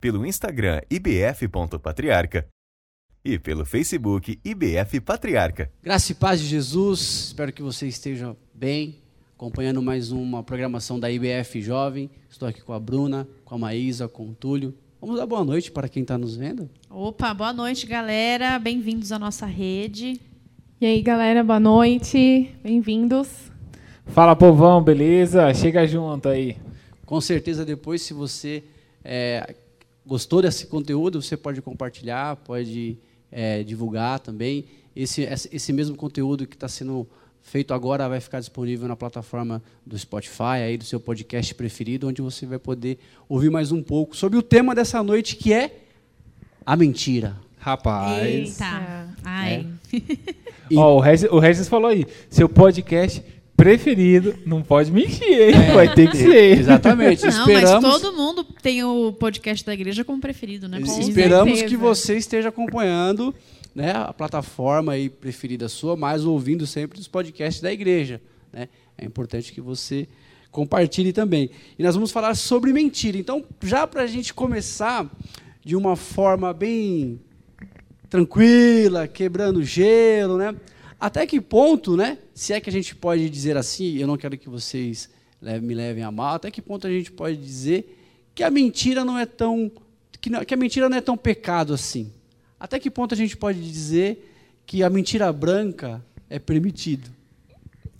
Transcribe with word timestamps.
pelo 0.00 0.24
Instagram 0.24 0.82
ibf.patriarca 0.88 2.46
e 3.24 3.40
pelo 3.40 3.66
Facebook 3.66 4.40
IBF 4.44 5.00
Patriarca. 5.00 5.68
Graça 5.82 6.12
e 6.12 6.14
paz 6.14 6.40
de 6.40 6.46
Jesus, 6.46 7.26
espero 7.26 7.52
que 7.52 7.60
você 7.60 7.88
esteja 7.88 8.36
bem, 8.54 9.02
acompanhando 9.38 9.80
mais 9.80 10.10
uma 10.10 10.42
programação 10.42 10.98
da 10.98 11.08
IBF 11.08 11.62
Jovem. 11.62 12.10
Estou 12.28 12.48
aqui 12.48 12.60
com 12.60 12.72
a 12.72 12.80
Bruna, 12.80 13.24
com 13.44 13.54
a 13.54 13.58
Maísa, 13.58 14.08
com 14.08 14.30
o 14.30 14.34
Túlio. 14.34 14.74
Vamos 15.00 15.16
dar 15.16 15.26
boa 15.26 15.44
noite 15.44 15.70
para 15.70 15.88
quem 15.88 16.02
está 16.02 16.18
nos 16.18 16.34
vendo. 16.34 16.68
Opa, 16.90 17.32
boa 17.32 17.52
noite, 17.52 17.86
galera. 17.86 18.58
Bem-vindos 18.58 19.12
à 19.12 19.18
nossa 19.18 19.46
rede. 19.46 20.20
E 20.80 20.86
aí, 20.86 21.00
galera, 21.00 21.44
boa 21.44 21.60
noite. 21.60 22.52
Bem-vindos. 22.64 23.28
Fala, 24.06 24.34
povão, 24.34 24.82
beleza? 24.82 25.54
Chega 25.54 25.86
junto 25.86 26.28
aí. 26.28 26.56
Com 27.06 27.20
certeza, 27.20 27.64
depois, 27.64 28.02
se 28.02 28.12
você 28.12 28.64
é, 29.04 29.54
gostou 30.04 30.42
desse 30.42 30.66
conteúdo, 30.66 31.22
você 31.22 31.36
pode 31.36 31.62
compartilhar, 31.62 32.34
pode 32.38 32.98
é, 33.30 33.62
divulgar 33.62 34.18
também. 34.18 34.64
Esse, 34.96 35.22
esse 35.52 35.72
mesmo 35.72 35.94
conteúdo 35.94 36.44
que 36.44 36.56
está 36.56 36.66
sendo 36.66 37.08
feito 37.42 37.72
agora 37.72 38.08
vai 38.08 38.20
ficar 38.20 38.40
disponível 38.40 38.86
na 38.88 38.96
plataforma 38.96 39.62
do 39.84 39.98
Spotify, 39.98 40.62
aí 40.64 40.76
do 40.76 40.84
seu 40.84 41.00
podcast 41.00 41.54
preferido, 41.54 42.08
onde 42.08 42.20
você 42.20 42.44
vai 42.46 42.58
poder 42.58 42.98
ouvir 43.28 43.50
mais 43.50 43.72
um 43.72 43.82
pouco 43.82 44.16
sobre 44.16 44.38
o 44.38 44.42
tema 44.42 44.74
dessa 44.74 45.02
noite, 45.02 45.36
que 45.36 45.52
é 45.52 45.76
a 46.64 46.76
mentira. 46.76 47.36
Rapaz. 47.58 48.26
Eita. 48.26 49.08
Ai. 49.24 49.66
E- 50.70 50.76
Ó, 50.76 50.96
o, 50.96 51.00
Regis, 51.00 51.30
o 51.30 51.38
Regis 51.38 51.68
falou 51.68 51.88
aí, 51.90 52.06
seu 52.28 52.48
podcast 52.48 53.22
preferido 53.56 54.36
não 54.46 54.62
pode 54.62 54.92
mentir, 54.92 55.24
hein? 55.26 55.54
É, 55.54 55.72
Vai 55.74 55.92
ter 55.92 56.08
que 56.10 56.16
ser. 56.16 56.58
Exatamente. 56.58 57.22
Não, 57.22 57.28
Esperamos, 57.30 57.82
mas 57.82 58.00
todo 58.00 58.16
mundo 58.16 58.44
tem 58.62 58.84
o 58.84 59.12
podcast 59.12 59.66
da 59.66 59.74
igreja 59.74 60.04
como 60.04 60.20
preferido, 60.20 60.68
né? 60.68 60.80
Com 60.80 61.00
esperamos 61.00 61.58
certeza. 61.58 61.68
que 61.68 61.76
você 61.76 62.16
esteja 62.16 62.50
acompanhando 62.50 63.34
né, 63.78 63.92
a 63.92 64.12
plataforma 64.12 64.92
aí 64.92 65.08
preferida 65.08 65.68
sua, 65.68 65.96
mas 65.96 66.24
ouvindo 66.24 66.66
sempre 66.66 66.98
os 66.98 67.06
podcasts 67.06 67.62
da 67.62 67.72
igreja. 67.72 68.20
Né? 68.52 68.68
É 68.96 69.04
importante 69.04 69.52
que 69.52 69.60
você 69.60 70.08
compartilhe 70.50 71.12
também. 71.12 71.50
E 71.78 71.82
nós 71.84 71.94
vamos 71.94 72.10
falar 72.10 72.34
sobre 72.34 72.72
mentira. 72.72 73.16
Então, 73.16 73.44
já 73.62 73.86
para 73.86 74.02
a 74.02 74.06
gente 74.08 74.34
começar 74.34 75.08
de 75.64 75.76
uma 75.76 75.94
forma 75.94 76.52
bem 76.52 77.20
tranquila, 78.10 79.06
quebrando 79.06 79.62
gelo, 79.62 80.36
né? 80.38 80.56
Até 80.98 81.24
que 81.24 81.40
ponto, 81.40 81.96
né? 81.96 82.18
Se 82.34 82.52
é 82.52 82.60
que 82.60 82.68
a 82.68 82.72
gente 82.72 82.96
pode 82.96 83.30
dizer 83.30 83.56
assim, 83.56 83.96
eu 83.96 84.08
não 84.08 84.16
quero 84.16 84.36
que 84.36 84.48
vocês 84.48 85.08
me 85.62 85.72
levem 85.72 86.02
a 86.02 86.10
mal, 86.10 86.34
até 86.34 86.50
que 86.50 86.60
ponto 86.60 86.84
a 86.84 86.90
gente 86.90 87.12
pode 87.12 87.36
dizer 87.36 87.96
que 88.34 88.42
a 88.42 88.50
mentira 88.50 89.04
não 89.04 89.16
é 89.16 89.24
tão 89.24 89.70
que, 90.20 90.28
não- 90.30 90.44
que 90.44 90.52
a 90.52 90.56
mentira 90.56 90.88
não 90.88 90.96
é 90.96 91.00
tão 91.00 91.16
pecado 91.16 91.72
assim? 91.72 92.12
Até 92.58 92.78
que 92.78 92.90
ponto 92.90 93.14
a 93.14 93.16
gente 93.16 93.36
pode 93.36 93.60
dizer 93.60 94.34
que 94.66 94.82
a 94.82 94.90
mentira 94.90 95.32
branca 95.32 96.04
é 96.28 96.38
permitido? 96.38 97.08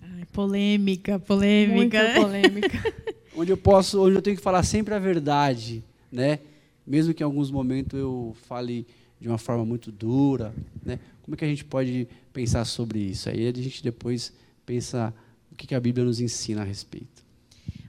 Ai, 0.03 0.25
polêmica, 0.33 1.13
Muita 1.13 1.27
polêmica. 1.27 2.03
né? 2.03 2.15
polêmica. 2.15 2.95
Onde 3.37 3.53
eu 3.53 3.57
posso, 3.57 4.03
onde 4.03 4.17
eu 4.17 4.23
tenho 4.23 4.37
que 4.37 4.43
falar 4.43 4.65
sempre 4.65 4.93
a 4.95 4.99
verdade, 4.99 5.85
né? 6.11 6.41
Mesmo 6.85 7.15
que 7.15 7.23
em 7.23 7.25
alguns 7.25 7.53
momentos 7.53 7.97
eu 7.97 8.37
fale 8.49 8.85
de 9.21 9.29
uma 9.29 9.39
forma 9.39 9.65
muito 9.65 9.93
dura, 9.93 10.53
né? 10.85 10.99
Como 11.23 11.37
é 11.37 11.39
que 11.39 11.45
a 11.45 11.49
gente 11.49 11.65
pode 11.65 12.09
pensar 12.33 12.65
sobre 12.65 12.99
isso? 12.99 13.29
Aí 13.29 13.47
a 13.47 13.53
gente 13.53 13.81
depois 13.81 14.33
pensa 14.67 15.15
o 15.53 15.55
que 15.55 15.69
que 15.69 15.75
a 15.75 15.79
Bíblia 15.79 16.05
nos 16.05 16.21
ensina 16.21 16.63
a 16.63 16.65
respeito. 16.65 17.25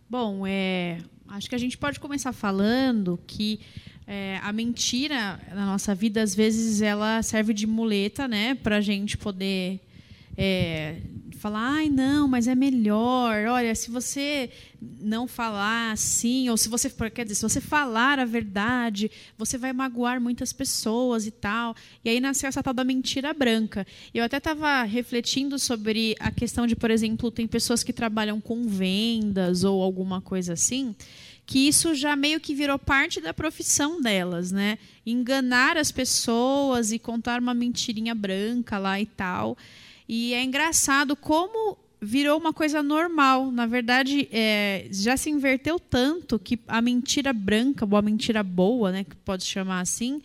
Bom, 0.07 0.45
é, 0.45 0.99
acho 1.29 1.49
que 1.49 1.55
a 1.55 1.59
gente 1.59 1.79
pode 1.79 1.99
começar 1.99 2.31
falando 2.31 3.19
que 3.25 3.59
é, 4.11 4.39
a 4.41 4.51
mentira 4.51 5.39
na 5.53 5.67
nossa 5.67 5.93
vida, 5.93 6.23
às 6.23 6.33
vezes, 6.33 6.81
ela 6.81 7.21
serve 7.21 7.53
de 7.53 7.67
muleta, 7.67 8.27
né? 8.27 8.55
Para 8.55 8.77
a 8.77 8.81
gente 8.81 9.15
poder 9.15 9.79
é, 10.35 10.95
falar, 11.37 11.59
ai, 11.59 11.89
não, 11.89 12.27
mas 12.27 12.47
é 12.47 12.55
melhor. 12.55 13.45
Olha, 13.45 13.75
se 13.75 13.91
você 13.91 14.49
não 14.99 15.27
falar 15.27 15.91
assim, 15.91 16.49
ou 16.49 16.57
se 16.57 16.67
você, 16.69 16.89
quer 17.11 17.23
dizer, 17.23 17.35
se 17.35 17.43
você 17.43 17.61
falar 17.61 18.17
a 18.17 18.25
verdade, 18.25 19.11
você 19.37 19.59
vai 19.59 19.71
magoar 19.73 20.19
muitas 20.19 20.51
pessoas 20.51 21.27
e 21.27 21.31
tal. 21.31 21.75
E 22.03 22.09
aí 22.09 22.19
nasceu 22.19 22.49
essa 22.49 22.63
tal 22.63 22.73
da 22.73 22.83
mentira 22.83 23.31
branca. 23.31 23.85
Eu 24.11 24.23
até 24.23 24.37
estava 24.37 24.81
refletindo 24.83 25.59
sobre 25.59 26.15
a 26.19 26.31
questão 26.31 26.65
de, 26.65 26.75
por 26.75 26.89
exemplo, 26.89 27.29
tem 27.29 27.45
pessoas 27.45 27.83
que 27.83 27.93
trabalham 27.93 28.41
com 28.41 28.67
vendas 28.67 29.63
ou 29.63 29.83
alguma 29.83 30.19
coisa 30.19 30.53
assim, 30.53 30.95
que 31.49 31.67
isso 31.67 31.95
já 31.95 32.15
meio 32.15 32.39
que 32.39 32.53
virou 32.53 32.77
parte 32.77 33.19
da 33.19 33.33
profissão 33.33 33.99
delas, 33.99 34.51
né? 34.51 34.77
Enganar 35.03 35.77
as 35.77 35.91
pessoas 35.91 36.91
e 36.91 36.99
contar 36.99 37.41
uma 37.41 37.55
mentirinha 37.55 38.13
branca 38.13 38.77
lá 38.77 39.01
e 39.01 39.07
tal. 39.07 39.57
E 40.07 40.31
é 40.35 40.43
engraçado 40.43 41.15
como 41.15 41.75
virou 41.99 42.37
uma 42.37 42.53
coisa 42.53 42.83
normal. 42.83 43.49
Na 43.49 43.65
verdade, 43.65 44.29
é, 44.31 44.89
já 44.91 45.17
se 45.17 45.31
inverteu 45.31 45.79
tanto 45.79 46.37
que 46.37 46.59
a 46.67 46.83
mentira 46.83 47.33
branca, 47.33 47.83
ou 47.83 47.97
a 47.97 48.01
mentira 48.03 48.43
boa, 48.43 48.91
né, 48.91 49.03
que 49.03 49.15
pode 49.15 49.43
chamar 49.43 49.79
assim, 49.79 50.21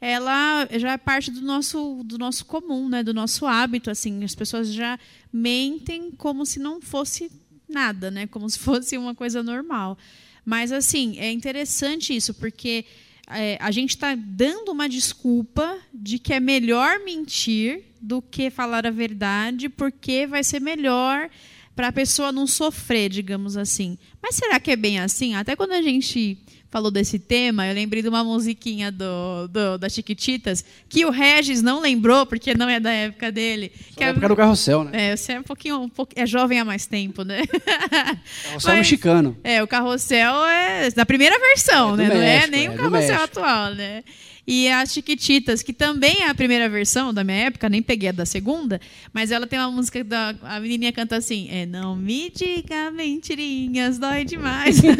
ela 0.00 0.66
já 0.78 0.92
é 0.92 0.96
parte 0.96 1.30
do 1.30 1.42
nosso, 1.42 2.00
do 2.02 2.16
nosso 2.16 2.46
comum, 2.46 2.88
né, 2.88 3.02
do 3.02 3.12
nosso 3.12 3.44
hábito. 3.44 3.90
Assim, 3.90 4.24
as 4.24 4.34
pessoas 4.34 4.72
já 4.72 4.98
mentem 5.30 6.10
como 6.12 6.46
se 6.46 6.58
não 6.58 6.80
fosse 6.80 7.30
nada, 7.68 8.10
né, 8.10 8.26
como 8.26 8.48
se 8.48 8.58
fosse 8.58 8.96
uma 8.96 9.14
coisa 9.14 9.42
normal. 9.42 9.98
Mas 10.44 10.72
assim 10.72 11.18
é 11.18 11.30
interessante 11.30 12.14
isso 12.14 12.34
porque 12.34 12.84
é, 13.28 13.56
a 13.60 13.70
gente 13.70 13.90
está 13.90 14.14
dando 14.14 14.72
uma 14.72 14.88
desculpa 14.88 15.78
de 15.92 16.18
que 16.18 16.32
é 16.32 16.40
melhor 16.40 17.00
mentir 17.00 17.84
do 18.00 18.20
que 18.20 18.50
falar 18.50 18.86
a 18.86 18.90
verdade, 18.90 19.68
porque 19.68 20.26
vai 20.26 20.42
ser 20.42 20.60
melhor 20.60 21.30
para 21.74 21.88
a 21.88 21.92
pessoa 21.92 22.32
não 22.32 22.46
sofrer, 22.46 23.08
digamos 23.08 23.56
assim. 23.56 23.96
Mas 24.20 24.34
será 24.34 24.60
que 24.60 24.70
é 24.70 24.76
bem 24.76 24.98
assim? 24.98 25.34
Até 25.34 25.56
quando 25.56 25.72
a 25.72 25.82
gente 25.82 26.38
falou 26.72 26.90
desse 26.90 27.18
tema, 27.18 27.66
eu 27.68 27.74
lembrei 27.74 28.00
de 28.02 28.08
uma 28.08 28.24
musiquinha 28.24 28.90
do, 28.90 29.46
do 29.48 29.76
das 29.78 29.92
Chiquititas, 29.92 30.64
que 30.88 31.04
o 31.04 31.10
Regis 31.10 31.60
não 31.62 31.80
lembrou, 31.80 32.24
porque 32.24 32.54
não 32.54 32.66
é 32.68 32.80
da 32.80 32.90
época 32.90 33.30
dele. 33.30 33.70
Só 33.90 33.96
que 33.98 34.04
é, 34.04 34.08
época 34.08 34.28
do 34.28 34.34
carrossel, 34.34 34.84
né? 34.84 35.10
é, 35.12 35.16
você 35.16 35.32
é 35.34 35.40
um 35.40 35.42
pouquinho, 35.42 35.78
um 35.82 35.88
pouco, 35.88 36.12
é 36.16 36.24
jovem 36.26 36.58
há 36.58 36.64
mais 36.64 36.86
tempo, 36.86 37.22
né? 37.24 37.42
Carrossel 38.42 38.70
mas- 38.70 38.78
mexicano. 38.78 39.36
É, 39.44 39.62
o 39.62 39.66
carrossel 39.68 40.44
é 40.46 40.90
da 40.90 41.04
primeira 41.04 41.38
versão, 41.38 41.92
É 41.94 41.96
né? 41.98 42.08
não 42.08 42.16
é 42.16 42.18
México, 42.20 42.50
nem 42.50 42.66
é 42.66 42.70
o 42.70 42.74
carrossel 42.76 43.00
México. 43.00 43.22
atual, 43.22 43.74
né? 43.74 44.02
E 44.44 44.68
as 44.68 44.92
Chiquititas, 44.92 45.62
que 45.62 45.72
também 45.72 46.22
é 46.22 46.28
a 46.28 46.34
primeira 46.34 46.68
versão 46.68 47.14
da 47.14 47.22
minha 47.22 47.36
época, 47.36 47.68
nem 47.68 47.80
peguei 47.80 48.08
a 48.08 48.12
da 48.12 48.26
segunda, 48.26 48.80
mas 49.12 49.30
ela 49.30 49.46
tem 49.46 49.58
uma 49.58 49.70
música 49.70 50.02
da. 50.02 50.34
A 50.42 50.58
menininha 50.58 50.92
canta 50.92 51.16
assim: 51.16 51.48
É, 51.50 51.64
não 51.64 51.94
me 51.94 52.28
diga 52.30 52.90
mentirinhas, 52.90 53.98
dói 53.98 54.24
demais. 54.24 54.80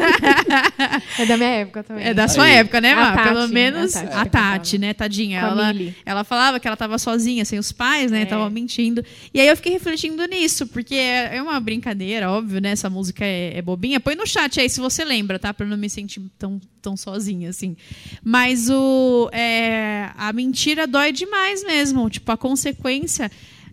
É 1.19 1.25
da 1.25 1.37
minha 1.37 1.49
época 1.49 1.83
também. 1.83 2.05
é 2.05 2.13
da 2.13 2.27
sua 2.27 2.45
Aí. 2.45 2.55
época, 2.55 2.79
né? 2.81 2.95
Tati, 2.95 3.23
Pelo 3.29 3.47
menos 3.49 3.95
a 3.95 4.01
Tati 4.01 4.13
a 4.15 4.23
que 4.23 4.29
Tati, 4.29 4.77
né, 4.77 4.93
tadinha. 4.93 5.41
Com 5.41 5.47
Ela, 5.47 5.73
ela 6.05 6.23
falava 6.23 6.59
que 6.59 6.67
ela 6.67 6.73
estava 6.75 6.97
sozinha, 6.97 7.45
sem 7.45 7.59
os 7.59 7.71
pais, 7.71 8.11
né? 8.11 8.21
É. 8.23 8.25
Tava 8.25 8.49
mentindo. 8.49 9.03
E 9.33 9.39
aí 9.39 9.47
eu 9.47 9.55
fiquei 9.55 9.73
refletindo 9.73 10.25
nisso, 10.25 10.67
porque 10.67 10.95
é 10.95 11.35
é 11.35 11.41
uma 11.41 11.59
brincadeira, 11.59 12.29
óbvio, 12.31 12.59
né? 12.61 12.71
Essa 12.71 12.89
música 12.89 13.23
é, 13.25 13.57
é 13.57 13.61
bobinha. 13.61 13.99
Põe 13.99 14.15
no 14.15 14.25
chat 14.27 14.59
aí 14.59 14.69
se 14.69 14.79
você 14.79 15.03
lembra, 15.05 15.37
tá? 15.39 15.53
Pra 15.53 15.65
eu 15.65 15.69
não 15.69 15.77
me 15.77 15.89
sentir 15.89 16.21
tão, 16.37 16.59
tão 16.83 16.97
sozinha, 16.97 17.49
assim. 17.49 17.75
Mas 18.23 18.69
o, 18.69 19.29
é, 19.31 20.11
a 20.15 20.31
mentira 20.33 20.85
dói 20.85 21.11
demais 21.11 21.63
mesmo. 21.63 22.09
Tipo, 22.09 22.31
a 22.31 22.37
consequência 22.37 23.31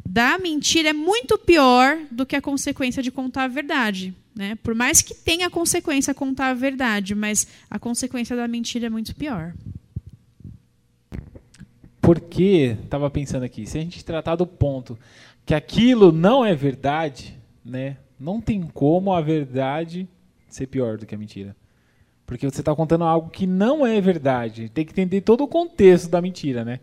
da 0.09 0.39
mentira 0.39 0.91
é 0.91 0.93
muito 0.93 1.37
pior 1.37 1.99
do 2.11 2.25
que 2.25 2.37
a 2.37 2.41
consequência 2.41 3.03
de 3.03 3.11
contar 3.11 3.45
a 3.45 3.49
verdade. 3.49 4.15
Né? 4.35 4.55
Por 4.63 4.75
mais 4.75 5.03
que 5.03 5.13
tenha 5.13 5.51
consequência 5.51 6.15
contar 6.15 6.49
a 6.49 6.55
verdade, 6.55 7.15
mas 7.15 7.47
a 7.69 7.79
consequência 7.79 8.37
da 8.37 8.49
mentira 8.49 8.87
é 8.87 8.91
muito 8.91 9.15
pior. 9.15 9.53
Porque, 12.01 12.77
estava 12.83 13.11
pensando 13.11 13.43
aqui, 13.43 13.67
se 13.67 13.77
a 13.77 13.81
gente 13.81 14.05
tratar 14.05 14.37
do 14.37 14.47
ponto 14.47 14.99
que 15.45 15.55
aquilo 15.55 16.13
não 16.13 16.45
é 16.45 16.55
verdade, 16.55 17.37
né? 17.65 17.97
Não 18.19 18.41
tem 18.41 18.63
como 18.63 19.13
a 19.13 19.21
verdade 19.21 20.09
ser 20.49 20.67
pior 20.67 20.97
do 20.97 21.07
que 21.07 21.15
a 21.15 21.19
mentira. 21.19 21.57
Porque 22.31 22.49
você 22.49 22.61
está 22.61 22.73
contando 22.77 23.03
algo 23.03 23.29
que 23.29 23.45
não 23.45 23.85
é 23.85 24.01
verdade. 24.01 24.69
Tem 24.69 24.85
que 24.85 24.93
entender 24.93 25.21
todo 25.23 25.43
o 25.43 25.49
contexto 25.49 26.09
da 26.09 26.23
mentira, 26.23 26.65
né? 26.65 26.79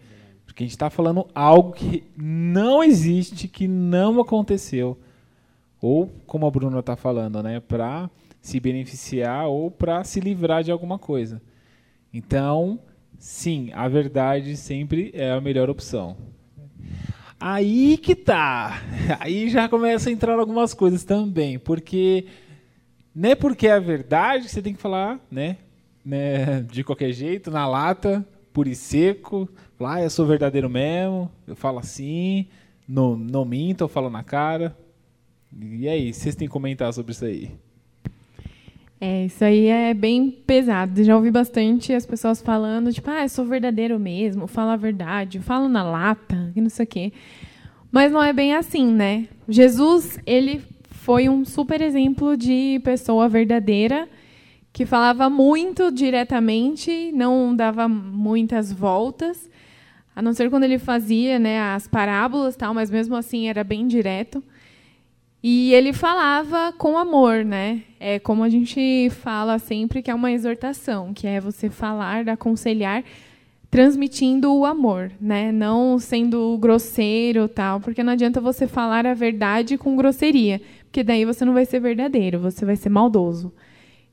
Porque 0.45 0.61
a 0.61 0.65
gente 0.65 0.73
está 0.73 0.89
falando 0.89 1.25
algo 1.33 1.71
que 1.71 2.03
não 2.17 2.83
existe, 2.83 3.47
que 3.47 3.65
não 3.65 4.19
aconteceu. 4.19 4.99
Ou, 5.79 6.07
como 6.25 6.45
a 6.45 6.51
Bruna 6.51 6.79
está 6.79 6.97
falando, 6.97 7.41
né? 7.41 7.61
Para 7.61 8.09
se 8.41 8.59
beneficiar 8.59 9.47
ou 9.47 9.71
para 9.71 10.03
se 10.03 10.19
livrar 10.19 10.65
de 10.65 10.71
alguma 10.71 10.99
coisa. 10.99 11.41
Então, 12.13 12.77
sim, 13.17 13.71
a 13.71 13.87
verdade 13.87 14.57
sempre 14.57 15.11
é 15.13 15.31
a 15.31 15.39
melhor 15.39 15.69
opção. 15.69 16.17
Aí 17.39 17.97
que 17.97 18.15
tá. 18.15 18.81
Aí 19.21 19.49
já 19.49 19.69
começa 19.69 20.09
a 20.09 20.11
entrar 20.11 20.37
algumas 20.37 20.73
coisas 20.73 21.05
também, 21.05 21.57
porque 21.57 22.25
não 23.17 23.29
é 23.29 23.35
porque 23.35 23.65
é 23.65 23.73
a 23.73 23.79
verdade 23.79 24.45
que 24.45 24.51
você 24.51 24.61
tem 24.61 24.75
que 24.75 24.79
falar, 24.79 25.19
né? 25.31 25.57
né? 26.05 26.61
De 26.61 26.83
qualquer 26.83 27.11
jeito, 27.11 27.49
na 27.49 27.67
lata, 27.67 28.23
puro 28.53 28.69
e 28.69 28.75
seco. 28.75 29.49
Lá, 29.79 29.95
ah, 29.95 30.03
eu 30.03 30.09
sou 30.11 30.27
verdadeiro 30.27 30.69
mesmo, 30.69 31.27
eu 31.47 31.55
falo 31.55 31.79
assim, 31.79 32.45
não, 32.87 33.17
não 33.17 33.43
minto, 33.43 33.83
eu 33.83 33.87
falo 33.87 34.07
na 34.11 34.21
cara. 34.21 34.77
E 35.59 35.89
aí, 35.89 36.13
vocês 36.13 36.35
têm 36.35 36.47
que 36.47 36.51
comentar 36.51 36.93
sobre 36.93 37.11
isso 37.11 37.25
aí? 37.25 37.49
É, 39.01 39.25
isso 39.25 39.43
aí 39.43 39.65
é 39.65 39.95
bem 39.95 40.29
pesado. 40.29 41.03
Já 41.03 41.15
ouvi 41.15 41.31
bastante 41.31 41.93
as 41.93 42.05
pessoas 42.05 42.39
falando, 42.39 42.93
tipo, 42.93 43.09
ah, 43.09 43.23
eu 43.23 43.29
sou 43.29 43.45
verdadeiro 43.45 43.99
mesmo, 43.99 44.45
falo 44.45 44.69
a 44.69 44.77
verdade, 44.77 45.39
falo 45.39 45.67
na 45.67 45.81
lata, 45.81 46.53
e 46.55 46.61
não 46.61 46.69
sei 46.69 46.83
o 46.83 46.87
quê. 46.87 47.11
Mas 47.91 48.11
não 48.11 48.21
é 48.21 48.31
bem 48.31 48.53
assim, 48.53 48.85
né? 48.91 49.27
Jesus, 49.49 50.19
ele 50.23 50.61
foi 51.07 51.29
um 51.29 51.45
super 51.45 51.79
exemplo 51.79 52.35
de 52.35 52.81
pessoa 52.83 53.29
verdadeira, 53.29 54.09
que 54.73 54.85
falava 54.85 55.29
muito 55.29 55.89
diretamente, 55.89 57.13
não 57.13 57.55
dava 57.55 57.87
muitas 57.87 58.73
voltas, 58.73 59.49
a 60.13 60.21
não 60.21 60.33
ser 60.33 60.49
quando 60.49 60.65
ele 60.65 60.77
fazia 60.77 61.39
né, 61.39 61.61
as 61.61 61.87
parábolas, 61.87 62.57
tal, 62.57 62.73
mas 62.73 62.91
mesmo 62.91 63.15
assim 63.15 63.47
era 63.47 63.63
bem 63.63 63.87
direto. 63.87 64.43
E 65.41 65.73
ele 65.73 65.93
falava 65.93 66.73
com 66.73 66.97
amor, 66.97 67.45
né? 67.45 67.83
É 68.01 68.19
como 68.19 68.43
a 68.43 68.49
gente 68.49 69.09
fala 69.09 69.59
sempre 69.59 70.01
que 70.01 70.11
é 70.11 70.13
uma 70.13 70.33
exortação, 70.33 71.13
que 71.13 71.25
é 71.25 71.39
você 71.39 71.69
falar, 71.69 72.27
aconselhar, 72.27 73.01
transmitindo 73.69 74.53
o 74.53 74.65
amor, 74.65 75.11
né? 75.19 75.51
Não 75.51 75.99
sendo 75.99 76.57
grosseiro, 76.57 77.47
tal, 77.47 77.79
porque 77.79 78.03
não 78.03 78.13
adianta 78.13 78.39
você 78.39 78.67
falar 78.67 79.05
a 79.05 79.13
verdade 79.13 79.77
com 79.77 79.95
grosseria, 79.95 80.61
porque 80.83 81.03
daí 81.03 81.25
você 81.25 81.43
não 81.43 81.53
vai 81.53 81.65
ser 81.65 81.79
verdadeiro, 81.79 82.39
você 82.39 82.65
vai 82.65 82.75
ser 82.75 82.89
maldoso. 82.89 83.51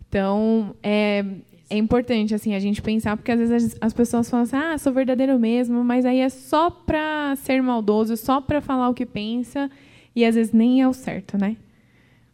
Então, 0.09 0.75
é, 0.83 1.25
é 1.71 1.77
importante 1.77 2.35
assim 2.35 2.55
a 2.55 2.59
gente 2.59 2.83
pensar, 2.83 3.17
porque 3.17 3.33
às 3.33 3.39
vezes 3.39 3.77
as, 3.81 3.93
pessoas 3.93 4.29
falam 4.29 4.45
assim: 4.45 4.57
"Ah, 4.57 4.77
sou 4.79 4.93
verdadeiro 4.93 5.39
mesmo", 5.39 5.85
mas 5.85 6.05
aí 6.05 6.19
é 6.19 6.29
só 6.29 6.71
para 6.71 7.35
ser 7.37 7.63
maldoso, 7.63 8.17
só 8.17 8.41
para 8.41 8.61
falar 8.61 8.89
o 8.89 8.95
que 8.95 9.07
pensa 9.07 9.71
e 10.15 10.25
às 10.25 10.35
vezes 10.35 10.53
nem 10.53 10.83
é 10.83 10.89
o 10.89 10.93
certo, 10.93 11.39
né? 11.39 11.57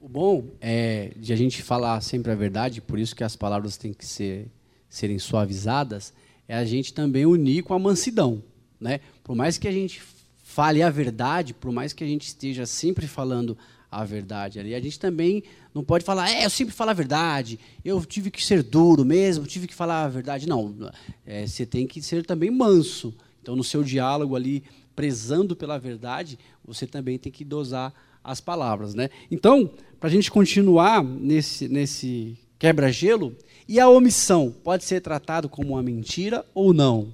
O 0.00 0.08
bom 0.08 0.44
é 0.60 1.12
de 1.16 1.32
a 1.32 1.36
gente 1.36 1.62
falar 1.62 2.00
sempre 2.00 2.32
a 2.32 2.34
verdade, 2.34 2.80
por 2.80 2.98
isso 2.98 3.14
que 3.14 3.22
as 3.22 3.36
palavras 3.36 3.76
têm 3.76 3.92
que 3.92 4.06
ser, 4.06 4.46
serem 4.88 5.18
suavizadas, 5.18 6.12
é 6.50 6.56
a 6.56 6.64
gente 6.64 6.92
também 6.92 7.24
unir 7.24 7.62
com 7.62 7.72
a 7.72 7.78
mansidão. 7.78 8.42
Né? 8.80 8.98
Por 9.22 9.36
mais 9.36 9.56
que 9.56 9.68
a 9.68 9.70
gente 9.70 10.02
fale 10.42 10.82
a 10.82 10.90
verdade, 10.90 11.54
por 11.54 11.70
mais 11.70 11.92
que 11.92 12.02
a 12.02 12.06
gente 12.08 12.26
esteja 12.26 12.66
sempre 12.66 13.06
falando 13.06 13.56
a 13.88 14.04
verdade 14.04 14.58
ali, 14.58 14.74
a 14.74 14.80
gente 14.80 14.98
também 14.98 15.44
não 15.72 15.84
pode 15.84 16.04
falar, 16.04 16.28
é, 16.28 16.44
eu 16.44 16.50
sempre 16.50 16.74
falo 16.74 16.90
a 16.90 16.92
verdade, 16.92 17.56
eu 17.84 18.04
tive 18.04 18.32
que 18.32 18.44
ser 18.44 18.64
duro 18.64 19.04
mesmo, 19.04 19.46
tive 19.46 19.68
que 19.68 19.74
falar 19.74 20.02
a 20.02 20.08
verdade. 20.08 20.48
Não, 20.48 20.90
é, 21.24 21.46
você 21.46 21.64
tem 21.64 21.86
que 21.86 22.02
ser 22.02 22.26
também 22.26 22.50
manso. 22.50 23.14
Então, 23.40 23.54
no 23.54 23.62
seu 23.62 23.84
diálogo 23.84 24.34
ali, 24.34 24.64
prezando 24.96 25.54
pela 25.54 25.78
verdade, 25.78 26.36
você 26.64 26.84
também 26.84 27.16
tem 27.16 27.30
que 27.30 27.44
dosar 27.44 27.94
as 28.24 28.40
palavras. 28.40 28.92
Né? 28.92 29.08
Então, 29.30 29.70
para 30.00 30.08
a 30.08 30.12
gente 30.12 30.32
continuar 30.32 31.04
nesse, 31.04 31.68
nesse 31.68 32.36
quebra-gelo, 32.58 33.36
e 33.70 33.78
a 33.78 33.88
omissão 33.88 34.52
pode 34.64 34.82
ser 34.82 35.00
tratado 35.00 35.48
como 35.48 35.74
uma 35.74 35.82
mentira 35.82 36.44
ou 36.52 36.74
não? 36.74 37.06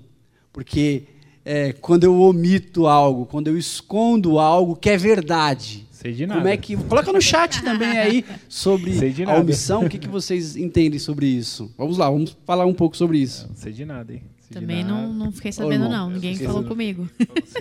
Porque 0.50 1.02
é, 1.44 1.74
quando 1.74 2.04
eu 2.04 2.18
omito 2.18 2.86
algo, 2.86 3.26
quando 3.26 3.48
eu 3.48 3.58
escondo 3.58 4.38
algo 4.38 4.74
que 4.74 4.88
é 4.88 4.96
verdade, 4.96 5.86
Sei 5.90 6.14
de 6.14 6.26
nada. 6.26 6.40
como 6.40 6.48
é 6.48 6.56
que 6.56 6.74
coloca 6.74 7.12
no 7.12 7.20
chat 7.20 7.62
também 7.62 7.98
aí 7.98 8.24
sobre 8.48 8.94
a 9.26 9.38
omissão? 9.38 9.84
O 9.84 9.88
que, 9.90 9.98
que 9.98 10.08
vocês 10.08 10.56
entendem 10.56 10.98
sobre 10.98 11.26
isso? 11.26 11.70
Vamos 11.76 11.98
lá, 11.98 12.08
vamos 12.08 12.34
falar 12.46 12.64
um 12.64 12.72
pouco 12.72 12.96
sobre 12.96 13.18
isso. 13.18 13.46
Não 13.48 13.56
sei 13.56 13.74
de 13.74 13.84
nada, 13.84 14.14
hein? 14.14 14.22
Também 14.50 14.82
não, 14.82 15.12
não 15.12 15.30
fiquei 15.30 15.52
sabendo, 15.52 15.90
não. 15.90 16.08
Ninguém 16.08 16.36
falou 16.36 16.64
comigo. 16.64 17.06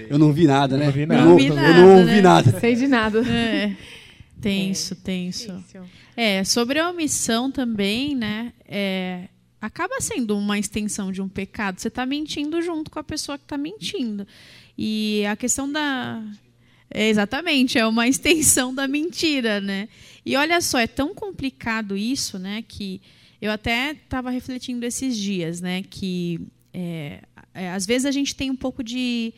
Eu 0.09 0.17
não 0.17 0.31
vi 0.31 0.47
nada, 0.47 0.77
né? 0.77 0.85
Não 0.85 0.93
vi 0.93 1.05
nada. 1.05 1.21
Eu 1.21 1.25
não, 1.27 1.39
eu 1.39 1.73
não 1.73 1.97
ouvi 1.97 2.11
né? 2.11 2.21
nada. 2.21 2.59
Sei 2.61 2.75
de 2.75 2.87
nada. 2.87 3.21
É. 3.27 3.75
Tenso, 4.41 4.93
é. 4.93 4.97
tenso. 5.03 5.53
É, 6.15 6.43
sobre 6.43 6.79
a 6.79 6.89
omissão 6.89 7.51
também, 7.51 8.15
né? 8.15 8.53
É, 8.65 9.27
acaba 9.59 9.99
sendo 9.99 10.37
uma 10.37 10.57
extensão 10.57 11.11
de 11.11 11.21
um 11.21 11.27
pecado. 11.27 11.79
Você 11.79 11.89
está 11.89 12.05
mentindo 12.05 12.61
junto 12.61 12.89
com 12.89 12.99
a 12.99 13.03
pessoa 13.03 13.37
que 13.37 13.43
está 13.43 13.57
mentindo. 13.57 14.25
E 14.77 15.25
a 15.25 15.35
questão 15.35 15.71
da. 15.71 16.23
É, 16.89 17.09
exatamente, 17.09 17.77
é 17.77 17.85
uma 17.85 18.07
extensão 18.09 18.73
da 18.73 18.87
mentira, 18.87 19.59
né? 19.59 19.89
E 20.25 20.35
olha 20.35 20.61
só, 20.61 20.79
é 20.79 20.87
tão 20.87 21.13
complicado 21.13 21.97
isso, 21.97 22.39
né? 22.39 22.63
Que 22.67 23.01
eu 23.41 23.51
até 23.51 23.91
estava 23.91 24.29
refletindo 24.29 24.85
esses 24.85 25.17
dias, 25.17 25.59
né? 25.59 25.83
Que 25.83 26.39
é, 26.73 27.21
é, 27.53 27.71
às 27.71 27.85
vezes 27.85 28.05
a 28.05 28.11
gente 28.11 28.35
tem 28.35 28.49
um 28.49 28.55
pouco 28.55 28.83
de 28.83 29.33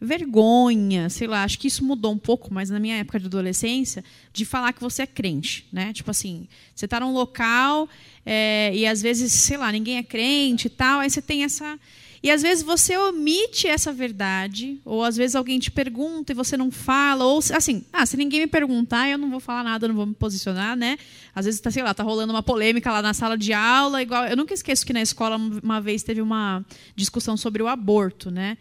vergonha, 0.00 1.10
sei 1.10 1.26
lá, 1.26 1.44
acho 1.44 1.58
que 1.58 1.68
isso 1.68 1.84
mudou 1.84 2.12
um 2.12 2.18
pouco, 2.18 2.52
mas 2.52 2.70
na 2.70 2.80
minha 2.80 2.96
época 2.96 3.20
de 3.20 3.26
adolescência, 3.26 4.02
de 4.32 4.44
falar 4.44 4.72
que 4.72 4.80
você 4.80 5.02
é 5.02 5.06
crente, 5.06 5.66
né? 5.70 5.92
Tipo 5.92 6.10
assim, 6.10 6.48
você 6.74 6.86
está 6.86 6.98
num 7.00 7.12
local 7.12 7.88
é, 8.24 8.72
e 8.74 8.86
às 8.86 9.02
vezes, 9.02 9.32
sei 9.32 9.58
lá, 9.58 9.70
ninguém 9.70 9.98
é 9.98 10.02
crente 10.02 10.68
e 10.68 10.70
tal, 10.70 11.00
aí 11.00 11.10
você 11.10 11.20
tem 11.20 11.44
essa 11.44 11.78
e 12.22 12.30
às 12.30 12.42
vezes 12.42 12.62
você 12.62 12.96
omite 12.98 13.66
essa 13.66 13.94
verdade, 13.94 14.78
ou 14.84 15.02
às 15.02 15.16
vezes 15.16 15.34
alguém 15.34 15.58
te 15.58 15.70
pergunta 15.70 16.32
e 16.32 16.34
você 16.34 16.54
não 16.54 16.70
fala, 16.70 17.24
ou 17.24 17.38
assim, 17.38 17.82
ah, 17.90 18.04
se 18.04 18.14
ninguém 18.16 18.40
me 18.40 18.46
perguntar, 18.46 19.08
eu 19.08 19.16
não 19.16 19.30
vou 19.30 19.40
falar 19.40 19.64
nada, 19.64 19.86
eu 19.86 19.88
não 19.88 19.96
vou 19.96 20.04
me 20.04 20.14
posicionar, 20.14 20.76
né? 20.76 20.98
Às 21.34 21.46
vezes 21.46 21.60
tá, 21.60 21.70
sei 21.70 21.82
lá, 21.82 21.94
tá 21.94 22.02
rolando 22.02 22.30
uma 22.30 22.42
polêmica 22.42 22.92
lá 22.92 23.00
na 23.00 23.14
sala 23.14 23.38
de 23.38 23.54
aula, 23.54 24.02
igual, 24.02 24.26
eu 24.26 24.36
nunca 24.36 24.52
esqueço 24.52 24.84
que 24.84 24.92
na 24.92 25.00
escola 25.00 25.36
uma 25.62 25.80
vez 25.80 26.02
teve 26.02 26.20
uma 26.20 26.62
discussão 26.94 27.38
sobre 27.38 27.62
o 27.62 27.68
aborto, 27.68 28.30
né? 28.30 28.58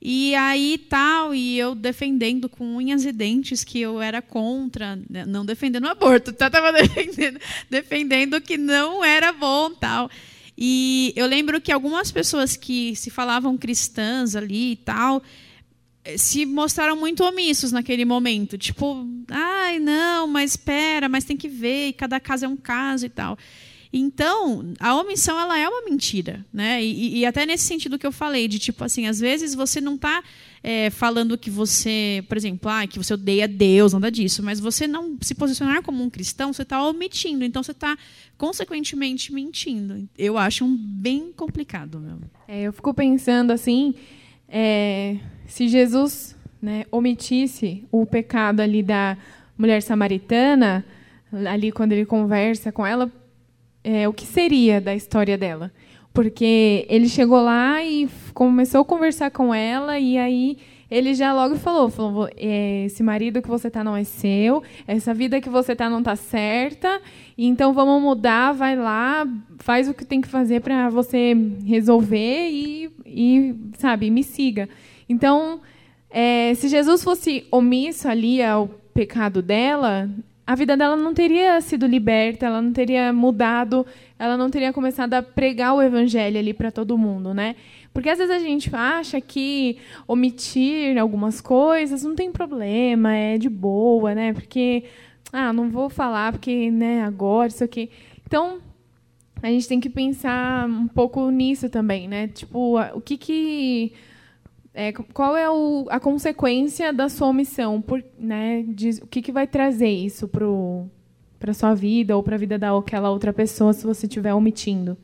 E 0.00 0.34
aí 0.34 0.78
tal, 0.78 1.34
e 1.34 1.58
eu 1.58 1.74
defendendo 1.74 2.48
com 2.48 2.76
unhas 2.76 3.04
e 3.04 3.12
dentes 3.12 3.64
que 3.64 3.80
eu 3.80 4.00
era 4.00 4.20
contra, 4.20 4.96
né? 5.08 5.24
não 5.24 5.44
defendendo 5.44 5.84
o 5.84 5.88
aborto, 5.88 6.32
tá? 6.32 6.50
Tava 6.50 6.70
defendendo, 6.72 7.40
defendendo 7.70 8.40
que 8.40 8.58
não 8.58 9.04
era 9.04 9.32
bom 9.32 9.70
tal. 9.70 10.10
E 10.56 11.12
eu 11.16 11.26
lembro 11.26 11.60
que 11.60 11.72
algumas 11.72 12.10
pessoas 12.10 12.56
que 12.56 12.94
se 12.96 13.10
falavam 13.10 13.58
cristãs 13.58 14.34
ali 14.34 14.72
e 14.72 14.76
tal, 14.76 15.22
eh, 16.04 16.16
se 16.16 16.46
mostraram 16.46 16.96
muito 16.96 17.24
omissos 17.24 17.72
naquele 17.72 18.04
momento. 18.04 18.56
Tipo, 18.56 19.06
ai, 19.30 19.78
não, 19.78 20.26
mas 20.26 20.52
espera, 20.52 21.08
mas 21.08 21.24
tem 21.24 21.36
que 21.36 21.48
ver, 21.48 21.88
e 21.88 21.92
cada 21.92 22.18
caso 22.20 22.44
é 22.46 22.48
um 22.48 22.56
caso 22.56 23.06
e 23.06 23.10
tal. 23.10 23.36
Então, 23.92 24.72
a 24.80 24.94
omissão 24.96 25.38
ela 25.38 25.58
é 25.58 25.68
uma 25.68 25.82
mentira, 25.84 26.44
né? 26.52 26.82
E, 26.82 27.18
e, 27.18 27.26
até 27.26 27.46
nesse 27.46 27.64
sentido 27.64 27.98
que 27.98 28.06
eu 28.06 28.12
falei, 28.12 28.48
de 28.48 28.58
tipo 28.58 28.84
assim, 28.84 29.06
às 29.06 29.20
vezes 29.20 29.54
você 29.54 29.80
não 29.80 29.94
está 29.94 30.22
é, 30.62 30.90
falando 30.90 31.38
que 31.38 31.50
você, 31.50 32.24
por 32.28 32.36
exemplo, 32.36 32.70
ah, 32.70 32.86
que 32.86 32.98
você 32.98 33.14
odeia 33.14 33.46
Deus, 33.46 33.92
nada 33.92 34.10
disso, 34.10 34.42
mas 34.42 34.58
você 34.58 34.86
não 34.86 35.16
se 35.20 35.34
posicionar 35.34 35.82
como 35.82 36.02
um 36.02 36.10
cristão, 36.10 36.52
você 36.52 36.62
está 36.62 36.84
omitindo, 36.84 37.44
então 37.44 37.62
você 37.62 37.72
está 37.72 37.96
consequentemente 38.36 39.32
mentindo. 39.32 40.08
Eu 40.18 40.36
acho 40.36 40.64
um 40.64 40.76
bem 40.76 41.32
complicado, 41.32 42.00
meu. 42.00 42.18
É, 42.48 42.62
eu 42.62 42.72
fico 42.72 42.92
pensando 42.92 43.52
assim, 43.52 43.94
é, 44.48 45.16
se 45.46 45.68
Jesus 45.68 46.36
né, 46.60 46.84
omitisse 46.90 47.84
o 47.90 48.04
pecado 48.04 48.60
ali 48.60 48.82
da 48.82 49.16
mulher 49.56 49.80
samaritana, 49.82 50.84
ali 51.48 51.72
quando 51.72 51.92
ele 51.92 52.04
conversa 52.04 52.72
com 52.72 52.86
ela 52.86 53.10
é, 53.86 54.08
o 54.08 54.12
que 54.12 54.26
seria 54.26 54.80
da 54.80 54.96
história 54.96 55.38
dela. 55.38 55.70
Porque 56.12 56.84
ele 56.88 57.08
chegou 57.08 57.40
lá 57.40 57.84
e 57.84 58.08
começou 58.34 58.80
a 58.80 58.84
conversar 58.84 59.30
com 59.30 59.54
ela, 59.54 59.96
e 59.96 60.18
aí 60.18 60.58
ele 60.90 61.14
já 61.14 61.32
logo 61.32 61.56
falou, 61.56 61.88
falou 61.88 62.28
é, 62.36 62.86
esse 62.86 63.02
marido 63.02 63.40
que 63.40 63.48
você 63.48 63.68
está 63.68 63.84
não 63.84 63.96
é 63.96 64.02
seu, 64.02 64.62
essa 64.88 65.14
vida 65.14 65.40
que 65.40 65.48
você 65.48 65.72
está 65.72 65.88
não 65.88 66.00
está 66.00 66.16
certa, 66.16 67.00
então 67.36 67.72
vamos 67.72 68.02
mudar, 68.02 68.52
vai 68.52 68.74
lá, 68.74 69.26
faz 69.58 69.88
o 69.88 69.94
que 69.94 70.04
tem 70.04 70.20
que 70.20 70.28
fazer 70.28 70.60
para 70.62 70.88
você 70.88 71.36
resolver 71.64 72.48
e, 72.50 72.90
e, 73.04 73.54
sabe, 73.78 74.10
me 74.10 74.24
siga. 74.24 74.68
Então, 75.08 75.60
é, 76.10 76.54
se 76.54 76.68
Jesus 76.68 77.04
fosse 77.04 77.46
omisso 77.52 78.08
ali 78.08 78.42
ao 78.42 78.68
pecado 78.94 79.42
dela, 79.42 80.08
a 80.46 80.54
vida 80.54 80.76
dela 80.76 80.94
não 80.94 81.12
teria 81.12 81.60
sido 81.60 81.86
liberta, 81.86 82.46
ela 82.46 82.62
não 82.62 82.72
teria 82.72 83.12
mudado, 83.12 83.84
ela 84.18 84.36
não 84.36 84.48
teria 84.48 84.72
começado 84.72 85.14
a 85.14 85.22
pregar 85.22 85.74
o 85.74 85.82
evangelho 85.82 86.38
ali 86.38 86.54
para 86.54 86.70
todo 86.70 86.96
mundo, 86.96 87.34
né? 87.34 87.56
Porque 87.92 88.08
às 88.08 88.18
vezes 88.18 88.34
a 88.34 88.38
gente 88.38 88.70
acha 88.74 89.20
que 89.20 89.78
omitir 90.06 90.96
algumas 90.98 91.40
coisas 91.40 92.04
não 92.04 92.14
tem 92.14 92.30
problema, 92.30 93.12
é 93.14 93.38
de 93.38 93.48
boa, 93.48 94.14
né? 94.14 94.32
Porque 94.32 94.84
ah, 95.32 95.52
não 95.52 95.68
vou 95.68 95.88
falar 95.88 96.32
porque, 96.32 96.70
né, 96.70 97.02
agora 97.02 97.48
isso 97.48 97.64
aqui. 97.64 97.90
Então, 98.24 98.58
a 99.42 99.48
gente 99.48 99.68
tem 99.68 99.80
que 99.80 99.90
pensar 99.90 100.68
um 100.68 100.86
pouco 100.86 101.28
nisso 101.30 101.68
também, 101.68 102.06
né? 102.06 102.28
Tipo, 102.28 102.78
o 102.94 103.00
que 103.00 103.16
que 103.16 103.92
é, 104.76 104.92
qual 104.92 105.34
é 105.34 105.48
o, 105.50 105.86
a 105.88 105.98
consequência 105.98 106.92
da 106.92 107.08
sua 107.08 107.28
omissão? 107.28 107.80
Por, 107.80 108.04
né, 108.18 108.62
de, 108.68 108.90
o 109.02 109.06
que, 109.06 109.22
que 109.22 109.32
vai 109.32 109.46
trazer 109.46 109.88
isso 109.88 110.28
para 110.28 111.50
a 111.50 111.54
sua 111.54 111.74
vida 111.74 112.14
ou 112.14 112.22
para 112.22 112.36
a 112.36 112.38
vida 112.38 112.58
daquela 112.58 113.10
outra 113.10 113.32
pessoa 113.32 113.72
se 113.72 113.86
você 113.86 114.04
estiver 114.04 114.34
omitindo? 114.34 114.94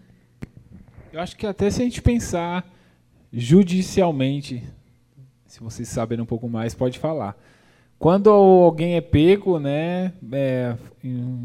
Eu 1.10 1.20
acho 1.20 1.34
que 1.34 1.46
até 1.46 1.70
se 1.70 1.80
a 1.80 1.84
gente 1.84 2.02
pensar 2.02 2.70
judicialmente, 3.32 4.62
se 5.46 5.58
vocês 5.60 5.88
saberem 5.88 6.22
um 6.22 6.26
pouco 6.26 6.50
mais, 6.50 6.74
pode 6.74 6.98
falar. 6.98 7.34
Quando 7.98 8.28
alguém 8.28 8.96
é 8.96 9.00
pego, 9.00 9.58
né, 9.58 10.12
é, 10.32 10.76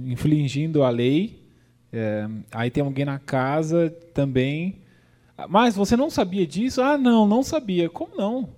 infringindo 0.06 0.84
a 0.84 0.90
lei, 0.90 1.42
é, 1.94 2.28
aí 2.52 2.70
tem 2.70 2.84
alguém 2.84 3.06
na 3.06 3.20
casa 3.20 3.90
também. 4.14 4.82
Mas 5.50 5.76
você 5.76 5.96
não 5.96 6.10
sabia 6.10 6.48
disso? 6.48 6.82
Ah, 6.82 6.98
não, 6.98 7.28
não 7.28 7.44
sabia. 7.44 7.90
Como 7.90 8.16
não? 8.16 8.50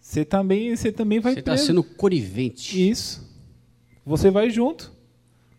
Você 0.00 0.24
também, 0.24 0.74
você 0.74 0.90
também 0.90 1.20
vai. 1.20 1.34
Você 1.34 1.40
está 1.40 1.56
sendo 1.56 1.82
conivente. 1.82 2.88
Isso. 2.88 3.26
Você 4.04 4.30
vai 4.30 4.48
junto. 4.48 4.92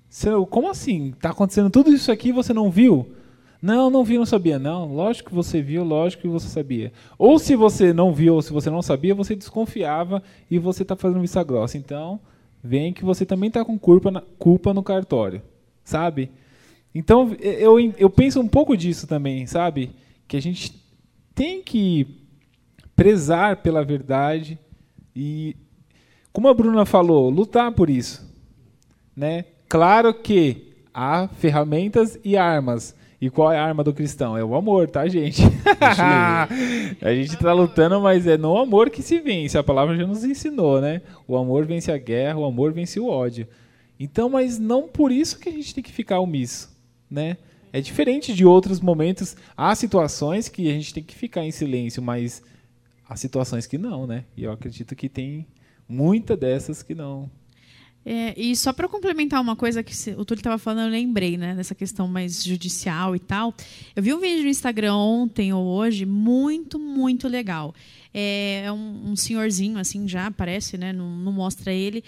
Você, 0.10 0.30
como 0.50 0.70
assim? 0.70 1.10
Está 1.10 1.32
acontecendo 1.32 1.70
tudo 1.70 1.94
isso 1.94 2.12
aqui 2.12 2.30
e 2.30 2.32
você 2.32 2.54
não 2.54 2.72
viu? 2.72 3.14
Não, 3.62 3.90
não 3.90 4.04
vi, 4.04 4.18
não 4.18 4.26
sabia. 4.26 4.58
Não, 4.58 4.94
lógico 4.94 5.30
que 5.30 5.36
você 5.36 5.62
viu, 5.62 5.84
lógico 5.84 6.22
que 6.22 6.28
você 6.28 6.48
sabia. 6.48 6.92
Ou 7.18 7.38
se 7.38 7.56
você 7.56 7.92
não 7.92 8.14
viu, 8.14 8.36
ou 8.36 8.42
se 8.42 8.54
você 8.54 8.70
não 8.70 8.82
sabia, 8.82 9.14
você 9.14 9.36
desconfiava 9.36 10.24
e 10.50 10.58
você 10.58 10.84
está 10.84 10.96
fazendo 10.96 11.22
vista 11.22 11.44
grossa. 11.44 11.78
Então, 11.78 12.20
vem 12.64 12.94
que 12.94 13.04
você 13.04 13.26
também 13.26 13.50
está 13.50 13.66
com 13.66 13.78
culpa, 13.78 14.12
na, 14.12 14.22
culpa 14.40 14.74
no 14.74 14.84
cartório, 14.84 15.42
sabe? 15.84 16.32
Então, 16.94 17.36
eu, 17.40 17.80
eu 17.98 18.10
penso 18.10 18.40
um 18.40 18.48
pouco 18.48 18.78
disso 18.78 19.06
também, 19.08 19.46
sabe? 19.46 19.92
Que 20.27 20.38
a 20.38 20.41
gente 20.41 20.74
tem 21.34 21.62
que 21.62 22.07
prezar 22.96 23.57
pela 23.57 23.84
verdade 23.84 24.60
e, 25.15 25.55
como 26.34 26.48
a 26.48 26.53
Bruna 26.53 26.86
falou, 26.86 27.29
lutar 27.29 27.72
por 27.72 27.89
isso. 27.89 28.27
Né? 29.15 29.46
Claro 29.69 30.13
que 30.13 30.74
há 30.93 31.27
ferramentas 31.27 32.19
e 32.24 32.36
armas 32.36 32.96
e 33.19 33.31
qual 33.31 33.51
é 33.51 33.57
a 33.57 33.65
arma 33.65 33.84
do 33.84 33.93
cristão? 33.93 34.38
É 34.38 34.43
o 34.43 34.55
amor, 34.55 34.88
tá, 34.88 35.07
gente? 35.07 35.41
a 37.01 37.13
gente 37.15 37.34
está 37.34 37.51
lutando, 37.51 38.00
mas 38.00 38.27
é 38.27 38.38
no 38.38 38.55
amor 38.55 38.91
que 38.91 39.01
se 39.01 39.19
vence. 39.19 39.57
A 39.57 39.63
palavra 39.63 39.96
já 39.96 40.05
nos 40.05 40.24
ensinou, 40.24 40.79
né? 40.79 41.01
O 41.27 41.36
amor 41.36 41.65
vence 41.65 41.91
a 41.91 41.98
guerra, 41.98 42.38
o 42.38 42.46
amor 42.46 42.74
vence 42.74 43.00
o 43.00 43.07
ódio. 43.07 43.48
Então, 44.00 44.29
mas 44.29 44.60
não 44.60 44.88
por 44.88 45.12
isso 45.12 45.39
que 45.39 45.50
a 45.50 45.51
gente 45.51 45.74
tem 45.74 45.84
que 45.84 45.91
ficar 45.91 46.19
omisso, 46.19 46.69
né? 47.10 47.38
É 47.72 47.82
diferente 47.82 48.34
de 48.34 48.46
outros 48.46 48.80
momentos. 48.80 49.36
Há 49.56 49.76
situações 49.76 50.50
que 50.50 50.70
a 50.70 50.74
gente 50.74 50.94
tem 50.94 51.04
que 51.04 51.16
ficar 51.16 51.44
em 51.44 51.52
silêncio, 51.52 52.02
mas 52.02 52.42
há 53.08 53.16
situações 53.16 53.68
que 53.68 53.78
não, 53.78 54.08
né? 54.08 54.26
E 54.36 54.44
eu 54.44 54.52
acredito 54.52 54.96
que 54.96 55.10
tem 55.10 55.46
muita 55.88 56.36
dessas 56.36 56.82
que 56.84 56.96
não. 56.96 57.30
É, 58.10 58.34
e 58.40 58.56
só 58.56 58.72
para 58.72 58.88
complementar 58.88 59.42
uma 59.42 59.54
coisa 59.54 59.84
que 59.84 59.94
o 60.12 60.24
Túlio 60.24 60.40
estava 60.40 60.58
falando, 60.58 60.86
eu 60.86 60.92
lembrei, 60.92 61.36
né, 61.36 61.54
dessa 61.54 61.76
questão 61.76 62.08
mais 62.08 62.42
judicial 62.42 63.14
e 63.18 63.20
tal. 63.20 63.54
Eu 63.94 64.02
vi 64.02 64.14
um 64.14 64.20
vídeo 64.22 64.44
no 64.44 64.50
Instagram 64.50 64.96
ontem 64.96 65.52
ou 65.52 65.66
hoje, 65.66 66.06
muito, 66.06 66.80
muito 66.80 67.28
legal. 67.28 67.76
É, 68.14 68.64
é 68.64 68.72
um, 68.72 69.12
um 69.12 69.16
senhorzinho, 69.18 69.78
assim, 69.78 70.08
já 70.08 70.28
aparece, 70.28 70.78
né, 70.78 70.94
não, 70.94 71.18
não 71.18 71.34
mostra 71.34 71.74
ele. 71.74 72.02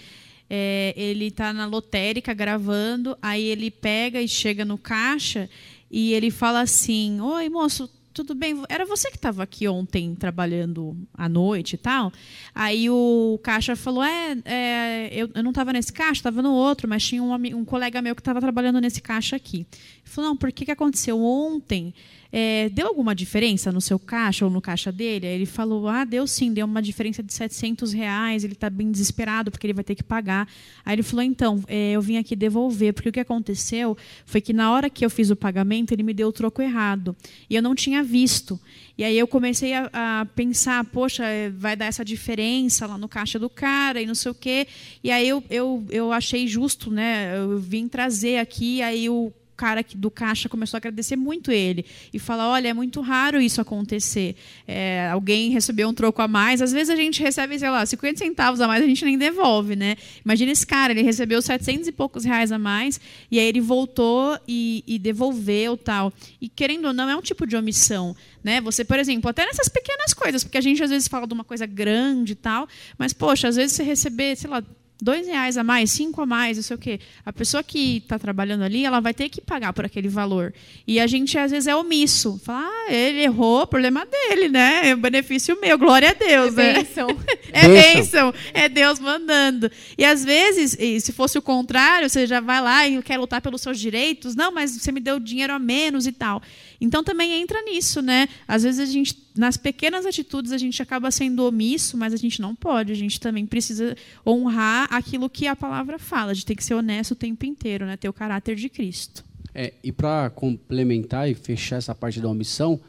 É, 0.52 0.92
ele 0.96 1.26
está 1.26 1.52
na 1.52 1.64
lotérica 1.64 2.34
gravando, 2.34 3.16
aí 3.22 3.44
ele 3.44 3.70
pega 3.70 4.20
e 4.20 4.26
chega 4.26 4.64
no 4.64 4.76
caixa 4.76 5.48
e 5.90 6.12
ele 6.12 6.30
fala 6.30 6.60
assim: 6.60 7.20
Oi, 7.20 7.48
moço, 7.48 7.88
tudo 8.12 8.34
bem, 8.34 8.62
era 8.68 8.84
você 8.84 9.10
que 9.10 9.16
estava 9.16 9.42
aqui 9.42 9.68
ontem 9.68 10.14
trabalhando 10.14 10.96
à 11.14 11.28
noite 11.28 11.74
e 11.74 11.78
tal. 11.78 12.12
Aí 12.54 12.90
o 12.90 13.38
caixa 13.42 13.76
falou: 13.76 14.02
É, 14.02 14.36
é 14.44 15.10
eu, 15.12 15.30
eu 15.34 15.42
não 15.42 15.50
estava 15.50 15.72
nesse 15.72 15.92
caixa, 15.92 16.20
estava 16.20 16.42
no 16.42 16.52
outro, 16.52 16.88
mas 16.88 17.04
tinha 17.04 17.22
um, 17.22 17.32
um 17.34 17.64
colega 17.64 18.02
meu 18.02 18.14
que 18.14 18.20
estava 18.20 18.40
trabalhando 18.40 18.80
nesse 18.80 19.00
caixa 19.00 19.36
aqui. 19.36 19.58
Ele 19.58 19.66
falou: 20.04 20.30
Não, 20.30 20.36
por 20.36 20.50
que, 20.52 20.64
que 20.64 20.70
aconteceu 20.70 21.20
ontem? 21.20 21.94
é, 22.32 22.68
deu 22.68 22.86
alguma 22.86 23.14
diferença 23.14 23.72
no 23.72 23.80
seu 23.80 23.98
caixa 23.98 24.44
ou 24.44 24.50
no 24.50 24.60
caixa 24.60 24.92
dele? 24.92 25.26
Aí 25.26 25.34
ele 25.34 25.46
falou, 25.46 25.88
ah, 25.88 26.04
deu 26.04 26.26
sim, 26.26 26.52
deu 26.52 26.64
uma 26.64 26.80
diferença 26.80 27.22
de 27.22 27.32
700 27.32 27.92
reais, 27.92 28.44
ele 28.44 28.52
está 28.52 28.70
bem 28.70 28.90
desesperado 28.90 29.50
porque 29.50 29.66
ele 29.66 29.74
vai 29.74 29.84
ter 29.84 29.94
que 29.94 30.02
pagar. 30.02 30.48
Aí 30.84 30.94
ele 30.94 31.02
falou, 31.02 31.24
então, 31.24 31.62
é, 31.66 31.92
eu 31.92 32.00
vim 32.00 32.18
aqui 32.18 32.36
devolver, 32.36 32.92
porque 32.92 33.08
o 33.08 33.12
que 33.12 33.20
aconteceu 33.20 33.96
foi 34.24 34.40
que 34.40 34.52
na 34.52 34.72
hora 34.72 34.88
que 34.88 35.04
eu 35.04 35.10
fiz 35.10 35.30
o 35.30 35.36
pagamento, 35.36 35.92
ele 35.92 36.02
me 36.02 36.14
deu 36.14 36.28
o 36.28 36.32
troco 36.32 36.62
errado, 36.62 37.16
e 37.48 37.56
eu 37.56 37.62
não 37.62 37.74
tinha 37.74 37.99
visto. 38.02 38.60
E 38.96 39.04
aí 39.04 39.18
eu 39.18 39.26
comecei 39.26 39.72
a, 39.72 39.90
a 39.92 40.26
pensar, 40.26 40.84
poxa, 40.84 41.24
é, 41.24 41.48
vai 41.48 41.74
dar 41.74 41.86
essa 41.86 42.04
diferença 42.04 42.86
lá 42.86 42.98
no 42.98 43.08
caixa 43.08 43.38
do 43.38 43.48
cara 43.48 44.00
e 44.00 44.06
não 44.06 44.14
sei 44.14 44.30
o 44.30 44.34
quê. 44.34 44.66
E 45.02 45.10
aí 45.10 45.28
eu, 45.28 45.42
eu, 45.48 45.86
eu 45.88 46.12
achei 46.12 46.46
justo, 46.46 46.90
né? 46.90 47.38
Eu 47.38 47.58
vim 47.58 47.88
trazer 47.88 48.38
aqui, 48.38 48.82
aí 48.82 49.08
o 49.08 49.32
cara 49.60 49.84
do 49.94 50.10
caixa 50.10 50.48
começou 50.48 50.78
a 50.78 50.78
agradecer 50.78 51.16
muito 51.16 51.52
ele 51.52 51.84
e 52.14 52.18
falar: 52.18 52.48
olha, 52.48 52.68
é 52.68 52.72
muito 52.72 53.02
raro 53.02 53.38
isso 53.38 53.60
acontecer. 53.60 54.34
É, 54.66 55.10
alguém 55.12 55.50
recebeu 55.50 55.86
um 55.86 55.92
troco 55.92 56.22
a 56.22 56.26
mais. 56.26 56.62
Às 56.62 56.72
vezes 56.72 56.88
a 56.88 56.96
gente 56.96 57.22
recebe, 57.22 57.58
sei 57.58 57.68
lá, 57.68 57.84
50 57.84 58.18
centavos 58.18 58.62
a 58.62 58.66
mais, 58.66 58.82
a 58.82 58.86
gente 58.86 59.04
nem 59.04 59.18
devolve, 59.18 59.76
né? 59.76 59.96
Imagina 60.24 60.50
esse 60.50 60.66
cara, 60.66 60.94
ele 60.94 61.02
recebeu 61.02 61.42
700 61.42 61.88
e 61.88 61.92
poucos 61.92 62.24
reais 62.24 62.50
a 62.50 62.58
mais 62.58 62.98
e 63.30 63.38
aí 63.38 63.46
ele 63.46 63.60
voltou 63.60 64.38
e, 64.48 64.82
e 64.86 64.98
devolveu 64.98 65.76
tal. 65.76 66.10
E 66.40 66.48
querendo 66.48 66.86
ou 66.86 66.94
não, 66.94 67.10
é 67.10 67.14
um 67.14 67.20
tipo 67.20 67.46
de 67.46 67.54
omissão. 67.54 68.16
Né? 68.42 68.58
Você, 68.62 68.82
por 68.82 68.98
exemplo, 68.98 69.28
até 69.28 69.44
nessas 69.44 69.68
pequenas 69.68 70.14
coisas, 70.14 70.42
porque 70.42 70.56
a 70.56 70.62
gente 70.62 70.82
às 70.82 70.88
vezes 70.88 71.06
fala 71.06 71.26
de 71.26 71.34
uma 71.34 71.44
coisa 71.44 71.66
grande 71.66 72.32
e 72.32 72.36
tal, 72.36 72.66
mas, 72.96 73.12
poxa, 73.12 73.48
às 73.48 73.56
vezes 73.56 73.76
você 73.76 73.82
receber, 73.82 74.34
sei 74.36 74.48
lá, 74.48 74.62
dois 75.00 75.26
reais 75.26 75.56
a 75.56 75.64
mais, 75.64 75.90
cinco 75.90 76.20
a 76.22 76.26
mais, 76.26 76.56
não 76.56 76.62
sei 76.62 76.76
o 76.76 76.78
quê. 76.78 77.00
A 77.24 77.32
pessoa 77.32 77.62
que 77.62 77.98
está 77.98 78.18
trabalhando 78.18 78.62
ali, 78.62 78.84
ela 78.84 79.00
vai 79.00 79.14
ter 79.14 79.28
que 79.28 79.40
pagar 79.40 79.72
por 79.72 79.84
aquele 79.84 80.08
valor. 80.08 80.52
E 80.86 81.00
a 81.00 81.06
gente, 81.06 81.38
às 81.38 81.50
vezes, 81.50 81.66
é 81.66 81.74
omisso. 81.74 82.40
Fala, 82.44 82.66
ah, 82.66 82.92
ele 82.92 83.22
errou, 83.22 83.66
problema 83.66 84.06
dele, 84.06 84.48
né? 84.48 84.90
É 84.90 84.94
um 84.94 85.00
benefício 85.00 85.58
meu, 85.60 85.78
glória 85.78 86.10
a 86.10 86.14
Deus. 86.14 86.56
É 86.56 86.72
né? 86.72 86.72
bênção. 86.74 87.08
é 87.52 87.68
bênção. 87.68 88.34
É 88.52 88.68
Deus 88.68 88.98
mandando. 88.98 89.70
E, 89.96 90.04
às 90.04 90.24
vezes, 90.24 90.76
se 91.02 91.12
fosse 91.12 91.38
o 91.38 91.42
contrário, 91.42 92.08
você 92.08 92.26
já 92.26 92.40
vai 92.40 92.60
lá 92.60 92.86
e 92.86 93.02
quer 93.02 93.18
lutar 93.18 93.40
pelos 93.40 93.60
seus 93.60 93.78
direitos. 93.78 94.34
Não, 94.34 94.52
mas 94.52 94.72
você 94.72 94.92
me 94.92 95.00
deu 95.00 95.18
dinheiro 95.18 95.52
a 95.52 95.58
menos 95.58 96.06
e 96.06 96.12
tal. 96.12 96.42
Então, 96.80 97.04
também 97.04 97.32
entra 97.42 97.60
nisso, 97.62 98.00
né? 98.00 98.28
Às 98.48 98.62
vezes, 98.62 98.80
a 98.80 98.86
gente 98.86 99.30
nas 99.36 99.56
pequenas 99.56 100.04
atitudes 100.04 100.52
a 100.52 100.58
gente 100.58 100.82
acaba 100.82 101.10
sendo 101.10 101.44
omisso, 101.44 101.96
mas 101.96 102.12
a 102.12 102.16
gente 102.16 102.40
não 102.40 102.54
pode. 102.54 102.92
A 102.92 102.96
gente 102.96 103.20
também 103.20 103.46
precisa 103.46 103.96
honrar 104.26 104.92
aquilo 104.92 105.30
que 105.30 105.46
a 105.46 105.56
palavra 105.56 105.98
fala. 105.98 106.34
Gente 106.34 106.46
tem 106.46 106.56
que 106.56 106.64
ser 106.64 106.74
honesto 106.74 107.12
o 107.12 107.16
tempo 107.16 107.46
inteiro, 107.46 107.86
né? 107.86 107.96
ter 107.96 108.08
o 108.08 108.12
caráter 108.12 108.56
de 108.56 108.68
Cristo. 108.68 109.24
É, 109.54 109.72
e 109.82 109.90
para 109.90 110.30
complementar 110.30 111.28
e 111.30 111.34
fechar 111.34 111.76
essa 111.76 111.94
parte 111.94 112.20
da 112.20 112.28
omissão, 112.28 112.80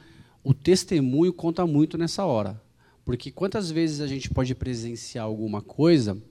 o 0.44 0.54
testemunho 0.54 1.34
conta 1.34 1.66
muito 1.66 1.98
nessa 1.98 2.26
hora. 2.26 2.62
Porque 3.04 3.32
quantas 3.32 3.72
vezes 3.72 4.00
a 4.00 4.08
gente 4.08 4.30
pode 4.30 4.54
presenciar 4.54 5.26
alguma 5.26 5.62
coisa, 5.62 6.22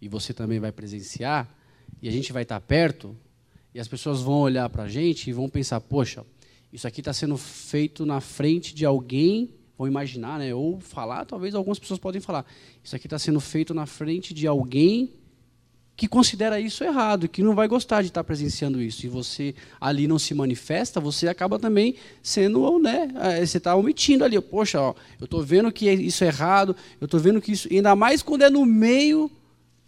e 0.00 0.08
você 0.08 0.32
também 0.32 0.58
vai 0.58 0.72
presenciar, 0.72 1.48
e 2.02 2.08
a 2.08 2.12
gente 2.12 2.32
vai 2.32 2.42
estar 2.42 2.60
perto, 2.60 3.16
e 3.74 3.78
as 3.78 3.86
pessoas 3.86 4.22
vão 4.22 4.40
olhar 4.40 4.68
para 4.68 4.84
a 4.84 4.88
gente 4.88 5.30
e 5.30 5.32
vão 5.32 5.48
pensar: 5.48 5.80
poxa, 5.80 6.24
isso 6.76 6.86
aqui 6.86 7.00
está 7.00 7.12
sendo 7.14 7.38
feito 7.38 8.04
na 8.04 8.20
frente 8.20 8.74
de 8.74 8.84
alguém, 8.84 9.48
vão 9.78 9.88
imaginar, 9.88 10.38
né? 10.38 10.54
ou 10.54 10.78
falar, 10.78 11.24
talvez 11.24 11.54
algumas 11.54 11.78
pessoas 11.78 11.98
podem 11.98 12.20
falar, 12.20 12.44
isso 12.84 12.94
aqui 12.94 13.06
está 13.06 13.18
sendo 13.18 13.40
feito 13.40 13.72
na 13.72 13.86
frente 13.86 14.34
de 14.34 14.46
alguém 14.46 15.14
que 15.96 16.06
considera 16.06 16.60
isso 16.60 16.84
errado, 16.84 17.30
que 17.30 17.42
não 17.42 17.54
vai 17.54 17.66
gostar 17.66 18.02
de 18.02 18.08
estar 18.08 18.22
presenciando 18.22 18.82
isso, 18.82 19.06
e 19.06 19.08
você 19.08 19.54
ali 19.80 20.06
não 20.06 20.18
se 20.18 20.34
manifesta, 20.34 21.00
você 21.00 21.28
acaba 21.28 21.58
também 21.58 21.94
sendo, 22.22 22.78
né, 22.78 23.10
é, 23.22 23.46
você 23.46 23.56
está 23.56 23.74
omitindo 23.74 24.22
ali, 24.22 24.38
poxa, 24.38 24.78
ó, 24.78 24.94
eu 25.18 25.24
estou 25.24 25.42
vendo 25.42 25.72
que 25.72 25.90
isso 25.90 26.24
é 26.24 26.26
errado, 26.26 26.76
eu 27.00 27.06
estou 27.06 27.18
vendo 27.18 27.40
que 27.40 27.52
isso, 27.52 27.68
ainda 27.72 27.96
mais 27.96 28.20
quando 28.20 28.42
é 28.42 28.50
no 28.50 28.66
meio 28.66 29.30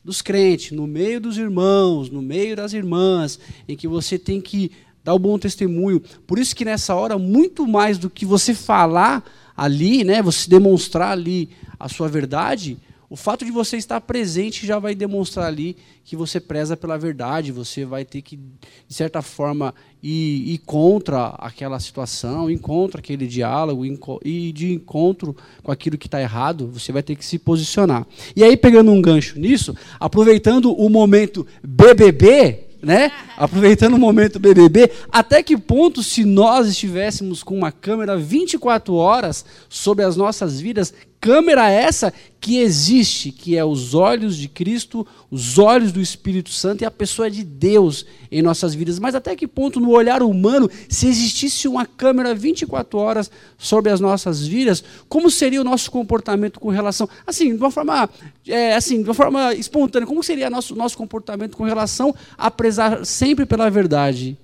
dos 0.03 0.23
crentes, 0.23 0.73
no 0.73 0.87
meio 0.87 1.21
dos 1.21 1.37
irmãos, 1.37 2.09
no 2.09 2.23
meio 2.23 2.57
das 2.57 2.73
irmãs, 2.73 3.39
em 3.69 3.77
que 3.77 3.87
você 3.87 4.19
tem 4.19 4.41
que 4.41 4.73
dar 5.09 5.15
o 5.15 5.19
bom 5.19 5.39
testemunho. 5.39 6.03
Por 6.27 6.39
isso 6.39 6.55
que 6.55 6.67
nessa 6.67 6.95
hora, 6.95 7.19
muito 7.19 7.67
mais 7.67 7.97
do 7.97 8.11
que 8.11 8.27
você 8.27 8.53
falar 8.53 9.25
ali, 9.57 10.05
né, 10.05 10.21
você 10.21 10.49
demonstrar 10.49 11.13
ali 11.13 11.49
a 11.81 11.89
sua 11.89 12.09
verdade, 12.09 12.77
o 13.09 13.17
fato 13.17 13.43
de 13.43 13.51
você 13.51 13.79
estar 13.79 14.03
presente 14.03 14.67
já 14.67 14.79
vai 14.79 14.95
demonstrar 14.95 15.47
ali 15.47 15.79
que 16.05 16.15
você 16.15 16.39
preza 16.39 16.77
pela 16.77 16.99
verdade, 16.99 17.51
você 17.51 17.87
vai 17.87 18.05
ter 18.05 18.21
que, 18.21 18.37
de 18.37 18.95
certa 18.95 19.23
forma, 19.23 19.75
ir, 20.03 20.53
ir 20.53 20.59
contra 20.59 21.29
aquela 21.39 21.81
situação, 21.81 22.51
ir 22.51 22.59
contra 22.59 23.01
aquele 23.01 23.27
diálogo, 23.27 23.87
ir 23.87 24.53
de 24.53 24.75
encontro 24.75 25.35
com 25.63 25.73
aquilo 25.73 25.97
que 25.97 26.07
está 26.07 26.21
errado, 26.21 26.69
você 26.69 26.93
vai 26.93 27.03
ter 27.03 27.17
que 27.17 27.25
se 27.25 27.39
posicionar. 27.39 28.07
E 28.37 28.45
aí, 28.45 28.59
pegando 28.59 28.93
um 28.93 29.01
gancho 29.01 29.39
nisso, 29.39 29.75
aproveitando 29.99 30.71
o 30.71 30.91
momento 30.91 31.47
BBB, 31.65 32.68
né? 32.81 33.11
Aproveitando 33.37 33.95
o 33.95 33.99
momento 33.99 34.39
BBB, 34.39 34.91
até 35.11 35.43
que 35.43 35.57
ponto, 35.57 36.03
se 36.03 36.25
nós 36.25 36.69
estivéssemos 36.69 37.43
com 37.43 37.57
uma 37.57 37.73
câmera 37.73 38.17
24 38.17 38.95
horas 38.95 39.45
sobre 39.69 40.05
as 40.05 40.17
nossas 40.17 40.61
vidas, 40.61 40.95
câmera 41.21 41.69
essa 41.71 42.13
que 42.41 42.59
existe, 42.59 43.33
que 43.33 43.57
é 43.57 43.65
os 43.65 43.95
olhos 43.95 44.37
de 44.37 44.49
Cristo, 44.49 45.07
os 45.31 45.59
olhos 45.59 45.91
do 45.91 46.01
Espírito 46.01 46.51
Santo 46.51 46.83
e 46.83 46.85
a 46.85 46.91
pessoa 46.91 47.31
de 47.31 47.45
Deus 47.45 48.07
em 48.31 48.41
nossas 48.41 48.75
vidas. 48.75 48.99
Mas 48.99 49.15
até 49.15 49.35
que 49.35 49.47
ponto, 49.47 49.81
no 49.81 49.91
olhar 49.91 50.23
humano, 50.23 50.71
se 50.89 51.09
existisse 51.09 51.67
uma 51.67 51.85
câmera 51.85 52.35
24 52.35 52.99
horas 52.99 53.31
sobre 53.57 53.91
as 53.91 54.01
nossas 54.01 54.47
vidas, 54.47 54.85
como 55.09 55.31
seria 55.31 55.61
o 55.61 55.65
nosso 55.65 55.91
comportamento 55.91 56.61
com 56.61 56.69
relação, 56.69 57.09
assim, 57.27 57.55
de 57.55 57.61
uma 57.61 57.71
forma, 57.71 58.09
é, 58.47 58.75
assim, 58.75 59.03
de 59.03 59.09
uma 59.09 59.15
forma 59.15 59.53
espontânea, 59.55 60.07
como 60.07 60.23
seria 60.23 60.49
nosso 60.49 60.77
nosso 60.77 60.97
comportamento 60.97 61.57
com 61.57 61.65
relação 61.65 62.15
a 62.37 62.51
prezar 62.51 63.05
sempre 63.05 63.45
pela 63.45 63.69
verdade 63.69 64.39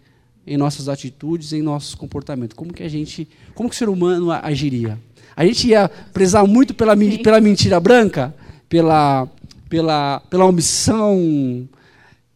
em 0.47 0.57
nossas 0.57 0.89
atitudes, 0.89 1.53
em 1.53 1.63
nossos 1.63 1.95
comportamentos? 1.95 2.57
Como 2.57 2.73
que 2.73 2.83
a 2.83 2.89
gente, 2.89 3.29
como 3.55 3.69
que 3.69 3.77
o 3.77 3.79
ser 3.79 3.89
humano 3.89 4.31
agiria? 4.33 4.99
A 5.37 5.45
gente 5.45 5.69
ia 5.69 5.91
prezar 6.13 6.47
muito 6.47 6.75
pela, 6.75 6.97
pela 7.23 7.41
mentira 7.41 7.81
branca, 7.81 8.35
pela, 8.69 9.29
pela, 9.69 10.21
pela 10.31 10.45
omissão 10.45 11.69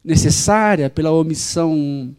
necessária, 0.04 0.90
pela 0.90 1.12
omissão 1.12 2.14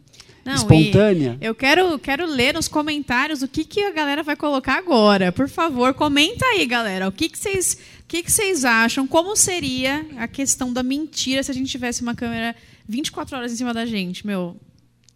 não, 0.46 0.56
espontânea. 0.56 1.38
Eu 1.42 1.54
quero, 1.54 1.98
quero 2.00 2.26
ler 2.26 2.54
nos 2.54 2.68
comentários 2.68 3.42
o 3.42 3.48
que, 3.48 3.64
que 3.64 3.84
a 3.84 3.92
galera 3.92 4.24
vai 4.24 4.36
colocar 4.36 4.78
agora. 4.78 5.32
Por 5.32 5.50
favor, 5.50 5.94
comenta 5.94 6.46
aí, 6.46 6.66
galera. 6.66 7.08
O 7.08 7.12
que, 7.12 7.30
que 7.30 7.38
vocês 7.38 7.78
que, 8.10 8.24
que 8.24 8.32
vocês 8.32 8.66
acham? 8.66 9.06
Como 9.06 9.36
seria 9.36 10.04
a 10.18 10.28
questão 10.28 10.74
da 10.74 10.82
mentira 10.82 11.44
se 11.44 11.52
a 11.52 11.54
gente 11.54 11.70
tivesse 11.70 12.02
uma 12.02 12.16
câmera 12.16 12.56
24 12.88 13.38
horas 13.38 13.54
em 13.54 13.56
cima 13.56 13.72
da 13.72 13.86
gente? 13.86 14.26
Meu, 14.26 14.58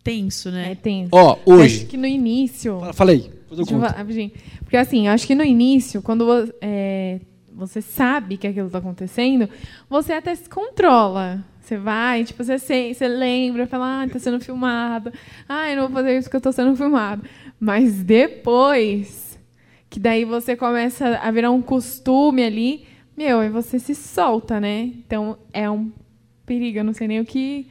tenso, 0.03 0.51
né? 0.51 0.71
É 0.71 0.75
tenso. 0.75 1.09
Ó, 1.11 1.37
hoje. 1.45 1.77
Acho 1.77 1.85
que 1.87 1.97
no 1.97 2.05
início. 2.05 2.81
Falei. 2.93 3.31
Porque 4.61 4.77
assim, 4.77 5.07
acho 5.07 5.25
que 5.27 5.35
no 5.35 5.43
início, 5.43 6.01
quando 6.01 6.25
é, 6.59 7.19
você 7.51 7.81
sabe 7.81 8.37
que 8.37 8.47
aquilo 8.47 8.67
está 8.67 8.79
acontecendo, 8.79 9.47
você 9.89 10.13
até 10.13 10.33
se 10.35 10.49
controla. 10.49 11.43
Você 11.61 11.77
vai, 11.77 12.25
tipo, 12.25 12.43
você, 12.43 12.93
você 12.93 13.07
lembra, 13.07 13.65
fala, 13.65 14.01
ah, 14.01 14.05
está 14.05 14.19
sendo 14.19 14.39
filmado. 14.39 15.13
Ah, 15.47 15.69
eu 15.69 15.77
não 15.77 15.83
vou 15.83 15.93
fazer 15.93 16.17
isso 16.17 16.25
porque 16.25 16.35
eu 16.35 16.39
estou 16.39 16.51
sendo 16.51 16.75
filmado. 16.75 17.23
Mas 17.57 18.03
depois, 18.03 19.39
que 19.89 19.99
daí 19.99 20.25
você 20.25 20.57
começa 20.57 21.17
a 21.19 21.31
virar 21.31 21.51
um 21.51 21.61
costume 21.61 22.43
ali, 22.43 22.85
meu, 23.15 23.39
aí 23.39 23.49
você 23.49 23.79
se 23.79 23.95
solta, 23.95 24.59
né? 24.59 24.91
Então 25.05 25.37
é 25.53 25.69
um 25.69 25.89
perigo, 26.45 26.79
eu 26.79 26.83
não 26.83 26.93
sei 26.93 27.07
nem 27.07 27.21
o 27.21 27.25
que 27.25 27.67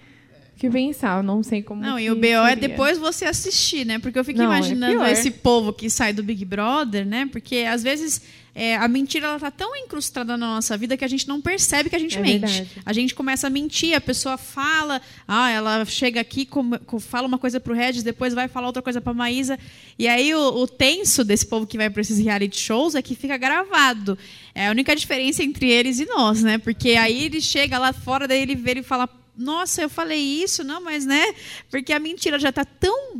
que 0.62 0.70
pensar, 0.70 1.18
eu 1.18 1.22
não 1.24 1.42
sei 1.42 1.60
como. 1.60 1.82
Não, 1.82 1.98
e 1.98 2.08
o 2.08 2.14
BO 2.14 2.26
é 2.26 2.50
seria. 2.50 2.52
é 2.52 2.56
depois 2.56 2.96
você 2.96 3.24
assistir, 3.24 3.84
né? 3.84 3.98
Porque 3.98 4.16
eu 4.16 4.24
fico 4.24 4.38
não, 4.38 4.52
é 4.52 4.58
imaginando 4.58 5.02
é 5.02 5.10
esse 5.10 5.30
povo 5.30 5.72
que 5.72 5.90
sai 5.90 6.12
do 6.12 6.22
Big 6.22 6.44
Brother, 6.44 7.04
né? 7.04 7.28
Porque 7.30 7.56
às 7.68 7.82
vezes 7.82 8.22
é, 8.54 8.76
a 8.76 8.86
mentira 8.86 9.26
ela 9.26 9.40
tá 9.40 9.50
tão 9.50 9.74
incrustada 9.74 10.36
na 10.36 10.46
nossa 10.46 10.76
vida 10.76 10.96
que 10.96 11.04
a 11.04 11.08
gente 11.08 11.26
não 11.26 11.40
percebe 11.40 11.90
que 11.90 11.96
a 11.96 11.98
gente 11.98 12.16
é 12.16 12.20
mente. 12.20 12.40
Verdade. 12.40 12.70
A 12.86 12.92
gente 12.92 13.12
começa 13.12 13.48
a 13.48 13.50
mentir, 13.50 13.96
a 13.96 14.00
pessoa 14.00 14.36
fala, 14.36 15.00
ah, 15.26 15.50
ela 15.50 15.84
chega 15.84 16.20
aqui, 16.20 16.46
com, 16.46 16.70
com, 16.78 17.00
fala 17.00 17.26
uma 17.26 17.38
coisa 17.38 17.58
pro 17.58 17.74
Regis, 17.74 18.04
depois 18.04 18.32
vai 18.32 18.46
falar 18.46 18.68
outra 18.68 18.82
coisa 18.82 19.00
pra 19.00 19.12
Maísa. 19.12 19.58
E 19.98 20.06
aí 20.06 20.32
o, 20.32 20.62
o 20.62 20.68
tenso 20.68 21.24
desse 21.24 21.46
povo 21.46 21.66
que 21.66 21.76
vai 21.76 21.90
para 21.90 22.02
esses 22.02 22.18
reality 22.18 22.60
shows 22.60 22.94
é 22.94 23.02
que 23.02 23.16
fica 23.16 23.36
gravado. 23.36 24.16
É 24.54 24.68
a 24.68 24.70
única 24.70 24.94
diferença 24.94 25.42
entre 25.42 25.68
eles 25.68 25.98
e 25.98 26.06
nós, 26.06 26.42
né? 26.42 26.58
Porque 26.58 26.90
aí 26.90 27.24
ele 27.24 27.40
chega 27.40 27.78
lá 27.78 27.92
fora, 27.92 28.28
daí 28.28 28.42
ele 28.42 28.54
vê 28.54 28.74
e 28.74 28.82
fala 28.82 29.08
nossa, 29.42 29.82
eu 29.82 29.90
falei 29.90 30.18
isso, 30.18 30.62
não, 30.64 30.80
mas 30.80 31.04
né? 31.04 31.34
Porque 31.70 31.92
a 31.92 31.98
mentira 31.98 32.38
já 32.38 32.50
está 32.50 32.64
tão 32.64 33.12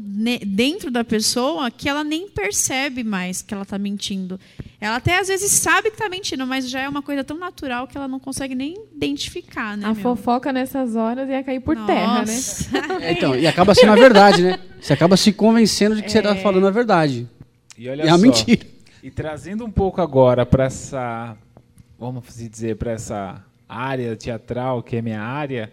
dentro 0.47 0.91
da 0.91 1.02
pessoa 1.02 1.71
que 1.71 1.88
ela 1.88 2.05
nem 2.05 2.29
percebe 2.29 3.02
mais 3.02 3.43
que 3.43 3.52
ela 3.52 3.64
está 3.64 3.79
mentindo. 3.79 4.38
Ela 4.81 4.97
até 4.97 5.19
às 5.19 5.29
vezes 5.29 5.50
sabe 5.50 5.91
que 5.91 5.97
está 5.97 6.09
mentindo, 6.09 6.47
mas 6.47 6.69
já 6.69 6.81
é 6.81 6.88
uma 6.88 7.02
coisa 7.02 7.23
tão 7.23 7.38
natural 7.38 7.87
que 7.87 7.97
ela 7.97 8.09
não 8.09 8.18
consegue 8.18 8.55
nem 8.55 8.77
identificar, 8.94 9.77
né? 9.77 9.87
A 9.87 9.94
meu? 9.94 10.03
fofoca 10.03 10.53
nessas 10.53 10.97
horas 10.97 11.29
ia 11.29 11.42
cair 11.42 11.61
por 11.61 11.77
Nossa. 11.77 11.87
terra, 11.87 12.25
né? 12.25 13.03
É, 13.03 13.12
então, 13.12 13.35
e 13.35 13.47
acaba 13.47 13.75
sendo 13.75 13.92
a 13.92 13.97
verdade, 13.97 14.42
né? 14.42 14.59
Você 14.81 14.92
acaba 14.92 15.16
se 15.16 15.33
convencendo 15.33 15.97
de 15.97 16.03
que 16.03 16.12
tá 16.12 16.18
é... 16.18 16.23
você 16.23 16.29
está 16.29 16.42
falando 16.42 16.66
a 16.66 16.70
verdade. 16.70 17.29
E 17.77 17.88
olha 17.88 18.03
é 18.03 18.09
só, 18.09 18.14
a 18.14 18.18
mentira. 18.18 18.66
E 19.03 19.11
trazendo 19.11 19.64
um 19.64 19.70
pouco 19.70 20.01
agora 20.01 20.47
para 20.47 20.64
essa, 20.64 21.37
vamos 21.99 22.25
dizer, 22.49 22.77
para 22.77 22.92
essa 22.92 23.44
área 23.68 24.16
teatral, 24.16 24.83
que 24.83 24.97
é 24.97 25.03
minha 25.03 25.20
área, 25.20 25.73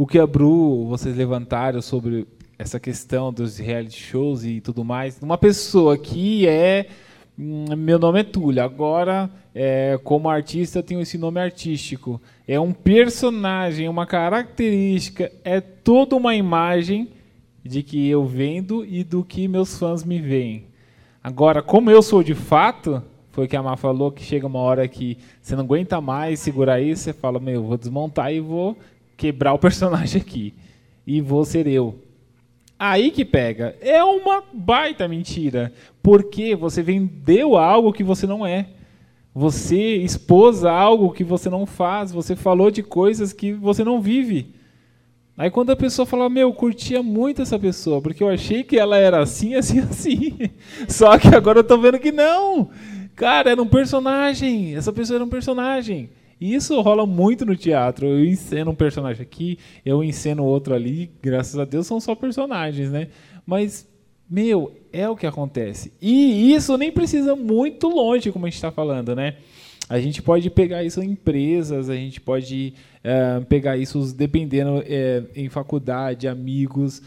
o 0.00 0.06
que 0.06 0.18
a 0.18 0.26
Bru, 0.26 0.86
vocês 0.86 1.14
levantaram 1.14 1.82
sobre 1.82 2.26
essa 2.58 2.80
questão 2.80 3.30
dos 3.30 3.58
reality 3.58 4.00
shows 4.00 4.44
e 4.44 4.58
tudo 4.58 4.82
mais. 4.82 5.20
Uma 5.20 5.36
pessoa 5.36 5.98
que 5.98 6.48
é. 6.48 6.86
Hum, 7.38 7.66
meu 7.76 7.98
nome 7.98 8.20
é 8.20 8.22
Túlio. 8.22 8.62
Agora, 8.62 9.28
é, 9.54 10.00
como 10.02 10.30
artista, 10.30 10.78
eu 10.78 10.82
tenho 10.82 11.02
esse 11.02 11.18
nome 11.18 11.38
artístico. 11.38 12.18
É 12.48 12.58
um 12.58 12.72
personagem, 12.72 13.90
uma 13.90 14.06
característica, 14.06 15.30
é 15.44 15.60
toda 15.60 16.16
uma 16.16 16.34
imagem 16.34 17.10
de 17.62 17.82
que 17.82 18.08
eu 18.08 18.24
vendo 18.24 18.86
e 18.86 19.04
do 19.04 19.22
que 19.22 19.46
meus 19.46 19.78
fãs 19.78 20.02
me 20.02 20.18
veem. 20.18 20.64
Agora, 21.22 21.60
como 21.60 21.90
eu 21.90 22.00
sou 22.00 22.22
de 22.22 22.34
fato, 22.34 23.02
foi 23.32 23.44
o 23.44 23.48
que 23.48 23.54
a 23.54 23.62
Má 23.62 23.76
falou, 23.76 24.10
que 24.10 24.22
chega 24.22 24.46
uma 24.46 24.60
hora 24.60 24.88
que 24.88 25.18
você 25.42 25.54
não 25.54 25.64
aguenta 25.64 26.00
mais 26.00 26.40
segurar 26.40 26.80
isso, 26.80 27.02
você 27.02 27.12
fala, 27.12 27.38
meu, 27.38 27.62
vou 27.64 27.76
desmontar 27.76 28.32
e 28.32 28.40
vou 28.40 28.78
quebrar 29.20 29.52
o 29.52 29.58
personagem 29.58 30.18
aqui. 30.18 30.54
E 31.06 31.20
vou 31.20 31.44
ser 31.44 31.66
eu. 31.66 32.00
Aí 32.78 33.10
que 33.10 33.22
pega. 33.22 33.76
É 33.82 34.02
uma 34.02 34.42
baita 34.50 35.06
mentira. 35.06 35.72
Porque 36.02 36.56
você 36.56 36.82
vendeu 36.82 37.58
algo 37.58 37.92
que 37.92 38.02
você 38.02 38.26
não 38.26 38.46
é. 38.46 38.68
Você 39.34 39.96
expôs 39.96 40.64
algo 40.64 41.12
que 41.12 41.22
você 41.22 41.50
não 41.50 41.66
faz. 41.66 42.10
Você 42.12 42.34
falou 42.34 42.70
de 42.70 42.82
coisas 42.82 43.34
que 43.34 43.52
você 43.52 43.84
não 43.84 44.00
vive. 44.00 44.54
Aí 45.36 45.50
quando 45.50 45.70
a 45.70 45.76
pessoa 45.76 46.06
fala, 46.06 46.30
meu, 46.30 46.48
eu 46.48 46.54
curtia 46.54 47.02
muito 47.02 47.42
essa 47.42 47.58
pessoa, 47.58 48.02
porque 48.02 48.22
eu 48.22 48.28
achei 48.28 48.62
que 48.62 48.78
ela 48.78 48.96
era 48.96 49.22
assim, 49.22 49.54
assim, 49.54 49.80
assim. 49.84 50.38
Só 50.88 51.18
que 51.18 51.28
agora 51.28 51.58
eu 51.58 51.64
tô 51.64 51.76
vendo 51.78 51.98
que 51.98 52.12
não. 52.12 52.70
Cara, 53.14 53.50
era 53.50 53.62
um 53.62 53.66
personagem. 53.66 54.74
Essa 54.74 54.92
pessoa 54.92 55.18
era 55.18 55.24
um 55.24 55.28
personagem. 55.28 56.10
E 56.40 56.54
isso 56.54 56.80
rola 56.80 57.04
muito 57.04 57.44
no 57.44 57.54
teatro. 57.54 58.06
Eu 58.06 58.24
enceno 58.24 58.70
um 58.70 58.74
personagem 58.74 59.22
aqui, 59.22 59.58
eu 59.84 60.02
enceno 60.02 60.44
outro 60.44 60.74
ali, 60.74 61.10
graças 61.20 61.58
a 61.58 61.64
Deus 61.64 61.86
são 61.86 62.00
só 62.00 62.14
personagens, 62.14 62.90
né? 62.90 63.08
Mas, 63.44 63.86
meu, 64.28 64.72
é 64.92 65.08
o 65.08 65.16
que 65.16 65.26
acontece. 65.26 65.92
E 66.00 66.54
isso 66.54 66.78
nem 66.78 66.90
precisa 66.90 67.36
muito 67.36 67.88
longe, 67.88 68.32
como 68.32 68.46
a 68.46 68.48
gente 68.48 68.56
está 68.56 68.72
falando, 68.72 69.14
né? 69.14 69.36
A 69.88 69.98
gente 69.98 70.22
pode 70.22 70.48
pegar 70.48 70.84
isso 70.84 71.02
em 71.02 71.10
empresas, 71.10 71.90
a 71.90 71.96
gente 71.96 72.20
pode 72.20 72.74
é, 73.02 73.40
pegar 73.40 73.76
isso 73.76 74.14
dependendo 74.14 74.82
é, 74.86 75.24
em 75.34 75.48
faculdade, 75.48 76.28
amigos. 76.28 77.02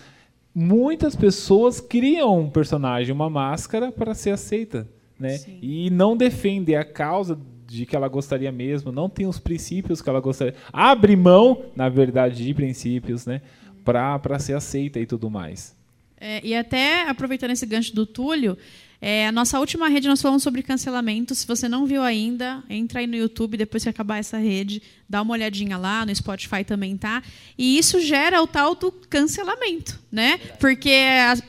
Muitas 0.54 1.16
pessoas 1.16 1.80
criam 1.80 2.42
um 2.42 2.50
personagem, 2.50 3.14
uma 3.14 3.30
máscara 3.30 3.92
para 3.92 4.14
ser 4.14 4.32
aceita, 4.32 4.88
né? 5.18 5.38
Sim. 5.38 5.58
E 5.62 5.90
não 5.90 6.16
defendem 6.16 6.76
a 6.76 6.84
causa 6.84 7.40
de 7.74 7.86
que 7.86 7.96
ela 7.96 8.08
gostaria 8.08 8.52
mesmo, 8.52 8.92
não 8.92 9.10
tem 9.10 9.26
os 9.26 9.40
princípios 9.40 10.02
que 10.02 10.10
ela 10.10 10.20
gostaria. 10.20 10.54
Abre 10.72 11.16
mão, 11.16 11.66
na 11.76 11.90
verdade, 11.90 12.46
de 12.46 12.54
princípios, 12.54 13.26
né? 13.26 13.42
Para 13.84 14.40
ser 14.40 14.54
aceita 14.54 15.00
e 15.00 15.06
tudo 15.06 15.30
mais. 15.30 15.76
É, 16.18 16.40
e 16.46 16.56
até 16.56 17.10
aproveitando 17.10 17.52
esse 17.52 17.66
gancho 17.66 17.94
do 17.94 18.06
Túlio, 18.06 18.58
é, 19.06 19.28
a 19.28 19.34
nossa 19.34 19.60
última 19.60 19.90
rede 19.90 20.08
nós 20.08 20.22
falamos 20.22 20.42
sobre 20.42 20.64
cancelamento. 20.64 21.36
Se 21.36 21.46
você 21.46 21.68
não 21.68 21.86
viu 21.86 22.02
ainda, 22.02 22.64
entra 22.70 23.02
aí 23.02 23.08
no 23.08 23.18
YouTube 23.18 23.58
depois 23.58 23.84
que 23.84 23.90
acabar 23.90 24.18
essa 24.18 24.38
rede, 24.38 24.82
dá 25.10 25.22
uma 25.22 25.34
olhadinha 25.34 25.76
lá, 25.76 26.06
no 26.06 26.16
Spotify 26.16 26.64
também 26.64 26.96
tá. 26.96 27.22
E 27.58 27.78
isso 27.78 28.00
gera 28.00 28.42
o 28.42 28.48
tal 28.48 28.76
do 28.76 28.94
cancelamento, 28.94 30.00
né? 30.10 30.38
Porque 30.58 30.90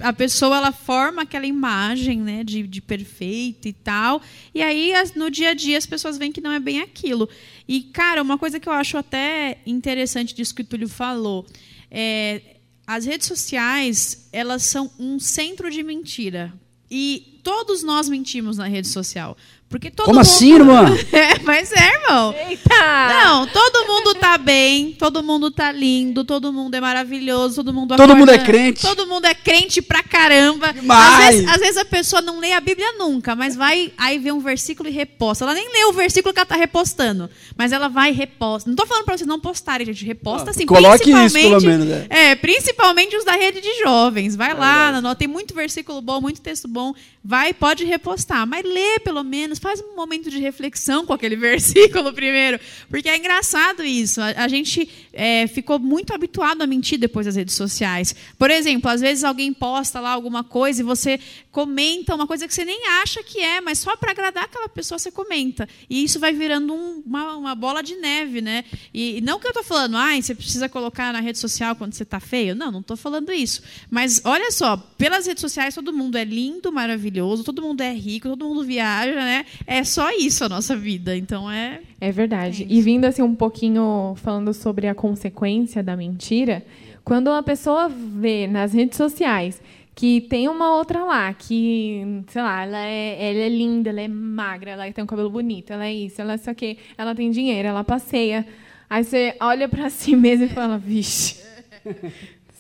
a, 0.01 0.09
a 0.09 0.13
pessoa 0.13 0.57
ela 0.57 0.73
forma 0.73 1.23
aquela 1.23 1.47
imagem, 1.47 2.19
né, 2.19 2.43
de, 2.43 2.65
de 2.65 2.81
perfeito 2.81 3.69
e 3.69 3.73
tal. 3.73 4.21
E 4.53 4.61
aí 4.61 4.93
as, 4.93 5.15
no 5.15 5.31
dia 5.31 5.51
a 5.51 5.55
dia 5.55 5.79
as 5.79 5.87
pessoas 5.87 6.19
veem 6.19 6.33
que 6.33 6.41
não 6.41 6.51
é 6.51 6.59
bem 6.59 6.81
aquilo. 6.81 7.29
E 7.69 7.83
cara, 7.83 8.21
uma 8.21 8.37
coisa 8.37 8.59
que 8.59 8.69
eu 8.69 8.73
acho 8.73 8.99
até 8.99 9.59
interessante 9.65 10.35
disso 10.35 10.53
que 10.53 10.63
o 10.63 10.65
Túlio 10.65 10.89
falou, 10.89 11.47
é, 11.89 12.41
as 12.85 13.07
redes 13.07 13.29
sociais 13.29 14.29
elas 14.33 14.65
são 14.65 14.91
um 14.99 15.21
centro 15.21 15.71
de 15.71 15.85
mentira 15.85 16.53
e 16.91 17.34
todos 17.45 17.83
nós 17.83 18.09
mentimos 18.09 18.57
na 18.57 18.67
rede 18.67 18.89
social. 18.89 19.37
Porque 19.69 19.91
todo 19.91 20.07
Como 20.07 20.19
mundo... 20.19 20.23
assim, 20.23 20.55
irmã? 20.55 20.85
É, 21.13 21.39
mas 21.41 21.73
é, 21.73 21.95
irmão. 21.95 22.33
Eita! 22.49 22.75
Não, 23.09 23.47
todo 23.49 23.87
mundo 23.89 24.15
tá 24.15 24.39
bem, 24.39 24.93
todo 24.93 25.21
mundo 25.23 25.51
tá 25.51 25.73
lindo, 25.73 26.25
todo 26.25 26.53
mundo 26.53 26.75
é 26.77 26.81
maravilhoso, 26.81 27.57
todo 27.57 27.73
mundo 27.75 27.89
Todo 27.89 28.01
acorda- 28.03 28.15
mundo 28.15 28.31
é 28.31 28.39
crente. 28.39 28.81
Todo 28.83 29.07
mundo 29.07 29.25
é 29.27 29.35
crente 29.35 29.83
pra 29.83 30.03
caramba. 30.03 30.73
Demais. 30.73 31.01
Às 31.19 31.27
vezes, 31.35 31.49
às 31.51 31.61
vezes 31.61 31.77
a 31.79 31.85
pessoa 31.85 32.23
não 32.23 32.39
lê 32.39 32.53
a 32.53 32.61
Bíblia 32.61 32.93
nunca, 32.99 33.35
mas 33.35 33.57
vai 33.57 33.93
aí 33.99 34.19
vê 34.19 34.31
um 34.31 34.39
versículo 34.41 34.89
e 34.89 34.93
reposta. 34.93 35.45
Ela 35.45 35.55
nem 35.55 35.69
lê 35.73 35.85
o 35.87 35.93
versículo 35.93 36.33
que 36.33 36.39
ela 36.39 36.47
tá 36.47 36.57
repostando, 36.57 37.29
mas 37.57 37.73
ela 37.73 37.89
vai 37.89 38.11
e 38.11 38.15
reposta. 38.15 38.69
Não 38.71 38.77
tô 38.77 38.87
falando 38.87 39.05
pra 39.05 39.17
vocês 39.17 39.27
não 39.27 39.41
postarem, 39.41 39.87
gente, 39.87 40.05
reposta 40.05 40.51
Ah, 40.51 40.53
assim, 40.53 40.67
coloque 40.67 41.11
isso, 41.11 41.33
principalmente 41.33 41.43
pelo 41.43 41.61
menos, 41.61 41.87
né? 41.87 42.07
é, 42.11 42.35
principalmente 42.37 43.17
os 43.17 43.25
da 43.25 43.33
rede 43.33 43.61
de 43.61 43.79
jovens. 43.83 44.37
Vai 44.37 44.55
lá, 44.55 45.01
não, 45.01 45.15
tem 45.17 45.27
muito 45.27 45.53
versículo 45.55 46.01
bom, 46.01 46.21
muito 46.21 46.41
texto 46.41 46.69
bom. 46.69 46.95
Vai, 47.25 47.53
pode 47.55 47.85
repostar, 47.85 48.47
mas 48.47 48.63
lê 48.65 48.99
pelo 49.01 49.25
menos, 49.25 49.59
faz 49.65 49.81
um 49.81 49.97
momento 49.97 50.29
de 50.31 50.39
reflexão 50.39 51.07
com 51.07 51.15
aquele 51.15 51.37
versículo 51.49 52.13
primeiro, 52.13 52.61
porque 52.91 53.09
é 53.09 53.17
engraçado 53.17 53.83
isso. 53.83 54.21
A, 54.21 54.27
a 54.45 54.49
gente 54.49 54.87
é, 55.11 55.47
ficou 55.47 55.79
muito 55.79 56.13
habituado 56.13 56.61
a 56.61 56.67
mentir 56.67 56.99
depois 56.99 57.25
das 57.25 57.37
redes 57.37 57.55
sociais. 57.55 58.15
Por 58.39 58.51
exemplo, 58.51 58.91
às 58.91 59.01
vezes 59.01 59.25
alguém 59.25 59.55
posta 59.55 60.01
lá 60.01 60.11
alguma 60.11 60.45
coisa 60.45 60.83
e 60.83 60.85
você 60.85 61.19
comenta 61.51 62.15
uma 62.15 62.27
coisa 62.27 62.47
que 62.47 62.53
você 62.55 62.65
nem 62.65 62.87
acha 63.03 63.23
que 63.23 63.39
é, 63.41 63.61
mas 63.63 63.79
só 63.79 63.97
para 63.97 64.11
agradar 64.11 64.45
aquela 64.45 64.69
pessoa 64.69 64.99
você 64.99 65.11
comenta. 65.11 65.67
E 65.89 66.05
isso 66.05 66.21
vai 66.21 66.33
virando 66.35 66.75
um- 66.75 67.03
uma, 67.07 67.37
uma 67.37 67.55
bola 67.55 67.83
de 67.83 67.95
neve, 67.97 68.41
né? 68.43 68.65
E, 68.93 69.19
e 69.19 69.21
não 69.23 69.39
que 69.39 69.47
eu 69.47 69.51
estou 69.51 69.65
falando, 69.65 69.97
ai, 69.97 70.21
você 70.21 70.35
precisa 70.35 70.69
colocar 70.69 71.11
na 71.13 71.21
rede 71.21 71.39
social 71.39 71.75
quando 71.75 71.95
você 71.95 72.03
está 72.03 72.21
feio. 72.21 72.55
Não, 72.55 72.71
não 72.71 72.81
estou 72.81 72.97
falando 72.97 73.33
isso. 73.33 73.63
Mas 73.91 74.21
olha 74.25 74.51
só, 74.51 74.77
pelas 74.99 75.27
redes 75.27 75.41
sociais 75.41 75.75
todo 75.75 75.93
mundo 75.93 76.19
é 76.19 76.25
lindo, 76.25 76.71
maravilhoso, 76.71 77.43
todo 77.45 77.63
mundo 77.63 77.81
é 77.81 77.93
rico, 77.95 78.29
todo 78.29 78.45
mundo 78.45 78.65
viaja, 78.65 79.15
né? 79.15 79.44
É 79.67 79.83
só 79.85 80.11
isso 80.11 80.45
a 80.45 80.49
nossa 80.49 80.77
vida. 80.77 81.17
Então 81.17 81.51
é. 81.51 81.81
É 82.01 82.11
verdade. 82.13 82.65
É 82.65 82.67
e 82.69 82.81
vindo 82.81 83.05
assim 83.05 83.23
um 83.23 83.35
pouquinho 83.35 84.15
falando 84.17 84.53
sobre 84.55 84.87
a 84.87 84.95
consequência 84.95 85.83
da 85.83 85.97
mentira, 85.97 86.65
quando 87.05 87.29
uma 87.29 87.43
pessoa 87.43 87.89
vê 87.89 88.47
nas 88.47 88.73
redes 88.73 88.97
sociais 88.97 89.61
que 89.95 90.21
tem 90.23 90.49
uma 90.49 90.75
outra 90.77 91.05
lá, 91.05 91.33
que, 91.33 92.03
sei 92.27 92.43
lá, 92.43 92.65
ela 92.65 92.85
é, 92.85 93.31
ela 93.31 93.39
é 93.41 93.49
linda, 93.49 93.91
ela 93.91 94.01
é 94.01 94.09
magra, 94.09 94.73
ela 94.73 94.91
tem 94.93 95.05
um 95.05 95.07
cabelo 95.07 95.31
bonito, 95.31 95.73
ela 95.73 95.87
é 95.87 95.95
isso, 95.95 96.21
ela 96.21 96.33
é 96.33 96.35
isso 96.35 96.51
aqui, 96.51 96.77
ela 96.99 97.15
tem 97.15 97.31
dinheiro, 97.31 97.69
ela 97.69 97.85
passeia. 97.85 98.45
Aí 98.91 99.05
você 99.05 99.37
olha 99.41 99.69
pra 99.69 99.89
si 99.91 100.17
mesmo 100.17 100.47
e 100.47 100.49
fala, 100.49 100.79
vixe, 100.79 101.37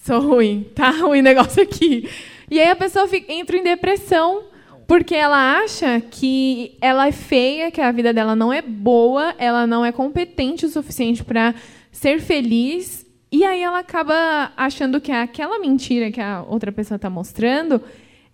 sou 0.04 0.20
ruim, 0.20 0.64
tá 0.76 0.90
ruim 0.90 1.20
o 1.20 1.22
negócio 1.24 1.60
aqui. 1.62 2.08
E 2.50 2.60
aí 2.60 2.68
a 2.70 2.76
pessoa 2.76 3.08
fica- 3.08 3.32
entra 3.32 3.56
em 3.56 3.64
depressão 3.64 4.44
porque 4.86 5.14
ela 5.14 5.58
acha 5.58 6.00
que 6.00 6.76
ela 6.80 7.06
é 7.06 7.12
feia, 7.12 7.70
que 7.70 7.80
a 7.80 7.90
vida 7.90 8.12
dela 8.12 8.36
não 8.36 8.52
é 8.52 8.60
boa, 8.60 9.34
ela 9.38 9.66
não 9.66 9.84
é 9.84 9.90
competente 9.90 10.66
o 10.66 10.68
suficiente 10.68 11.24
para 11.24 11.54
ser 11.90 12.20
feliz. 12.20 13.06
E 13.32 13.44
aí 13.44 13.62
ela 13.62 13.78
acaba 13.78 14.52
achando 14.56 15.00
que 15.00 15.10
aquela 15.10 15.58
mentira 15.58 16.10
que 16.10 16.20
a 16.20 16.44
outra 16.46 16.70
pessoa 16.70 16.96
está 16.96 17.08
mostrando 17.08 17.80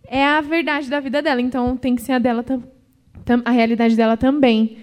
é 0.07 0.25
a 0.25 0.41
verdade 0.41 0.91
da 0.91 0.99
vida 0.99 1.23
dela. 1.23 1.41
Então 1.41 1.77
tem 1.77 1.95
que 1.95 2.03
ser 2.03 2.13
a 2.13 2.19
dela 2.19 2.45
a 3.45 3.51
realidade 3.51 3.95
dela 3.97 4.17
também. 4.17 4.77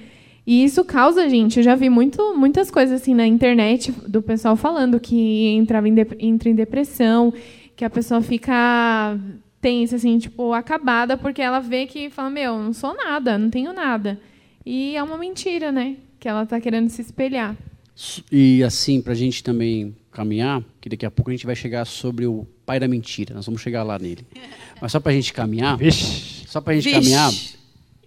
E 0.46 0.64
isso 0.64 0.86
causa, 0.86 1.28
gente, 1.28 1.58
eu 1.58 1.64
já 1.64 1.76
vi 1.76 1.90
muito, 1.90 2.34
muitas 2.34 2.72
coisas 2.72 3.02
assim 3.02 3.14
na 3.14 3.28
internet 3.28 3.92
do 4.08 4.22
pessoal 4.22 4.56
falando 4.56 4.98
que 4.98 5.48
entrava 5.50 5.90
em, 5.90 5.96
entra 6.20 6.50
em 6.50 6.56
depressão, 6.56 7.34
que 7.76 7.84
a 7.84 7.90
pessoa 7.90 8.22
fica 8.22 9.20
tensa, 9.62 9.96
assim, 9.96 10.18
tipo, 10.20 10.54
acabada, 10.54 11.18
porque 11.18 11.42
ela 11.42 11.60
vê 11.60 11.86
que 11.86 12.10
fala, 12.10 12.30
meu, 12.30 12.58
não 12.58 12.74
sou 12.74 12.96
nada, 12.96 13.38
não 13.38 13.50
tenho 13.50 13.74
nada. 13.74 14.20
E 14.66 14.96
é 14.96 15.04
uma 15.04 15.18
mentira, 15.18 15.72
né? 15.72 15.96
Que 16.20 16.28
ela 16.28 16.44
está 16.44 16.60
querendo 16.60 16.90
se 16.90 17.02
espelhar. 17.02 17.56
E 18.32 18.64
assim, 18.64 19.02
para 19.02 19.14
a 19.14 19.16
gente 19.16 19.44
também 19.44 19.96
caminhar, 20.12 20.64
que 20.80 20.90
daqui 20.90 21.06
a 21.06 21.12
pouco 21.12 21.32
a 21.32 21.34
gente 21.34 21.46
vai 21.46 21.56
chegar 21.56 21.86
sobre 21.86 22.26
o 22.26 22.46
pai 22.66 22.80
da 22.80 22.88
mentira, 22.88 23.34
nós 23.34 23.46
vamos 23.46 23.62
chegar 23.62 23.84
lá 23.84 23.98
nele. 23.98 24.26
Mas 24.82 24.92
só 24.92 25.00
para 25.00 25.12
a 25.12 25.16
gente 25.16 25.34
caminhar, 25.34 25.78
Vixe. 25.78 26.46
só 26.48 26.62
para 26.62 26.74
a 26.74 26.76
gente 26.76 26.86
Vixe. 26.86 27.00
caminhar, 27.00 27.32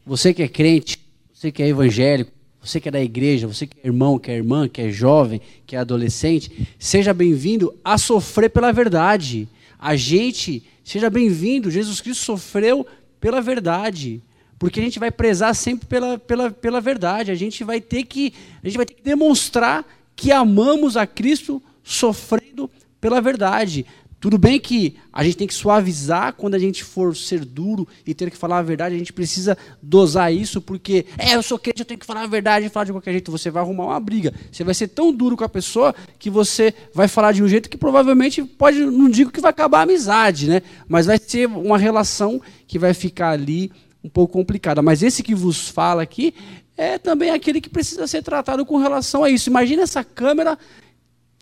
você 0.04 0.32
que 0.32 0.42
é 0.42 0.48
crente, 0.48 0.98
você 1.32 1.50
que 1.50 1.62
é 1.62 1.68
evangélico, 1.68 2.30
você 2.62 2.78
que 2.78 2.88
é 2.88 2.92
da 2.92 3.00
igreja, 3.00 3.46
você 3.46 3.66
que 3.66 3.78
é 3.82 3.86
irmão, 3.86 4.18
que 4.18 4.30
é 4.30 4.34
irmã, 4.34 4.68
que 4.68 4.82
é 4.82 4.90
jovem, 4.90 5.40
que 5.66 5.74
é 5.74 5.78
adolescente, 5.78 6.68
seja 6.78 7.14
bem-vindo 7.14 7.74
a 7.82 7.96
sofrer 7.96 8.50
pela 8.50 8.70
verdade. 8.72 9.48
A 9.82 9.96
gente, 9.96 10.62
seja 10.84 11.08
bem-vindo, 11.08 11.70
Jesus 11.70 12.02
Cristo 12.02 12.22
sofreu 12.22 12.86
pela 13.18 13.40
verdade. 13.40 14.22
Porque 14.58 14.78
a 14.78 14.82
gente 14.82 14.98
vai 14.98 15.10
prezar 15.10 15.54
sempre 15.54 15.86
pela, 15.86 16.18
pela, 16.18 16.50
pela 16.50 16.82
verdade. 16.82 17.30
A 17.30 17.34
gente 17.34 17.64
vai 17.64 17.80
ter 17.80 18.04
que 18.04 18.34
a 18.62 18.68
gente 18.68 18.76
vai 18.76 18.84
ter 18.84 18.92
que 18.92 19.02
demonstrar 19.02 19.86
que 20.14 20.30
amamos 20.30 20.98
a 20.98 21.06
Cristo 21.06 21.62
sofrendo 21.82 22.70
pela 23.00 23.22
verdade. 23.22 23.86
Tudo 24.20 24.36
bem 24.36 24.60
que 24.60 24.96
a 25.10 25.24
gente 25.24 25.38
tem 25.38 25.46
que 25.46 25.54
suavizar 25.54 26.34
quando 26.34 26.54
a 26.54 26.58
gente 26.58 26.84
for 26.84 27.16
ser 27.16 27.42
duro 27.42 27.88
e 28.06 28.12
ter 28.12 28.30
que 28.30 28.36
falar 28.36 28.58
a 28.58 28.62
verdade, 28.62 28.94
a 28.94 28.98
gente 28.98 29.14
precisa 29.14 29.56
dosar 29.82 30.30
isso, 30.30 30.60
porque, 30.60 31.06
é, 31.16 31.34
eu 31.34 31.42
sou 31.42 31.58
crente, 31.58 31.80
eu 31.80 31.86
tenho 31.86 31.98
que 31.98 32.04
falar 32.04 32.24
a 32.24 32.26
verdade 32.26 32.66
e 32.66 32.68
falar 32.68 32.84
de 32.84 32.92
qualquer 32.92 33.12
jeito. 33.12 33.32
Você 33.32 33.50
vai 33.50 33.62
arrumar 33.62 33.86
uma 33.86 33.98
briga. 33.98 34.34
Você 34.52 34.62
vai 34.62 34.74
ser 34.74 34.88
tão 34.88 35.10
duro 35.10 35.38
com 35.38 35.44
a 35.44 35.48
pessoa 35.48 35.94
que 36.18 36.28
você 36.28 36.74
vai 36.92 37.08
falar 37.08 37.32
de 37.32 37.42
um 37.42 37.48
jeito 37.48 37.70
que 37.70 37.78
provavelmente 37.78 38.44
pode, 38.44 38.78
não 38.84 39.08
digo 39.08 39.30
que 39.30 39.40
vai 39.40 39.50
acabar 39.50 39.78
a 39.78 39.82
amizade, 39.82 40.48
né? 40.48 40.60
Mas 40.86 41.06
vai 41.06 41.18
ser 41.18 41.46
uma 41.48 41.78
relação 41.78 42.42
que 42.66 42.78
vai 42.78 42.92
ficar 42.92 43.30
ali 43.30 43.72
um 44.04 44.08
pouco 44.10 44.34
complicada. 44.34 44.82
Mas 44.82 45.02
esse 45.02 45.22
que 45.22 45.34
vos 45.34 45.68
fala 45.68 46.02
aqui 46.02 46.34
é 46.76 46.98
também 46.98 47.30
aquele 47.30 47.58
que 47.58 47.70
precisa 47.70 48.06
ser 48.06 48.22
tratado 48.22 48.66
com 48.66 48.76
relação 48.76 49.24
a 49.24 49.30
isso. 49.30 49.48
Imagina 49.48 49.82
essa 49.82 50.04
câmera 50.04 50.58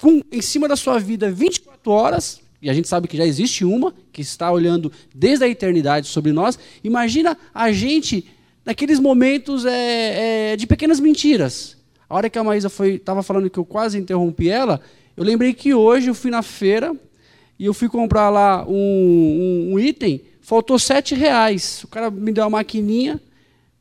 com, 0.00 0.22
em 0.30 0.42
cima 0.42 0.68
da 0.68 0.76
sua 0.76 1.00
vida 1.00 1.28
24 1.28 1.90
horas, 1.90 2.40
e 2.60 2.68
a 2.68 2.74
gente 2.74 2.88
sabe 2.88 3.06
que 3.06 3.16
já 3.16 3.24
existe 3.24 3.64
uma, 3.64 3.94
que 4.12 4.20
está 4.20 4.50
olhando 4.50 4.90
desde 5.14 5.44
a 5.44 5.48
eternidade 5.48 6.08
sobre 6.08 6.32
nós. 6.32 6.58
Imagina 6.82 7.38
a 7.54 7.70
gente 7.70 8.26
naqueles 8.64 8.98
momentos 8.98 9.64
é, 9.64 10.52
é, 10.52 10.56
de 10.56 10.66
pequenas 10.66 10.98
mentiras. 10.98 11.76
A 12.08 12.16
hora 12.16 12.28
que 12.28 12.38
a 12.38 12.44
Maísa 12.44 12.70
estava 12.86 13.22
falando 13.22 13.48
que 13.48 13.58
eu 13.58 13.64
quase 13.64 13.98
interrompi 13.98 14.48
ela, 14.48 14.80
eu 15.16 15.24
lembrei 15.24 15.52
que 15.54 15.72
hoje 15.72 16.08
eu 16.08 16.14
fui 16.14 16.30
na 16.30 16.42
feira 16.42 16.94
e 17.58 17.64
eu 17.64 17.74
fui 17.74 17.88
comprar 17.88 18.30
lá 18.30 18.64
um, 18.66 18.72
um, 18.72 19.74
um 19.74 19.78
item, 19.78 20.22
faltou 20.40 20.78
sete 20.78 21.14
reais. 21.14 21.84
O 21.84 21.88
cara 21.88 22.10
me 22.10 22.32
deu 22.32 22.44
uma 22.44 22.50
maquininha, 22.50 23.20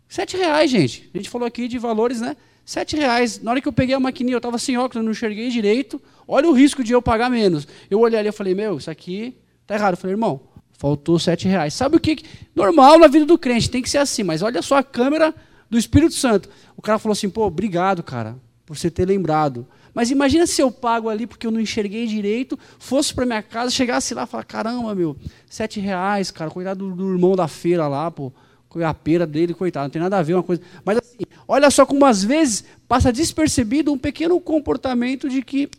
sete 0.07 0.37
reais, 0.37 0.69
gente. 0.69 1.09
A 1.13 1.17
gente 1.17 1.29
falou 1.29 1.47
aqui 1.47 1.67
de 1.67 1.77
valores, 1.77 2.21
né? 2.21 2.35
Sete 2.65 2.95
reais. 2.95 3.41
Na 3.41 3.51
hora 3.51 3.61
que 3.61 3.67
eu 3.67 3.73
peguei 3.73 3.95
a 3.95 3.99
maquininha, 3.99 4.35
eu 4.35 4.39
estava 4.39 4.57
sem 4.57 4.77
óculos, 4.77 5.03
não 5.03 5.11
enxerguei 5.11 5.49
direito. 5.49 6.01
Olha 6.27 6.49
o 6.49 6.53
risco 6.53 6.83
de 6.83 6.91
eu 6.91 7.01
pagar 7.01 7.29
menos. 7.29 7.67
Eu 7.89 7.99
olhei 7.99 8.19
ali 8.19 8.29
e 8.29 8.31
falei, 8.31 8.53
meu, 8.53 8.77
isso 8.77 8.91
aqui 8.91 9.37
tá 9.65 9.75
errado. 9.75 9.93
Eu 9.93 9.97
falei, 9.97 10.13
irmão, 10.13 10.41
faltou 10.77 11.17
sete 11.17 11.47
reais. 11.47 11.73
Sabe 11.73 11.95
o 11.95 11.99
que? 11.99 12.17
Normal 12.55 12.99
na 12.99 13.07
vida 13.07 13.25
do 13.25 13.37
crente, 13.37 13.69
tem 13.69 13.81
que 13.81 13.89
ser 13.89 13.99
assim, 13.99 14.23
mas 14.23 14.41
olha 14.41 14.61
só 14.61 14.77
a 14.77 14.83
câmera 14.83 15.33
do 15.69 15.77
Espírito 15.77 16.13
Santo. 16.13 16.49
O 16.75 16.81
cara 16.81 16.99
falou 16.99 17.13
assim, 17.13 17.29
pô, 17.29 17.45
obrigado, 17.45 18.03
cara, 18.03 18.35
por 18.65 18.77
você 18.77 18.91
ter 18.91 19.05
lembrado. 19.05 19.67
Mas 19.93 20.11
imagina 20.11 20.45
se 20.45 20.61
eu 20.61 20.71
pago 20.71 21.09
ali 21.09 21.25
porque 21.25 21.47
eu 21.47 21.51
não 21.51 21.59
enxerguei 21.59 22.05
direito, 22.05 22.57
fosse 22.77 23.13
para 23.13 23.25
minha 23.25 23.41
casa, 23.41 23.71
chegasse 23.71 24.13
lá 24.13 24.23
e 24.23 24.27
falar, 24.27 24.43
caramba, 24.43 24.93
meu, 24.93 25.17
sete 25.49 25.79
reais, 25.79 26.29
cara, 26.29 26.51
cuidado 26.51 26.89
do, 26.89 26.95
do 26.95 27.13
irmão 27.13 27.35
da 27.35 27.47
feira 27.47 27.87
lá, 27.87 28.11
pô, 28.11 28.31
a 28.79 28.93
pera 28.93 29.25
dele, 29.25 29.55
coitado, 29.55 29.85
não 29.85 29.89
tem 29.89 30.01
nada 30.01 30.19
a 30.19 30.21
ver 30.21 30.35
uma 30.35 30.43
coisa. 30.43 30.61
Mas 30.85 30.99
assim, 30.99 31.17
olha 31.47 31.71
só 31.71 31.85
como 31.85 32.05
às 32.05 32.23
vezes 32.23 32.63
passa 32.87 33.11
despercebido 33.11 33.91
um 33.91 33.97
pequeno 33.97 34.39
comportamento 34.39 35.27
de 35.27 35.41
que, 35.41 35.69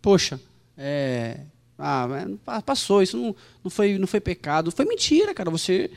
poxa, 0.00 0.40
é, 0.76 1.40
ah, 1.78 2.08
passou, 2.64 3.00
isso 3.00 3.16
não, 3.16 3.36
não, 3.62 3.70
foi, 3.70 3.98
não 3.98 4.06
foi 4.08 4.20
pecado, 4.20 4.72
foi 4.72 4.84
mentira, 4.84 5.32
cara. 5.32 5.48
Você 5.48 5.90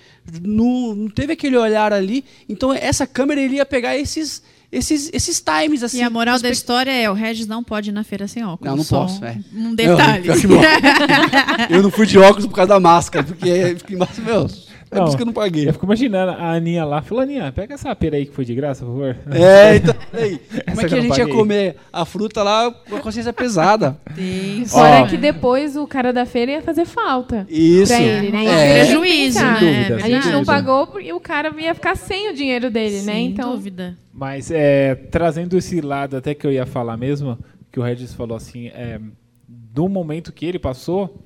não, 0.44 0.94
não 0.94 1.10
teve 1.10 1.34
aquele 1.34 1.58
olhar 1.58 1.92
ali. 1.92 2.24
Então 2.48 2.72
essa 2.72 3.08
câmera 3.08 3.42
iria 3.42 3.66
pegar 3.66 3.98
esses, 3.98 4.44
esses, 4.72 5.10
esses 5.12 5.42
times 5.42 5.82
assim. 5.82 5.98
E 5.98 6.04
a 6.04 6.10
moral 6.10 6.40
da 6.40 6.50
história 6.50 6.92
é: 6.92 7.10
o 7.10 7.14
Regis 7.14 7.48
não 7.48 7.64
pode 7.64 7.90
ir 7.90 7.94
na 7.94 8.04
feira 8.04 8.28
sem 8.28 8.46
óculos. 8.46 8.70
Não, 8.70 8.78
não 8.78 8.86
posso, 8.86 9.26
é. 9.26 9.40
Um 9.54 9.74
detalhe. 9.74 10.28
Eu, 10.28 10.36
não. 10.36 10.62
eu 11.78 11.84
não 11.84 11.90
fui 11.90 12.06
de 12.06 12.20
óculos 12.20 12.46
por 12.46 12.54
causa 12.54 12.70
da 12.70 12.80
máscara, 12.80 13.26
porque 13.26 13.76
fiquei 13.80 13.98
massa, 13.98 14.22
meu. 14.22 14.48
É 14.92 14.96
por 14.96 15.00
Não, 15.04 15.08
isso 15.08 15.16
que 15.16 15.24
eu 15.24 15.26
não 15.26 15.32
paguei. 15.34 15.70
Eu 15.70 15.74
fico 15.74 15.86
imaginando 15.86 16.34
a 16.34 16.52
Aninha 16.52 16.84
lá. 16.84 17.02
Falou, 17.02 17.24
Aninha, 17.24 17.50
pega 17.54 17.76
essa 17.76 17.96
pera 17.96 18.18
aí 18.18 18.26
que 18.26 18.34
foi 18.36 18.44
de 18.44 18.54
graça, 18.54 18.86
por 18.86 18.92
favor. 18.92 19.18
É, 19.34 19.78
então, 19.78 19.96
aí, 20.12 20.38
como 20.38 20.62
Essa 20.68 20.82
é 20.82 20.84
que 20.84 20.90
que 20.90 20.96
a 20.96 21.02
gente 21.02 21.18
ia 21.18 21.24
paguei. 21.26 21.34
comer 21.34 21.76
a 21.94 22.04
fruta 22.04 22.44
lá 22.44 22.70
com 22.70 22.98
a 22.98 23.00
consciência 23.00 23.32
pesada? 23.32 23.98
Tem. 24.14 24.66
Fora 24.66 25.08
que 25.08 25.16
depois 25.16 25.78
o 25.78 25.88
cara 25.88 26.12
da 26.12 26.26
feira 26.26 26.52
ia 26.52 26.62
fazer 26.62 26.84
falta. 26.84 27.48
Isso. 27.50 27.94
Pra 27.94 28.04
ele, 28.04 28.32
né? 28.34 28.46
É, 28.46 28.84
prejuízo, 28.86 29.40
né? 29.40 29.54
dúvida, 29.60 29.96
A 29.96 30.10
gente 30.10 30.28
não 30.30 30.44
pagou 30.44 31.00
e 31.00 31.14
o 31.14 31.22
cara 31.22 31.54
ia 31.58 31.74
ficar 31.74 31.96
sem 31.96 32.30
o 32.30 32.34
dinheiro 32.36 32.70
dele, 32.70 32.98
né? 32.98 33.14
Sem 33.14 33.28
Então, 33.28 33.54
dúvida. 33.56 33.98
Mas 34.14 34.52
é, 34.52 34.94
trazendo 34.96 35.58
esse 35.58 35.80
lado 35.80 36.18
até 36.18 36.36
que 36.36 36.46
eu 36.46 36.52
ia 36.52 36.66
falar 36.66 36.98
mesmo, 36.98 37.40
que 37.72 37.80
o 37.80 37.84
Regis 37.84 38.14
falou 38.14 38.36
assim, 38.36 38.68
é, 38.68 39.00
do 39.48 39.88
momento 39.88 40.34
que 40.34 40.46
ele 40.46 40.60
passou, 40.60 41.18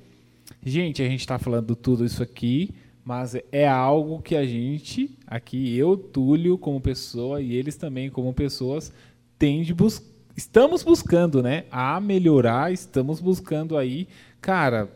gente, 0.64 1.02
a 1.02 1.08
gente 1.08 1.18
está 1.18 1.36
falando 1.36 1.74
tudo 1.74 2.04
isso 2.04 2.22
aqui 2.22 2.72
mas 3.06 3.36
é 3.52 3.68
algo 3.68 4.20
que 4.20 4.34
a 4.34 4.44
gente, 4.44 5.16
aqui 5.28 5.78
eu, 5.78 5.96
Túlio, 5.96 6.58
como 6.58 6.80
pessoa, 6.80 7.40
e 7.40 7.54
eles 7.54 7.76
também 7.76 8.10
como 8.10 8.34
pessoas, 8.34 8.92
tem 9.38 9.62
de 9.62 9.72
bus 9.72 10.02
estamos 10.36 10.82
buscando, 10.82 11.40
né? 11.40 11.66
A 11.70 12.00
melhorar, 12.00 12.72
estamos 12.72 13.20
buscando 13.20 13.78
aí, 13.78 14.08
cara, 14.40 14.90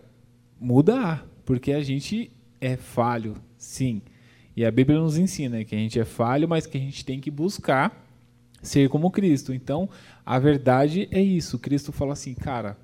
mudar, 0.60 1.24
porque 1.44 1.72
a 1.72 1.82
gente 1.84 2.32
é 2.60 2.76
falho, 2.76 3.36
sim. 3.56 4.02
E 4.56 4.64
a 4.64 4.72
Bíblia 4.72 4.98
nos 4.98 5.16
ensina 5.16 5.64
que 5.64 5.76
a 5.76 5.78
gente 5.78 5.98
é 6.00 6.04
falho, 6.04 6.48
mas 6.48 6.66
que 6.66 6.76
a 6.76 6.80
gente 6.80 7.04
tem 7.04 7.20
que 7.20 7.30
buscar 7.30 8.04
ser 8.60 8.88
como 8.88 9.08
Cristo. 9.12 9.54
Então, 9.54 9.88
a 10.26 10.36
verdade 10.36 11.08
é 11.12 11.22
isso. 11.22 11.60
Cristo 11.60 11.92
fala 11.92 12.14
assim, 12.14 12.34
cara, 12.34 12.76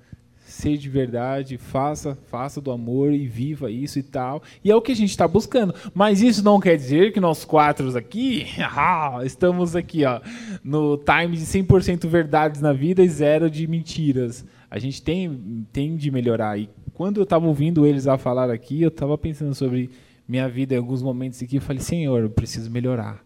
ser 0.47 0.77
de 0.77 0.89
verdade, 0.89 1.57
faça, 1.57 2.17
faça 2.29 2.61
do 2.61 2.71
amor 2.71 3.11
e 3.11 3.27
viva 3.27 3.69
isso 3.69 3.99
e 3.99 4.03
tal. 4.03 4.41
E 4.63 4.71
é 4.71 4.75
o 4.75 4.81
que 4.81 4.93
a 4.93 4.95
gente 4.95 5.09
está 5.09 5.27
buscando. 5.27 5.75
Mas 5.93 6.21
isso 6.21 6.43
não 6.43 6.59
quer 6.59 6.77
dizer 6.77 7.11
que 7.11 7.19
nós 7.19 7.43
quatro 7.43 7.95
aqui, 7.97 8.47
ah, 8.63 9.19
estamos 9.25 9.75
aqui, 9.75 10.05
ó, 10.05 10.21
no 10.63 10.97
time 10.97 11.35
de 11.35 11.45
100% 11.45 12.07
verdades 12.07 12.61
na 12.61 12.71
vida 12.71 13.03
e 13.03 13.09
zero 13.09 13.49
de 13.49 13.67
mentiras. 13.67 14.45
A 14.71 14.79
gente 14.79 15.01
tem, 15.01 15.65
tem 15.73 15.97
de 15.97 16.09
melhorar. 16.09 16.57
E 16.57 16.69
quando 16.93 17.17
eu 17.17 17.23
estava 17.23 17.45
ouvindo 17.45 17.85
eles 17.85 18.07
a 18.07 18.17
falar 18.17 18.49
aqui, 18.49 18.81
eu 18.81 18.89
estava 18.89 19.17
pensando 19.17 19.53
sobre 19.53 19.89
minha 20.27 20.47
vida 20.47 20.75
em 20.75 20.77
alguns 20.77 21.03
momentos 21.03 21.41
aqui, 21.41 21.57
eu 21.57 21.61
falei, 21.61 21.81
Senhor, 21.81 22.21
eu 22.21 22.29
preciso 22.29 22.71
melhorar. 22.71 23.23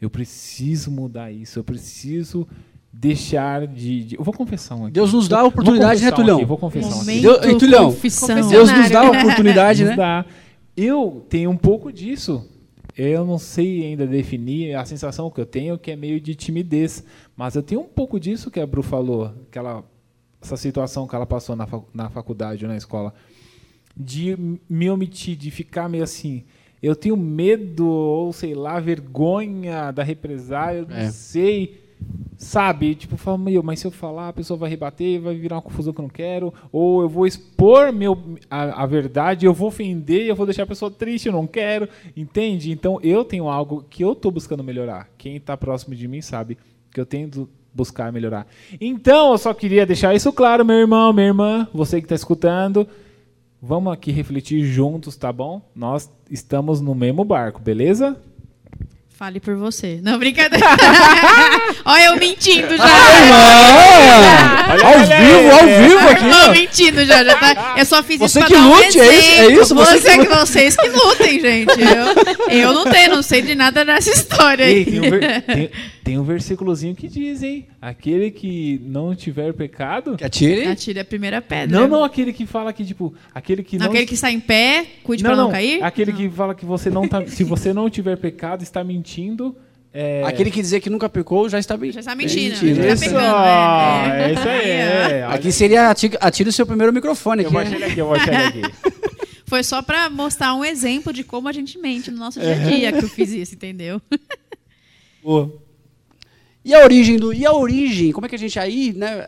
Eu 0.00 0.10
preciso 0.10 0.90
mudar 0.90 1.30
isso. 1.30 1.58
Eu 1.58 1.64
preciso 1.64 2.46
deixar 2.98 3.66
de, 3.66 4.04
de, 4.04 4.16
Eu 4.16 4.24
vou 4.24 4.32
confessar 4.32 4.74
um 4.74 4.84
aqui. 4.84 4.92
Deus 4.92 5.12
nos 5.12 5.28
dá 5.28 5.40
a 5.40 5.44
oportunidade, 5.44 6.02
né, 6.02 6.10
Tulhão? 6.10 6.44
vou 6.46 6.56
confessar 6.56 6.96
um 6.96 7.00
aqui. 7.02 7.20
Deus, 7.20 7.44
ei, 7.44 7.56
Tulhão, 7.56 7.94
Deus 8.48 8.70
nos 8.70 8.90
dá 8.90 9.00
a 9.00 9.10
oportunidade, 9.10 9.84
né? 9.84 9.96
Dá. 9.96 10.24
Eu 10.76 11.24
tenho 11.28 11.50
um 11.50 11.56
pouco 11.56 11.92
disso. 11.92 12.44
Eu 12.96 13.26
não 13.26 13.38
sei 13.38 13.84
ainda 13.84 14.06
definir 14.06 14.74
a 14.74 14.84
sensação 14.86 15.30
que 15.30 15.38
eu 15.38 15.44
tenho, 15.44 15.78
que 15.78 15.90
é 15.90 15.96
meio 15.96 16.18
de 16.18 16.34
timidez. 16.34 17.04
Mas 17.36 17.54
eu 17.54 17.62
tenho 17.62 17.82
um 17.82 17.84
pouco 17.84 18.18
disso 18.18 18.50
que 18.50 18.58
a 18.58 18.66
Bru 18.66 18.82
falou, 18.82 19.34
aquela, 19.48 19.84
essa 20.40 20.56
situação 20.56 21.06
que 21.06 21.14
ela 21.14 21.26
passou 21.26 21.54
na, 21.54 21.68
na 21.92 22.08
faculdade 22.08 22.64
ou 22.64 22.70
na 22.70 22.76
escola. 22.76 23.12
De 23.94 24.58
me 24.68 24.88
omitir, 24.88 25.36
de 25.36 25.50
ficar 25.50 25.88
meio 25.88 26.04
assim 26.04 26.44
eu 26.82 26.94
tenho 26.94 27.16
medo 27.16 27.86
ou 27.86 28.32
sei 28.32 28.54
lá 28.54 28.78
vergonha 28.78 29.90
da 29.90 30.02
represália, 30.02 30.80
eu 30.80 30.86
não 30.86 30.96
é. 30.96 31.10
sei 31.10 31.85
Sabe? 32.36 32.94
Tipo, 32.94 33.16
fala, 33.16 33.38
meu, 33.38 33.62
mas 33.62 33.80
se 33.80 33.86
eu 33.86 33.90
falar, 33.90 34.28
a 34.28 34.32
pessoa 34.32 34.58
vai 34.58 34.68
rebater, 34.68 35.20
vai 35.20 35.34
virar 35.34 35.56
uma 35.56 35.62
confusão 35.62 35.92
que 35.92 36.00
eu 36.00 36.02
não 36.02 36.10
quero. 36.10 36.52
Ou 36.70 37.02
eu 37.02 37.08
vou 37.08 37.26
expor 37.26 37.92
meu, 37.92 38.36
a, 38.50 38.82
a 38.82 38.86
verdade, 38.86 39.46
eu 39.46 39.54
vou 39.54 39.68
ofender, 39.68 40.26
eu 40.26 40.36
vou 40.36 40.46
deixar 40.46 40.64
a 40.64 40.66
pessoa 40.66 40.90
triste, 40.90 41.26
eu 41.26 41.32
não 41.32 41.46
quero. 41.46 41.88
Entende? 42.16 42.70
Então 42.70 43.00
eu 43.02 43.24
tenho 43.24 43.48
algo 43.48 43.84
que 43.88 44.04
eu 44.04 44.12
estou 44.12 44.30
buscando 44.30 44.62
melhorar. 44.62 45.08
Quem 45.16 45.36
está 45.36 45.56
próximo 45.56 45.94
de 45.94 46.06
mim 46.06 46.20
sabe 46.20 46.58
que 46.90 47.00
eu 47.00 47.06
tento 47.06 47.48
buscar 47.76 48.10
melhorar. 48.10 48.46
Então, 48.80 49.32
eu 49.32 49.38
só 49.38 49.52
queria 49.52 49.84
deixar 49.84 50.14
isso 50.14 50.32
claro, 50.32 50.64
meu 50.64 50.76
irmão, 50.76 51.12
minha 51.12 51.26
irmã, 51.26 51.68
você 51.72 52.00
que 52.00 52.06
está 52.06 52.14
escutando. 52.14 52.88
Vamos 53.60 53.92
aqui 53.92 54.10
refletir 54.10 54.64
juntos, 54.64 55.16
tá 55.16 55.32
bom? 55.32 55.60
Nós 55.74 56.10
estamos 56.30 56.80
no 56.80 56.94
mesmo 56.94 57.24
barco, 57.24 57.60
beleza? 57.60 58.16
Fale 59.18 59.40
por 59.40 59.56
você. 59.56 59.98
Não, 60.02 60.18
brincadeira. 60.18 60.66
Olha 61.86 62.04
eu 62.04 62.16
mentindo 62.16 62.76
já. 62.76 62.84
Ah, 62.84 64.72
ao 64.72 64.98
vivo, 64.98 65.50
ao 65.52 65.66
vivo 65.88 66.08
aqui. 66.10 66.24
Não, 66.24 66.50
mentindo 66.50 67.02
já. 67.06 67.24
já 67.24 67.34
tá. 67.34 67.74
Eu 67.78 67.86
só 67.86 68.02
fiz 68.02 68.18
você 68.18 68.40
isso 68.40 68.46
que 68.46 68.52
pra 68.52 68.62
lute, 68.62 68.98
um 68.98 69.02
é 69.02 69.14
isso? 69.14 69.30
É 69.30 69.52
isso? 69.52 69.74
Você, 69.74 70.00
você 70.00 70.18
que, 70.18 70.28
vocês 70.28 70.76
que 70.76 70.88
lutem, 70.90 71.40
gente. 71.40 71.80
Eu, 71.80 72.58
eu 72.58 72.72
não 72.74 72.84
tenho, 72.84 73.10
não 73.16 73.22
sei 73.22 73.40
de 73.40 73.54
nada 73.54 73.86
dessa 73.86 74.10
história 74.10 74.66
aí. 74.66 74.74
Ei, 74.74 74.84
tem, 74.84 74.98
um 74.98 75.10
ver, 75.10 75.40
tem, 75.40 75.70
tem, 76.06 76.18
um 76.18 76.22
versículozinho 76.22 76.94
que 76.94 77.08
diz, 77.08 77.42
hein? 77.42 77.66
Aquele 77.80 78.30
que 78.30 78.80
não 78.84 79.14
tiver 79.14 79.52
pecado... 79.52 80.16
Que 80.16 80.24
atire? 80.24 80.66
Atire 80.66 81.00
a 81.00 81.04
primeira 81.04 81.42
pedra. 81.42 81.80
Não, 81.80 81.88
não, 81.88 82.04
aquele 82.04 82.32
que 82.32 82.46
fala 82.46 82.72
que, 82.72 82.84
tipo... 82.84 83.14
Aquele 83.34 83.62
que 83.62 83.78
não... 83.78 83.86
Aquele 83.86 84.06
que 84.06 84.14
está 84.14 84.30
em 84.30 84.40
pé, 84.40 84.86
cuide 85.02 85.22
não, 85.22 85.30
pra 85.30 85.36
não, 85.36 85.44
não 85.44 85.50
cair? 85.50 85.82
Aquele 85.82 86.12
não. 86.12 86.18
que 86.18 86.30
fala 86.30 86.54
que 86.54 86.64
você 86.64 86.90
não 86.90 87.08
tá... 87.08 87.26
se 87.26 87.44
você 87.44 87.72
não 87.72 87.90
tiver 87.90 88.16
pecado, 88.16 88.62
está 88.62 88.84
mentindo 88.84 89.06
mentindo. 89.06 89.56
É... 89.92 90.22
Aquele 90.24 90.50
que 90.50 90.60
dizer 90.60 90.80
que 90.80 90.90
nunca 90.90 91.08
pecou 91.08 91.48
já 91.48 91.58
está, 91.58 91.76
já 91.90 92.00
está 92.00 92.14
mentindo. 92.14 92.54
mentindo. 92.54 92.82
Já 92.82 92.92
está 92.92 93.06
pegando, 93.06 94.14
é, 94.14 94.28
é. 94.28 94.32
isso 94.32 94.48
aí. 94.48 94.70
É. 94.70 95.26
Aqui 95.30 95.52
seria 95.52 95.90
atire 95.90 96.50
o 96.50 96.52
seu 96.52 96.66
primeiro 96.66 96.92
microfone. 96.92 97.44
Eu 97.44 97.50
vou 97.50 97.60
achar 97.60 97.76
ele 97.76 97.84
aqui, 97.84 97.98
eu 97.98 98.06
vou 98.06 98.14
achar 98.14 98.34
ele 98.34 98.64
aqui. 98.64 98.74
Foi 99.46 99.62
só 99.62 99.80
para 99.80 100.10
mostrar 100.10 100.54
um 100.54 100.64
exemplo 100.64 101.12
de 101.12 101.22
como 101.22 101.48
a 101.48 101.52
gente 101.52 101.78
mente 101.78 102.10
no 102.10 102.18
nosso 102.18 102.40
dia 102.40 102.52
a 102.52 102.58
dia 102.58 102.92
que 102.92 103.04
eu 103.04 103.08
fiz 103.08 103.30
isso, 103.30 103.54
entendeu? 103.54 104.02
Boa. 105.22 105.65
E 106.66 106.74
a 106.74 106.82
origem 106.82 107.16
do. 107.16 107.32
E 107.32 107.46
a 107.46 107.52
origem? 107.52 108.10
Como 108.10 108.26
é 108.26 108.28
que 108.28 108.34
a 108.34 108.38
gente 108.38 108.58
aí, 108.58 108.92
né? 108.92 109.24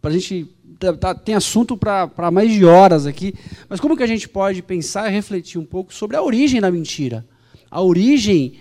Para 0.00 0.10
a 0.10 0.10
gente. 0.10 0.48
Tá, 0.78 0.96
tá, 0.96 1.14
tem 1.14 1.34
assunto 1.34 1.76
para 1.76 2.30
mais 2.32 2.50
de 2.50 2.64
horas 2.64 3.06
aqui. 3.06 3.34
Mas 3.68 3.80
como 3.80 3.94
que 3.94 4.02
a 4.02 4.06
gente 4.06 4.26
pode 4.26 4.62
pensar 4.62 5.10
e 5.10 5.12
refletir 5.12 5.58
um 5.58 5.64
pouco 5.66 5.92
sobre 5.92 6.16
a 6.16 6.22
origem 6.22 6.62
da 6.62 6.70
mentira? 6.70 7.22
A 7.70 7.82
origem 7.82 8.54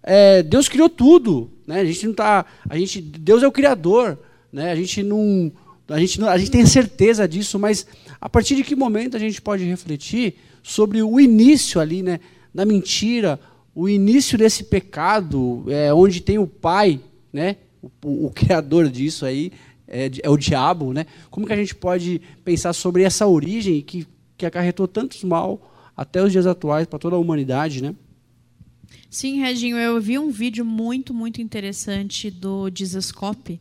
é, 0.00 0.44
Deus 0.44 0.68
criou 0.68 0.88
tudo, 0.88 1.50
né? 1.66 1.80
A 1.80 1.84
gente 1.84 2.06
não 2.06 2.14
tá, 2.14 2.46
a 2.68 2.78
gente, 2.78 3.00
Deus 3.00 3.42
é 3.42 3.48
o 3.48 3.52
criador, 3.52 4.16
né? 4.52 4.70
A 4.70 4.76
gente 4.76 5.02
não, 5.02 5.50
a 5.88 5.98
gente 5.98 6.22
a 6.22 6.38
gente 6.38 6.50
tem 6.52 6.64
certeza 6.64 7.26
disso, 7.26 7.58
mas 7.58 7.84
a 8.20 8.28
partir 8.28 8.54
de 8.54 8.62
que 8.62 8.76
momento 8.76 9.16
a 9.16 9.20
gente 9.20 9.42
pode 9.42 9.64
refletir 9.64 10.36
sobre 10.62 11.02
o 11.02 11.18
início 11.18 11.80
ali, 11.80 12.00
né, 12.00 12.20
da 12.54 12.64
mentira, 12.64 13.40
o 13.74 13.88
início 13.88 14.38
desse 14.38 14.62
pecado, 14.64 15.64
é, 15.68 15.92
onde 15.92 16.20
tem 16.20 16.38
o 16.38 16.46
pai, 16.46 17.00
né? 17.34 17.56
O, 18.02 18.26
o 18.26 18.30
criador 18.30 18.88
disso 18.88 19.26
aí 19.26 19.52
é, 19.86 20.10
é, 20.22 20.30
o 20.30 20.38
diabo, 20.38 20.94
né? 20.94 21.04
Como 21.30 21.46
que 21.46 21.52
a 21.52 21.56
gente 21.56 21.74
pode 21.74 22.22
pensar 22.42 22.72
sobre 22.72 23.02
essa 23.02 23.26
origem 23.26 23.82
que 23.82 24.06
que 24.36 24.46
acarretou 24.46 24.86
tantos 24.86 25.22
mal 25.24 25.70
até 25.96 26.22
os 26.22 26.32
dias 26.32 26.46
atuais 26.46 26.86
para 26.86 26.98
toda 26.98 27.16
a 27.16 27.18
humanidade, 27.18 27.82
né? 27.82 27.94
Sim, 29.08 29.40
Reginho, 29.40 29.76
eu 29.76 30.00
vi 30.00 30.18
um 30.18 30.30
vídeo 30.30 30.64
muito, 30.64 31.14
muito 31.14 31.40
interessante 31.40 32.30
do 32.30 32.68
Dizascope, 32.68 33.60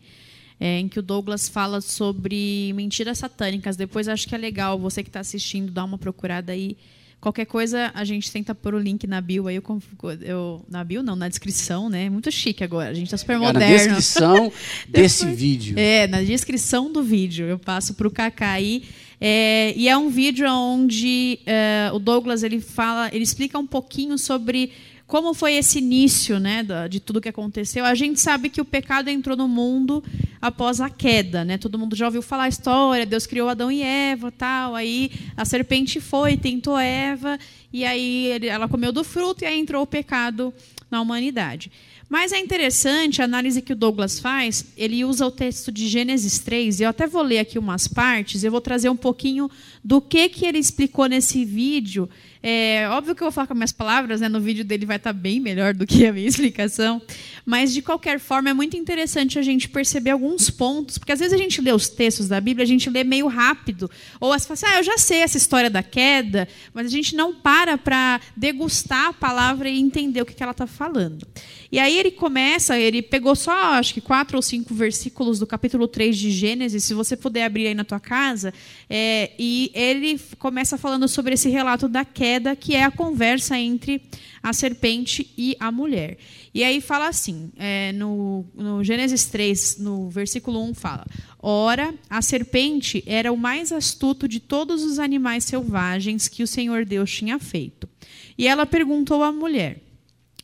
é, 0.60 0.80
em 0.80 0.88
que 0.88 0.98
o 0.98 1.04
Douglas 1.04 1.48
fala 1.48 1.80
sobre 1.80 2.74
mentiras 2.74 3.20
satânicas. 3.20 3.76
Depois 3.76 4.08
acho 4.08 4.28
que 4.28 4.34
é 4.34 4.38
legal 4.38 4.80
você 4.80 5.04
que 5.04 5.10
está 5.10 5.20
assistindo 5.20 5.72
dar 5.72 5.84
uma 5.84 5.98
procurada 5.98 6.52
aí. 6.52 6.76
Qualquer 7.24 7.46
coisa, 7.46 7.90
a 7.94 8.04
gente 8.04 8.30
tenta 8.30 8.54
pôr 8.54 8.76
o 8.76 8.78
link 8.78 9.08
na 9.08 9.22
bio 9.22 9.48
aí. 9.48 9.56
Eu, 9.56 9.82
eu, 10.20 10.66
na 10.70 10.84
bio 10.84 11.02
não, 11.02 11.16
na 11.16 11.30
descrição, 11.30 11.88
né? 11.88 12.10
Muito 12.10 12.30
chique 12.30 12.66
agora. 12.66 12.90
A 12.90 12.94
gente 12.94 13.06
está 13.06 13.16
super 13.16 13.40
moderno. 13.40 13.64
É, 13.64 13.78
na 13.88 13.96
descrição 13.96 14.52
desse 14.90 15.26
vídeo. 15.28 15.80
É, 15.80 16.06
na 16.06 16.22
descrição 16.22 16.92
do 16.92 17.02
vídeo. 17.02 17.46
Eu 17.46 17.58
passo 17.58 17.94
para 17.94 18.10
o 18.10 18.12
Kaká 18.12 18.52
aí. 18.52 18.84
É, 19.22 19.74
e 19.78 19.88
é 19.88 19.96
um 19.96 20.10
vídeo 20.10 20.46
onde 20.52 21.40
é, 21.46 21.90
o 21.94 22.00
Douglas 22.00 22.44
ele 22.44 22.60
fala, 22.60 23.10
ele 23.14 23.24
explica 23.24 23.58
um 23.58 23.66
pouquinho 23.66 24.18
sobre 24.18 24.74
como 25.14 25.36
foi 25.36 25.54
esse 25.54 25.78
início 25.78 26.40
né, 26.40 26.66
de 26.90 27.00
tudo 27.00 27.22
que 27.22 27.30
aconteceu? 27.30 27.86
A 27.86 27.94
gente 27.94 28.20
sabe 28.20 28.50
que 28.50 28.60
o 28.60 28.66
pecado 28.66 29.10
entrou 29.10 29.38
no 29.38 29.48
mundo 29.48 30.04
após 30.42 30.82
a 30.82 30.90
queda. 30.90 31.46
Né? 31.46 31.56
Todo 31.56 31.78
mundo 31.78 31.96
já 31.96 32.08
ouviu 32.08 32.24
falar 32.24 32.46
a 32.46 32.48
história, 32.48 33.06
Deus 33.06 33.28
criou 33.28 33.48
Adão 33.48 33.72
e 33.72 33.84
Eva, 33.84 34.32
tal. 34.32 34.74
aí 34.74 35.12
a 35.38 35.46
serpente 35.46 36.02
foi, 36.02 36.36
tentou 36.36 36.80
Eva, 36.80 37.38
e 37.72 37.86
aí 37.86 38.40
ela 38.48 38.68
comeu 38.68 38.92
do 38.92 39.04
fruto 39.04 39.44
e 39.44 39.46
aí 39.46 39.60
entrou 39.60 39.84
o 39.84 39.86
pecado 39.86 40.52
na 40.90 41.00
humanidade. 41.00 41.72
Mas 42.14 42.32
é 42.32 42.38
interessante 42.38 43.24
a 43.24 43.26
análise 43.26 43.60
que 43.60 43.74
o 43.74 43.76
Douglas 43.76 44.20
faz, 44.20 44.66
ele 44.78 45.04
usa 45.04 45.26
o 45.26 45.32
texto 45.32 45.72
de 45.72 45.88
Gênesis 45.88 46.38
3, 46.38 46.80
e 46.80 46.84
eu 46.84 46.90
até 46.90 47.08
vou 47.08 47.24
ler 47.24 47.40
aqui 47.40 47.58
umas 47.58 47.88
partes, 47.88 48.44
eu 48.44 48.52
vou 48.52 48.62
trazer 48.62 48.88
um 48.88 48.96
pouquinho 48.96 49.50
do 49.84 50.00
que, 50.00 50.30
que 50.30 50.46
ele 50.46 50.60
explicou 50.60 51.08
nesse 51.08 51.44
vídeo 51.44 52.08
é, 52.46 52.90
óbvio 52.90 53.16
que 53.16 53.24
eu 53.24 53.28
vou 53.28 53.32
falar 53.32 53.48
com 53.48 53.54
minhas 53.54 53.72
palavras, 53.72 54.20
né? 54.20 54.28
no 54.28 54.42
vídeo 54.42 54.66
dele 54.66 54.86
vai 54.86 54.98
estar 54.98 55.14
bem 55.14 55.40
melhor 55.40 55.74
do 55.74 55.88
que 55.88 56.06
a 56.06 56.12
minha 56.12 56.28
explicação, 56.28 57.02
mas 57.46 57.74
de 57.74 57.82
qualquer 57.82 58.20
forma 58.20 58.50
é 58.50 58.54
muito 58.54 58.76
interessante 58.76 59.40
a 59.40 59.42
gente 59.42 59.70
perceber 59.70 60.10
alguns 60.10 60.50
pontos, 60.50 60.98
porque 60.98 61.14
às 61.14 61.20
vezes 61.20 61.34
a 61.34 61.38
gente 61.38 61.62
lê 61.62 61.72
os 61.72 61.88
textos 61.88 62.28
da 62.28 62.42
Bíblia, 62.42 62.66
a 62.66 62.68
gente 62.68 62.90
lê 62.90 63.06
meio 63.06 63.28
rápido, 63.28 63.90
ou 64.20 64.34
as 64.34 64.46
fala 64.46 64.56
assim, 64.56 64.66
ah, 64.68 64.80
eu 64.80 64.84
já 64.84 64.98
sei 64.98 65.20
essa 65.20 65.38
história 65.38 65.70
da 65.70 65.82
queda, 65.82 66.46
mas 66.74 66.88
a 66.88 66.90
gente 66.90 67.16
não 67.16 67.34
para 67.34 67.78
para 67.78 68.20
degustar 68.36 69.08
a 69.08 69.14
palavra 69.14 69.70
e 69.70 69.80
entender 69.80 70.22
o 70.22 70.26
que, 70.26 70.34
que 70.34 70.44
ela 70.44 70.52
está 70.52 70.68
falando. 70.68 71.26
E 71.74 71.80
aí 71.80 71.98
ele 71.98 72.12
começa, 72.12 72.78
ele 72.78 73.02
pegou 73.02 73.36
só, 73.36 73.74
acho 73.74 73.96
que 73.96 74.00
quatro 74.00 74.38
ou 74.38 74.44
cinco 74.44 74.76
versículos 74.76 75.40
do 75.40 75.48
capítulo 75.48 75.88
3 75.88 76.16
de 76.16 76.30
Gênesis, 76.30 76.84
se 76.84 76.94
você 76.94 77.18
puder 77.18 77.46
abrir 77.46 77.66
aí 77.66 77.74
na 77.74 77.84
tua 77.84 78.00
casa, 78.00 78.54
é, 78.88 79.32
e 79.40 79.72
ele 79.74 80.22
começa 80.38 80.78
falando 80.78 81.08
sobre 81.08 81.34
esse 81.34 81.50
relato 81.50 81.88
da 81.88 82.06
queda, 82.06 82.56
que 82.56 82.76
é 82.76 82.84
a 82.84 82.92
conversa 82.92 83.58
entre 83.58 84.04
a 84.44 84.54
serpente 84.54 85.34
e 85.36 85.58
a 85.60 85.72
mulher. 85.72 86.20
E 86.54 86.64
aí 86.64 86.80
fala 86.80 87.08
assim, 87.08 87.52
é, 87.58 87.92
no, 87.94 88.46
no 88.54 88.84
Gênesis 88.84 89.26
3, 89.26 89.80
no 89.80 90.12
versículo 90.12 90.64
1, 90.64 90.76
fala: 90.76 91.08
Ora, 91.42 91.92
a 92.08 92.22
serpente 92.22 93.04
era 93.08 93.34
o 93.34 93.38
mais 93.38 93.72
astuto 93.72 94.28
de 94.28 94.40
todos 94.40 94.84
os 94.84 95.00
animais 95.00 95.44
selvagens 95.44 96.28
que 96.28 96.44
o 96.44 96.48
Senhor 96.48 96.86
Deus 96.86 97.12
tinha 97.12 97.40
feito. 97.40 97.90
E 98.38 98.48
ela 98.48 98.68
perguntou 98.68 99.24
à 99.24 99.32
mulher: 99.32 99.83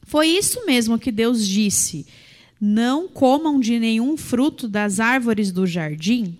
Foi 0.09 0.27
isso 0.27 0.65
mesmo 0.65 0.97
que 0.97 1.11
Deus 1.11 1.47
disse? 1.47 2.07
Não 2.59 3.07
comam 3.07 3.59
de 3.59 3.77
nenhum 3.77 4.17
fruto 4.17 4.67
das 4.67 4.99
árvores 4.99 5.51
do 5.51 5.67
jardim? 5.67 6.35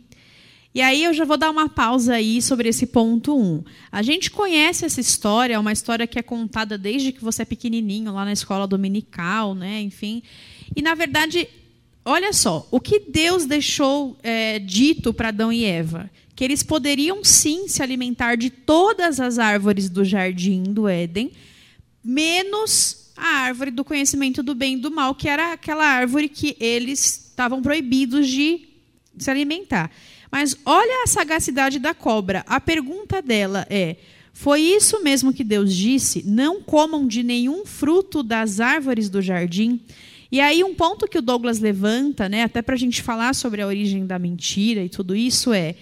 E 0.74 0.82
aí 0.82 1.04
eu 1.04 1.14
já 1.14 1.24
vou 1.24 1.38
dar 1.38 1.52
uma 1.52 1.70
pausa 1.70 2.16
aí 2.16 2.42
sobre 2.42 2.68
esse 2.68 2.88
ponto 2.88 3.38
1. 3.38 3.40
Um. 3.40 3.64
A 3.92 4.02
gente 4.02 4.32
conhece 4.32 4.86
essa 4.86 5.00
história, 5.00 5.54
é 5.54 5.60
uma 5.60 5.72
história 5.72 6.08
que 6.08 6.18
é 6.18 6.24
contada 6.24 6.80
desde 6.80 7.12
que 7.12 7.24
você 7.24 7.44
é 7.44 7.46
pequenininho, 7.46 8.12
lá 8.12 8.26
na 8.26 8.34
escola 8.34 8.66
dominical, 8.66 9.54
né? 9.54 9.80
enfim. 9.82 10.24
E, 10.76 10.82
na 10.82 10.96
verdade, 10.96 11.48
olha 12.04 12.34
só, 12.34 12.68
o 12.72 12.80
que 12.80 13.00
Deus 13.00 13.46
deixou 13.46 14.18
é, 14.24 14.58
dito 14.58 15.14
para 15.14 15.28
Adão 15.28 15.54
e 15.54 15.64
Eva? 15.64 16.10
Que 16.36 16.44
eles 16.44 16.64
poderiam 16.64 17.24
sim 17.24 17.68
se 17.68 17.84
alimentar 17.84 18.36
de 18.36 18.50
todas 18.50 19.20
as 19.20 19.38
árvores 19.38 19.92
do 19.92 20.04
jardim 20.04 20.64
do 20.64 20.88
Éden, 20.88 21.32
menos 22.04 23.09
a 23.20 23.42
árvore 23.42 23.72
do 23.72 23.84
conhecimento 23.84 24.42
do 24.42 24.56
bem 24.56 24.76
e 24.76 24.80
do 24.80 24.90
mal, 24.90 25.14
que 25.14 25.28
era 25.28 25.54
aquela 25.54 25.86
árvore 25.86 26.30
que 26.30 26.56
eles 26.60 27.30
estavam 27.30 27.62
proibidos 27.62 28.28
de 28.28 28.68
se 29.18 29.30
alimentar. 29.30 29.92
Mas 30.32 30.56
olha 30.66 31.04
a 31.04 31.08
sagacidade 31.08 31.80
da 31.80 31.94
cobra. 31.94 32.44
A 32.48 32.60
pergunta 32.60 33.22
dela 33.22 33.66
é: 33.70 33.98
Foi 34.34 34.62
isso 34.62 35.04
mesmo 35.04 35.34
que 35.34 35.44
Deus 35.44 35.76
disse? 35.76 36.24
Não 36.26 36.62
comam 36.62 37.08
de 37.08 37.24
nenhum 37.24 37.66
fruto 37.66 38.24
das 38.24 38.60
árvores 38.60 39.10
do 39.10 39.22
jardim? 39.22 39.82
E 40.32 40.40
aí, 40.40 40.64
um 40.64 40.76
ponto 40.76 41.08
que 41.08 41.18
o 41.18 41.22
Douglas 41.24 41.60
levanta, 41.60 42.30
né, 42.30 42.44
até 42.44 42.62
para 42.62 42.76
a 42.76 42.78
gente 42.78 43.02
falar 43.02 43.34
sobre 43.34 43.64
a 43.64 43.68
origem 43.68 44.06
da 44.06 44.20
mentira 44.20 44.84
e 44.84 44.90
tudo 44.90 45.16
isso, 45.16 45.52
é. 45.52 45.76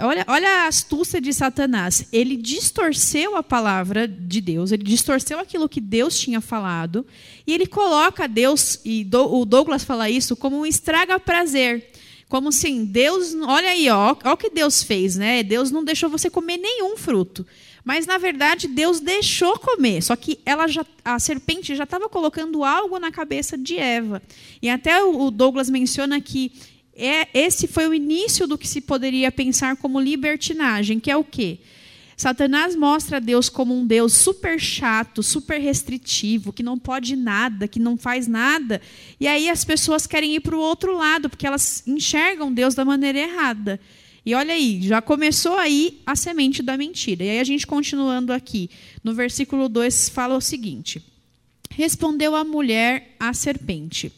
Olha, 0.00 0.24
olha 0.26 0.48
a 0.48 0.66
astúcia 0.66 1.20
de 1.20 1.32
Satanás. 1.32 2.06
Ele 2.12 2.36
distorceu 2.36 3.36
a 3.36 3.42
palavra 3.42 4.08
de 4.08 4.40
Deus, 4.40 4.72
ele 4.72 4.82
distorceu 4.82 5.38
aquilo 5.38 5.68
que 5.68 5.80
Deus 5.80 6.18
tinha 6.18 6.40
falado, 6.40 7.06
e 7.46 7.52
ele 7.52 7.66
coloca 7.66 8.26
Deus, 8.26 8.80
e 8.84 9.08
o 9.12 9.44
Douglas 9.44 9.84
fala 9.84 10.10
isso, 10.10 10.34
como 10.34 10.58
um 10.58 10.66
estraga-prazer. 10.66 11.90
Como 12.28 12.48
assim, 12.48 12.84
Deus, 12.84 13.34
olha 13.34 13.68
aí, 13.68 13.88
ó, 13.90 14.16
o 14.24 14.36
que 14.36 14.50
Deus 14.50 14.82
fez, 14.82 15.14
né? 15.14 15.42
Deus 15.42 15.70
não 15.70 15.84
deixou 15.84 16.08
você 16.08 16.28
comer 16.28 16.56
nenhum 16.56 16.96
fruto. 16.96 17.46
Mas 17.84 18.06
na 18.06 18.16
verdade 18.16 18.66
Deus 18.66 18.98
deixou 18.98 19.58
comer, 19.58 20.02
só 20.02 20.16
que 20.16 20.40
ela 20.46 20.66
já, 20.66 20.86
a 21.04 21.18
serpente 21.18 21.76
já 21.76 21.84
estava 21.84 22.08
colocando 22.08 22.64
algo 22.64 22.98
na 22.98 23.12
cabeça 23.12 23.58
de 23.58 23.76
Eva. 23.76 24.22
E 24.62 24.70
até 24.70 25.04
o 25.04 25.30
Douglas 25.30 25.68
menciona 25.68 26.18
que 26.18 26.50
é, 26.96 27.28
esse 27.34 27.66
foi 27.66 27.88
o 27.88 27.94
início 27.94 28.46
do 28.46 28.56
que 28.56 28.68
se 28.68 28.80
poderia 28.80 29.32
pensar 29.32 29.76
como 29.76 30.00
libertinagem, 30.00 31.00
que 31.00 31.10
é 31.10 31.16
o 31.16 31.24
quê? 31.24 31.58
Satanás 32.16 32.76
mostra 32.76 33.20
Deus 33.20 33.48
como 33.48 33.76
um 33.76 33.84
Deus 33.84 34.14
super 34.14 34.60
chato, 34.60 35.22
super 35.22 35.60
restritivo, 35.60 36.52
que 36.52 36.62
não 36.62 36.78
pode 36.78 37.16
nada, 37.16 37.66
que 37.66 37.80
não 37.80 37.96
faz 37.96 38.28
nada. 38.28 38.80
E 39.18 39.26
aí 39.26 39.50
as 39.50 39.64
pessoas 39.64 40.06
querem 40.06 40.36
ir 40.36 40.40
para 40.40 40.56
o 40.56 40.60
outro 40.60 40.96
lado, 40.96 41.28
porque 41.28 41.46
elas 41.46 41.82
enxergam 41.86 42.52
Deus 42.52 42.74
da 42.74 42.84
maneira 42.84 43.18
errada. 43.18 43.80
E 44.24 44.34
olha 44.34 44.54
aí, 44.54 44.80
já 44.82 45.02
começou 45.02 45.56
aí 45.56 46.00
a 46.06 46.14
semente 46.14 46.62
da 46.62 46.76
mentira. 46.76 47.24
E 47.24 47.30
aí 47.30 47.40
a 47.40 47.44
gente 47.44 47.66
continuando 47.66 48.32
aqui, 48.32 48.70
no 49.02 49.12
versículo 49.12 49.68
2 49.68 50.08
fala 50.08 50.36
o 50.36 50.40
seguinte: 50.40 51.02
Respondeu 51.70 52.36
a 52.36 52.44
mulher 52.44 53.16
à 53.18 53.34
serpente: 53.34 54.12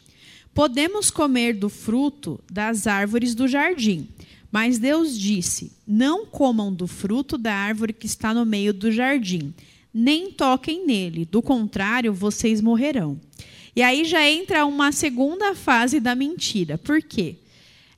Podemos 0.57 1.11
comer 1.11 1.53
do 1.53 1.69
fruto 1.69 2.39
das 2.51 2.87
árvores 2.87 3.35
do 3.35 3.47
jardim. 3.47 4.07
Mas 4.51 4.79
Deus 4.79 5.15
disse: 5.15 5.71
Não 5.85 6.25
comam 6.25 6.73
do 6.73 6.87
fruto 6.87 7.37
da 7.37 7.53
árvore 7.53 7.93
que 7.93 8.07
está 8.07 8.33
no 8.33 8.43
meio 8.43 8.73
do 8.73 8.91
jardim, 8.91 9.53
nem 9.93 10.31
toquem 10.31 10.83
nele, 10.83 11.25
do 11.25 11.43
contrário, 11.43 12.11
vocês 12.11 12.59
morrerão. 12.59 13.21
E 13.75 13.83
aí 13.83 14.03
já 14.03 14.27
entra 14.27 14.65
uma 14.65 14.91
segunda 14.91 15.53
fase 15.53 15.99
da 15.99 16.15
mentira. 16.15 16.75
Por 16.75 17.03
quê? 17.03 17.35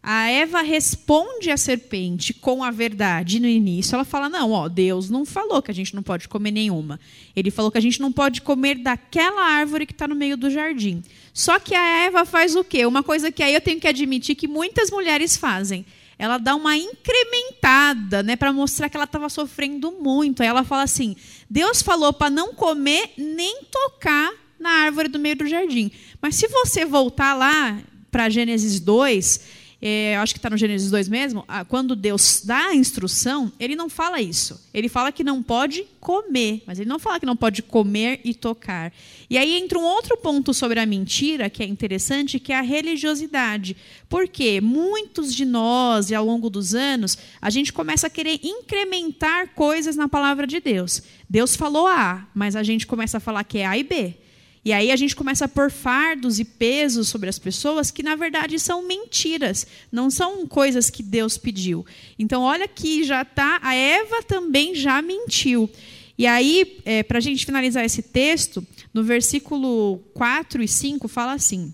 A 0.03 0.29
Eva 0.29 0.61
responde 0.61 1.51
à 1.51 1.57
serpente 1.57 2.33
com 2.33 2.63
a 2.63 2.71
verdade 2.71 3.39
no 3.39 3.47
início. 3.47 3.95
Ela 3.95 4.03
fala: 4.03 4.27
Não, 4.27 4.51
ó, 4.51 4.67
Deus 4.67 5.09
não 5.09 5.25
falou 5.25 5.61
que 5.61 5.71
a 5.71 5.73
gente 5.73 5.95
não 5.95 6.03
pode 6.03 6.27
comer 6.27 6.51
nenhuma. 6.51 6.99
Ele 7.33 7.51
falou 7.51 7.71
que 7.71 7.77
a 7.77 7.81
gente 7.81 8.01
não 8.01 8.11
pode 8.11 8.41
comer 8.41 8.75
daquela 8.75 9.41
árvore 9.41 9.85
que 9.85 9.93
está 9.93 10.09
no 10.09 10.15
meio 10.15 10.35
do 10.35 10.49
jardim. 10.49 11.01
Só 11.33 11.59
que 11.59 11.75
a 11.75 12.05
Eva 12.05 12.25
faz 12.25 12.55
o 12.55 12.63
quê? 12.63 12.85
Uma 12.85 13.03
coisa 13.03 13.31
que 13.31 13.43
aí 13.43 13.53
eu 13.53 13.61
tenho 13.61 13.79
que 13.79 13.87
admitir 13.87 14.35
que 14.35 14.47
muitas 14.47 14.89
mulheres 14.89 15.37
fazem 15.37 15.85
ela 16.19 16.37
dá 16.37 16.53
uma 16.53 16.75
incrementada, 16.75 18.21
né, 18.21 18.35
para 18.35 18.51
mostrar 18.51 18.89
que 18.89 18.97
ela 18.97 19.05
estava 19.05 19.29
sofrendo 19.29 19.89
muito. 19.93 20.43
Aí 20.43 20.49
ela 20.49 20.65
fala 20.65 20.83
assim: 20.83 21.15
Deus 21.49 21.81
falou 21.81 22.11
para 22.11 22.29
não 22.29 22.53
comer 22.53 23.13
nem 23.17 23.63
tocar 23.71 24.33
na 24.59 24.69
árvore 24.69 25.07
do 25.07 25.17
meio 25.17 25.37
do 25.37 25.47
jardim. 25.47 25.89
Mas 26.21 26.35
se 26.35 26.49
você 26.49 26.83
voltar 26.83 27.33
lá 27.33 27.79
para 28.11 28.29
Gênesis 28.29 28.81
2, 28.81 29.39
é, 29.81 30.17
acho 30.17 30.33
que 30.33 30.39
está 30.39 30.49
no 30.49 30.57
Gênesis 30.57 30.91
2 30.91 31.07
mesmo, 31.07 31.45
quando 31.69 31.95
Deus 31.95 32.41
dá 32.43 32.67
a 32.67 32.75
instrução, 32.75 33.51
ele 33.57 33.75
não 33.75 33.87
fala 33.89 34.21
isso. 34.21 34.59
Ele 34.73 34.89
fala 34.89 35.11
que 35.11 35.23
não 35.23 35.41
pode 35.41 35.85
comer, 36.01 36.63
mas 36.67 36.79
ele 36.79 36.89
não 36.89 36.99
fala 36.99 37.19
que 37.19 37.25
não 37.25 37.35
pode 37.35 37.61
comer 37.63 38.19
e 38.25 38.33
tocar. 38.33 38.91
E 39.29 39.37
aí 39.37 39.57
entra 39.57 39.79
um 39.79 39.83
outro 39.83 40.17
ponto 40.17 40.53
sobre 40.53 40.79
a 40.81 40.85
mentira 40.85 41.49
que 41.49 41.63
é 41.63 41.65
interessante, 41.65 42.39
que 42.39 42.51
é 42.51 42.57
a 42.57 42.61
religiosidade. 42.61 43.77
Porque 44.09 44.59
muitos 44.59 45.33
de 45.33 45.45
nós, 45.45 46.09
e 46.09 46.15
ao 46.15 46.25
longo 46.25 46.49
dos 46.49 46.75
anos, 46.75 47.17
a 47.41 47.49
gente 47.49 47.71
começa 47.71 48.07
a 48.07 48.09
querer 48.09 48.39
incrementar 48.43 49.49
coisas 49.53 49.95
na 49.95 50.09
palavra 50.09 50.45
de 50.45 50.59
Deus. 50.59 51.01
Deus 51.29 51.55
falou 51.55 51.87
A, 51.87 52.27
mas 52.35 52.55
a 52.57 52.63
gente 52.63 52.85
começa 52.85 53.17
a 53.17 53.21
falar 53.21 53.45
que 53.45 53.59
é 53.59 53.65
A 53.65 53.77
e 53.77 53.83
B. 53.83 54.15
E 54.63 54.73
aí 54.73 54.91
a 54.91 54.95
gente 54.95 55.15
começa 55.15 55.45
a 55.45 55.47
pôr 55.47 55.71
fardos 55.71 56.39
e 56.39 56.45
pesos 56.45 57.07
sobre 57.07 57.29
as 57.29 57.39
pessoas 57.39 57.91
que, 57.91 58.03
na 58.03 58.15
verdade, 58.15 58.59
são 58.59 58.85
mentiras, 58.85 59.65
não 59.91 60.09
são 60.09 60.45
coisas 60.45 60.89
que 60.89 61.01
Deus 61.01 61.37
pediu. 61.37 61.85
Então, 62.17 62.41
olha 62.43 62.67
que 62.67 63.03
já 63.03 63.21
está, 63.21 63.59
a 63.61 63.73
Eva 63.73 64.21
também 64.23 64.75
já 64.75 65.01
mentiu. 65.01 65.69
E 66.17 66.27
aí, 66.27 66.79
é, 66.83 67.01
para 67.01 67.19
a 67.19 67.21
gente 67.21 67.45
finalizar 67.45 67.85
esse 67.85 68.01
texto, 68.01 68.65
no 68.93 69.03
versículo 69.03 69.99
4 70.13 70.61
e 70.61 70.67
5, 70.67 71.07
fala 71.07 71.33
assim: 71.33 71.73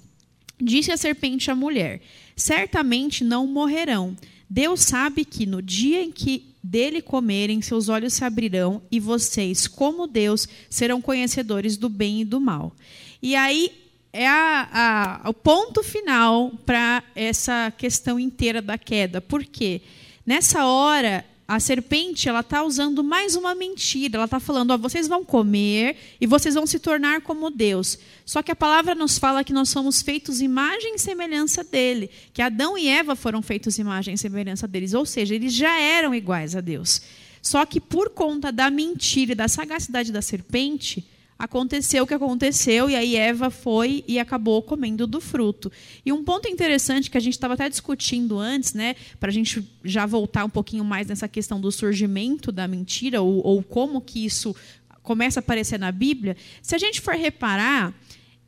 Disse 0.62 0.92
a 0.92 0.98
serpente 0.98 1.50
à 1.50 1.56
mulher: 1.56 2.02
Certamente 2.36 3.24
não 3.24 3.48
morrerão. 3.48 4.16
Deus 4.48 4.82
sabe 4.82 5.26
que 5.26 5.48
no 5.48 5.62
dia 5.62 6.04
em 6.04 6.12
que 6.12 6.55
dele 6.66 7.02
comerem, 7.02 7.62
seus 7.62 7.90
olhos 7.90 8.14
se 8.14 8.24
abrirão 8.24 8.82
e 8.92 9.00
vocês, 9.00 9.68
como 9.68 10.08
Deus, 10.08 10.48
serão 10.70 11.00
conhecedores 11.00 11.78
do 11.78 11.88
bem 11.88 12.22
e 12.22 12.26
do 12.26 12.40
mal. 12.40 12.74
E 13.22 13.36
aí 13.36 13.72
é 14.12 14.28
a, 14.28 15.22
a, 15.24 15.30
o 15.30 15.34
ponto 15.34 15.84
final 15.84 16.52
para 16.66 17.04
essa 17.16 17.72
questão 17.78 18.20
inteira 18.20 18.62
da 18.62 18.78
queda. 18.78 19.22
Por 19.22 19.44
quê? 19.44 19.82
Nessa 20.26 20.66
hora, 20.66 21.24
a 21.48 21.60
serpente 21.60 22.28
ela 22.28 22.40
está 22.40 22.64
usando 22.64 23.04
mais 23.04 23.36
uma 23.36 23.54
mentira. 23.54 24.18
Ela 24.18 24.26
está 24.26 24.40
falando: 24.40 24.72
ó, 24.72 24.78
vocês 24.78 25.08
vão 25.08 25.24
comer 25.24 25.96
e 26.20 26.26
vocês 26.26 26.56
vão 26.56 26.66
se 26.66 26.80
tornar 26.80 27.22
como 27.22 27.52
Deus. 27.52 28.00
Só 28.26 28.42
que 28.42 28.52
a 28.52 28.56
palavra 28.56 28.96
nos 28.96 29.20
fala 29.20 29.44
que 29.44 29.54
nós 29.54 29.70
somos 29.70 30.02
feitos 30.02 30.42
imagem 30.42 30.96
e 30.96 31.00
semelhança 31.00 31.64
dele, 31.64 32.10
que 32.34 32.42
Adão 32.42 32.78
e 32.78 32.88
Eva 32.88 33.16
foram 33.16 33.42
feitos 33.42 33.78
imagem 33.78 34.16
e 34.16 34.18
semelhança 34.18 34.68
deles, 34.68 34.94
ou 34.94 35.06
seja, 35.06 35.36
eles 35.36 35.54
já 35.54 35.80
eram 35.80 36.16
iguais 36.16 36.56
a 36.56 36.62
Deus. 36.62 37.02
Só 37.42 37.64
que 37.64 37.80
por 37.80 38.10
conta 38.10 38.52
da 38.52 38.72
mentira 38.72 39.34
e 39.34 39.36
da 39.36 39.48
sagacidade 39.48 40.12
da 40.12 40.24
serpente, 40.24 41.06
aconteceu 41.38 42.04
o 42.04 42.08
que 42.08 42.14
aconteceu 42.14 42.90
e 42.90 42.96
aí 42.96 43.16
Eva 43.16 43.50
foi 43.50 44.04
e 44.08 44.18
acabou 44.18 44.62
comendo 44.62 45.06
do 45.06 45.20
fruto. 45.20 45.72
E 46.06 46.12
um 46.12 46.24
ponto 46.24 46.48
interessante 46.48 47.12
que 47.12 47.18
a 47.18 47.22
gente 47.22 47.34
estava 47.34 47.54
até 47.54 47.70
discutindo 47.70 48.40
antes, 48.40 48.74
né, 48.74 48.96
para 49.20 49.30
a 49.30 49.34
gente 49.34 49.68
já 49.84 50.06
voltar 50.06 50.46
um 50.46 50.50
pouquinho 50.50 50.84
mais 50.84 51.08
nessa 51.08 51.28
questão 51.28 51.60
do 51.60 51.72
surgimento 51.72 52.52
da 52.52 52.68
mentira 52.68 53.22
ou, 53.22 53.46
ou 53.46 53.62
como 53.62 54.02
que 54.02 54.26
isso 54.26 54.56
começa 55.04 55.40
a 55.40 55.42
aparecer 55.42 55.78
na 55.78 55.92
Bíblia, 55.92 56.36
se 56.62 56.74
a 56.74 56.78
gente 56.78 57.00
for 57.00 57.14
reparar, 57.14 57.94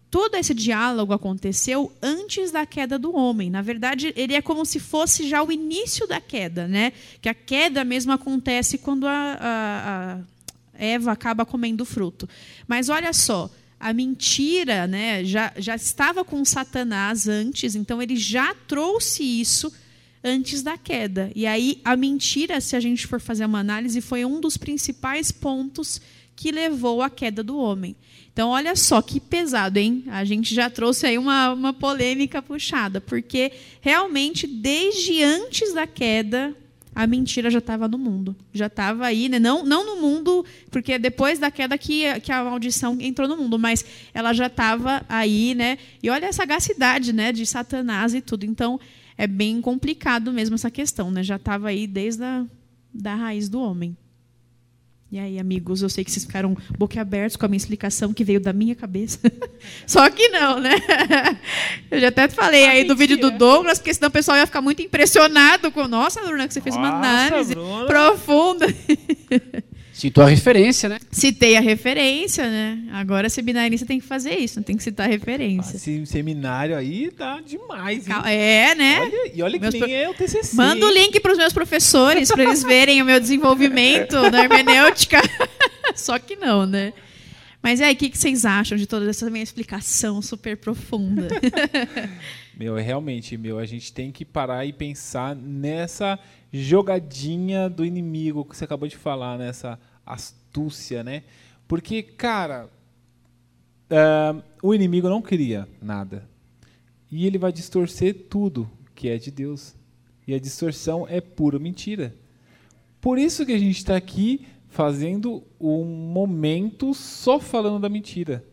todo 0.10 0.36
esse 0.36 0.54
diálogo 0.54 1.14
aconteceu 1.14 1.92
antes 2.02 2.52
da 2.52 2.66
queda 2.66 2.98
do 2.98 3.16
homem. 3.16 3.50
Na 3.50 3.62
verdade, 3.62 4.14
ele 4.16 4.34
é 4.34 4.42
como 4.42 4.66
se 4.66 4.80
fosse 4.80 5.28
já 5.28 5.44
o 5.44 5.52
início 5.52 6.08
da 6.08 6.20
queda, 6.20 6.68
né? 6.68 6.94
Que 7.22 7.30
a 7.30 7.34
queda 7.34 7.84
mesmo 7.84 8.12
acontece 8.12 8.78
quando 8.78 9.06
a, 9.06 9.38
a, 9.40 10.14
a 10.14 10.20
Eva 10.78 11.12
acaba 11.12 11.46
comendo 11.46 11.84
o 11.84 11.86
fruto. 11.86 12.28
Mas 12.68 12.90
olha 12.90 13.14
só, 13.14 13.50
a 13.80 13.94
mentira 13.94 14.88
né, 14.88 15.24
já, 15.24 15.54
já 15.58 15.76
estava 15.76 16.24
com 16.24 16.44
Satanás 16.44 17.28
antes, 17.28 17.76
então 17.76 18.02
ele 18.02 18.16
já 18.16 18.54
trouxe 18.68 19.24
isso 19.24 19.72
antes 20.24 20.62
da 20.64 20.78
queda. 20.78 21.32
E 21.36 21.46
aí 21.46 21.80
a 21.84 21.96
mentira, 21.96 22.60
se 22.60 22.76
a 22.76 22.80
gente 22.80 23.06
for 23.08 23.20
fazer 23.20 23.46
uma 23.46 23.60
análise, 23.60 24.02
foi 24.02 24.26
um 24.26 24.42
dos 24.42 24.58
principais 24.58 25.32
pontos 25.32 26.02
que 26.36 26.52
levou 26.52 27.02
à 27.02 27.10
queda 27.10 27.44
do 27.44 27.58
homem. 27.58 27.96
Então, 28.32 28.50
olha 28.50 28.76
só 28.76 29.02
que 29.02 29.20
pesado, 29.20 29.80
hein? 29.80 30.04
A 30.10 30.24
gente 30.24 30.54
já 30.54 30.70
trouxe 30.70 31.08
aí 31.08 31.18
uma, 31.18 31.54
uma 31.54 31.74
polêmica 31.74 32.40
puxada, 32.40 33.02
porque 33.02 33.52
realmente, 33.82 34.46
desde 34.46 35.24
antes 35.24 35.74
da 35.74 35.88
queda, 35.88 36.56
a 36.98 37.06
mentira 37.06 37.52
já 37.52 37.60
estava 37.60 37.88
no 37.88 37.96
mundo. 37.96 38.36
Já 38.52 38.66
estava 38.66 39.06
aí, 39.06 39.30
né? 39.30 39.38
não, 39.38 39.64
não 39.64 39.86
no 39.86 40.02
mundo, 40.02 40.44
porque 40.72 40.98
depois 40.98 41.38
da 41.38 41.52
queda 41.52 41.78
que, 41.78 42.20
que 42.22 42.32
a 42.32 42.44
maldição 42.44 42.98
entrou 43.00 43.28
no 43.28 43.38
mundo, 43.38 43.60
mas 43.60 43.86
ela 44.16 44.34
já 44.34 44.48
estava 44.48 45.06
aí, 45.08 45.54
né? 45.54 45.78
E 46.02 46.10
olha 46.10 46.28
a 46.28 46.34
sagacidade 46.34 47.14
né, 47.14 47.32
de 47.32 47.46
Satanás 47.46 48.16
e 48.16 48.22
tudo. 48.22 48.48
Então, 48.48 48.80
é 49.16 49.28
bem 49.28 49.62
complicado 49.62 50.34
mesmo 50.34 50.56
essa 50.56 50.72
questão, 50.72 51.12
né? 51.12 51.22
Já 51.22 51.36
estava 51.36 51.68
aí 51.68 51.86
desde 51.86 52.24
a 52.24 52.44
da 52.92 53.14
raiz 53.14 53.48
do 53.48 53.62
homem. 53.62 53.96
E 55.10 55.18
aí, 55.18 55.40
amigos, 55.40 55.82
eu 55.82 55.88
sei 55.88 56.04
que 56.04 56.12
vocês 56.12 56.26
ficaram 56.26 56.56
boquiabertos 56.78 57.38
com 57.38 57.46
a 57.46 57.48
minha 57.50 57.58
explicação 57.58 58.14
que 58.14 58.26
veio 58.26 58.42
da 58.42 58.52
minha 58.52 58.76
cabeça. 58.76 59.20
Só 59.88 60.10
que 60.10 60.28
não, 60.28 60.60
né? 60.60 60.72
Eu 61.90 62.02
já 62.02 62.10
até 62.10 62.28
falei 62.28 62.66
a 62.66 62.72
aí 62.72 62.78
mentira. 62.80 62.94
do 62.94 62.98
vídeo 62.98 63.18
do 63.18 63.32
Douglas, 63.32 63.80
porque 63.80 63.94
senão 63.94 64.10
o 64.10 64.12
pessoal 64.12 64.36
ia 64.38 64.46
ficar 64.46 64.62
muito 64.62 64.82
impressionado 64.82 65.72
com. 65.72 65.88
Nossa, 65.88 66.22
Bruna, 66.22 66.46
que 66.46 66.54
você 66.54 66.60
fez 66.60 66.76
Nossa, 66.76 66.90
uma 66.90 66.98
análise 66.98 67.56
Bruna. 67.56 67.86
profunda. 67.86 68.66
Citou 69.98 70.24
a 70.24 70.28
referência, 70.28 70.88
né? 70.88 71.00
Citei 71.10 71.58
a 71.58 71.60
referência, 71.60 72.48
né? 72.48 72.84
Agora, 72.92 73.32
seminarista 73.32 73.84
tem 73.84 74.00
que 74.00 74.06
fazer 74.06 74.36
isso, 74.36 74.62
tem 74.62 74.78
que 74.78 74.84
citar 74.84 75.08
a 75.08 75.10
referência. 75.10 75.76
Esse 75.76 76.06
seminário 76.06 76.78
aí 76.78 77.10
tá 77.10 77.42
demais, 77.42 78.08
hein? 78.08 78.14
É, 78.26 78.76
né? 78.76 79.00
Olha, 79.02 79.32
e 79.34 79.42
olha 79.42 79.60
que 79.60 79.70
nem 79.72 79.82
pro... 79.82 79.92
é 79.92 80.08
o 80.08 80.14
TCC. 80.14 80.56
Manda 80.56 80.86
o 80.86 80.92
link 80.92 81.20
para 81.20 81.32
os 81.32 81.38
meus 81.40 81.52
professores, 81.52 82.32
para 82.32 82.44
eles 82.44 82.62
verem 82.62 83.02
o 83.02 83.06
meu 83.06 83.20
desenvolvimento 83.20 84.30
na 84.30 84.44
hermenêutica. 84.44 85.20
Só 85.96 86.20
que 86.20 86.36
não, 86.36 86.68
né? 86.68 86.94
Mas 87.64 87.82
aí, 87.82 87.96
o 87.96 87.98
que, 87.98 88.12
que 88.12 88.20
vocês 88.20 88.46
acham 88.46 88.78
de 88.78 88.86
toda 88.86 89.10
essa 89.10 89.28
minha 89.32 89.44
explicação 89.44 90.22
super 90.22 90.58
profunda? 90.58 91.28
meu, 92.56 92.78
é 92.78 92.84
realmente, 92.84 93.36
meu, 93.36 93.58
a 93.58 93.66
gente 93.66 93.92
tem 93.92 94.12
que 94.12 94.24
parar 94.24 94.64
e 94.64 94.72
pensar 94.72 95.36
nessa 95.36 96.20
jogadinha 96.52 97.70
do 97.70 97.86
inimigo 97.86 98.46
que 98.46 98.56
você 98.56 98.64
acabou 98.64 98.88
de 98.88 98.98
falar, 98.98 99.38
nessa 99.38 99.80
astúcia, 100.06 101.04
né? 101.04 101.24
Porque, 101.68 102.02
cara, 102.02 102.70
uh, 103.92 104.44
o 104.62 104.74
inimigo 104.74 105.10
não 105.10 105.22
queria 105.22 105.68
nada. 105.82 106.28
E 107.12 107.26
ele 107.26 107.38
vai 107.38 107.52
distorcer 107.52 108.28
tudo 108.30 108.70
que 108.96 109.10
é 109.10 109.18
de 109.18 109.32
Deus. 109.32 109.76
E 110.28 110.34
a 110.34 110.40
distorção 110.40 111.06
é 111.08 111.22
pura 111.22 111.60
mentira. 111.60 112.16
Por 113.00 113.18
isso 113.18 113.46
que 113.46 113.54
a 113.54 113.58
gente 113.58 113.78
está 113.78 113.96
aqui 113.96 114.48
fazendo 114.70 115.44
um 115.60 115.86
momento 115.86 116.94
só 116.94 117.40
falando 117.40 117.80
da 117.80 117.90
mentira, 117.90 118.44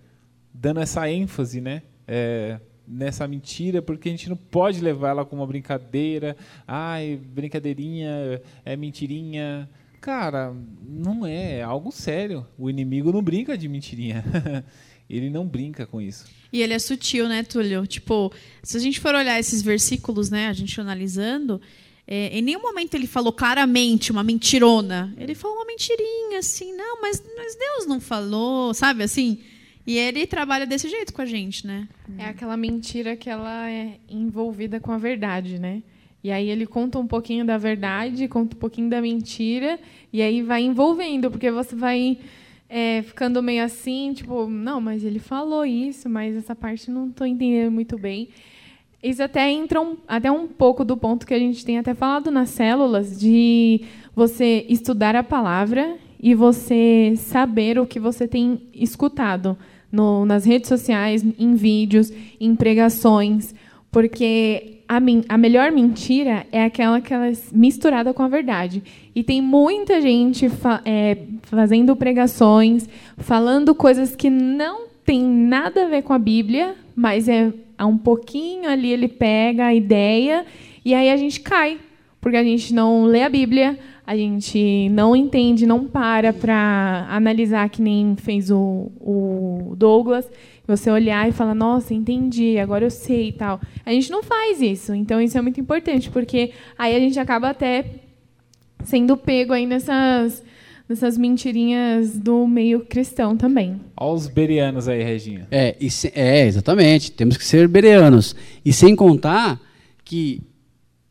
dando 0.53 0.80
essa 0.80 1.11
ênfase, 1.11 1.61
né? 1.61 1.82
É, 2.07 2.61
nessa 2.87 3.26
mentira, 3.26 3.80
porque 3.80 4.09
a 4.09 4.12
gente 4.12 4.28
não 4.28 4.37
pode 4.37 4.80
levar 4.80 5.11
ela 5.11 5.24
como 5.24 5.43
uma 5.43 5.49
brincadeira. 5.49 6.37
Ai, 6.66 7.18
brincadeirinha, 7.22 8.41
é 8.64 8.76
mentirinha. 8.76 9.68
Cara, 10.01 10.55
não 10.87 11.24
é, 11.24 11.59
é 11.59 11.62
algo 11.62 11.91
sério. 11.91 12.47
O 12.59 12.68
inimigo 12.68 13.12
não 13.12 13.22
brinca 13.22 13.57
de 13.57 13.68
mentirinha. 13.68 14.22
ele 15.09 15.30
não 15.30 15.47
brinca 15.47 15.87
com 15.87 16.01
isso. 16.01 16.26
E 16.53 16.62
ele 16.62 16.72
é 16.72 16.78
sutil, 16.78 17.28
né, 17.28 17.43
Túlio? 17.43 17.87
Tipo, 17.87 18.32
se 18.62 18.76
a 18.76 18.80
gente 18.80 19.01
for 19.01 19.14
olhar 19.14 19.39
esses 19.39 19.62
versículos, 19.62 20.30
né, 20.30 20.49
a 20.49 20.53
gente 20.53 20.80
analisando, 20.80 21.61
é, 22.07 22.39
em 22.39 22.43
nenhum 22.43 22.61
momento 22.61 22.95
ele 22.95 23.07
falou 23.07 23.32
claramente 23.32 24.12
uma 24.12 24.22
mentirona. 24.22 25.14
Ele 25.16 25.35
falou 25.35 25.57
uma 25.57 25.66
mentirinha, 25.66 26.39
assim, 26.39 26.74
não, 26.74 27.01
mas, 27.01 27.22
mas 27.37 27.57
Deus 27.57 27.87
não 27.87 28.01
falou, 28.01 28.74
sabe, 28.74 29.03
assim. 29.03 29.41
E 29.87 29.99
ele 29.99 30.26
trabalha 30.26 30.66
desse 30.66 30.89
jeito 30.89 31.12
com 31.12 31.20
a 31.20 31.26
gente, 31.26 31.66
né? 31.66 31.87
É 32.18 32.24
aquela 32.26 32.57
mentira 32.57 33.16
que 33.16 33.28
ela 33.28 33.70
é 33.70 33.99
envolvida 34.09 34.80
com 34.80 34.91
a 34.93 34.99
verdade, 34.99 35.59
né? 35.59 35.82
E 36.22 36.30
aí 36.30 36.49
ele 36.49 36.66
conta 36.66 36.99
um 36.99 37.07
pouquinho 37.07 37.45
da 37.45 37.59
verdade, 37.59 38.26
conta 38.26 38.57
um 38.57 38.59
pouquinho 38.59 38.89
da 38.89 39.03
mentira, 39.03 39.78
e 40.11 40.22
aí 40.22 40.41
vai 40.41 40.62
envolvendo, 40.62 41.30
porque 41.30 41.51
você 41.51 41.76
vai 41.76 42.16
é, 42.66 43.03
ficando 43.03 43.43
meio 43.43 43.62
assim, 43.62 44.14
tipo, 44.14 44.49
não, 44.49 44.80
mas 44.80 45.05
ele 45.05 45.18
falou 45.18 45.66
isso, 45.66 46.09
mas 46.09 46.35
essa 46.35 46.57
parte 46.57 46.91
não 46.91 47.09
estou 47.09 47.26
entendendo 47.26 47.70
muito 47.70 47.99
bem. 47.99 48.30
Isso 49.03 49.22
até 49.22 49.51
entra 49.51 49.82
um, 49.82 49.99
até 50.09 50.32
um 50.32 50.49
pouco 50.49 50.82
do 50.82 50.97
ponto 50.97 51.26
que 51.26 51.35
a 51.35 51.39
gente 51.39 51.62
tem 51.62 51.76
até 51.76 51.93
falado 51.93 52.30
nas 52.30 52.49
células, 52.49 53.20
de 53.20 53.82
você 54.16 54.64
estudar 54.66 55.14
a 55.14 55.22
palavra 55.22 55.99
e 56.18 56.35
você 56.35 57.12
saber 57.18 57.78
o 57.78 57.87
que 57.87 58.01
você 58.01 58.26
tem 58.26 58.62
escutado 58.72 59.59
no, 59.95 60.26
nas 60.26 60.45
redes 60.45 60.68
sociais, 60.68 61.24
em 61.38 61.55
vídeos, 61.55 62.12
em 62.40 62.57
pregações, 62.57 63.55
porque 63.90 64.80
a, 64.88 64.99
a 65.28 65.38
melhor 65.38 65.70
mentira 65.70 66.47
é 66.51 66.64
aquela 66.64 67.01
que 67.01 67.14
ela 67.14 67.28
é 67.28 67.32
misturada 67.53 68.12
com 68.12 68.22
a 68.22 68.28
verdade. 68.28 68.82
E 69.14 69.22
tem 69.22 69.40
muita 69.40 70.01
gente 70.01 70.49
fa 70.49 70.82
é, 70.84 71.16
fazendo 71.42 71.95
pregações, 71.95 72.88
falando 73.16 73.74
coisas 73.74 74.16
que 74.16 74.28
não 74.28 74.88
tem 75.05 75.22
nada 75.22 75.84
a 75.84 75.88
ver 75.88 76.03
com 76.03 76.12
a 76.12 76.18
Bíblia, 76.18 76.74
mas 76.97 77.28
é 77.28 77.53
um 77.80 77.97
pouquinho 77.97 78.68
ali 78.68 78.92
ele 78.92 79.09
pega 79.09 79.66
a 79.66 79.74
ideia 79.74 80.45
e 80.84 80.95
aí 80.95 81.11
a 81.11 81.16
gente 81.16 81.40
cai, 81.40 81.78
porque 82.20 82.36
a 82.36 82.45
gente 82.45 82.74
não 82.74 83.05
lê 83.05 83.22
a 83.22 83.28
Bíblia, 83.28 83.78
a 84.07 84.16
gente 84.16 84.88
não 84.90 85.16
entende, 85.16 85.66
não 85.66 85.86
para 85.86 86.32
para 86.32 87.07
analisar 87.09 87.68
que 87.70 87.80
nem 87.80 88.14
fez 88.16 88.50
o, 88.50 88.92
o 89.00 89.74
Douglas. 89.76 90.28
Você 90.66 90.90
olhar 90.90 91.28
e 91.28 91.32
falar, 91.32 91.55
nossa, 91.55 91.92
entendi, 91.94 92.59
agora 92.59 92.84
eu 92.84 92.90
sei 92.90 93.28
e 93.28 93.32
tal. 93.32 93.61
A 93.84 93.90
gente 93.92 94.11
não 94.11 94.22
faz 94.22 94.61
isso. 94.61 94.94
Então, 94.94 95.20
isso 95.20 95.36
é 95.36 95.42
muito 95.42 95.61
importante, 95.61 96.11
porque 96.11 96.52
aí 96.78 96.94
a 96.94 96.98
gente 96.98 97.18
acaba 97.18 97.50
até 97.50 97.84
sendo 98.82 99.16
pego 99.16 99.52
aí 99.52 99.66
nessas, 99.66 100.42
nessas 100.88 101.16
mentirinhas 101.18 102.18
do 102.18 102.46
meio 102.46 102.80
cristão 102.80 103.36
também. 103.36 103.80
Olha 103.96 104.14
os 104.14 104.26
berianos 104.26 104.88
aí, 104.88 105.02
Reginha. 105.02 105.46
É, 105.50 105.76
se, 105.88 106.12
é, 106.14 106.46
exatamente. 106.46 107.12
Temos 107.12 107.36
que 107.36 107.44
ser 107.44 107.68
berianos. 107.68 108.36
E 108.64 108.72
sem 108.72 108.94
contar 108.94 109.61
que 110.05 110.42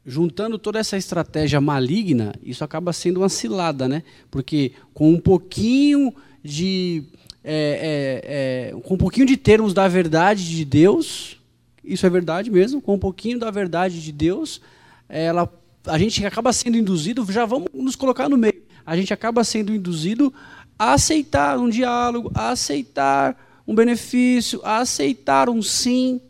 juntando 0.05 0.57
toda 0.59 0.79
essa 0.79 0.97
estratégia 0.97 1.61
maligna, 1.61 2.33
isso 2.43 2.63
acaba 2.63 2.91
sendo 2.91 3.21
uma 3.21 3.29
cilada, 3.29 3.87
né? 3.87 4.03
Porque 4.29 4.73
com 4.93 5.11
um 5.11 5.19
pouquinho 5.19 6.13
de 6.43 7.03
é, 7.43 8.71
é, 8.71 8.71
é, 8.77 8.81
com 8.81 8.93
um 8.93 8.97
pouquinho 8.97 9.25
de 9.25 9.35
termos 9.35 9.73
da 9.73 9.87
verdade 9.87 10.49
de 10.49 10.63
Deus, 10.63 11.37
isso 11.83 12.05
é 12.05 12.09
verdade 12.09 12.49
mesmo, 12.49 12.81
com 12.81 12.95
um 12.95 12.99
pouquinho 12.99 13.37
da 13.37 13.51
verdade 13.51 14.01
de 14.01 14.11
Deus, 14.11 14.61
ela, 15.09 15.51
a 15.85 15.97
gente 15.97 16.25
acaba 16.25 16.53
sendo 16.53 16.77
induzido, 16.77 17.29
já 17.29 17.45
vamos 17.45 17.67
nos 17.73 17.95
colocar 17.95 18.29
no 18.29 18.37
meio, 18.37 18.61
a 18.85 18.95
gente 18.95 19.13
acaba 19.13 19.43
sendo 19.43 19.73
induzido 19.73 20.33
a 20.79 20.93
aceitar 20.93 21.57
um 21.59 21.69
diálogo, 21.69 22.31
a 22.33 22.51
aceitar 22.51 23.37
um 23.67 23.75
benefício, 23.75 24.61
a 24.63 24.79
aceitar 24.79 25.49
um 25.49 25.61
sim, 25.61 26.21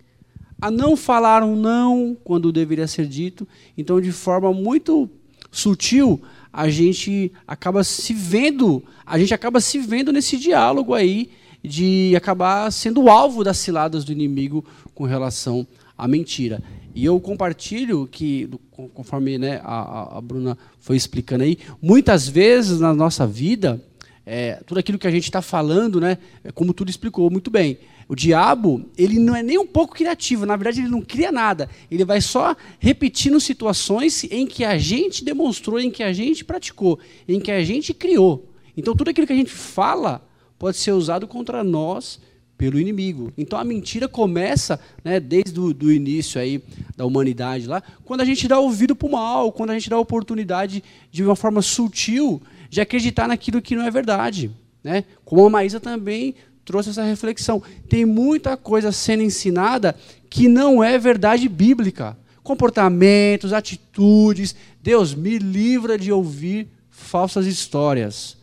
a 0.63 0.71
não 0.71 0.95
falar 0.95 1.43
um 1.43 1.57
não 1.57 2.15
quando 2.23 2.49
deveria 2.49 2.87
ser 2.87 3.05
dito. 3.05 3.45
Então, 3.77 3.99
de 3.99 4.13
forma 4.13 4.53
muito 4.53 5.09
sutil, 5.51 6.21
a 6.53 6.69
gente 6.69 7.33
acaba 7.45 7.83
se 7.83 8.13
vendo, 8.13 8.81
a 9.05 9.19
gente 9.19 9.33
acaba 9.33 9.59
se 9.59 9.77
vendo 9.77 10.13
nesse 10.13 10.37
diálogo 10.37 10.93
aí 10.93 11.31
de 11.61 12.15
acabar 12.15 12.71
sendo 12.71 13.09
alvo 13.09 13.43
das 13.43 13.57
ciladas 13.57 14.05
do 14.05 14.13
inimigo 14.13 14.63
com 14.95 15.03
relação 15.03 15.67
à 15.97 16.07
mentira. 16.07 16.63
E 16.95 17.03
eu 17.03 17.19
compartilho 17.19 18.07
que, 18.09 18.49
conforme 18.93 19.37
né, 19.37 19.59
a, 19.65 20.17
a 20.17 20.21
Bruna 20.21 20.57
foi 20.79 20.95
explicando 20.95 21.43
aí, 21.43 21.57
muitas 21.81 22.25
vezes 22.25 22.79
na 22.79 22.93
nossa 22.93 23.27
vida, 23.27 23.83
é, 24.25 24.61
tudo 24.65 24.77
aquilo 24.77 24.97
que 24.97 25.07
a 25.07 25.11
gente 25.11 25.25
está 25.25 25.41
falando, 25.41 25.99
né, 25.99 26.17
é 26.41 26.53
como 26.53 26.73
tudo 26.73 26.89
explicou 26.89 27.29
muito 27.29 27.51
bem, 27.51 27.77
o 28.07 28.15
diabo, 28.15 28.89
ele 28.97 29.19
não 29.19 29.35
é 29.35 29.41
nem 29.41 29.57
um 29.57 29.65
pouco 29.65 29.95
criativo, 29.95 30.45
na 30.45 30.55
verdade 30.55 30.81
ele 30.81 30.89
não 30.89 31.01
cria 31.01 31.31
nada. 31.31 31.69
Ele 31.89 32.05
vai 32.05 32.21
só 32.21 32.55
repetindo 32.79 33.39
situações 33.39 34.23
em 34.25 34.45
que 34.45 34.63
a 34.63 34.77
gente 34.77 35.23
demonstrou, 35.23 35.79
em 35.79 35.89
que 35.89 36.03
a 36.03 36.13
gente 36.13 36.43
praticou, 36.43 36.99
em 37.27 37.39
que 37.39 37.51
a 37.51 37.63
gente 37.63 37.93
criou. 37.93 38.49
Então 38.75 38.95
tudo 38.95 39.09
aquilo 39.09 39.27
que 39.27 39.33
a 39.33 39.37
gente 39.37 39.51
fala 39.51 40.27
pode 40.57 40.77
ser 40.77 40.91
usado 40.91 41.27
contra 41.27 41.63
nós 41.63 42.19
pelo 42.57 42.79
inimigo. 42.79 43.33
Então 43.37 43.59
a 43.59 43.63
mentira 43.63 44.07
começa, 44.07 44.79
né, 45.03 45.19
desde 45.19 45.59
o 45.59 45.73
do 45.73 45.91
início 45.91 46.39
aí 46.39 46.63
da 46.95 47.05
humanidade 47.05 47.67
lá, 47.67 47.81
quando 48.05 48.21
a 48.21 48.25
gente 48.25 48.47
dá 48.47 48.59
ouvido 48.59 48.95
para 48.95 49.07
o 49.07 49.11
mal, 49.11 49.51
quando 49.51 49.71
a 49.71 49.73
gente 49.73 49.89
dá 49.89 49.95
a 49.95 49.99
oportunidade 49.99 50.83
de 51.11 51.23
uma 51.23 51.35
forma 51.35 51.61
sutil 51.61 52.41
de 52.69 52.79
acreditar 52.79 53.27
naquilo 53.27 53.61
que 53.61 53.75
não 53.75 53.85
é 53.85 53.91
verdade. 53.91 54.49
Né? 54.83 55.03
Como 55.23 55.45
a 55.45 55.49
Maísa 55.49 55.79
também 55.79 56.35
trouxe 56.65 56.89
essa 56.89 57.03
reflexão. 57.03 57.61
Tem 57.89 58.05
muita 58.05 58.55
coisa 58.57 58.91
sendo 58.91 59.23
ensinada 59.23 59.95
que 60.29 60.47
não 60.47 60.83
é 60.83 60.97
verdade 60.97 61.47
bíblica. 61.47 62.17
Comportamentos, 62.41 63.53
atitudes. 63.53 64.55
Deus, 64.81 65.13
me 65.13 65.37
livra 65.37 65.97
de 65.97 66.11
ouvir 66.11 66.67
falsas 66.89 67.45
histórias. 67.45 68.37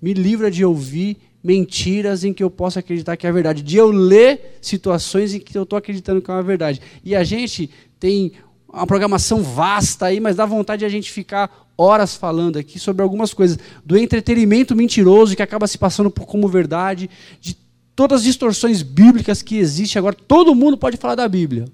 Me 0.00 0.12
livra 0.12 0.50
de 0.50 0.64
ouvir 0.64 1.16
mentiras 1.42 2.24
em 2.24 2.32
que 2.32 2.42
eu 2.42 2.50
possa 2.50 2.80
acreditar 2.80 3.16
que 3.16 3.26
é 3.26 3.32
verdade. 3.32 3.62
De 3.62 3.76
eu 3.76 3.90
ler 3.90 4.58
situações 4.60 5.34
em 5.34 5.40
que 5.40 5.56
eu 5.56 5.62
estou 5.62 5.76
acreditando 5.76 6.20
que 6.20 6.30
é 6.30 6.34
uma 6.34 6.42
verdade. 6.42 6.80
E 7.04 7.14
a 7.14 7.24
gente 7.24 7.70
tem 7.98 8.32
uma 8.68 8.86
programação 8.86 9.42
vasta 9.42 10.06
aí, 10.06 10.20
mas 10.20 10.36
dá 10.36 10.44
vontade 10.44 10.80
de 10.80 10.86
a 10.86 10.90
gente 10.90 11.10
ficar 11.10 11.67
horas 11.78 12.16
falando 12.16 12.58
aqui 12.58 12.78
sobre 12.78 13.02
algumas 13.02 13.32
coisas. 13.32 13.56
Do 13.84 13.96
entretenimento 13.96 14.74
mentiroso 14.74 15.36
que 15.36 15.42
acaba 15.42 15.68
se 15.68 15.78
passando 15.78 16.10
por 16.10 16.26
como 16.26 16.48
verdade, 16.48 17.08
de 17.40 17.56
todas 17.94 18.20
as 18.20 18.24
distorções 18.24 18.82
bíblicas 18.82 19.40
que 19.40 19.56
existem 19.56 20.00
agora. 20.00 20.14
Todo 20.14 20.54
mundo 20.54 20.76
pode 20.76 20.96
falar 20.96 21.14
da 21.14 21.28
Bíblia. 21.28 21.66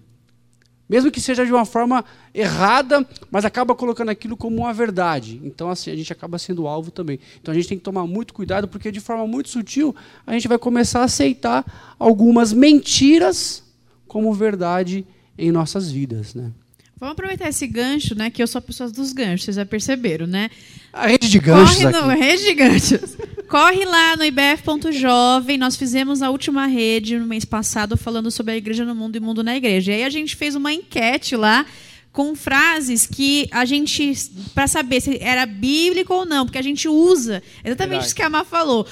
Mesmo 0.86 1.10
que 1.10 1.20
seja 1.20 1.46
de 1.46 1.52
uma 1.52 1.64
forma 1.64 2.04
errada, 2.34 3.06
mas 3.30 3.46
acaba 3.46 3.74
colocando 3.74 4.10
aquilo 4.10 4.36
como 4.36 4.58
uma 4.58 4.72
verdade. 4.72 5.40
Então, 5.42 5.70
assim, 5.70 5.90
a 5.90 5.96
gente 5.96 6.12
acaba 6.12 6.38
sendo 6.38 6.66
alvo 6.66 6.90
também. 6.90 7.18
Então, 7.40 7.52
a 7.52 7.54
gente 7.54 7.68
tem 7.68 7.78
que 7.78 7.84
tomar 7.84 8.06
muito 8.06 8.34
cuidado, 8.34 8.68
porque 8.68 8.92
de 8.92 9.00
forma 9.00 9.26
muito 9.26 9.48
sutil, 9.48 9.96
a 10.26 10.32
gente 10.34 10.46
vai 10.46 10.58
começar 10.58 11.00
a 11.00 11.04
aceitar 11.04 11.94
algumas 11.98 12.52
mentiras 12.52 13.64
como 14.06 14.32
verdade 14.34 15.06
em 15.38 15.50
nossas 15.50 15.90
vidas. 15.90 16.34
Né? 16.34 16.52
Vamos 16.98 17.12
aproveitar 17.12 17.48
esse 17.48 17.66
gancho, 17.66 18.14
né? 18.14 18.30
Que 18.30 18.42
eu 18.42 18.46
sou 18.46 18.60
a 18.60 18.62
pessoa 18.62 18.88
dos 18.88 19.12
ganchos, 19.12 19.44
vocês 19.44 19.56
já 19.56 19.66
perceberam, 19.66 20.26
né? 20.26 20.48
A 20.92 21.06
rede 21.06 21.28
de 21.28 21.38
ganchos 21.38 21.82
Corre 21.82 21.90
no 21.90 22.08
rede 22.14 22.44
de 22.44 22.54
ganchos. 22.54 23.16
Corre 23.48 23.84
lá 23.84 24.16
no 24.16 24.24
ibf.jovem. 24.24 25.58
Nós 25.58 25.76
fizemos 25.76 26.22
a 26.22 26.30
última 26.30 26.66
rede 26.66 27.18
no 27.18 27.26
mês 27.26 27.44
passado 27.44 27.96
falando 27.96 28.30
sobre 28.30 28.52
a 28.52 28.56
igreja 28.56 28.84
no 28.84 28.94
mundo 28.94 29.16
e 29.16 29.20
mundo 29.20 29.42
na 29.42 29.56
igreja. 29.56 29.92
E 29.92 29.96
aí 29.96 30.04
a 30.04 30.10
gente 30.10 30.36
fez 30.36 30.54
uma 30.54 30.72
enquete 30.72 31.36
lá 31.36 31.66
com 32.14 32.36
frases 32.36 33.08
que 33.08 33.48
a 33.50 33.64
gente 33.64 34.14
para 34.54 34.68
saber 34.68 35.00
se 35.00 35.18
era 35.20 35.44
bíblico 35.44 36.14
ou 36.14 36.24
não, 36.24 36.46
porque 36.46 36.56
a 36.56 36.62
gente 36.62 36.88
usa 36.88 37.42
exatamente 37.64 37.76
Verdade. 37.76 38.06
isso 38.06 38.14
que 38.14 38.22
a 38.22 38.30
Má 38.30 38.44
falou, 38.44 38.86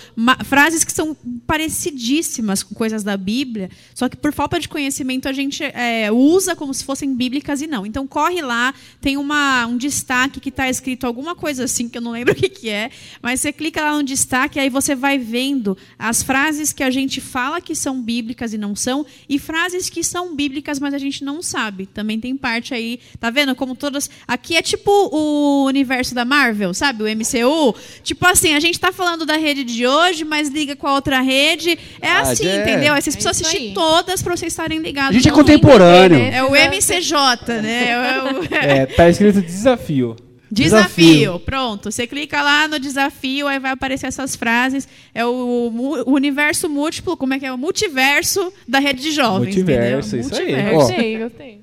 frases 0.44 0.82
que 0.82 0.92
são 0.92 1.16
parecidíssimas 1.46 2.64
com 2.64 2.74
coisas 2.74 3.04
da 3.04 3.16
Bíblia, 3.16 3.70
só 3.94 4.08
que 4.08 4.16
por 4.16 4.32
falta 4.32 4.58
de 4.58 4.68
conhecimento 4.68 5.28
a 5.28 5.32
gente 5.32 5.62
é, 5.62 6.10
usa 6.10 6.56
como 6.56 6.74
se 6.74 6.82
fossem 6.82 7.14
bíblicas 7.14 7.62
e 7.62 7.68
não. 7.68 7.86
Então 7.86 8.08
corre 8.08 8.42
lá, 8.42 8.74
tem 9.00 9.16
uma, 9.16 9.66
um 9.66 9.76
destaque 9.76 10.40
que 10.40 10.48
está 10.48 10.68
escrito 10.68 11.06
alguma 11.06 11.36
coisa 11.36 11.62
assim 11.62 11.88
que 11.88 11.98
eu 11.98 12.02
não 12.02 12.10
lembro 12.10 12.32
o 12.34 12.36
que, 12.36 12.48
que 12.48 12.68
é, 12.68 12.90
mas 13.22 13.40
você 13.40 13.52
clica 13.52 13.80
lá 13.80 13.96
no 13.96 14.02
destaque 14.02 14.58
aí 14.58 14.68
você 14.68 14.96
vai 14.96 15.16
vendo 15.16 15.78
as 15.96 16.24
frases 16.24 16.72
que 16.72 16.82
a 16.82 16.90
gente 16.90 17.20
fala 17.20 17.60
que 17.60 17.76
são 17.76 18.02
bíblicas 18.02 18.52
e 18.52 18.58
não 18.58 18.74
são 18.74 19.06
e 19.28 19.38
frases 19.38 19.88
que 19.88 20.02
são 20.02 20.34
bíblicas 20.34 20.80
mas 20.80 20.92
a 20.92 20.98
gente 20.98 21.22
não 21.22 21.40
sabe. 21.40 21.86
Também 21.86 22.18
tem 22.18 22.36
parte 22.36 22.74
aí 22.74 22.98
Tá 23.20 23.30
vendo 23.30 23.54
como 23.54 23.74
todas. 23.74 24.10
Aqui 24.26 24.56
é 24.56 24.62
tipo 24.62 24.90
o 25.12 25.64
universo 25.66 26.14
da 26.14 26.24
Marvel, 26.24 26.74
sabe? 26.74 27.02
O 27.02 27.06
MCU. 27.06 27.74
Tipo 28.02 28.26
assim, 28.26 28.54
a 28.54 28.60
gente 28.60 28.78
tá 28.80 28.90
falando 28.92 29.24
da 29.24 29.36
rede 29.36 29.64
de 29.64 29.86
hoje, 29.86 30.24
mas 30.24 30.48
liga 30.48 30.74
com 30.74 30.86
a 30.88 30.94
outra 30.94 31.20
rede. 31.20 31.78
É 32.00 32.08
Ah, 32.08 32.20
assim, 32.22 32.46
é. 32.46 32.62
entendeu? 32.62 32.94
Aí 32.94 33.00
vocês 33.02 33.14
É 33.14 33.18
precisam 33.18 33.30
assistir 33.30 33.68
aí. 33.68 33.74
todas 33.74 34.22
pra 34.22 34.36
vocês 34.36 34.52
estarem 34.52 34.78
ligados. 34.80 35.10
A 35.10 35.12
gente 35.14 35.28
é 35.28 35.32
contemporâneo. 35.32 36.18
entender, 36.18 36.30
né? 36.32 36.38
É 36.38 36.42
o 36.44 36.54
MCJ, 36.56 37.62
né? 37.62 37.90
É 37.90 38.22
o- 38.22 38.54
É, 38.54 38.86
tá 38.96 39.08
escrito 39.08 39.40
desafio. 39.40 40.16
Desafio. 40.50 41.38
Pronto. 41.40 41.90
Você 41.90 42.06
clica 42.06 42.42
lá 42.42 42.68
no 42.68 42.78
desafio, 42.78 43.46
aí 43.48 43.58
vai 43.58 43.70
aparecer 43.70 44.06
essas 44.06 44.36
frases. 44.36 44.86
É 45.14 45.24
o, 45.24 45.72
o 46.06 46.12
universo 46.12 46.68
múltiplo, 46.68 47.16
como 47.16 47.32
é 47.34 47.38
que 47.38 47.46
é? 47.46 47.52
O 47.52 47.56
multiverso 47.58 48.52
da 48.68 48.78
rede 48.78 49.00
de 49.02 49.12
jovens. 49.12 49.54
Multiverso, 49.54 50.16
entendeu? 50.16 50.20
isso 50.30 50.34
aí. 50.34 50.40
Multiverso. 50.52 50.74
Ó. 50.76 50.78
Gostei, 50.86 51.18
gostei. 51.18 51.60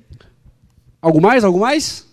Algo 1.02 1.20
mais? 1.20 1.44
Algo 1.44 1.60
mais? 1.60 2.08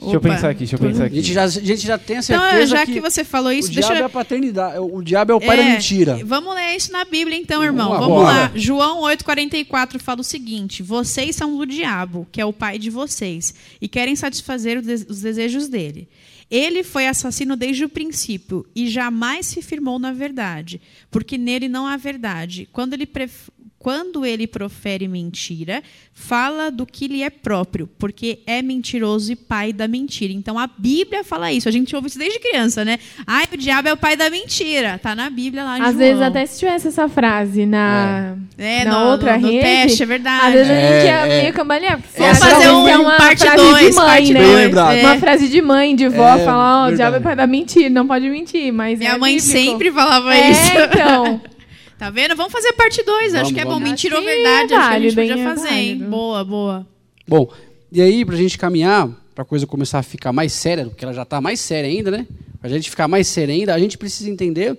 Deixa 0.00 0.16
eu 0.16 0.20
pensar 0.20 0.50
aqui, 0.50 0.58
deixa 0.60 0.76
eu 0.76 0.78
pensar 0.78 1.04
A 1.04 1.06
aqui. 1.06 1.16
gente 1.16 1.32
já, 1.32 1.42
a 1.44 1.48
gente 1.48 1.78
já 1.86 1.98
tem 1.98 2.16
a 2.18 2.20
Então, 2.20 2.38
certeza 2.40 2.66
já 2.66 2.86
que, 2.86 2.92
que, 2.92 3.00
você 3.00 3.24
falou 3.24 3.50
isso, 3.50 3.68
o 3.70 3.72
deixa 3.74 3.88
diabo 3.88 4.02
é 4.02 4.06
a 4.06 4.08
paternidade. 4.08 4.78
O 4.78 5.02
diabo 5.02 5.32
é 5.32 5.34
o 5.34 5.40
pai 5.40 5.56
da 5.56 5.62
É, 5.62 5.72
mentira. 5.72 6.20
Vamos 6.24 6.54
ler 6.54 6.76
isso 6.76 6.92
na 6.92 7.04
Bíblia, 7.04 7.36
então, 7.36 7.64
irmão. 7.64 7.88
Vamos 7.90 8.06
Vamos, 8.08 8.22
lá. 8.22 8.52
João 8.54 9.00
8,44 9.02 9.98
fala 9.98 10.20
o 10.20 10.24
seguinte: 10.24 10.82
Vocês 10.82 11.34
são 11.34 11.56
do 11.56 11.66
diabo, 11.66 12.28
que 12.30 12.40
é 12.40 12.44
o 12.44 12.52
pai 12.52 12.78
de 12.78 12.90
vocês, 12.90 13.54
e 13.80 13.88
querem 13.88 14.14
satisfazer 14.14 14.78
os 14.78 15.20
desejos 15.22 15.68
dele. 15.68 16.06
Ele 16.50 16.82
foi 16.82 17.06
assassino 17.06 17.56
desde 17.56 17.84
o 17.84 17.88
princípio 17.90 18.64
e 18.74 18.88
jamais 18.88 19.46
se 19.46 19.60
firmou 19.60 19.98
na 19.98 20.12
verdade, 20.12 20.80
porque 21.10 21.36
nele 21.36 21.68
não 21.68 21.86
há 21.86 21.96
verdade. 21.96 22.68
Quando 22.72 22.94
ele, 22.94 23.04
pref- 23.04 23.50
quando 23.78 24.26
ele 24.26 24.46
profere 24.46 25.06
mentira, 25.06 25.82
fala 26.12 26.68
do 26.68 26.84
que 26.84 27.06
lhe 27.06 27.22
é 27.22 27.30
próprio, 27.30 27.88
porque 27.98 28.40
é 28.44 28.60
mentiroso 28.60 29.30
e 29.30 29.36
pai 29.36 29.72
da 29.72 29.86
mentira. 29.86 30.32
Então 30.32 30.58
a 30.58 30.66
Bíblia 30.66 31.22
fala 31.22 31.52
isso. 31.52 31.68
A 31.68 31.72
gente 31.72 31.94
ouve 31.94 32.08
isso 32.08 32.18
desde 32.18 32.40
criança, 32.40 32.84
né? 32.84 32.98
Ai, 33.24 33.44
o 33.52 33.56
diabo 33.56 33.88
é 33.88 33.92
o 33.92 33.96
pai 33.96 34.16
da 34.16 34.28
mentira. 34.28 34.98
Tá 35.00 35.14
na 35.14 35.30
Bíblia 35.30 35.62
lá 35.62 35.78
em 35.78 35.82
Às 35.82 35.86
João. 35.88 35.98
vezes, 35.98 36.22
até 36.22 36.44
se 36.44 36.58
tivesse 36.58 36.88
essa 36.88 37.08
frase 37.08 37.66
na, 37.66 38.36
É, 38.58 38.84
na 38.84 38.90
no- 39.04 39.10
outra 39.12 39.36
no, 39.36 39.42
no 39.42 39.48
rede, 39.48 39.60
teste, 39.62 40.02
é 40.02 40.04
às 40.04 40.08
verdade. 40.08 40.52
vezes 40.56 40.70
a 40.70 40.74
gente 40.74 40.84
É, 40.84 41.04
ia 41.04 41.26
é. 41.26 41.42
meio 41.42 41.54
cambalear. 41.54 42.00
porque 42.02 42.20
Vamos 42.20 42.38
fazer 42.38 42.68
um 42.70 42.88
é 42.88 42.96
uma 42.98 43.16
parte 43.16 43.40
frase 43.42 43.56
dois, 43.56 43.88
de 43.90 43.94
mãe, 43.94 44.06
parte 44.06 44.32
né? 44.32 44.40
Bem 44.40 44.48
dois. 44.50 44.64
lembrado. 44.66 44.92
É. 44.96 45.02
Uma 45.02 45.16
frase 45.18 45.48
de 45.48 45.62
mãe, 45.62 45.94
de 45.94 46.08
vó, 46.08 46.34
É, 46.36 46.44
falar, 46.44 46.86
ó, 46.86 46.88
o 46.90 46.96
diabo 46.96 47.16
é 47.16 47.20
pai 47.20 47.36
da 47.36 47.46
mentira, 47.46 47.88
não 47.88 48.08
pode 48.08 48.28
mentir, 48.28 48.72
mas 48.72 48.98
Minha 48.98 49.12
é 49.12 49.18
mãe 49.18 49.36
bíblico. 49.36 49.52
sempre 49.56 49.92
falava 49.92 50.34
É, 50.34 50.50
isso. 50.50 50.72
então. 50.92 51.40
Tá 51.98 52.10
vendo? 52.10 52.36
Vamos 52.36 52.52
fazer 52.52 52.72
parte 52.74 53.02
2. 53.02 53.34
Acho 53.34 53.44
Vamos, 53.44 53.52
que 53.52 53.60
é 53.60 53.64
bom. 53.64 53.70
vamos. 53.72 53.88
Mentira 53.88 54.14
ou 54.14 54.20
Acho 54.20 54.28
verdade. 54.30 54.72
é 54.72 54.76
Acho 54.76 54.88
que 54.88 54.94
a 54.94 55.00
gente 55.00 55.14
podia? 55.14 55.34
É 55.34 55.44
fazer, 55.44 55.72
hein? 55.74 55.98
Boa, 55.98 56.44
boa. 56.44 56.86
Bom, 57.26 57.52
e 57.90 58.00
aí, 58.00 58.24
pra 58.24 58.36
gente 58.36 58.56
caminhar, 58.56 59.08
pra 59.34 59.44
coisa 59.44 59.66
começar 59.66 59.98
a 59.98 60.02
ficar 60.02 60.32
mais 60.32 60.52
séria, 60.52 60.86
porque 60.86 61.04
ela 61.04 61.12
já 61.12 61.24
tá 61.24 61.40
mais 61.40 61.58
séria 61.60 61.90
ainda, 61.90 62.10
né? 62.10 62.26
Pra 62.60 62.70
gente 62.70 62.88
ficar 62.88 63.08
mais 63.08 63.26
séria 63.26 63.54
ainda, 63.54 63.74
a 63.74 63.78
gente 63.78 63.98
precisa 63.98 64.30
entender 64.30 64.78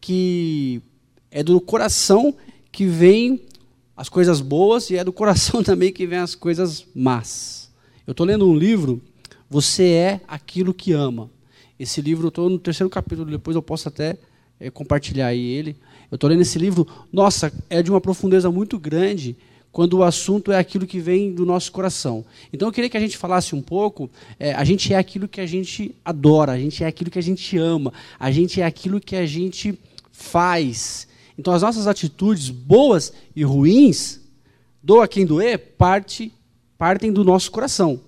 que 0.00 0.80
é 1.30 1.42
do 1.42 1.60
coração 1.60 2.34
que 2.72 2.86
vem 2.86 3.40
as 3.96 4.08
coisas 4.08 4.40
boas 4.40 4.90
e 4.90 4.96
é 4.96 5.04
do 5.04 5.12
coração 5.12 5.62
também 5.64 5.92
que 5.92 6.06
vem 6.06 6.18
as 6.18 6.34
coisas 6.34 6.86
más. 6.94 7.70
Eu 8.06 8.14
tô 8.14 8.24
lendo 8.24 8.48
um 8.48 8.56
livro, 8.56 9.00
Você 9.48 9.84
é 9.90 10.20
aquilo 10.26 10.74
que 10.74 10.92
ama. 10.92 11.30
Esse 11.78 12.00
livro, 12.00 12.26
eu 12.28 12.30
tô 12.30 12.48
no 12.48 12.58
terceiro 12.58 12.88
capítulo, 12.90 13.30
depois 13.30 13.54
eu 13.54 13.62
posso 13.62 13.88
até 13.88 14.16
eh, 14.60 14.70
compartilhar 14.70 15.26
aí 15.28 15.40
ele. 15.44 15.76
Eu 16.14 16.18
tô 16.18 16.28
lendo 16.28 16.42
esse 16.42 16.60
livro, 16.60 16.86
nossa, 17.12 17.52
é 17.68 17.82
de 17.82 17.90
uma 17.90 18.00
profundeza 18.00 18.48
muito 18.48 18.78
grande 18.78 19.36
quando 19.72 19.94
o 19.94 20.04
assunto 20.04 20.52
é 20.52 20.56
aquilo 20.56 20.86
que 20.86 21.00
vem 21.00 21.34
do 21.34 21.44
nosso 21.44 21.72
coração. 21.72 22.24
Então 22.52 22.68
eu 22.68 22.72
queria 22.72 22.88
que 22.88 22.96
a 22.96 23.00
gente 23.00 23.16
falasse 23.18 23.52
um 23.52 23.60
pouco, 23.60 24.08
eh, 24.38 24.52
a 24.52 24.62
gente 24.62 24.94
é 24.94 24.96
aquilo 24.96 25.26
que 25.26 25.40
a 25.40 25.46
gente 25.46 25.92
adora, 26.04 26.52
a 26.52 26.56
gente 26.56 26.84
é 26.84 26.86
aquilo 26.86 27.10
que 27.10 27.18
a 27.18 27.22
gente 27.22 27.58
ama, 27.58 27.92
a 28.16 28.30
gente 28.30 28.60
é 28.60 28.64
aquilo 28.64 29.00
que 29.00 29.16
a 29.16 29.26
gente 29.26 29.76
faz. 30.12 31.08
Então 31.36 31.52
as 31.52 31.62
nossas 31.62 31.88
atitudes 31.88 32.48
boas 32.48 33.12
e 33.34 33.42
ruins, 33.42 34.20
doa 34.80 35.08
quem 35.08 35.26
doer, 35.26 35.58
parte, 35.76 36.32
partem 36.78 37.12
do 37.12 37.24
nosso 37.24 37.50
coração. 37.50 38.00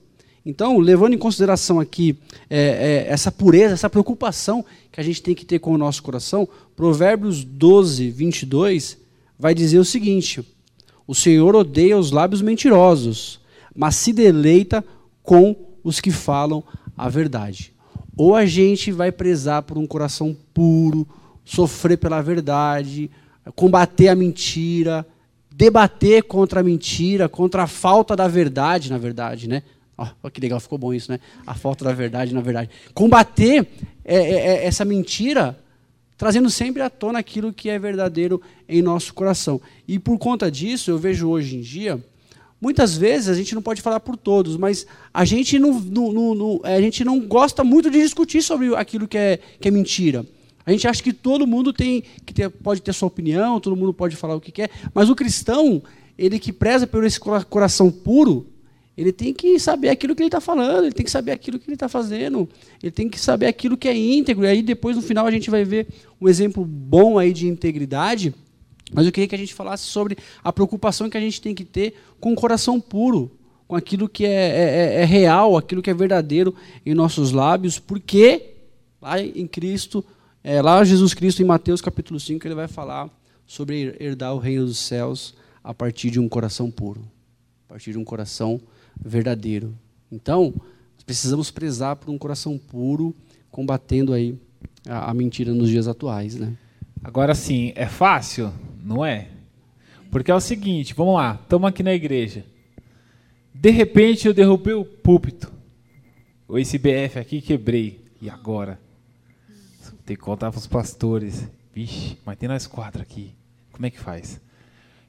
Então, 0.49 0.79
levando 0.79 1.13
em 1.13 1.19
consideração 1.19 1.81
aqui 1.81 2.17
é, 2.49 3.05
é, 3.09 3.13
essa 3.13 3.33
pureza, 3.33 3.75
essa 3.75 3.91
preocupação 3.91 4.65
que 4.93 5.01
a 5.01 5.03
gente 5.03 5.21
tem 5.21 5.35
que 5.35 5.45
ter 5.45 5.59
com 5.59 5.73
o 5.73 5.79
nosso 5.79 6.01
coração, 6.05 6.49
Provérbios 6.77 7.43
12, 7.43 8.09
22 8.11 8.97
vai 9.37 9.53
dizer 9.53 9.81
o 9.81 9.85
seguinte: 9.85 10.47
O 11.05 11.17
Senhor 11.17 11.57
odeia 11.57 11.99
os 11.99 12.13
lábios 12.13 12.41
mentirosos, 12.43 13.41
mas 13.75 13.97
se 13.97 14.13
deleita 14.13 14.85
com 15.21 15.57
os 15.83 16.01
que 16.01 16.13
falam 16.13 16.63
a 16.97 17.09
verdade. 17.09 17.75
Ou 18.17 18.37
a 18.37 18.47
gente 18.47 18.93
vai 18.93 19.11
prezar 19.11 19.63
por 19.63 19.77
um 19.77 19.87
coração 19.87 20.35
puro, 20.55 21.09
sofrer 21.45 21.99
pela 21.99 22.23
verdade, 22.23 23.11
combater 23.57 24.09
a 24.09 24.15
mentira, 24.15 25.05
debater 25.51 26.23
contra 26.23 26.61
a 26.61 26.63
mentira, 26.63 27.29
contra 27.29 27.65
a 27.65 27.67
falta 27.67 28.15
da 28.15 28.29
verdade, 28.29 28.93
na 28.93 28.97
verdade, 28.97 29.49
né? 29.49 29.65
Ó, 29.99 30.29
que 30.31 30.41
legal, 30.41 30.61
ficou 30.61 30.77
bom 30.79 30.93
isso, 30.93 31.11
né? 31.11 31.19
A 31.47 31.55
falta 31.55 31.85
da 31.85 31.93
verdade, 31.93 32.35
na 32.35 32.41
verdade. 32.41 32.69
Combater 32.93 33.67
é, 34.05 34.17
é, 34.17 34.33
é, 34.33 34.65
essa 34.67 34.85
mentira, 34.85 35.59
trazendo 36.19 36.51
sempre 36.51 36.83
à 36.83 36.91
tona 36.91 37.19
aquilo 37.19 37.53
que 37.53 37.69
é 37.71 37.79
verdadeiro 37.79 38.41
em 38.69 38.83
nosso 38.83 39.15
coração. 39.15 39.61
E 39.89 39.99
por 39.99 40.19
conta 40.19 40.51
disso, 40.51 40.91
eu 40.91 40.99
vejo 40.99 41.29
hoje 41.29 41.57
em 41.57 41.61
dia, 41.63 41.99
muitas 42.61 42.95
vezes 42.97 43.29
a 43.29 43.35
gente 43.35 43.55
não 43.55 43.63
pode 43.63 43.81
falar 43.81 44.01
por 44.01 44.17
todos, 44.19 44.57
mas 44.59 44.87
a 45.15 45.25
gente 45.25 45.59
não, 45.59 45.81
não- 45.81 46.61
a 46.63 46.81
gente 46.81 47.03
não 47.05 47.19
gosta 47.21 47.65
muito 47.65 47.91
de 47.91 47.99
discutir 48.03 48.43
sobre 48.43 48.75
aquilo 48.77 49.09
que 49.09 49.17
é, 49.17 49.39
que 49.59 49.69
é 49.69 49.71
mentira. 49.71 50.27
A 50.67 50.73
gente 50.73 50.87
acha 50.87 51.03
que 51.03 51.13
todo 51.13 51.47
mundo 51.47 51.73
tem 51.73 52.03
que 52.27 52.35
ter, 52.35 52.51
pode 52.51 52.83
ter 52.83 52.93
sua 52.93 53.07
opinião, 53.09 53.61
todo 53.61 53.77
mundo 53.77 53.95
pode 53.95 54.15
falar 54.17 54.35
o 54.35 54.41
que 54.41 54.51
quer, 54.53 54.69
mas 54.93 55.09
o 55.09 55.15
cristão, 55.15 55.81
ele 56.19 56.39
que 56.39 56.53
preza 56.53 56.87
por 56.87 57.05
esse 57.05 57.19
cora- 57.21 57.45
coração 57.45 57.91
puro, 57.91 58.47
ele 58.97 59.13
tem 59.13 59.35
que 59.35 59.59
saber 59.59 59.91
aquilo 59.91 60.15
que 60.15 60.23
ele 60.23 60.29
está 60.29 60.41
falando, 60.41 60.85
ele 60.85 60.95
tem 60.95 61.05
que 61.05 61.11
saber 61.11 61.33
aquilo 61.33 61.59
que 61.59 61.67
ele 61.69 61.75
está 61.75 61.89
fazendo, 61.89 62.49
ele 62.83 62.91
tem 62.91 63.09
que 63.09 63.21
saber 63.21 63.47
aquilo 63.47 63.77
que 63.77 63.87
é 63.89 63.97
íntegro. 63.97 64.45
E 64.45 64.49
aí 64.49 64.63
depois 64.63 64.97
no 64.97 65.03
final 65.03 65.27
a 65.27 65.31
gente 65.31 65.51
vai 65.51 65.65
ver 65.65 65.87
um 66.21 66.29
exemplo 66.29 66.65
bom 66.65 67.19
aí 67.19 67.33
de 67.33 67.47
integridade. 67.47 68.35
Mas 68.93 69.05
eu 69.05 69.13
queria 69.13 69.29
que 69.29 69.35
a 69.35 69.39
gente 69.39 69.53
falasse 69.53 69.83
sobre 69.85 70.17
a 70.43 70.53
preocupação 70.53 71.11
que 71.11 71.17
a 71.17 71.21
gente 71.21 71.41
tem 71.43 71.55
que 71.55 71.65
ter 71.65 71.95
com 72.21 72.33
o 72.33 72.37
coração 72.37 72.81
puro, 72.81 73.31
com 73.69 73.75
aquilo 73.75 74.09
que 74.09 74.25
é, 74.25 74.29
é- 74.31 74.95
é- 74.99 75.03
é 75.03 75.05
real, 75.05 75.57
aquilo 75.57 75.83
que 75.83 75.91
é 75.91 75.95
verdadeiro 75.95 76.55
em 76.85 76.95
nossos 76.95 77.33
lábios, 77.33 77.79
porque 77.81 78.55
lá 79.03 79.21
em 79.21 79.47
Cristo, 79.47 80.05
é, 80.43 80.63
lá 80.63 80.83
Jesus 80.85 81.13
Cristo 81.13 81.43
em 81.43 81.45
Mateus 81.45 81.81
capítulo 81.81 82.19
5, 82.21 82.47
ele 82.47 82.55
vai 82.55 82.69
falar 82.69 83.11
sobre 83.45 83.95
herdar 84.01 84.35
o 84.35 84.39
reino 84.39 84.65
dos 84.65 84.79
céus 84.79 85.35
a 85.63 85.75
partir 85.75 86.11
de 86.11 86.21
um 86.21 86.29
coração 86.29 86.71
puro, 86.71 87.03
a 87.69 87.73
partir 87.73 87.91
de 87.93 87.99
um 87.99 88.05
coração 88.05 88.61
verdadeiro. 89.01 89.77
Então, 90.11 90.55
precisamos 91.05 91.51
prezar 91.51 91.97
por 91.97 92.11
um 92.11 92.19
coração 92.19 92.59
puro, 92.59 93.15
combatendo 93.51 94.13
aí 94.13 94.39
a, 94.89 95.11
a 95.11 95.15
mentira 95.15 95.53
nos 95.53 95.69
dias 95.69 95.89
atuais, 95.89 96.35
né? 96.37 96.57
Agora 97.03 97.35
sim, 97.35 97.73
é 97.77 97.87
fácil? 97.87 98.53
Não 98.83 99.05
é? 99.05 99.29
Porque 100.11 100.31
é 100.31 100.35
o 100.35 100.41
seguinte, 100.41 100.95
vamos 100.95 101.15
lá, 101.15 101.39
estamos 101.41 101.69
aqui 101.69 101.83
na 101.83 101.95
igreja. 101.95 102.45
De 103.55 103.71
repente 103.71 104.27
eu 104.27 104.35
derrubei 104.35 104.75
o 104.75 104.85
púlpito. 104.85 105.53
O 106.49 106.59
ICBF 106.59 107.19
aqui 107.19 107.41
quebrei. 107.41 108.05
E 108.21 108.31
agora? 108.31 108.81
Tem 110.05 110.17
que 110.17 110.23
contar 110.23 110.51
para 110.51 110.59
os 110.59 110.67
pastores. 110.67 111.49
Vixe, 111.75 112.17
mas 112.25 112.37
tem 112.39 112.49
nós 112.49 112.67
quatro 112.67 113.03
aqui. 113.03 113.35
Como 113.73 113.85
é 113.87 113.91
que 113.91 113.99
faz? 113.99 114.41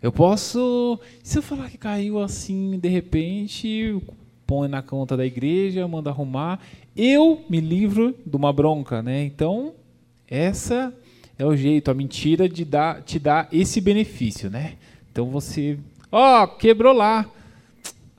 Eu 0.01 0.11
posso. 0.11 0.99
Se 1.23 1.39
eu 1.39 1.41
falar 1.41 1.69
que 1.69 1.77
caiu 1.77 2.19
assim, 2.19 2.77
de 2.77 2.87
repente, 2.87 3.99
põe 4.45 4.67
na 4.67 4.81
conta 4.81 5.17
da 5.17 5.25
igreja, 5.25 5.87
manda 5.87 6.09
arrumar. 6.09 6.59
Eu 6.95 7.43
me 7.49 7.59
livro 7.59 8.15
de 8.25 8.35
uma 8.35 8.53
bronca, 8.53 9.01
né? 9.01 9.23
Então, 9.23 9.73
essa 10.29 10.93
é 11.37 11.45
o 11.45 11.55
jeito, 11.55 11.89
a 11.89 11.93
mentira 11.93 12.47
de 12.47 12.63
dar, 12.63 13.01
te 13.01 13.17
dar 13.17 13.47
esse 13.51 13.81
benefício, 13.81 14.49
né? 14.49 14.73
Então 15.11 15.25
você. 15.25 15.77
Ó, 16.11 16.43
oh, 16.43 16.47
quebrou 16.47 16.93
lá. 16.93 17.25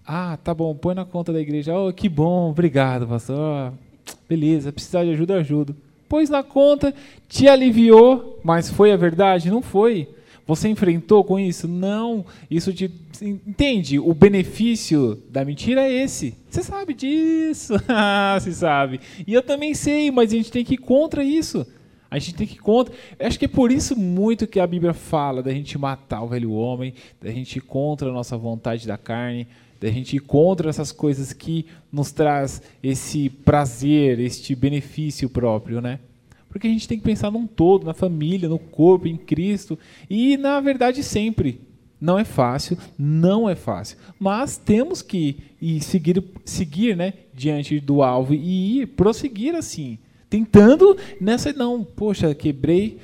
Ah, 0.05 0.37
tá 0.43 0.53
bom, 0.53 0.75
põe 0.75 0.95
na 0.95 1.05
conta 1.05 1.33
da 1.33 1.41
igreja. 1.41 1.77
Oh, 1.77 1.93
que 1.93 2.09
bom, 2.09 2.51
obrigado, 2.51 3.07
pastor. 3.07 3.73
Oh, 3.73 4.15
beleza, 4.29 4.73
precisar 4.73 5.05
de 5.05 5.11
ajuda, 5.11 5.37
ajudo. 5.37 5.77
Pôs 6.09 6.29
na 6.29 6.43
conta, 6.43 6.95
te 7.29 7.47
aliviou, 7.47 8.41
mas 8.43 8.71
foi 8.71 8.91
a 8.91 8.97
verdade? 8.97 9.51
Não 9.51 9.63
foi. 9.63 10.09
Você 10.49 10.67
enfrentou 10.67 11.23
com 11.23 11.39
isso? 11.39 11.69
Não. 11.69 12.25
Isso 12.51 12.73
te. 12.73 12.91
Entende? 13.21 13.99
O 13.99 14.15
benefício 14.15 15.23
da 15.29 15.45
mentira 15.45 15.83
é 15.83 15.93
esse. 15.93 16.35
Você 16.49 16.63
sabe 16.63 16.95
disso. 16.95 17.75
Você 18.41 18.53
sabe. 18.53 18.99
E 19.27 19.35
eu 19.35 19.43
também 19.43 19.75
sei, 19.75 20.11
mas 20.11 20.33
a 20.33 20.37
gente 20.37 20.51
tem 20.51 20.65
que 20.65 20.75
ir 20.75 20.79
contra 20.79 21.23
isso. 21.23 21.67
A 22.11 22.19
gente 22.19 22.35
tem 22.35 22.47
que 22.47 22.55
ir 22.55 22.61
contra. 22.61 22.95
Acho 23.21 23.39
que 23.39 23.45
é 23.45 23.49
por 23.49 23.71
isso 23.71 23.95
muito 23.95 24.47
que 24.47 24.59
a 24.59 24.67
Bíblia 24.67 24.95
fala 24.95 25.43
da 25.43 25.53
gente 25.53 25.77
matar 25.77 26.23
o 26.23 26.29
velho 26.29 26.53
homem, 26.53 26.95
da 27.21 27.31
gente 27.31 27.57
ir 27.57 27.61
contra 27.61 28.09
a 28.09 28.13
nossa 28.13 28.35
vontade 28.35 28.87
da 28.87 28.97
carne, 28.97 29.47
da 29.79 29.91
gente 29.91 30.17
ir 30.17 30.21
contra 30.21 30.71
essas 30.71 30.91
coisas 30.91 31.35
que 31.35 31.67
nos 31.93 32.11
traz 32.11 32.63
esse 32.83 33.29
prazer, 33.29 34.19
este 34.19 34.55
benefício 34.55 35.29
próprio, 35.29 35.83
né? 35.83 36.01
Porque 36.49 36.67
a 36.67 36.71
gente 36.71 36.89
tem 36.89 36.99
que 36.99 37.05
pensar 37.05 37.31
num 37.31 37.47
todo, 37.47 37.85
na 37.85 37.95
família, 37.95 38.49
no 38.49 38.59
corpo, 38.59 39.07
em 39.07 39.17
Cristo. 39.17 39.79
E, 40.09 40.37
na 40.37 40.61
verdade, 40.61 41.03
sempre. 41.03 41.61
Não 42.01 42.19
é 42.19 42.25
fácil, 42.25 42.79
não 42.97 43.49
é 43.49 43.57
fácil. 43.57 43.99
Mas 44.19 44.57
temos 44.57 45.03
que 45.03 45.39
ir 45.61 45.81
seguir, 45.81 46.23
seguir 46.45 46.97
né, 46.97 47.13
diante 47.35 47.81
do 47.81 48.03
alvo 48.03 48.35
e 48.35 48.83
ir, 48.83 48.87
prosseguir 48.87 49.55
assim. 49.55 49.99
Tentando 50.31 50.97
nessa. 51.21 51.53
Não, 51.53 51.83
poxa, 51.83 52.35
quebrei. 52.35 52.99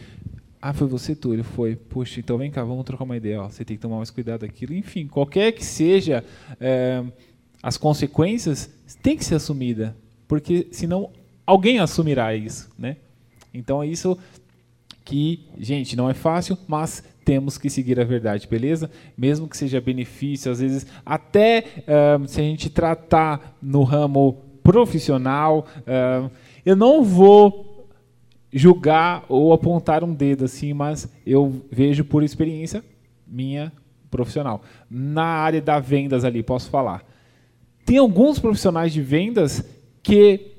Ah, 0.62 0.72
foi 0.72 0.86
você, 0.86 1.14
Túlio? 1.14 1.42
Foi. 1.42 1.74
Poxa, 1.74 2.20
então 2.20 2.38
vem 2.38 2.50
cá, 2.50 2.62
vamos 2.62 2.84
trocar 2.84 3.04
uma 3.04 3.16
ideia. 3.16 3.42
Ó, 3.42 3.48
você 3.48 3.64
tem 3.64 3.76
que 3.76 3.82
tomar 3.82 3.96
mais 3.96 4.10
cuidado 4.10 4.42
daquilo. 4.42 4.74
Enfim, 4.74 5.08
qualquer 5.08 5.52
que 5.52 5.64
seja 5.64 6.24
é, 6.60 7.02
as 7.62 7.76
consequências, 7.76 8.70
tem 9.02 9.16
que 9.16 9.24
ser 9.24 9.34
assumida. 9.34 9.96
Porque 10.28 10.68
senão 10.70 11.10
alguém 11.44 11.80
assumirá 11.80 12.34
isso, 12.34 12.70
né? 12.78 12.96
Então 13.54 13.82
é 13.82 13.86
isso 13.86 14.18
que, 15.04 15.46
gente, 15.58 15.96
não 15.96 16.10
é 16.10 16.14
fácil, 16.14 16.58
mas 16.66 17.02
temos 17.24 17.56
que 17.56 17.70
seguir 17.70 18.00
a 18.00 18.04
verdade, 18.04 18.46
beleza? 18.46 18.90
Mesmo 19.16 19.48
que 19.48 19.56
seja 19.56 19.80
benefício, 19.80 20.50
às 20.50 20.60
vezes, 20.60 20.86
até 21.06 21.64
uh, 21.80 22.26
se 22.26 22.40
a 22.40 22.44
gente 22.44 22.68
tratar 22.68 23.56
no 23.62 23.82
ramo 23.82 24.42
profissional, 24.62 25.66
uh, 25.80 26.30
eu 26.64 26.74
não 26.74 27.02
vou 27.02 27.88
julgar 28.52 29.24
ou 29.28 29.52
apontar 29.52 30.04
um 30.04 30.14
dedo 30.14 30.44
assim, 30.44 30.72
mas 30.72 31.08
eu 31.26 31.62
vejo 31.70 32.04
por 32.04 32.22
experiência 32.22 32.84
minha 33.26 33.72
profissional. 34.10 34.62
Na 34.88 35.24
área 35.24 35.60
da 35.60 35.80
vendas 35.80 36.24
ali, 36.24 36.42
posso 36.42 36.70
falar. 36.70 37.04
Tem 37.84 37.98
alguns 37.98 38.38
profissionais 38.38 38.92
de 38.92 39.02
vendas 39.02 39.64
que 40.02 40.52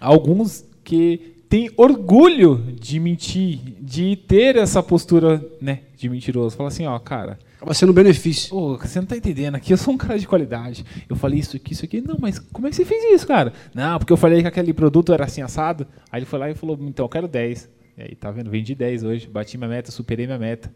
alguns 0.00 0.64
que 0.82 1.37
tem 1.48 1.70
orgulho 1.76 2.56
de 2.78 3.00
mentir, 3.00 3.58
de 3.80 4.16
ter 4.16 4.56
essa 4.56 4.82
postura 4.82 5.44
né, 5.60 5.80
de 5.96 6.08
mentiroso. 6.08 6.56
Fala 6.56 6.68
assim, 6.68 6.86
ó, 6.86 6.98
cara. 6.98 7.38
Acaba 7.56 7.74
sendo 7.74 7.90
um 7.90 7.94
benefício. 7.94 8.54
Oh, 8.54 8.76
você 8.76 9.00
não 9.00 9.06
tá 9.06 9.16
entendendo, 9.16 9.56
aqui 9.56 9.72
eu 9.72 9.76
sou 9.76 9.92
um 9.92 9.96
cara 9.96 10.18
de 10.18 10.28
qualidade. 10.28 10.84
Eu 11.08 11.16
falei 11.16 11.40
isso 11.40 11.56
aqui, 11.56 11.72
isso 11.72 11.84
aqui. 11.84 12.00
Não, 12.00 12.16
mas 12.20 12.38
como 12.38 12.66
é 12.66 12.70
que 12.70 12.76
você 12.76 12.84
fez 12.84 13.02
isso, 13.12 13.26
cara? 13.26 13.52
Não, 13.74 13.98
porque 13.98 14.12
eu 14.12 14.16
falei 14.16 14.42
que 14.42 14.48
aquele 14.48 14.72
produto 14.72 15.12
era 15.12 15.24
assim 15.24 15.42
assado. 15.42 15.86
Aí 16.12 16.20
ele 16.20 16.26
foi 16.26 16.38
lá 16.38 16.50
e 16.50 16.54
falou, 16.54 16.78
então 16.82 17.04
eu 17.04 17.08
quero 17.08 17.26
10. 17.26 17.68
E 17.96 18.02
aí, 18.02 18.14
tá 18.14 18.30
vendo? 18.30 18.48
Vendi 18.48 18.74
10 18.76 19.02
hoje, 19.02 19.26
bati 19.26 19.58
minha 19.58 19.68
meta, 19.68 19.90
superei 19.90 20.26
minha 20.26 20.38
meta. 20.38 20.72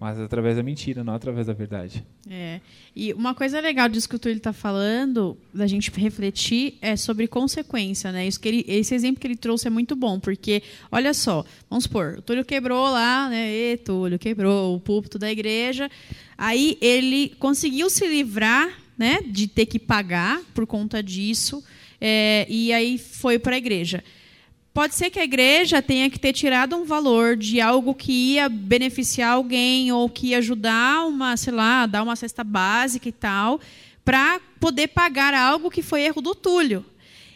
Mas 0.00 0.18
através 0.18 0.56
da 0.56 0.62
mentira, 0.62 1.04
não 1.04 1.14
através 1.14 1.46
da 1.46 1.52
verdade. 1.52 2.04
É. 2.28 2.60
E 2.94 3.12
uma 3.12 3.34
coisa 3.34 3.60
legal 3.60 3.88
disso 3.88 4.08
que 4.08 4.16
o 4.16 4.18
Túlio 4.18 4.36
está 4.36 4.52
falando, 4.52 5.36
da 5.52 5.66
gente 5.66 5.90
refletir, 5.90 6.78
é 6.80 6.96
sobre 6.96 7.26
consequência, 7.26 8.10
né? 8.10 8.26
Isso 8.26 8.40
que 8.40 8.48
ele, 8.48 8.64
esse 8.66 8.94
exemplo 8.94 9.20
que 9.20 9.26
ele 9.26 9.36
trouxe 9.36 9.66
é 9.66 9.70
muito 9.70 9.94
bom, 9.94 10.18
porque, 10.18 10.62
olha 10.90 11.14
só, 11.14 11.44
vamos 11.68 11.84
supor, 11.84 12.16
o 12.18 12.22
Túlio 12.22 12.44
quebrou 12.44 12.90
lá, 12.90 13.28
né? 13.28 13.50
E 13.50 13.76
Túlio 13.76 14.18
quebrou 14.18 14.76
o 14.76 14.80
púlpito 14.80 15.18
da 15.18 15.30
igreja. 15.30 15.90
Aí 16.36 16.76
ele 16.80 17.30
conseguiu 17.38 17.88
se 17.88 18.06
livrar 18.06 18.68
né, 18.96 19.20
de 19.26 19.46
ter 19.46 19.66
que 19.66 19.78
pagar 19.78 20.40
por 20.54 20.66
conta 20.66 21.02
disso, 21.02 21.62
é, 22.00 22.46
e 22.48 22.72
aí 22.72 22.98
foi 22.98 23.38
para 23.38 23.54
a 23.54 23.58
igreja. 23.58 24.02
Pode 24.74 24.94
ser 24.94 25.10
que 25.10 25.18
a 25.18 25.24
igreja 25.24 25.82
tenha 25.82 26.08
que 26.08 26.18
ter 26.18 26.32
tirado 26.32 26.74
um 26.76 26.84
valor 26.84 27.36
de 27.36 27.60
algo 27.60 27.94
que 27.94 28.34
ia 28.34 28.48
beneficiar 28.48 29.32
alguém 29.32 29.92
ou 29.92 30.08
que 30.08 30.28
ia 30.28 30.38
ajudar 30.38 31.06
uma, 31.06 31.36
sei 31.36 31.52
lá, 31.52 31.84
dar 31.84 32.02
uma 32.02 32.16
cesta 32.16 32.42
básica 32.42 33.06
e 33.06 33.12
tal, 33.12 33.60
para 34.02 34.40
poder 34.58 34.88
pagar 34.88 35.34
algo 35.34 35.70
que 35.70 35.82
foi 35.82 36.02
erro 36.02 36.22
do 36.22 36.34
Túlio. 36.34 36.86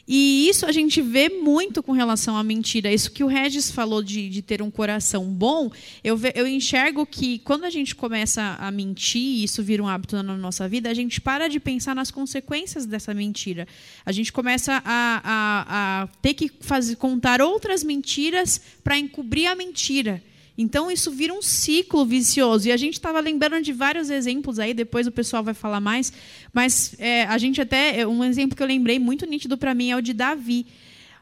E 0.09 0.49
isso 0.49 0.65
a 0.65 0.71
gente 0.71 1.03
vê 1.03 1.29
muito 1.29 1.83
com 1.83 1.91
relação 1.91 2.37
à 2.37 2.45
mentira. 2.45 2.93
Isso 2.93 3.11
que 3.11 3.25
o 3.25 3.27
Regis 3.27 3.71
falou 3.71 4.03
de, 4.03 4.29
de 4.29 4.41
ter 4.41 4.63
um 4.63 4.71
coração 4.71 5.25
bom, 5.25 5.71
eu, 6.05 6.17
ve, 6.17 6.33
eu 6.37 6.47
enxergo 6.47 7.05
que 7.05 7.41
quando 7.41 7.65
a 7.65 7.71
gente 7.71 7.95
começa 7.95 8.57
a 8.61 8.71
mentir, 8.71 9.21
e 9.21 9.45
isso 9.45 9.63
vira 9.65 9.83
um 9.83 9.89
hábito 9.89 10.23
na 10.23 10.37
nossa 10.37 10.69
vida, 10.69 10.89
a 10.89 10.95
gente 10.95 11.21
para 11.21 11.49
de 11.49 11.59
pensar 11.59 11.95
nas 11.95 12.11
consequências 12.13 12.87
dessa 12.87 13.13
mentira. 13.13 13.67
A 14.05 14.13
gente 14.13 14.33
começa 14.33 14.81
a, 14.85 15.23
a, 15.25 16.03
a 16.03 16.07
ter 16.23 16.35
que 16.35 16.53
fazer, 16.61 16.95
contar 16.97 17.43
outras 17.43 17.83
mentiras 17.83 18.61
para 18.85 18.97
encobrir 18.97 19.47
a 19.47 19.57
mentira. 19.57 20.23
Então 20.59 20.91
isso 20.91 21.11
vira 21.11 21.35
um 21.35 21.43
ciclo 21.43 22.05
vicioso. 22.05 22.69
E 22.69 22.73
a 22.73 22.77
gente 22.77 22.95
estava 22.95 23.21
lembrando 23.21 23.63
de 23.63 23.73
vários 23.73 24.09
exemplos 24.09 24.59
aí, 24.59 24.73
depois 24.73 25.07
o 25.07 25.13
pessoal 25.13 25.43
vai 25.43 25.55
falar 25.55 25.81
mais. 25.81 26.13
Mas 26.53 26.95
é, 26.99 27.25
a 27.25 27.37
gente 27.37 27.61
até. 27.61 28.01
É, 28.01 28.07
um 28.07 28.25
exemplo 28.25 28.57
que 28.57 28.63
eu 28.63 28.67
lembrei 28.67 28.99
muito 28.99 29.27
nítido 29.27 29.59
para 29.59 29.75
mim 29.75 29.91
é 29.91 29.97
o 29.97 30.03
de 30.03 30.13
Davi. 30.13 30.67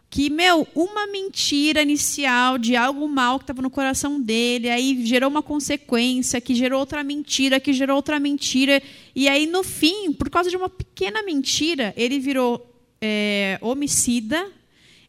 Que, 0.09 0.31
meu, 0.31 0.69
uma 0.77 1.09
mentira 1.09 1.83
inicial 1.83 2.57
de 2.57 2.77
algo 2.77 3.09
mal 3.09 3.37
que 3.37 3.43
estava 3.43 3.61
no 3.61 3.69
coração 3.69 4.21
dele, 4.21 4.71
aí 4.71 5.05
gerou 5.05 5.29
uma 5.29 5.43
consequência, 5.43 6.41
que 6.41 6.55
gerou 6.55 6.79
outra 6.79 7.03
mentira, 7.03 7.59
que 7.59 7.73
gerou 7.73 7.97
outra 7.97 8.21
mentira. 8.21 8.81
E 9.13 9.27
aí, 9.27 9.45
no 9.45 9.65
fim, 9.65 10.13
por 10.13 10.31
causa 10.31 10.49
de 10.49 10.57
uma 10.57 10.69
pequena 10.69 11.21
mentira, 11.25 11.93
ele 11.97 12.21
virou 12.21 12.65
é, 13.01 13.59
homicida, 13.61 14.47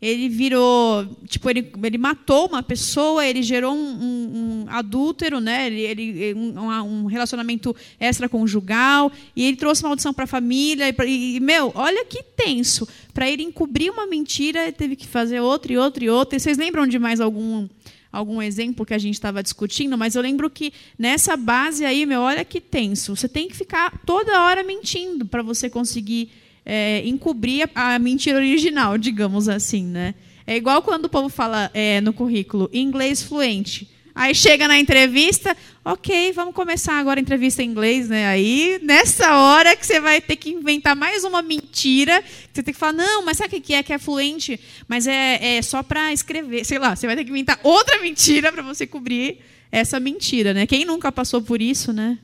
ele 0.05 0.29
virou, 0.29 1.07
tipo, 1.25 1.49
ele, 1.49 1.71
ele 1.83 1.97
matou 1.97 2.45
uma 2.47 2.61
pessoa, 2.61 3.25
ele 3.25 3.41
gerou 3.41 3.73
um, 3.73 3.77
um, 3.79 4.65
um 4.65 4.65
adúltero, 4.67 5.39
né? 5.39 5.65
ele, 5.65 5.81
ele 5.81 6.33
um, 6.35 6.59
um, 6.59 7.05
relacionamento 7.05 7.75
extraconjugal, 7.99 9.11
e 9.35 9.43
ele 9.45 9.57
trouxe 9.57 9.81
maldição 9.81 10.13
para 10.13 10.25
a 10.25 10.27
família. 10.27 10.93
E, 11.07 11.37
e, 11.37 11.39
meu, 11.39 11.71
olha 11.73 12.05
que 12.05 12.21
tenso. 12.21 12.87
Para 13.15 13.27
ele 13.27 13.41
encobrir 13.41 13.91
uma 13.91 14.05
mentira, 14.05 14.63
ele 14.63 14.73
teve 14.73 14.95
que 14.95 15.07
fazer 15.07 15.39
outra 15.39 15.73
e 15.73 15.77
outra 15.77 16.03
e 16.03 16.09
outra. 16.09 16.37
E 16.37 16.39
vocês 16.39 16.57
lembram 16.57 16.85
de 16.85 16.99
mais 16.99 17.19
algum 17.19 17.67
algum 18.11 18.41
exemplo 18.41 18.85
que 18.85 18.93
a 18.93 18.97
gente 18.97 19.15
estava 19.15 19.43
discutindo, 19.43 19.97
mas 19.97 20.15
eu 20.15 20.21
lembro 20.21 20.49
que 20.49 20.71
nessa 20.97 21.35
base 21.35 21.83
aí, 21.83 22.05
meu, 22.05 22.21
olha 22.21 22.45
que 22.45 22.61
tenso. 22.61 23.13
Você 23.13 23.27
tem 23.27 23.49
que 23.49 23.57
ficar 23.57 24.01
toda 24.05 24.41
hora 24.43 24.63
mentindo 24.63 25.25
para 25.25 25.43
você 25.43 25.69
conseguir 25.69 26.29
é, 26.65 27.01
encobrir 27.05 27.69
a, 27.75 27.99
mentira 27.99 28.37
original, 28.37 28.97
digamos 28.97 29.47
assim, 29.47 29.85
né? 29.85 30.15
É 30.47 30.55
igual 30.55 30.81
quando 30.81 31.05
o 31.05 31.09
povo 31.09 31.29
fala 31.29 31.69
é, 31.73 32.01
no 32.01 32.13
currículo 32.13 32.69
inglês 32.73 33.21
fluente. 33.21 33.89
Aí 34.13 34.33
chega 34.33 34.65
na 34.65 34.79
entrevista, 34.79 35.55
ok, 35.83 36.31
vamos 36.31 36.55
começar 36.55 36.93
agora 36.93 37.19
a 37.19 37.21
entrevista 37.21 37.61
em 37.61 37.69
inglês, 37.69 38.07
né? 38.07 38.25
Aí, 38.27 38.79
nessa 38.81 39.35
hora 39.37 39.75
que 39.75 39.85
você 39.85 39.99
vai 39.99 40.21
ter 40.21 40.37
que 40.37 40.51
inventar 40.51 40.95
mais 40.95 41.25
uma 41.25 41.41
mentira, 41.41 42.23
você 42.53 42.63
tem 42.63 42.73
que 42.73 42.79
falar, 42.79 42.93
não, 42.93 43.25
mas 43.25 43.37
sabe 43.37 43.57
o 43.57 43.61
que 43.61 43.73
é 43.73 43.83
que 43.83 43.91
é 43.91 43.97
fluente? 43.97 44.57
Mas 44.87 45.05
é, 45.05 45.57
é 45.57 45.61
só 45.61 45.83
para 45.83 46.13
escrever, 46.13 46.63
sei 46.63 46.79
lá, 46.79 46.95
você 46.95 47.05
vai 47.05 47.17
ter 47.17 47.25
que 47.25 47.29
inventar 47.29 47.59
outra 47.61 47.99
mentira 48.01 48.53
para 48.53 48.63
você 48.63 48.87
cobrir 48.87 49.39
essa 49.69 49.99
mentira, 49.99 50.53
né? 50.53 50.65
Quem 50.65 50.85
nunca 50.85 51.11
passou 51.11 51.41
por 51.41 51.61
isso, 51.61 51.91
né? 51.91 52.17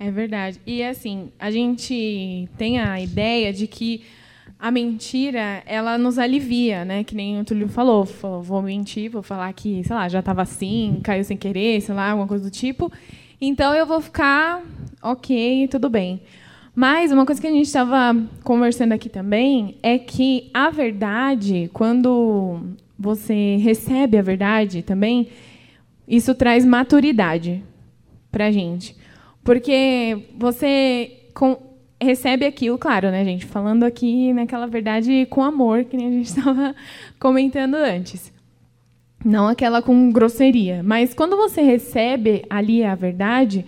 É 0.00 0.10
verdade. 0.10 0.60
E 0.66 0.82
assim, 0.82 1.30
a 1.38 1.50
gente 1.50 2.48
tem 2.56 2.78
a 2.78 3.00
ideia 3.00 3.52
de 3.52 3.66
que 3.66 4.02
a 4.58 4.70
mentira, 4.70 5.62
ela 5.66 5.96
nos 5.96 6.18
alivia, 6.18 6.84
né? 6.84 7.04
Que 7.04 7.14
nem 7.14 7.40
o 7.40 7.44
Túlio 7.44 7.68
falou, 7.68 8.04
falou, 8.04 8.42
vou 8.42 8.60
mentir, 8.60 9.10
vou 9.10 9.22
falar 9.22 9.52
que, 9.52 9.84
sei 9.84 9.94
lá, 9.94 10.08
já 10.08 10.18
estava 10.18 10.42
assim, 10.42 11.00
caiu 11.02 11.22
sem 11.24 11.36
querer, 11.36 11.80
sei 11.80 11.94
lá, 11.94 12.10
alguma 12.10 12.26
coisa 12.26 12.44
do 12.44 12.50
tipo. 12.50 12.92
Então 13.40 13.72
eu 13.74 13.86
vou 13.86 14.00
ficar 14.00 14.62
ok, 15.02 15.68
tudo 15.68 15.88
bem. 15.88 16.20
Mas 16.74 17.12
uma 17.12 17.24
coisa 17.26 17.40
que 17.40 17.46
a 17.46 17.52
gente 17.52 17.66
estava 17.66 18.16
conversando 18.42 18.92
aqui 18.92 19.08
também 19.08 19.76
é 19.82 19.98
que 19.98 20.50
a 20.52 20.70
verdade, 20.70 21.70
quando 21.72 22.60
você 22.98 23.56
recebe 23.56 24.16
a 24.16 24.22
verdade 24.22 24.82
também, 24.82 25.28
isso 26.06 26.34
traz 26.34 26.64
maturidade 26.64 27.62
para 28.30 28.46
a 28.46 28.50
gente. 28.50 28.96
Porque 29.48 30.26
você 30.36 31.10
com, 31.32 31.56
recebe 31.98 32.44
aquilo, 32.44 32.76
claro, 32.76 33.10
né, 33.10 33.24
gente? 33.24 33.46
Falando 33.46 33.82
aqui 33.82 34.30
naquela 34.34 34.66
verdade 34.66 35.26
com 35.30 35.42
amor, 35.42 35.84
que 35.84 35.96
a 35.96 36.00
gente 36.00 36.26
estava 36.28 36.76
comentando 37.18 37.76
antes. 37.76 38.30
Não 39.24 39.48
aquela 39.48 39.80
com 39.80 40.12
grosseria. 40.12 40.82
Mas 40.82 41.14
quando 41.14 41.34
você 41.34 41.62
recebe 41.62 42.44
ali 42.50 42.84
a 42.84 42.94
verdade, 42.94 43.64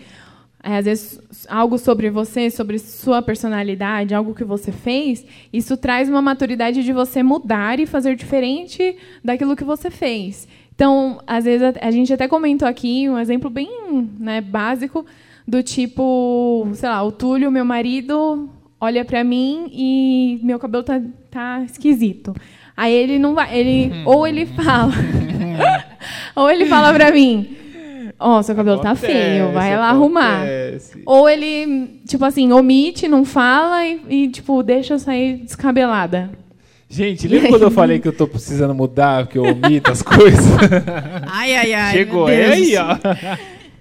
é, 0.63 0.77
às 0.77 0.85
vezes 0.85 1.19
algo 1.49 1.79
sobre 1.79 2.11
você, 2.11 2.51
sobre 2.51 2.79
sua 2.79 3.23
personalidade, 3.23 4.15
algo 4.15 4.35
que 4.35 4.45
você 4.45 4.71
fez, 4.71 5.25
isso 5.51 5.79
traz 5.79 6.11
uma 6.11 6.21
maturidade 6.21 6.85
de 6.85 6.93
você 6.93 7.23
mudar 7.23 7.81
e 7.81 7.87
fazer 7.87 8.17
diferente 8.17 8.99
daquilo 9.25 9.57
que 9.57 9.65
você 9.65 9.91
fez. 9.91 10.47
Então, 10.75 11.23
às 11.27 11.47
vezes 11.47 11.73
a 11.81 11.91
gente 11.91 12.13
até 12.13 12.29
comentou 12.29 12.69
aqui 12.69 13.09
um 13.09 13.19
exemplo 13.19 13.49
bem 13.49 13.71
né, 14.19 14.43
básico 14.43 15.07
do 15.51 15.65
tipo, 15.65 16.69
sei 16.75 16.89
lá, 16.89 17.03
o 17.03 17.11
Túlio, 17.11 17.51
meu 17.51 17.65
marido, 17.65 18.49
olha 18.81 19.05
para 19.05 19.25
mim 19.25 19.69
e 19.73 20.39
meu 20.45 20.61
cabelo 20.61 20.85
tá, 20.85 21.03
tá 21.29 21.63
esquisito. 21.65 22.33
Aí 22.77 22.95
ele 22.95 23.19
não 23.19 23.35
vai, 23.35 23.59
ele 23.59 23.91
ou 24.07 24.25
ele 24.29 24.47
fala, 24.47 24.93
ou 26.37 26.49
ele 26.49 26.67
fala 26.67 26.95
para 26.95 27.11
mim, 27.11 27.57
ó, 28.17 28.39
oh, 28.39 28.43
seu 28.45 28.55
cabelo 28.55 28.81
acontece, 28.81 29.07
tá 29.09 29.13
feio, 29.13 29.51
vai 29.51 29.77
lá 29.77 29.89
arrumar. 29.89 30.45
Ou 31.05 31.29
ele, 31.29 32.01
tipo 32.07 32.25
assim, 32.25 32.53
omite, 32.53 33.09
não 33.09 33.25
fala 33.25 33.85
e, 33.85 34.01
e 34.09 34.29
tipo 34.29 34.63
deixa 34.63 34.95
eu 34.95 34.99
sair 35.01 35.39
descabelada. 35.39 36.31
Gente, 36.89 37.27
lembra 37.27 37.49
quando 37.49 37.63
eu 37.63 37.71
falei 37.73 37.99
que 37.99 38.07
eu 38.07 38.13
tô 38.13 38.27
precisando 38.27 38.75
mudar, 38.75 39.27
que 39.27 39.37
eu 39.37 39.43
omito 39.43 39.91
as 39.91 40.01
coisas? 40.01 40.47
Ai, 41.27 41.57
ai, 41.57 41.73
ai. 41.73 41.93
Chegou, 41.93 42.29
é 42.29 42.53
aí, 42.53 42.77
ó. 42.77 42.97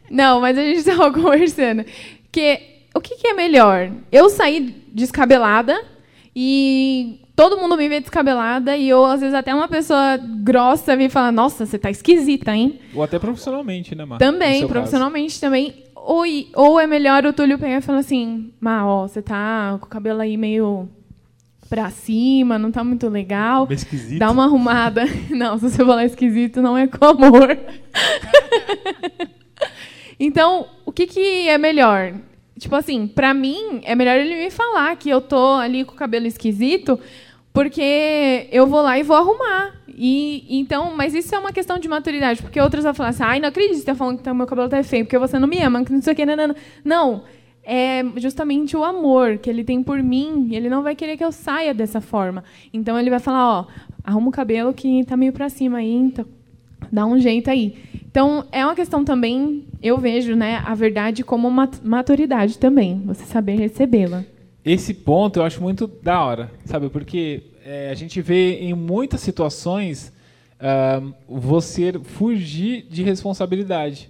Não, 0.10 0.42
mas 0.42 0.58
a 0.58 0.62
gente 0.62 0.80
estava 0.88 1.12
conversando. 1.12 1.86
Que, 2.32 2.60
o 2.94 3.02
que, 3.02 3.16
que 3.16 3.28
é 3.28 3.34
melhor? 3.34 3.92
Eu 4.12 4.30
sair 4.30 4.86
descabelada 4.92 5.80
e 6.36 7.22
todo 7.36 7.58
mundo 7.58 7.78
me 7.78 7.88
vê 7.88 8.00
descabelada 8.00 8.76
e 8.76 8.90
eu, 8.90 9.06
às 9.06 9.22
vezes, 9.22 9.34
até 9.34 9.54
uma 9.54 9.68
pessoa 9.68 10.18
grossa 10.18 10.96
me 10.96 11.10
fala, 11.10 11.32
nossa, 11.32 11.66
você 11.66 11.80
tá 11.80 11.90
esquisita, 11.90 12.54
hein? 12.54 12.80
Ou 12.94 13.02
até 13.02 13.18
profissionalmente, 13.18 13.96
né, 13.96 14.06
Marta? 14.06 14.26
Também, 14.26 14.68
profissionalmente 14.68 15.34
caso. 15.34 15.42
também. 15.42 15.84
Ou, 15.96 16.24
ou 16.56 16.80
é 16.80 16.88
melhor 16.88 17.26
o 17.26 17.34
Túlio 17.34 17.60
pegar 17.60 17.78
e 17.78 17.82
falar 17.82 18.00
assim, 18.00 18.52
Má, 18.60 18.86
ó, 18.86 19.08
você 19.08 19.22
tá 19.22 19.78
com 19.80 19.86
o 19.86 19.90
cabelo 19.90 20.22
aí 20.22 20.36
meio 20.38 20.90
pra 21.70 21.90
cima, 21.92 22.58
não 22.58 22.72
tá 22.72 22.84
muito 22.84 23.08
legal. 23.08 23.68
Bem 23.68 23.76
esquisito. 23.76 24.20
Dá 24.20 24.32
uma 24.32 24.46
arrumada. 24.46 25.06
Não, 25.30 25.58
se 25.58 25.70
você 25.70 25.86
falar 25.86 26.04
esquisito, 26.04 26.62
não 26.62 26.76
é 26.76 26.88
com 26.88 27.06
amor. 27.06 27.58
Então, 30.20 30.68
o 30.86 30.92
que, 30.92 31.08
que 31.08 31.48
é 31.48 31.58
melhor? 31.58 32.14
Tipo 32.58 32.76
assim, 32.76 33.08
para 33.08 33.34
mim, 33.34 33.82
é 33.84 33.96
melhor 33.96 34.18
ele 34.18 34.36
me 34.36 34.52
falar 34.52 34.96
que 34.98 35.10
eu 35.10 35.22
tô 35.22 35.54
ali 35.56 35.86
com 35.86 35.94
o 35.94 35.98
cabelo 35.98 36.28
esquisito, 36.28 37.00
porque 37.54 38.48
eu 38.52 38.68
vou 38.68 38.82
lá 38.82 39.00
e 39.00 39.04
vou 39.04 39.16
arrumar. 39.16 39.76
E 39.88 40.46
então, 40.60 40.96
mas 40.96 41.14
isso 41.14 41.34
é 41.34 41.40
uma 41.40 41.52
questão 41.54 41.80
de 41.80 41.88
maturidade, 41.88 42.42
porque 42.42 42.60
outras 42.60 42.84
vão 42.84 42.94
falar 42.94 43.10
assim: 43.10 43.24
"Ai, 43.24 43.40
não 43.40 43.50
acredito 43.50 43.78
você 43.78 43.86
tá 43.86 43.96
falando 43.96 44.22
que 44.22 44.34
meu 44.34 44.46
cabelo 44.48 44.70
tá 44.70 44.84
feio, 44.84 45.06
porque 45.06 45.18
você 45.18 45.40
não 45.40 45.48
me 45.48 45.60
ama, 45.62 45.84
que 45.86 45.92
não 45.92 46.02
sei 46.02 46.14
o 46.14 46.16
que, 46.16 46.26
não, 46.26 46.36
não, 46.36 46.56
não. 46.84 47.24
é 47.64 48.04
justamente 48.18 48.76
o 48.76 48.84
amor 48.84 49.38
que 49.38 49.50
ele 49.50 49.64
tem 49.64 49.84
por 49.84 50.02
mim, 50.02 50.50
ele 50.54 50.70
não 50.70 50.82
vai 50.84 50.96
querer 50.96 51.18
que 51.18 51.24
eu 51.24 51.32
saia 51.32 51.74
dessa 51.74 52.02
forma. 52.02 52.44
Então 52.74 53.00
ele 53.00 53.10
vai 53.10 53.20
falar, 53.20 53.60
ó, 53.60 53.68
arruma 54.04 54.30
o 54.30 54.32
cabelo 54.32 54.74
que 54.74 55.04
tá 55.06 55.16
meio 55.18 55.34
para 55.34 55.50
cima 55.50 55.80
aí, 55.80 55.94
então 55.94 56.26
dá 56.92 57.06
um 57.06 57.20
jeito 57.20 57.50
aí. 57.50 57.76
Então, 58.06 58.46
é 58.52 58.66
uma 58.66 58.76
questão 58.76 59.06
também, 59.06 59.66
eu 59.82 59.98
vejo 59.98 60.36
né, 60.36 60.62
a 60.66 60.74
verdade 60.74 61.24
como 61.24 61.48
uma 61.48 61.70
maturidade 61.84 62.58
também, 62.58 63.02
você 63.06 63.24
saber 63.24 63.56
recebê-la. 63.56 64.24
Esse 64.64 64.94
ponto 64.94 65.40
eu 65.40 65.44
acho 65.44 65.62
muito 65.62 65.88
da 65.88 66.24
hora, 66.24 66.52
sabe? 66.66 66.90
Porque 66.90 67.44
é, 67.66 67.90
a 67.90 67.94
gente 67.94 68.22
vê 68.22 68.60
em 68.60 68.74
muitas 68.74 69.22
situações 69.22 70.12
uh, 70.60 71.14
você 71.28 71.94
fugir 72.04 72.86
de 72.90 73.04
responsabilidade. 73.04 74.10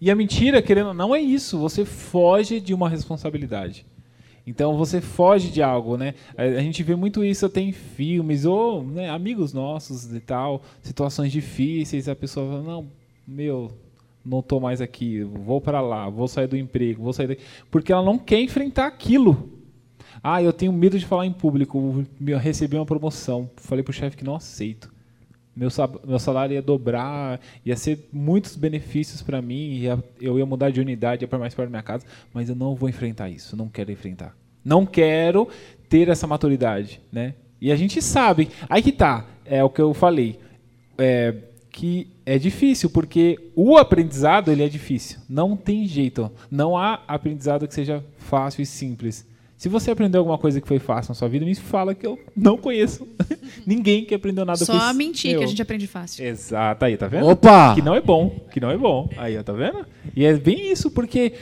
E 0.00 0.10
a 0.10 0.14
mentira, 0.14 0.60
querendo 0.60 0.88
ou 0.88 0.94
não, 0.94 1.14
é 1.14 1.20
isso. 1.20 1.58
Você 1.58 1.84
foge 1.84 2.60
de 2.60 2.74
uma 2.74 2.88
responsabilidade. 2.88 3.86
Então 4.46 4.76
você 4.76 5.00
foge 5.00 5.50
de 5.50 5.60
algo, 5.60 5.96
né? 5.96 6.14
A 6.36 6.60
gente 6.60 6.82
vê 6.82 6.94
muito 6.94 7.24
isso 7.24 7.44
até 7.46 7.60
em 7.60 7.72
filmes 7.72 8.44
ou 8.44 8.84
né, 8.84 9.10
amigos 9.10 9.52
nossos 9.52 10.14
e 10.14 10.20
tal, 10.20 10.62
situações 10.82 11.32
difíceis, 11.32 12.08
a 12.08 12.14
pessoa 12.14 12.48
fala, 12.48 12.62
não, 12.62 12.86
meu, 13.26 13.72
não 14.24 14.38
estou 14.38 14.60
mais 14.60 14.80
aqui, 14.80 15.22
vou 15.22 15.60
para 15.60 15.80
lá, 15.80 16.08
vou 16.08 16.28
sair 16.28 16.46
do 16.46 16.56
emprego, 16.56 17.02
vou 17.02 17.12
sair 17.12 17.26
daqui, 17.26 17.42
porque 17.70 17.92
ela 17.92 18.04
não 18.04 18.18
quer 18.18 18.40
enfrentar 18.40 18.86
aquilo. 18.86 19.50
Ah, 20.22 20.42
eu 20.42 20.52
tenho 20.52 20.72
medo 20.72 20.98
de 20.98 21.04
falar 21.04 21.26
em 21.26 21.32
público, 21.32 22.04
eu 22.24 22.38
recebi 22.38 22.76
uma 22.76 22.86
promoção, 22.86 23.50
falei 23.56 23.82
para 23.82 23.90
o 23.90 23.94
chefe 23.94 24.16
que 24.16 24.24
não 24.24 24.36
aceito. 24.36 24.95
Meu, 25.56 25.70
meu 26.06 26.18
salário 26.18 26.54
ia 26.54 26.60
dobrar, 26.60 27.40
ia 27.64 27.76
ser 27.76 28.08
muitos 28.12 28.56
benefícios 28.56 29.22
para 29.22 29.40
mim, 29.40 29.72
ia, 29.72 30.04
eu 30.20 30.38
ia 30.38 30.44
mudar 30.44 30.70
de 30.70 30.80
unidade, 30.80 31.24
ia 31.24 31.28
para 31.28 31.38
mais 31.38 31.54
perto 31.54 31.68
da 31.68 31.70
minha 31.70 31.82
casa, 31.82 32.04
mas 32.32 32.50
eu 32.50 32.54
não 32.54 32.74
vou 32.74 32.88
enfrentar 32.88 33.30
isso, 33.30 33.56
não 33.56 33.68
quero 33.68 33.90
enfrentar. 33.90 34.36
Não 34.62 34.84
quero 34.84 35.48
ter 35.88 36.08
essa 36.08 36.26
maturidade, 36.26 37.00
né? 37.10 37.34
E 37.58 37.72
a 37.72 37.76
gente 37.76 38.02
sabe, 38.02 38.50
aí 38.68 38.82
que 38.82 38.92
tá, 38.92 39.24
é 39.46 39.64
o 39.64 39.70
que 39.70 39.80
eu 39.80 39.94
falei, 39.94 40.38
é, 40.98 41.34
que 41.70 42.10
é 42.24 42.38
difícil, 42.38 42.90
porque 42.90 43.50
o 43.54 43.76
aprendizado 43.76 44.50
ele 44.50 44.64
é 44.64 44.68
difícil. 44.68 45.20
Não 45.28 45.56
tem 45.56 45.86
jeito. 45.86 46.30
Não 46.50 46.76
há 46.76 47.02
aprendizado 47.06 47.68
que 47.68 47.74
seja 47.74 48.02
fácil 48.18 48.62
e 48.62 48.66
simples. 48.66 49.26
Se 49.56 49.70
você 49.70 49.90
aprendeu 49.90 50.20
alguma 50.20 50.36
coisa 50.36 50.60
que 50.60 50.68
foi 50.68 50.78
fácil 50.78 51.10
na 51.10 51.14
sua 51.14 51.28
vida, 51.28 51.44
me 51.44 51.54
fala 51.54 51.94
que 51.94 52.06
eu 52.06 52.18
não 52.36 52.58
conheço 52.58 53.08
ninguém 53.66 54.04
que 54.04 54.14
aprendeu 54.14 54.44
nada 54.44 54.62
Só 54.62 54.78
a 54.78 54.92
mentir 54.92 55.38
que 55.38 55.44
a 55.44 55.46
gente 55.46 55.62
aprende 55.62 55.86
fácil. 55.86 56.26
Exato, 56.26 56.84
aí, 56.84 56.96
tá 56.96 57.08
vendo? 57.08 57.26
Opa! 57.26 57.74
Que 57.74 57.80
não 57.80 57.94
é 57.94 58.00
bom, 58.00 58.38
que 58.50 58.60
não 58.60 58.70
é 58.70 58.76
bom. 58.76 59.08
Aí, 59.16 59.36
ó, 59.38 59.42
tá 59.42 59.54
vendo? 59.54 59.86
E 60.14 60.26
é 60.26 60.34
bem 60.34 60.70
isso, 60.70 60.90
porque 60.90 61.32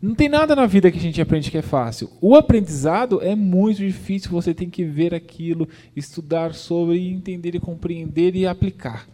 não 0.00 0.14
tem 0.14 0.28
nada 0.28 0.54
na 0.54 0.66
vida 0.66 0.90
que 0.90 0.98
a 0.98 1.00
gente 1.00 1.20
aprende 1.20 1.50
que 1.50 1.58
é 1.58 1.62
fácil. 1.62 2.10
O 2.20 2.36
aprendizado 2.36 3.20
é 3.20 3.34
muito 3.34 3.78
difícil, 3.78 4.30
você 4.30 4.54
tem 4.54 4.70
que 4.70 4.84
ver 4.84 5.12
aquilo, 5.12 5.68
estudar 5.96 6.54
sobre, 6.54 7.08
entender 7.08 7.56
e 7.56 7.60
compreender 7.60 8.36
e 8.36 8.46
aplicar. 8.46 9.08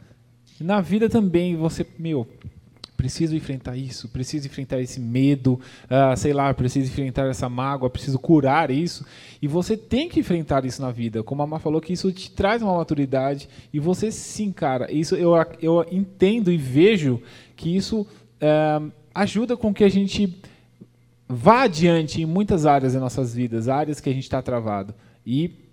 Na 0.60 0.82
vida 0.82 1.08
também, 1.08 1.56
você, 1.56 1.86
meu, 1.98 2.28
preciso 3.00 3.34
enfrentar 3.34 3.78
isso, 3.78 4.10
preciso 4.10 4.46
enfrentar 4.46 4.78
esse 4.78 5.00
medo, 5.00 5.58
uh, 5.84 6.14
sei 6.18 6.34
lá, 6.34 6.52
preciso 6.52 6.90
enfrentar 6.90 7.26
essa 7.28 7.48
mágoa, 7.48 7.88
preciso 7.88 8.18
curar 8.18 8.70
isso. 8.70 9.06
E 9.40 9.48
você 9.48 9.74
tem 9.74 10.06
que 10.06 10.20
enfrentar 10.20 10.66
isso 10.66 10.82
na 10.82 10.90
vida. 10.90 11.22
Como 11.22 11.40
a 11.40 11.46
Má 11.46 11.58
falou, 11.58 11.80
que 11.80 11.94
isso 11.94 12.12
te 12.12 12.30
traz 12.30 12.60
uma 12.60 12.76
maturidade. 12.76 13.48
E 13.72 13.80
você 13.80 14.12
sim, 14.12 14.52
cara, 14.52 14.92
isso 14.92 15.16
eu, 15.16 15.32
eu 15.62 15.86
entendo 15.90 16.52
e 16.52 16.58
vejo 16.58 17.22
que 17.56 17.74
isso 17.74 18.02
uh, 18.02 18.92
ajuda 19.14 19.56
com 19.56 19.72
que 19.72 19.82
a 19.82 19.88
gente 19.88 20.38
vá 21.26 21.62
adiante 21.62 22.20
em 22.20 22.26
muitas 22.26 22.66
áreas 22.66 22.92
das 22.92 23.00
nossas 23.00 23.34
vidas, 23.34 23.66
áreas 23.66 23.98
que 23.98 24.10
a 24.10 24.12
gente 24.12 24.24
está 24.24 24.42
travado. 24.42 24.94
E 25.24 25.69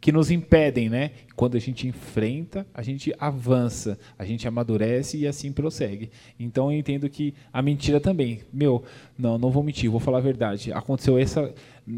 que 0.00 0.10
nos 0.10 0.30
impedem, 0.30 0.88
né? 0.88 1.10
Quando 1.36 1.56
a 1.56 1.60
gente 1.60 1.86
enfrenta, 1.86 2.66
a 2.72 2.82
gente 2.82 3.12
avança, 3.18 3.98
a 4.18 4.24
gente 4.24 4.48
amadurece 4.48 5.18
e 5.18 5.26
assim 5.26 5.52
prossegue. 5.52 6.10
Então 6.38 6.72
eu 6.72 6.78
entendo 6.78 7.08
que 7.08 7.34
a 7.52 7.60
mentira 7.60 8.00
também, 8.00 8.40
meu, 8.52 8.82
não, 9.18 9.36
não 9.36 9.50
vou 9.50 9.62
mentir, 9.62 9.90
vou 9.90 10.00
falar 10.00 10.18
a 10.18 10.22
verdade. 10.22 10.72
Aconteceu 10.72 11.18
essa 11.18 11.52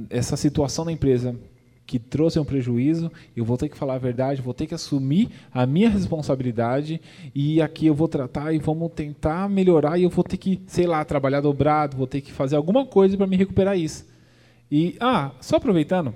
essa 0.09 0.37
situação 0.37 0.85
na 0.85 0.93
empresa 0.93 1.37
que 1.87 1.99
trouxe 1.99 2.39
um 2.39 2.45
prejuízo, 2.45 3.13
eu 3.37 3.45
vou 3.45 3.59
ter 3.59 3.69
que 3.69 3.77
falar 3.77 3.95
a 3.95 3.99
verdade, 3.99 4.41
vou 4.41 4.55
ter 4.55 4.67
que 4.67 4.75
assumir 4.75 5.29
a 5.53 5.67
minha 5.67 5.91
responsabilidade 5.91 7.01
e 7.35 7.61
aqui 7.61 7.87
eu 7.87 7.95
vou 7.95 8.09
tratar 8.09 8.53
e 8.53 8.59
vamos 8.59 8.91
tentar 8.93 9.49
melhorar 9.49 9.99
e 9.99 10.05
eu 10.05 10.09
vou 10.09 10.25
ter 10.25 10.37
que, 10.37 10.63
sei 10.67 10.87
lá, 10.87 11.05
trabalhar 11.05 11.41
dobrado, 11.41 11.97
vou 11.97 12.07
ter 12.07 12.21
que 12.21 12.33
fazer 12.33 12.57
alguma 12.57 12.87
coisa 12.87 13.17
para 13.17 13.27
me 13.27 13.37
recuperar 13.37 13.77
isso. 13.77 14.07
E 14.71 14.97
ah, 15.01 15.33
só 15.41 15.57
aproveitando, 15.57 16.15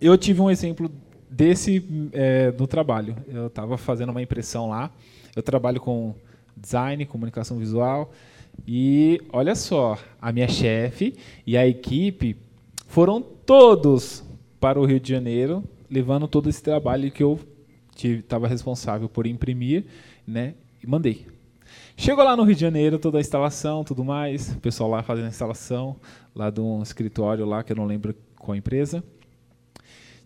eu 0.00 0.18
tive 0.18 0.40
um 0.40 0.50
exemplo 0.50 0.90
desse 1.34 2.10
é, 2.12 2.52
do 2.52 2.66
trabalho. 2.66 3.16
Eu 3.26 3.48
estava 3.48 3.76
fazendo 3.76 4.10
uma 4.10 4.22
impressão 4.22 4.68
lá. 4.68 4.90
Eu 5.34 5.42
trabalho 5.42 5.80
com 5.80 6.14
design, 6.56 7.04
comunicação 7.06 7.58
visual. 7.58 8.12
E 8.66 9.20
olha 9.32 9.54
só, 9.56 9.98
a 10.22 10.30
minha 10.30 10.46
chefe 10.46 11.16
e 11.44 11.56
a 11.56 11.66
equipe 11.66 12.36
foram 12.86 13.20
todos 13.20 14.22
para 14.60 14.80
o 14.80 14.84
Rio 14.84 15.00
de 15.00 15.10
Janeiro 15.10 15.64
levando 15.90 16.28
todo 16.28 16.48
esse 16.48 16.62
trabalho 16.62 17.10
que 17.10 17.22
eu 17.22 17.38
estava 17.96 18.46
responsável 18.46 19.08
por 19.08 19.26
imprimir, 19.26 19.84
né? 20.26 20.54
E 20.82 20.86
mandei. 20.86 21.26
Chegou 21.96 22.24
lá 22.24 22.36
no 22.36 22.42
Rio 22.42 22.54
de 22.54 22.60
Janeiro, 22.60 22.98
toda 22.98 23.18
a 23.18 23.20
instalação, 23.20 23.84
tudo 23.84 24.04
mais, 24.04 24.52
o 24.52 24.58
pessoal 24.58 24.90
lá 24.90 25.02
fazendo 25.02 25.26
a 25.26 25.28
instalação, 25.28 25.96
lá 26.34 26.50
de 26.50 26.60
um 26.60 26.82
escritório 26.82 27.44
lá, 27.44 27.62
que 27.62 27.72
eu 27.72 27.76
não 27.76 27.86
lembro 27.86 28.14
qual 28.36 28.56
empresa. 28.56 29.02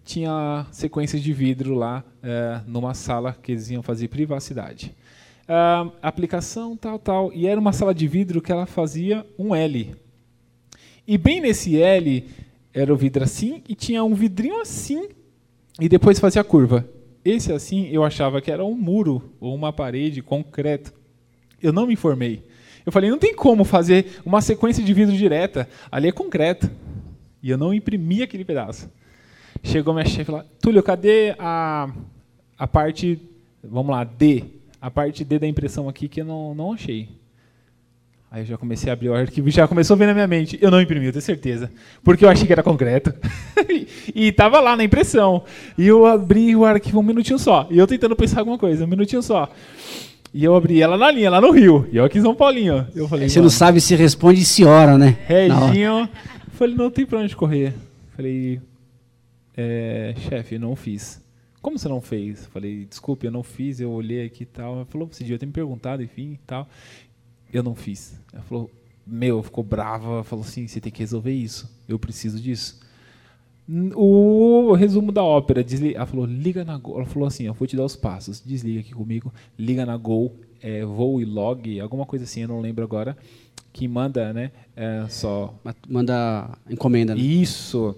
Tinha 0.09 0.67
sequências 0.73 1.23
de 1.23 1.35
vidro 1.35 1.75
lá, 1.75 2.03
é, 2.23 2.63
numa 2.67 2.95
sala 2.95 3.37
que 3.43 3.53
eles 3.53 3.69
iam 3.69 3.83
fazer 3.83 4.09
privacidade. 4.09 4.97
Uh, 5.45 5.93
aplicação, 6.01 6.75
tal, 6.79 6.99
tal. 6.99 7.31
E 7.35 7.47
era 7.47 7.61
uma 7.61 7.75
sala 7.75 7.95
de 7.95 8.09
vidro 8.09 8.41
que 8.41 8.51
ela 8.51 8.65
fazia 8.65 9.27
um 9.39 9.55
L. 9.55 9.95
E 11.07 11.19
bem 11.19 11.43
nesse 11.43 11.79
L 11.79 12.27
era 12.73 12.91
o 12.91 12.97
vidro 12.97 13.23
assim 13.23 13.63
e 13.69 13.75
tinha 13.75 14.03
um 14.03 14.15
vidrinho 14.15 14.63
assim 14.63 15.11
e 15.79 15.91
depois 15.91 16.19
fazia 16.19 16.43
curva. 16.43 16.89
Esse 17.23 17.53
assim 17.53 17.89
eu 17.89 18.03
achava 18.03 18.41
que 18.41 18.51
era 18.51 18.65
um 18.65 18.75
muro 18.75 19.35
ou 19.39 19.55
uma 19.55 19.75
parede 19.75 20.23
concreto. 20.23 20.91
Eu 21.63 21.71
não 21.71 21.87
me 21.87 21.93
informei. 21.93 22.43
Eu 22.87 22.91
falei, 22.91 23.11
não 23.11 23.19
tem 23.19 23.35
como 23.35 23.63
fazer 23.63 24.23
uma 24.25 24.41
sequência 24.41 24.83
de 24.83 24.95
vidro 24.95 25.15
direta. 25.15 25.69
Ali 25.93 26.09
é 26.09 26.13
concreto. 26.13 26.71
E 27.43 27.51
eu 27.51 27.59
não 27.59 27.75
imprimi 27.75 28.23
aquele 28.23 28.47
pedaço. 28.47 28.91
Chegou 29.63 29.95
minha 29.95 30.07
chefe 30.07 30.31
lá, 30.31 30.45
Túlio, 30.61 30.83
cadê 30.83 31.35
a, 31.39 31.91
a 32.59 32.67
parte, 32.67 33.21
vamos 33.63 33.91
lá, 33.91 34.05
D? 34.05 34.45
a 34.81 34.91
parte 34.91 35.25
D 35.25 35.39
da 35.39 35.47
impressão 35.47 35.89
aqui 35.89 36.09
que 36.09 36.21
eu 36.21 36.25
não, 36.25 36.55
não 36.55 36.73
achei. 36.73 37.09
Aí 38.31 38.43
eu 38.43 38.47
já 38.47 38.59
comecei 38.59 38.91
a 38.91 38.93
abrir 38.93 39.09
o 39.09 39.15
arquivo 39.15 39.49
e 39.49 39.51
já 39.51 39.67
começou 39.67 39.95
a 39.95 39.99
ver 39.99 40.07
na 40.07 40.13
minha 40.13 40.27
mente. 40.27 40.59
Eu 40.61 40.71
não 40.71 40.81
imprimi, 40.81 41.07
eu 41.07 41.13
tenho 41.13 41.23
certeza. 41.23 41.71
Porque 42.05 42.25
eu 42.25 42.29
achei 42.29 42.47
que 42.47 42.53
era 42.53 42.63
concreto. 42.63 43.13
e 44.15 44.29
estava 44.29 44.61
lá 44.61 44.77
na 44.77 44.85
impressão. 44.85 45.45
E 45.79 45.87
eu 45.87 46.05
abri 46.05 46.55
o 46.55 46.65
arquivo 46.67 47.01
um 47.01 47.03
minutinho 47.03 47.39
só. 47.39 47.67
E 47.71 47.79
eu 47.79 47.87
tentando 47.87 48.15
pensar 48.15 48.41
alguma 48.41 48.59
coisa, 48.59 48.85
um 48.85 48.89
minutinho 48.89 49.23
só. 49.23 49.49
E 50.33 50.45
eu 50.45 50.55
abri 50.55 50.83
ela 50.83 50.99
na 50.99 51.11
linha, 51.11 51.31
lá 51.31 51.41
no 51.41 51.51
Rio. 51.51 51.89
E 51.91 51.97
eu 51.97 52.05
aqui 52.05 52.19
em 52.19 52.23
São 52.23 52.35
Paulinho. 52.35 52.87
Eu 52.95 53.09
falei, 53.09 53.31
Você 53.31 53.41
não 53.41 53.49
sabe 53.49 53.81
se 53.81 53.97
responde 53.97 54.45
se 54.45 54.63
ora, 54.63 54.99
né? 54.99 55.17
Reginho. 55.27 56.07
Falei, 56.53 56.75
não 56.75 56.91
tem 56.91 57.07
pra 57.07 57.21
onde 57.21 57.35
correr. 57.35 57.73
Falei, 58.15 58.61
é, 59.61 60.15
chefe, 60.17 60.57
não 60.57 60.77
fiz. 60.77 61.21
Como 61.61 61.77
você 61.77 61.89
não 61.89 62.01
fez? 62.01 62.47
Falei, 62.47 62.85
desculpe, 62.85 63.27
eu 63.27 63.33
não 63.33 63.43
fiz, 63.43 63.81
eu 63.81 63.91
olhei 63.91 64.25
aqui 64.25 64.45
e 64.45 64.47
tal. 64.47 64.77
Ela 64.77 64.85
falou, 64.85 65.09
você 65.09 65.25
devia 65.25 65.37
ter 65.39 65.47
me 65.47 65.53
perguntado, 65.53 66.01
enfim 66.01 66.35
e 66.35 66.41
tal. 66.47 66.69
Eu 67.53 67.65
não 67.65 67.75
fiz. 67.75 68.21
Ela 68.33 68.43
falou, 68.45 68.71
meu, 69.05 69.43
ficou 69.43 69.65
brava, 69.65 70.23
falou 70.23 70.45
assim, 70.45 70.69
você 70.69 70.81
tem 70.81 70.93
que 70.93 71.01
resolver 71.01 71.33
isso, 71.33 71.69
eu 71.89 71.99
preciso 71.99 72.41
disso. 72.41 72.81
O 73.97 74.73
resumo 74.75 75.11
da 75.11 75.23
ópera, 75.23 75.65
ela 75.95 76.07
falou, 76.07 76.25
liga 76.25 76.65
na 76.65 76.79
Gol. 76.79 76.99
Ela 76.99 77.07
falou 77.07 77.27
assim, 77.27 77.45
eu 77.45 77.53
vou 77.53 77.67
te 77.67 77.77
dar 77.77 77.85
os 77.85 77.97
passos, 77.97 78.41
desliga 78.41 78.81
aqui 78.81 78.93
comigo, 78.93 79.35
liga 79.59 79.85
na 79.85 79.97
Gol, 79.97 80.37
é, 80.63 80.85
voo 80.85 81.21
e 81.21 81.25
log, 81.25 81.81
alguma 81.81 82.07
coisa 82.07 82.25
assim, 82.25 82.43
eu 82.43 82.49
não 82.49 82.61
lembro 82.61 82.85
agora, 82.85 83.17
que 83.73 83.89
manda, 83.89 84.33
né, 84.33 84.53
é, 84.77 85.05
só... 85.09 85.55
Manda 85.87 86.57
encomenda. 86.71 87.15
Né? 87.15 87.21
Isso, 87.21 87.95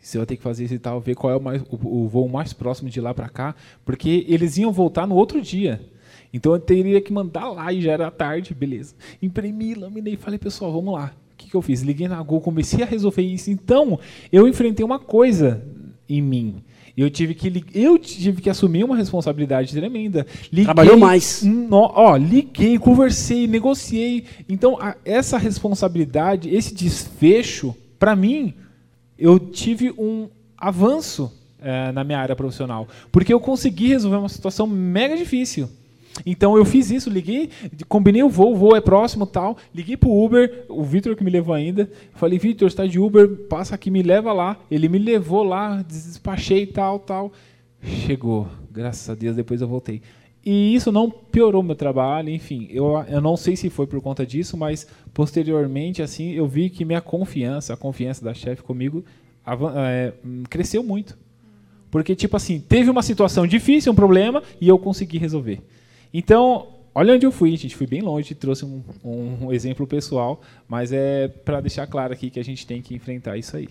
você 0.00 0.18
vai 0.18 0.26
ter 0.26 0.36
que 0.36 0.42
fazer 0.42 0.64
isso 0.64 0.74
e 0.74 0.78
tal, 0.78 1.00
ver 1.00 1.14
qual 1.14 1.32
é 1.32 1.36
o, 1.36 1.40
mais, 1.40 1.62
o, 1.62 2.04
o 2.04 2.08
voo 2.08 2.28
mais 2.28 2.52
próximo 2.52 2.88
de 2.88 3.00
lá 3.00 3.12
para 3.12 3.28
cá, 3.28 3.54
porque 3.84 4.24
eles 4.28 4.56
iam 4.56 4.72
voltar 4.72 5.06
no 5.06 5.14
outro 5.14 5.40
dia. 5.40 5.80
Então 6.32 6.52
eu 6.52 6.60
teria 6.60 7.00
que 7.00 7.12
mandar 7.12 7.48
lá 7.50 7.72
e 7.72 7.80
já 7.80 7.92
era 7.92 8.10
tarde, 8.10 8.54
beleza. 8.54 8.94
Imprimi, 9.20 9.74
laminei, 9.74 10.16
falei, 10.16 10.38
pessoal, 10.38 10.72
vamos 10.72 10.94
lá. 10.94 11.12
O 11.32 11.36
que, 11.36 11.50
que 11.50 11.56
eu 11.56 11.62
fiz? 11.62 11.82
Liguei 11.82 12.08
na 12.08 12.22
Gol, 12.22 12.40
comecei 12.40 12.82
a 12.82 12.86
resolver 12.86 13.22
isso. 13.22 13.50
Então, 13.50 13.98
eu 14.32 14.48
enfrentei 14.48 14.84
uma 14.84 14.98
coisa 14.98 15.64
em 16.08 16.20
mim. 16.20 16.62
Eu 16.96 17.08
tive 17.08 17.32
que 17.32 17.64
eu 17.72 17.96
tive 17.96 18.42
que 18.42 18.50
assumir 18.50 18.82
uma 18.82 18.96
responsabilidade 18.96 19.72
tremenda. 19.72 20.26
Liguei, 20.50 20.64
Trabalhou 20.64 20.98
mais. 20.98 21.44
No, 21.44 21.92
ó, 21.94 22.16
liguei, 22.16 22.76
conversei, 22.76 23.46
negociei. 23.46 24.24
Então, 24.48 24.76
a, 24.80 24.96
essa 25.04 25.38
responsabilidade, 25.38 26.52
esse 26.52 26.74
desfecho, 26.74 27.72
para 28.00 28.16
mim, 28.16 28.52
eu 29.18 29.38
tive 29.38 29.90
um 29.98 30.28
avanço 30.56 31.32
é, 31.60 31.90
na 31.92 32.04
minha 32.04 32.18
área 32.18 32.36
profissional, 32.36 32.86
porque 33.10 33.32
eu 33.32 33.40
consegui 33.40 33.88
resolver 33.88 34.16
uma 34.16 34.28
situação 34.28 34.66
mega 34.66 35.16
difícil. 35.16 35.68
Então 36.26 36.56
eu 36.56 36.64
fiz 36.64 36.90
isso, 36.90 37.10
liguei, 37.10 37.50
combinei 37.86 38.22
o 38.22 38.28
voo, 38.28 38.52
o 38.52 38.56
voo 38.56 38.76
é 38.76 38.80
próximo 38.80 39.26
tal, 39.26 39.56
liguei 39.74 39.96
pro 39.96 40.10
Uber, 40.10 40.64
o 40.68 40.82
Vitor 40.82 41.14
que 41.14 41.22
me 41.22 41.30
levou 41.30 41.54
ainda, 41.54 41.90
falei, 42.14 42.38
Vitor, 42.38 42.66
está 42.66 42.86
de 42.86 42.98
Uber, 42.98 43.28
passa 43.48 43.74
aqui, 43.74 43.90
me 43.90 44.02
leva 44.02 44.32
lá. 44.32 44.58
Ele 44.70 44.88
me 44.88 44.98
levou 44.98 45.42
lá, 45.42 45.82
despachei 45.82 46.66
tal, 46.66 46.98
tal. 46.98 47.32
Chegou, 47.82 48.48
graças 48.70 49.08
a 49.08 49.14
Deus, 49.14 49.36
depois 49.36 49.60
eu 49.60 49.68
voltei. 49.68 50.02
E 50.44 50.74
isso 50.74 50.90
não 50.90 51.10
piorou 51.10 51.62
meu 51.62 51.74
trabalho, 51.74 52.30
enfim, 52.30 52.68
eu, 52.70 53.04
eu 53.08 53.20
não 53.20 53.36
sei 53.36 53.56
se 53.56 53.68
foi 53.68 53.86
por 53.86 54.00
conta 54.00 54.24
disso, 54.24 54.56
mas 54.56 54.86
posteriormente, 55.12 56.00
assim, 56.00 56.32
eu 56.32 56.46
vi 56.46 56.70
que 56.70 56.84
minha 56.84 57.00
confiança, 57.00 57.74
a 57.74 57.76
confiança 57.76 58.24
da 58.24 58.32
chefe 58.32 58.62
comigo, 58.62 59.04
é, 59.76 60.12
cresceu 60.48 60.82
muito. 60.82 61.18
Porque, 61.90 62.14
tipo 62.14 62.36
assim, 62.36 62.60
teve 62.60 62.90
uma 62.90 63.02
situação 63.02 63.46
difícil, 63.46 63.92
um 63.92 63.96
problema, 63.96 64.42
e 64.60 64.68
eu 64.68 64.78
consegui 64.78 65.18
resolver. 65.18 65.60
Então, 66.12 66.68
olha 66.94 67.14
onde 67.14 67.26
eu 67.26 67.32
fui, 67.32 67.56
gente, 67.56 67.74
fui 67.74 67.86
bem 67.86 68.02
longe, 68.02 68.34
trouxe 68.34 68.64
um, 68.64 68.82
um 69.04 69.52
exemplo 69.52 69.86
pessoal, 69.86 70.40
mas 70.68 70.92
é 70.92 71.28
para 71.28 71.60
deixar 71.60 71.86
claro 71.86 72.12
aqui 72.12 72.30
que 72.30 72.38
a 72.38 72.44
gente 72.44 72.66
tem 72.66 72.80
que 72.82 72.94
enfrentar 72.94 73.36
isso 73.36 73.56
aí. 73.56 73.68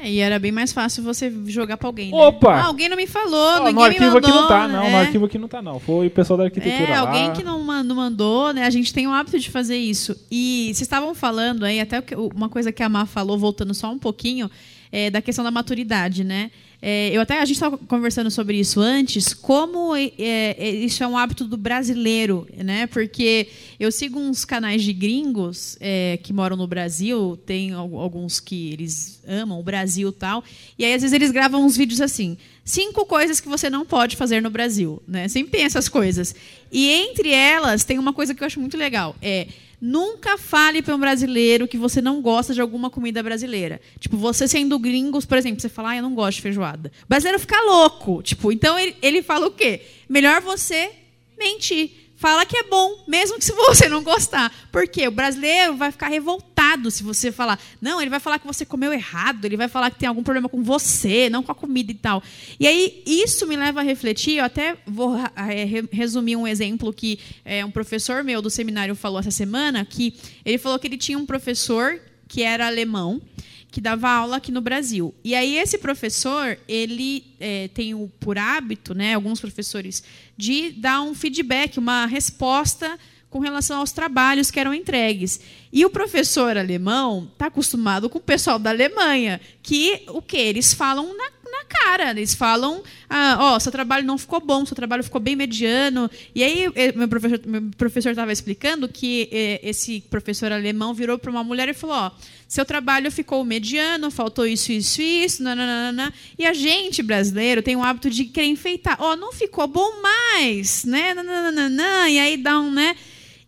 É, 0.00 0.08
e 0.08 0.20
era 0.20 0.38
bem 0.38 0.52
mais 0.52 0.72
fácil 0.72 1.02
você 1.02 1.32
jogar 1.46 1.76
pra 1.76 1.88
alguém. 1.88 2.12
Né? 2.12 2.16
Opa! 2.16 2.54
Ah, 2.54 2.66
alguém 2.66 2.88
não 2.88 2.96
me 2.96 3.06
falou, 3.06 3.64
ninguém 3.64 3.74
no 3.74 3.82
arquivo 3.82 4.04
me 4.04 4.10
mandou, 4.12 4.30
aqui 4.30 4.38
não 4.38 4.48
tá, 4.48 4.68
não. 4.68 4.84
É. 4.84 4.90
No 4.90 4.96
arquivo 4.96 5.24
aqui 5.24 5.38
não 5.38 5.48
tá, 5.48 5.60
não. 5.60 5.80
Foi 5.80 6.06
o 6.06 6.10
pessoal 6.10 6.36
da 6.36 6.44
arquitetura. 6.44 6.88
É, 6.88 6.90
lá. 6.92 7.00
alguém 7.00 7.32
que 7.32 7.42
não, 7.42 7.64
não 7.82 7.96
mandou, 7.96 8.52
né? 8.52 8.64
A 8.64 8.70
gente 8.70 8.94
tem 8.94 9.08
o 9.08 9.10
hábito 9.10 9.38
de 9.40 9.50
fazer 9.50 9.76
isso. 9.76 10.16
E 10.30 10.66
vocês 10.66 10.82
estavam 10.82 11.14
falando 11.14 11.64
aí, 11.64 11.80
até 11.80 12.02
uma 12.34 12.48
coisa 12.48 12.70
que 12.70 12.82
a 12.82 12.88
Má 12.88 13.06
falou, 13.06 13.36
voltando 13.36 13.74
só 13.74 13.90
um 13.90 13.98
pouquinho, 13.98 14.48
é, 14.92 15.10
da 15.10 15.20
questão 15.20 15.44
da 15.44 15.50
maturidade, 15.50 16.22
né? 16.22 16.52
É, 16.80 17.10
eu 17.10 17.20
até 17.20 17.40
a 17.40 17.44
gente 17.44 17.56
estava 17.56 17.76
conversando 17.76 18.30
sobre 18.30 18.58
isso 18.58 18.80
antes, 18.80 19.34
como 19.34 19.96
é, 19.96 20.12
é, 20.16 20.70
isso 20.70 21.02
é 21.02 21.08
um 21.08 21.18
hábito 21.18 21.44
do 21.44 21.56
brasileiro, 21.56 22.46
né? 22.56 22.86
Porque 22.86 23.48
eu 23.80 23.90
sigo 23.90 24.18
uns 24.18 24.44
canais 24.44 24.84
de 24.84 24.92
gringos 24.92 25.76
é, 25.80 26.18
que 26.22 26.32
moram 26.32 26.56
no 26.56 26.68
Brasil, 26.68 27.36
tem 27.44 27.72
alguns 27.72 28.38
que 28.38 28.72
eles 28.72 29.20
amam 29.26 29.58
o 29.58 29.62
Brasil 29.62 30.12
tal, 30.12 30.44
e 30.78 30.84
aí 30.84 30.94
às 30.94 31.02
vezes 31.02 31.12
eles 31.12 31.32
gravam 31.32 31.64
uns 31.64 31.76
vídeos 31.76 32.00
assim, 32.00 32.38
cinco 32.64 33.04
coisas 33.04 33.40
que 33.40 33.48
você 33.48 33.68
não 33.68 33.84
pode 33.84 34.14
fazer 34.14 34.40
no 34.40 34.50
Brasil, 34.50 35.02
né? 35.06 35.26
Sempre 35.26 35.50
tem 35.50 35.64
essas 35.64 35.88
coisas. 35.88 36.32
E 36.70 36.88
entre 36.88 37.30
elas 37.30 37.82
tem 37.82 37.98
uma 37.98 38.12
coisa 38.12 38.36
que 38.36 38.42
eu 38.42 38.46
acho 38.46 38.60
muito 38.60 38.76
legal, 38.76 39.16
é 39.20 39.48
Nunca 39.80 40.36
fale 40.36 40.82
para 40.82 40.94
um 40.96 40.98
brasileiro 40.98 41.68
que 41.68 41.78
você 41.78 42.02
não 42.02 42.20
gosta 42.20 42.52
de 42.52 42.60
alguma 42.60 42.90
comida 42.90 43.22
brasileira. 43.22 43.80
Tipo, 44.00 44.16
você 44.16 44.48
sendo 44.48 44.78
gringos, 44.78 45.24
por 45.24 45.38
exemplo, 45.38 45.60
você 45.60 45.68
fala, 45.68 45.90
ah, 45.90 45.96
eu 45.96 46.02
não 46.02 46.14
gosto 46.14 46.36
de 46.36 46.42
feijoada. 46.42 46.90
O 47.04 47.08
brasileiro 47.08 47.38
fica 47.38 47.60
louco. 47.62 48.22
Tipo, 48.22 48.50
então 48.50 48.78
ele, 48.78 48.96
ele 49.00 49.22
fala 49.22 49.46
o 49.46 49.52
quê? 49.52 49.82
Melhor 50.08 50.40
você 50.40 50.90
mentir 51.38 52.07
fala 52.18 52.44
que 52.44 52.56
é 52.56 52.64
bom, 52.64 53.04
mesmo 53.06 53.38
que 53.38 53.44
se 53.44 53.52
você 53.52 53.88
não 53.88 54.02
gostar. 54.02 54.52
Porque 54.72 55.06
o 55.06 55.10
brasileiro 55.10 55.76
vai 55.76 55.92
ficar 55.92 56.08
revoltado 56.08 56.90
se 56.90 57.02
você 57.04 57.30
falar. 57.30 57.58
Não, 57.80 58.00
ele 58.00 58.10
vai 58.10 58.18
falar 58.18 58.40
que 58.40 58.46
você 58.46 58.66
comeu 58.66 58.92
errado, 58.92 59.44
ele 59.44 59.56
vai 59.56 59.68
falar 59.68 59.90
que 59.90 59.98
tem 60.00 60.08
algum 60.08 60.24
problema 60.24 60.48
com 60.48 60.62
você, 60.62 61.30
não 61.30 61.44
com 61.44 61.52
a 61.52 61.54
comida 61.54 61.92
e 61.92 61.94
tal. 61.94 62.22
E 62.58 62.66
aí, 62.66 63.02
isso 63.06 63.46
me 63.46 63.56
leva 63.56 63.80
a 63.80 63.84
refletir. 63.84 64.38
Eu 64.38 64.44
até 64.44 64.76
vou 64.84 65.16
é, 65.16 65.84
resumir 65.92 66.34
um 66.34 66.46
exemplo 66.46 66.92
que 66.92 67.20
é, 67.44 67.64
um 67.64 67.70
professor 67.70 68.24
meu 68.24 68.42
do 68.42 68.50
seminário 68.50 68.96
falou 68.96 69.20
essa 69.20 69.30
semana, 69.30 69.84
que 69.84 70.14
ele 70.44 70.58
falou 70.58 70.78
que 70.78 70.88
ele 70.88 70.98
tinha 70.98 71.16
um 71.16 71.24
professor 71.24 72.00
que 72.26 72.42
era 72.42 72.66
alemão 72.66 73.22
que 73.70 73.80
dava 73.80 74.08
aula 74.08 74.36
aqui 74.36 74.50
no 74.50 74.60
Brasil. 74.60 75.14
E 75.22 75.34
aí 75.34 75.56
esse 75.56 75.78
professor, 75.78 76.58
ele 76.66 77.24
é, 77.38 77.68
tem 77.68 77.94
o, 77.94 78.10
por 78.18 78.38
hábito, 78.38 78.94
né, 78.94 79.14
alguns 79.14 79.40
professores, 79.40 80.02
de 80.36 80.70
dar 80.70 81.02
um 81.02 81.14
feedback, 81.14 81.78
uma 81.78 82.06
resposta 82.06 82.98
com 83.30 83.40
relação 83.40 83.80
aos 83.80 83.92
trabalhos 83.92 84.50
que 84.50 84.58
eram 84.58 84.72
entregues. 84.72 85.40
E 85.72 85.84
o 85.84 85.90
professor 85.90 86.56
alemão 86.56 87.28
está 87.30 87.46
acostumado 87.46 88.08
com 88.08 88.18
o 88.18 88.22
pessoal 88.22 88.58
da 88.58 88.70
Alemanha, 88.70 89.40
que 89.62 90.02
o 90.08 90.22
que 90.22 90.36
eles 90.36 90.72
falam 90.72 91.14
na, 91.16 91.30
na 91.50 91.64
cara, 91.64 92.10
eles 92.10 92.34
falam, 92.34 92.82
ah, 93.08 93.36
ó, 93.40 93.58
seu 93.58 93.72
trabalho 93.72 94.06
não 94.06 94.18
ficou 94.18 94.40
bom, 94.40 94.64
seu 94.64 94.76
trabalho 94.76 95.02
ficou 95.02 95.20
bem 95.20 95.36
mediano. 95.36 96.10
E 96.34 96.42
aí 96.42 96.68
eh, 96.74 96.92
meu 96.92 97.08
professor 97.08 97.40
meu 97.46 97.62
professor 97.76 98.10
estava 98.10 98.32
explicando 98.32 98.88
que 98.88 99.28
eh, 99.32 99.60
esse 99.62 100.00
professor 100.02 100.52
alemão 100.52 100.94
virou 100.94 101.18
para 101.18 101.30
uma 101.30 101.44
mulher 101.44 101.68
e 101.68 101.74
falou, 101.74 101.96
ó, 101.96 102.10
seu 102.46 102.64
trabalho 102.64 103.10
ficou 103.10 103.44
mediano, 103.44 104.10
faltou 104.10 104.46
isso, 104.46 104.72
isso, 104.72 105.02
isso, 105.02 105.42
nananana. 105.42 106.12
E 106.38 106.46
a 106.46 106.52
gente 106.52 107.02
brasileiro 107.02 107.62
tem 107.62 107.76
o 107.76 107.82
hábito 107.82 108.08
de 108.08 108.24
querer 108.24 108.46
enfeitar, 108.46 108.96
ó, 109.00 109.16
não 109.16 109.32
ficou 109.32 109.66
bom 109.66 110.00
mais, 110.00 110.84
né? 110.84 111.14
Nananana, 111.14 112.08
e 112.08 112.18
aí 112.18 112.36
dá 112.36 112.58
um, 112.58 112.70
né? 112.70 112.96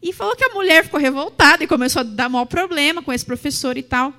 E 0.03 0.13
falou 0.13 0.35
que 0.35 0.45
a 0.45 0.55
mulher 0.55 0.85
ficou 0.85 0.99
revoltada 0.99 1.63
e 1.63 1.67
começou 1.67 2.01
a 2.01 2.03
dar 2.03 2.29
maior 2.29 2.47
problema 2.47 3.03
com 3.03 3.13
esse 3.13 3.25
professor 3.25 3.77
e 3.77 3.83
tal. 3.83 4.15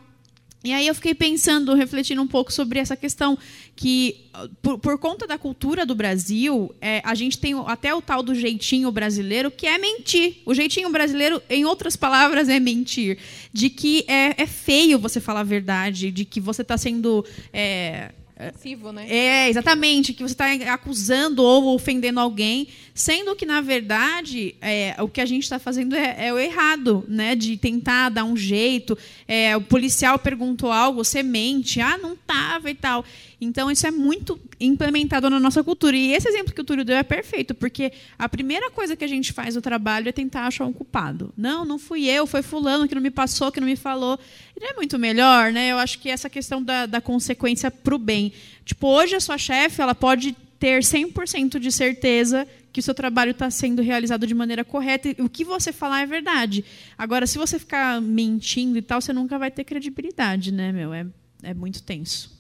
E 0.63 0.71
aí 0.73 0.85
eu 0.85 0.93
fiquei 0.93 1.15
pensando, 1.15 1.73
refletindo 1.73 2.21
um 2.21 2.27
pouco 2.27 2.53
sobre 2.53 2.77
essa 2.77 2.95
questão 2.95 3.35
que, 3.75 4.25
por, 4.61 4.77
por 4.77 4.97
conta 4.99 5.25
da 5.25 5.35
cultura 5.35 5.87
do 5.87 5.95
Brasil, 5.95 6.73
é, 6.79 7.01
a 7.03 7.15
gente 7.15 7.39
tem 7.39 7.55
até 7.65 7.93
o 7.95 8.01
tal 8.01 8.21
do 8.21 8.35
jeitinho 8.35 8.91
brasileiro, 8.91 9.49
que 9.49 9.65
é 9.65 9.79
mentir. 9.79 10.37
O 10.45 10.53
jeitinho 10.53 10.91
brasileiro, 10.91 11.41
em 11.49 11.65
outras 11.65 11.95
palavras, 11.95 12.47
é 12.47 12.59
mentir. 12.59 13.17
De 13.51 13.71
que 13.71 14.05
é, 14.07 14.43
é 14.43 14.45
feio 14.45 14.99
você 14.99 15.19
falar 15.19 15.39
a 15.39 15.43
verdade, 15.43 16.11
de 16.11 16.25
que 16.25 16.39
você 16.39 16.61
está 16.61 16.77
sendo... 16.77 17.25
É, 17.51 18.11
Passivo, 18.53 18.91
né? 18.91 19.05
é, 19.07 19.49
exatamente, 19.49 20.13
que 20.13 20.23
você 20.23 20.33
está 20.33 20.51
acusando 20.73 21.43
ou 21.43 21.75
ofendendo 21.75 22.19
alguém, 22.19 22.67
sendo 22.93 23.35
que, 23.35 23.45
na 23.45 23.61
verdade, 23.61 24.55
é, 24.61 24.95
o 24.99 25.07
que 25.07 25.21
a 25.21 25.25
gente 25.25 25.43
está 25.43 25.57
fazendo 25.57 25.95
é, 25.95 26.27
é 26.27 26.33
o 26.33 26.37
errado, 26.37 27.03
né? 27.07 27.35
De 27.35 27.57
tentar 27.57 28.09
dar 28.09 28.23
um 28.23 28.35
jeito. 28.35 28.97
É, 29.27 29.55
o 29.55 29.61
policial 29.61 30.19
perguntou 30.19 30.71
algo, 30.71 31.03
você 31.03 31.23
mente, 31.23 31.79
ah, 31.79 31.97
não 31.97 32.13
estava 32.13 32.69
e 32.69 32.75
tal. 32.75 33.05
Então, 33.39 33.71
isso 33.71 33.87
é 33.87 33.91
muito 33.91 34.39
implementado 34.59 35.27
na 35.29 35.39
nossa 35.39 35.63
cultura. 35.63 35.95
E 35.95 36.13
esse 36.13 36.27
exemplo 36.27 36.53
que 36.53 36.61
o 36.61 36.63
Túlio 36.63 36.85
deu 36.85 36.95
é 36.95 37.01
perfeito, 37.01 37.55
porque 37.55 37.91
a 38.19 38.29
primeira 38.29 38.69
coisa 38.69 38.95
que 38.95 39.03
a 39.03 39.07
gente 39.07 39.33
faz 39.33 39.55
no 39.55 39.61
trabalho 39.61 40.09
é 40.09 40.11
tentar 40.11 40.45
achar 40.45 40.65
um 40.65 40.73
culpado. 40.73 41.33
Não, 41.35 41.65
não 41.65 41.79
fui 41.79 42.07
eu, 42.07 42.27
foi 42.27 42.43
fulano 42.43 42.87
que 42.87 42.93
não 42.93 43.01
me 43.01 43.09
passou, 43.09 43.51
que 43.51 43.59
não 43.59 43.67
me 43.67 43.75
falou. 43.75 44.19
E 44.55 44.59
não 44.59 44.69
é 44.69 44.73
muito 44.73 44.99
melhor, 44.99 45.51
né? 45.51 45.71
Eu 45.71 45.79
acho 45.79 45.97
que 45.97 46.09
essa 46.09 46.29
questão 46.29 46.61
da, 46.61 46.85
da 46.85 47.01
consequência 47.01 47.71
para 47.71 47.95
o 47.95 47.97
bem. 47.97 48.31
Tipo, 48.63 48.87
hoje 48.87 49.15
a 49.15 49.19
sua 49.19 49.39
chefe, 49.39 49.81
ela 49.81 49.95
pode 49.95 50.35
ter 50.59 50.83
100% 50.83 51.57
de 51.57 51.71
certeza 51.71 52.47
que 52.71 52.79
o 52.79 52.83
seu 52.83 52.93
trabalho 52.93 53.31
está 53.31 53.49
sendo 53.49 53.81
realizado 53.81 54.25
de 54.25 54.33
maneira 54.33 54.63
correta 54.63 55.09
e 55.09 55.21
o 55.21 55.29
que 55.29 55.43
você 55.43 55.73
falar 55.73 56.01
é 56.01 56.05
verdade. 56.05 56.63
Agora, 56.97 57.27
se 57.27 57.37
você 57.37 57.59
ficar 57.59 58.01
mentindo 58.01 58.77
e 58.77 58.81
tal, 58.81 59.01
você 59.01 59.11
nunca 59.11 59.37
vai 59.37 59.51
ter 59.51 59.63
credibilidade, 59.63 60.51
né, 60.51 60.71
meu? 60.71 60.93
É, 60.93 61.05
é 61.43 61.53
muito 61.53 61.83
tenso. 61.83 62.31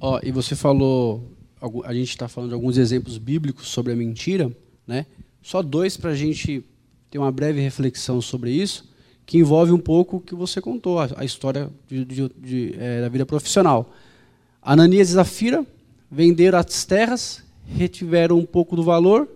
Ó, 0.00 0.18
e 0.22 0.30
você 0.32 0.56
falou, 0.56 1.30
a 1.84 1.92
gente 1.94 2.10
está 2.10 2.28
falando 2.28 2.50
de 2.50 2.54
alguns 2.54 2.76
exemplos 2.78 3.18
bíblicos 3.18 3.68
sobre 3.68 3.92
a 3.92 3.96
mentira, 3.96 4.50
né? 4.86 5.06
Só 5.42 5.62
dois 5.62 5.96
para 5.96 6.10
a 6.10 6.14
gente 6.14 6.64
ter 7.10 7.18
uma 7.18 7.30
breve 7.30 7.60
reflexão 7.60 8.20
sobre 8.20 8.50
isso, 8.50 8.90
que 9.26 9.38
envolve 9.38 9.72
um 9.72 9.78
pouco 9.78 10.16
o 10.16 10.20
que 10.20 10.34
você 10.34 10.60
contou, 10.60 10.98
a, 11.00 11.24
história 11.24 11.70
de- 11.88 12.04
de- 12.04 12.30
de, 12.38 12.74
eh, 12.78 13.00
da 13.02 13.08
vida 13.08 13.24
profissional. 13.24 13.94
Ananias 14.62 15.10
e 15.10 15.12
Zafira 15.12 15.64
venderam 16.10 16.58
as 16.58 16.84
terras, 16.84 17.42
retiveram 17.66 18.38
um 18.38 18.44
pouco 18.46 18.74
do 18.76 18.82
valor, 18.82 19.28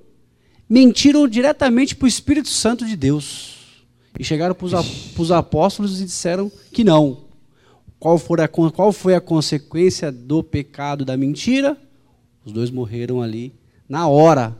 mentiram 0.68 1.26
diretamente 1.26 1.94
para 1.96 2.04
o 2.04 2.08
Espírito 2.08 2.48
Santo 2.48 2.84
de 2.84 2.96
Deus. 2.96 3.56
E 4.18 4.24
chegaram 4.24 4.54
para 4.54 4.66
os 4.66 5.30
apóstolos 5.32 6.00
e 6.00 6.04
disseram 6.04 6.50
que 6.72 6.82
não. 6.84 7.24
Qual, 7.98 8.18
for 8.18 8.40
a, 8.40 8.48
qual 8.48 8.92
foi 8.92 9.14
a 9.14 9.20
consequência 9.20 10.10
do 10.12 10.42
pecado 10.42 11.04
da 11.04 11.16
mentira? 11.16 11.76
Os 12.44 12.52
dois 12.52 12.70
morreram 12.70 13.22
ali 13.22 13.52
na 13.88 14.08
hora. 14.08 14.56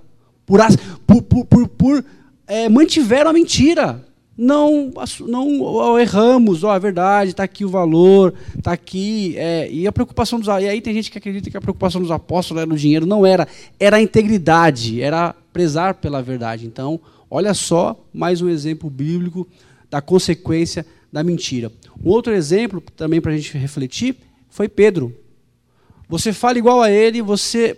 Por, 0.47 0.61
por, 1.07 1.45
por, 1.45 1.69
por- 1.69 2.05
eh, 2.47 2.69
mantiveram 2.69 3.31
a 3.31 3.33
mentira. 3.33 4.05
Não, 4.41 4.93
não 5.27 5.99
erramos, 5.99 6.63
ó, 6.63 6.73
é 6.73 6.79
verdade, 6.79 7.33
está 7.33 7.43
aqui 7.43 7.65
o 7.65 7.69
valor, 7.69 8.33
está 8.57 8.71
aqui. 8.71 9.35
é, 9.37 9.69
e 9.69 9.85
a 9.85 9.91
preocupação 9.91 10.39
dos. 10.39 10.47
E 10.47 10.69
aí 10.69 10.81
tem 10.81 10.95
gente 10.95 11.11
que 11.11 11.19
acredita 11.19 11.51
que 11.51 11.57
a 11.57 11.61
preocupação 11.61 12.01
dos 12.01 12.13
apóstolos 12.13 12.63
era 12.63 12.73
o 12.73 12.77
dinheiro. 12.77 13.05
Não 13.05 13.27
era. 13.27 13.49
Era 13.81 13.97
a 13.97 14.01
integridade, 14.01 15.03
era 15.03 15.35
prezar 15.53 15.95
pela 15.95 16.23
verdade. 16.23 16.67
Então, 16.67 17.01
olha 17.29 17.53
só 17.53 18.01
mais 18.15 18.41
um 18.41 18.49
exemplo 18.49 18.89
bíblico 18.89 19.45
da 19.91 20.01
consequência 20.01 20.87
da 21.13 21.25
mentira. 21.25 21.73
Um 22.01 22.09
outro 22.09 22.33
exemplo, 22.33 22.81
também 22.97 23.21
para 23.21 23.33
a 23.33 23.37
gente 23.37 23.59
refletir, 23.59 24.15
foi 24.49 24.69
Pedro. 24.69 25.13
Você 26.09 26.33
fala 26.33 26.59
igual 26.59 26.81
a 26.81 26.89
ele, 26.89 27.21
você 27.21 27.77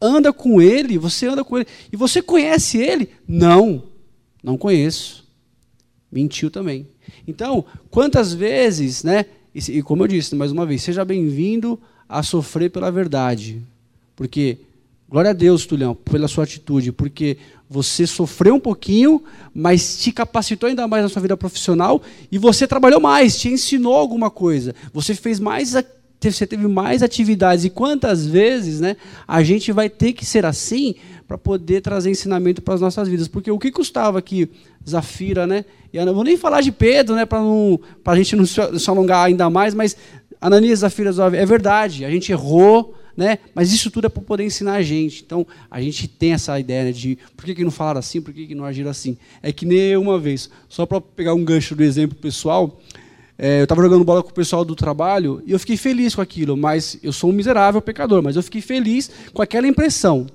anda 0.00 0.32
com 0.32 0.62
ele, 0.62 0.96
você 0.96 1.26
anda 1.26 1.44
com 1.44 1.58
ele, 1.58 1.66
e 1.92 1.96
você 1.96 2.22
conhece 2.22 2.78
ele? 2.78 3.10
Não, 3.28 3.82
não 4.42 4.56
conheço. 4.56 5.23
Mentiu 6.14 6.48
também. 6.48 6.86
Então, 7.26 7.64
quantas 7.90 8.32
vezes, 8.32 9.02
né? 9.02 9.24
E, 9.52 9.78
e 9.78 9.82
como 9.82 10.04
eu 10.04 10.06
disse 10.06 10.36
mais 10.36 10.52
uma 10.52 10.64
vez, 10.64 10.80
seja 10.80 11.04
bem-vindo 11.04 11.76
a 12.08 12.22
sofrer 12.22 12.70
pela 12.70 12.88
verdade. 12.88 13.60
Porque, 14.14 14.58
glória 15.10 15.30
a 15.30 15.34
Deus, 15.34 15.66
Tulhão, 15.66 15.92
pela 15.92 16.28
sua 16.28 16.44
atitude, 16.44 16.92
porque 16.92 17.36
você 17.68 18.06
sofreu 18.06 18.54
um 18.54 18.60
pouquinho, 18.60 19.24
mas 19.52 19.98
te 19.98 20.12
capacitou 20.12 20.68
ainda 20.68 20.86
mais 20.86 21.02
na 21.02 21.08
sua 21.08 21.20
vida 21.20 21.36
profissional 21.36 22.00
e 22.30 22.38
você 22.38 22.64
trabalhou 22.64 23.00
mais, 23.00 23.36
te 23.36 23.48
ensinou 23.48 23.94
alguma 23.94 24.30
coisa. 24.30 24.72
Você 24.92 25.16
fez 25.16 25.40
mais. 25.40 25.74
Você 26.22 26.46
teve 26.46 26.68
mais 26.68 27.02
atividades. 27.02 27.64
E 27.64 27.70
quantas 27.70 28.24
vezes 28.24 28.80
né, 28.80 28.96
a 29.26 29.42
gente 29.42 29.72
vai 29.72 29.90
ter 29.90 30.12
que 30.12 30.24
ser 30.24 30.46
assim 30.46 30.94
para 31.26 31.38
poder 31.38 31.80
trazer 31.80 32.10
ensinamento 32.10 32.62
para 32.62 32.74
as 32.74 32.80
nossas 32.80 33.08
vidas? 33.08 33.28
Porque 33.28 33.50
o 33.50 33.58
que 33.58 33.70
custava 33.70 34.18
aqui, 34.18 34.50
Zafira, 34.88 35.46
né? 35.46 35.64
E 35.92 35.96
eu 35.96 36.06
não 36.06 36.14
vou 36.14 36.24
nem 36.24 36.36
falar 36.36 36.60
de 36.60 36.72
Pedro, 36.72 37.14
né? 37.14 37.24
Para 37.24 37.40
a 38.06 38.16
gente 38.16 38.36
não 38.36 38.44
se, 38.46 38.60
alongar 38.90 39.24
ainda 39.24 39.48
mais, 39.48 39.74
mas 39.74 39.96
Ananias, 40.40 40.80
Zafira, 40.80 41.10
é 41.34 41.46
verdade, 41.46 42.04
a 42.04 42.10
gente 42.10 42.30
errou, 42.30 42.94
né? 43.16 43.38
Mas 43.54 43.72
isso 43.72 43.90
tudo 43.90 44.06
é 44.06 44.10
para 44.10 44.22
poder 44.22 44.44
ensinar 44.44 44.74
a 44.74 44.82
gente. 44.82 45.22
Então, 45.24 45.46
a 45.70 45.80
gente 45.80 46.08
tem 46.08 46.32
essa 46.32 46.58
ideia 46.58 46.84
né, 46.84 46.92
de 46.92 47.18
por 47.36 47.44
que, 47.44 47.54
que 47.54 47.64
não 47.64 47.70
falaram 47.70 48.00
assim, 48.00 48.20
por 48.20 48.32
que, 48.32 48.46
que 48.46 48.54
não 48.54 48.64
agiram 48.64 48.90
assim. 48.90 49.16
É 49.42 49.52
que 49.52 49.64
nem 49.64 49.96
uma 49.96 50.18
vez, 50.18 50.50
só 50.68 50.84
para 50.84 51.00
pegar 51.00 51.34
um 51.34 51.44
gancho 51.44 51.74
do 51.74 51.82
exemplo 51.82 52.16
pessoal, 52.16 52.80
é, 53.38 53.60
eu 53.60 53.64
estava 53.64 53.82
jogando 53.82 54.04
bola 54.04 54.22
com 54.22 54.30
o 54.30 54.34
pessoal 54.34 54.64
do 54.64 54.76
trabalho 54.76 55.42
e 55.44 55.52
eu 55.52 55.58
fiquei 55.58 55.76
feliz 55.76 56.14
com 56.14 56.20
aquilo, 56.20 56.56
mas 56.56 56.98
eu 57.02 57.12
sou 57.12 57.30
um 57.30 57.32
miserável 57.32 57.82
pecador, 57.82 58.22
mas 58.22 58.36
eu 58.36 58.42
fiquei 58.42 58.60
feliz 58.60 59.10
com 59.32 59.42
aquela 59.42 59.66
impressão. 59.66 60.26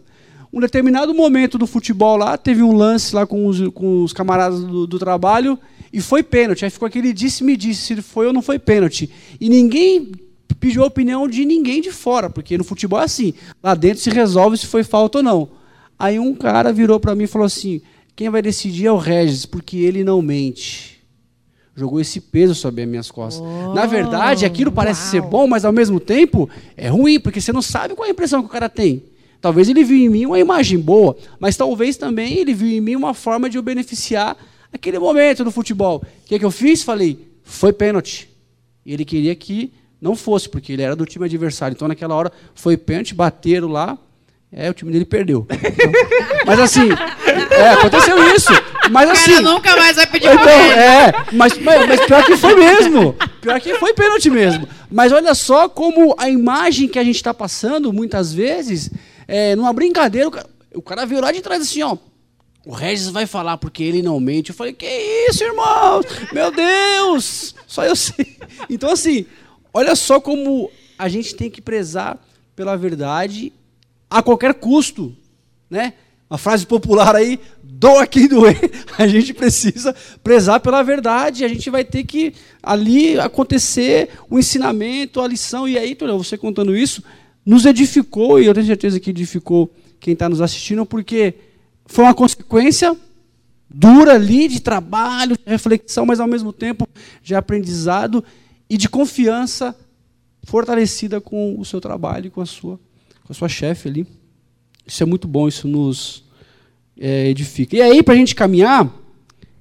Um 0.52 0.60
determinado 0.60 1.14
momento 1.14 1.58
do 1.58 1.68
futebol 1.68 2.18
lá, 2.18 2.38
teve 2.38 2.64
um 2.64 2.76
lance 2.76 3.14
lá 3.14 3.26
com 3.26 3.45
os, 3.45 3.68
com 3.70 4.04
os 4.04 4.14
camaradas 4.14 4.62
do, 4.62 4.88
do 4.88 4.97
trabalho 4.97 5.60
e 5.93 6.02
foi 6.02 6.24
pênalti. 6.24 6.66
Aí 6.66 6.72
ficou 6.72 6.88
aquele 6.88 7.14
disse-me 7.14 7.56
disse 7.56 7.95
se 7.95 8.02
foi 8.02 8.26
ou 8.26 8.34
não 8.34 8.41
foi 8.41 8.58
pênalti. 8.58 9.10
E 9.39 9.47
ninguém 9.47 10.12
pediu 10.60 10.84
a 10.84 10.88
opinião 10.88 11.28
de 11.28 11.45
ninguém 11.45 11.82
de 11.82 11.91
fora, 11.91 12.30
porque 12.30 12.58
no 12.58 12.64
futebol 12.64 13.00
é 13.00 13.04
assim, 13.04 13.34
lá 13.62 13.76
dentro 13.76 14.02
se 14.02 14.10
resolve 14.10 14.58
se 14.58 14.66
foi 14.66 14.84
falta 14.84 15.20
ou 15.20 15.24
não. 15.24 15.50
Aí 15.97 16.18
um 16.18 16.34
cara 16.34 16.74
virou 16.74 17.00
para 17.00 17.14
mim 17.14 17.26
e 17.26 17.28
falou 17.28 17.45
assim: 17.45 17.82
quem 18.16 18.30
vai 18.30 18.41
decidir 18.41 18.88
é 18.88 18.91
o 18.91 18.97
Regis, 18.97 19.45
porque 19.45 19.78
ele 19.78 20.04
não 20.04 20.22
mente 20.22 21.00
jogou 21.80 22.02
esse 22.02 22.20
peso 22.20 22.54
sobre 22.54 22.84
as 22.84 22.89
minhas 22.89 23.10
costas. 23.10 23.41
Na 23.74 23.86
verdade, 23.86 24.45
aquilo 24.45 24.72
parece 24.72 25.02
uau. 25.02 25.10
ser 25.12 25.22
bom, 25.22 25.47
mas 25.47 25.64
ao 25.64 25.72
mesmo 25.72 25.97
tempo 25.97 26.50
é 26.76 26.89
ruim, 26.89 27.20
porque 27.20 27.39
você 27.39 27.54
não 27.54 27.62
sabe 27.62 27.95
qual 27.95 28.06
é 28.06 28.10
a 28.10 28.12
impressão 28.12 28.41
que 28.41 28.47
o 28.47 28.52
cara 28.52 28.68
tem. 28.68 29.02
Talvez 29.42 29.70
ele 29.70 29.84
viu 29.84 29.98
em 29.98 30.10
mim 30.10 30.26
uma 30.26 30.40
imagem 30.40 30.78
boa, 30.78 31.16
mas 31.40 31.56
talvez 31.56 31.96
também 31.96 32.38
ele 32.38 32.54
viu 32.54 32.68
em 32.70 32.82
mim 32.82 32.96
uma 32.96 33.14
forma 33.14 33.50
de 33.50 33.58
eu 33.58 33.62
beneficiar 33.62 34.36
aquele 34.72 35.00
momento 35.00 35.44
do 35.44 35.52
futebol. 35.52 35.98
O 35.98 36.28
que, 36.28 36.38
que 36.38 36.46
eu 36.46 36.52
fiz? 36.52 36.84
Falei, 36.84 37.28
foi 37.44 37.72
pênalti. 37.72 38.30
E 38.86 38.94
ele 38.94 39.06
queria 39.06 39.34
que 39.36 39.72
não 40.02 40.16
fosse, 40.16 40.50
porque 40.50 40.74
ele 40.74 40.82
era 40.82 40.96
do 40.96 41.06
time 41.06 41.26
adversário. 41.26 41.74
Então, 41.74 41.88
naquela 41.88 42.16
hora, 42.16 42.32
foi 42.54 42.76
pênalti, 42.78 43.14
bateram 43.14 43.68
lá, 43.70 43.98
é, 44.52 44.70
o 44.70 44.74
time 44.74 44.92
dele 44.92 45.06
perdeu. 45.06 45.46
Então, 45.50 45.92
mas 46.46 46.60
assim, 46.60 46.90
é, 47.52 47.70
aconteceu 47.70 48.36
isso. 48.36 48.52
Mas 48.90 49.08
O 49.08 49.12
assim. 49.12 49.32
cara 49.32 49.42
nunca 49.42 49.76
mais 49.78 49.96
vai 49.96 50.08
pedir 50.08 50.28
Então, 50.28 50.50
é, 50.50 51.14
mas, 51.32 51.58
mas, 51.60 51.88
mas 51.88 52.06
pior 52.06 52.26
que 52.26 52.36
foi 52.36 52.56
mesmo. 52.56 53.16
Pior 53.42 53.60
que 53.62 53.76
foi 53.76 53.94
pênalti 53.94 54.30
mesmo. 54.30 54.68
Mas 54.90 55.12
olha 55.12 55.36
só 55.36 55.70
como 55.70 56.16
a 56.18 56.30
imagem 56.30 56.88
que 56.88 56.98
a 56.98 57.04
gente 57.04 57.18
está 57.18 57.34
passando, 57.34 57.94
muitas 57.94 58.34
vezes, 58.34 58.90
é, 59.30 59.56
numa 59.56 59.72
brincadeira, 59.72 60.28
o 60.28 60.32
cara, 60.32 60.50
o 60.74 60.82
cara 60.82 61.06
veio 61.06 61.22
lá 61.22 61.32
de 61.32 61.40
trás 61.40 61.62
assim, 61.62 61.84
ó. 61.84 61.96
O 62.66 62.74
Regis 62.74 63.10
vai 63.10 63.28
falar 63.28 63.58
porque 63.58 63.84
ele 63.84 64.02
não 64.02 64.20
mente. 64.20 64.50
Eu 64.50 64.56
falei, 64.56 64.74
que 64.74 64.88
isso, 65.30 65.44
irmãos? 65.44 66.06
Meu 66.34 66.52
Deus! 66.52 67.54
Só 67.68 67.86
eu 67.86 67.96
sei. 67.96 68.38
Então, 68.70 68.92
assim, 68.92 69.26
olha 69.74 69.96
só 69.96 70.20
como 70.20 70.70
a 70.98 71.08
gente 71.08 71.36
tem 71.36 71.50
que 71.50 71.62
prezar 71.62 72.20
pela 72.56 72.76
verdade 72.76 73.54
a 74.10 74.22
qualquer 74.22 74.56
custo, 74.56 75.16
né? 75.70 75.94
Uma 76.30 76.38
frase 76.38 76.66
popular 76.66 77.16
aí, 77.16 77.40
doa 77.64 78.06
quem 78.06 78.28
doer. 78.28 78.60
A 79.00 79.08
gente 79.08 79.34
precisa 79.34 79.96
prezar 80.24 80.60
pela 80.60 80.84
verdade. 80.84 81.46
A 81.46 81.48
gente 81.48 81.70
vai 81.70 81.84
ter 81.84 82.04
que 82.04 82.34
ali 82.62 83.20
acontecer 83.20 84.10
o 84.30 84.38
ensinamento, 84.38 85.22
a 85.22 85.28
lição. 85.28 85.68
E 85.68 85.78
aí, 85.78 85.96
Túlio, 85.96 86.18
você 86.18 86.38
contando 86.38 86.76
isso, 86.76 87.02
nos 87.50 87.66
edificou, 87.66 88.39
e 88.39 88.45
eu 88.45 88.54
tenho 88.54 88.68
certeza 88.68 89.00
que 89.00 89.10
edificou 89.10 89.74
quem 90.00 90.14
está 90.14 90.30
nos 90.30 90.39
assistindo, 90.39 90.86
porque 90.86 91.34
foi 91.88 92.04
uma 92.04 92.14
consequência 92.14 92.95
dura 93.68 94.14
ali 94.14 94.47
de 94.47 94.60
trabalho, 94.60 95.36
de 95.36 95.41
reflexão, 95.47 96.06
mas 96.06 96.20
ao 96.20 96.28
mesmo 96.28 96.54
tempo 96.54 96.88
de 97.24 97.34
aprendizado 97.34 98.24
e 98.70 98.78
de 98.78 98.88
confiança 98.88 99.76
fortalecida 100.43 101.20
com 101.20 101.60
o 101.60 101.66
seu 101.66 101.82
trabalho 101.82 102.28
e 102.28 102.30
com 102.30 102.39
a 102.39 102.45
sua, 102.45 102.80
com 103.24 103.34
a 103.34 103.34
sua 103.34 103.50
chefe 103.50 103.89
ali. 103.89 104.08
Isso 104.86 105.02
é 105.02 105.06
muito 105.08 105.28
bom, 105.28 105.47
isso 105.47 105.68
nos 105.68 106.24
é, 107.00 107.30
edifica. 107.30 107.76
E 107.76 107.82
aí, 107.82 108.04
para 108.04 108.14
a 108.14 108.18
gente 108.18 108.36
caminhar, 108.36 108.88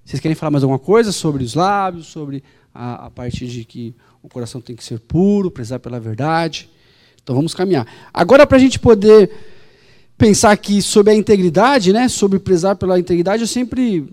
vocês 0.04 0.20
querem 0.20 0.34
falar 0.34 0.50
mais 0.50 0.62
alguma 0.62 0.78
coisa 0.78 1.10
sobre 1.10 1.42
os 1.42 1.54
lábios, 1.54 2.08
sobre 2.08 2.44
a, 2.74 3.06
a 3.06 3.10
parte 3.10 3.46
de 3.46 3.64
que 3.64 3.94
o 4.22 4.28
coração 4.28 4.60
tem 4.60 4.76
que 4.76 4.84
ser 4.84 5.00
puro, 5.00 5.50
prezar 5.50 5.80
pela 5.80 5.98
verdade. 5.98 6.68
Então 7.28 7.36
vamos 7.36 7.52
caminhar. 7.52 7.86
Agora, 8.10 8.46
para 8.46 8.56
a 8.56 8.58
gente 8.58 8.78
poder 8.78 9.30
pensar 10.16 10.50
aqui 10.50 10.80
sobre 10.80 11.12
a 11.12 11.14
integridade, 11.14 11.92
né, 11.92 12.08
sobre 12.08 12.38
prezar 12.38 12.74
pela 12.74 12.98
integridade, 12.98 13.42
eu 13.42 13.46
sempre 13.46 14.10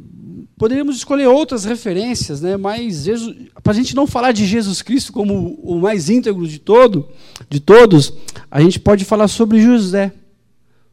poderíamos 0.58 0.98
escolher 0.98 1.28
outras 1.28 1.64
referências, 1.64 2.42
né, 2.42 2.58
mas 2.58 3.06
para 3.64 3.72
a 3.72 3.76
gente 3.76 3.96
não 3.96 4.06
falar 4.06 4.34
de 4.34 4.46
Jesus 4.46 4.82
Cristo 4.82 5.14
como 5.14 5.58
o 5.64 5.80
mais 5.80 6.10
íntegro 6.10 6.46
de 6.46 6.60
todo, 6.60 7.08
de 7.50 7.62
todos, 7.62 8.12
a 8.52 8.60
gente 8.60 8.82
pode 8.82 9.06
falar 9.06 9.30
sobre 9.30 9.62
José, 9.62 10.12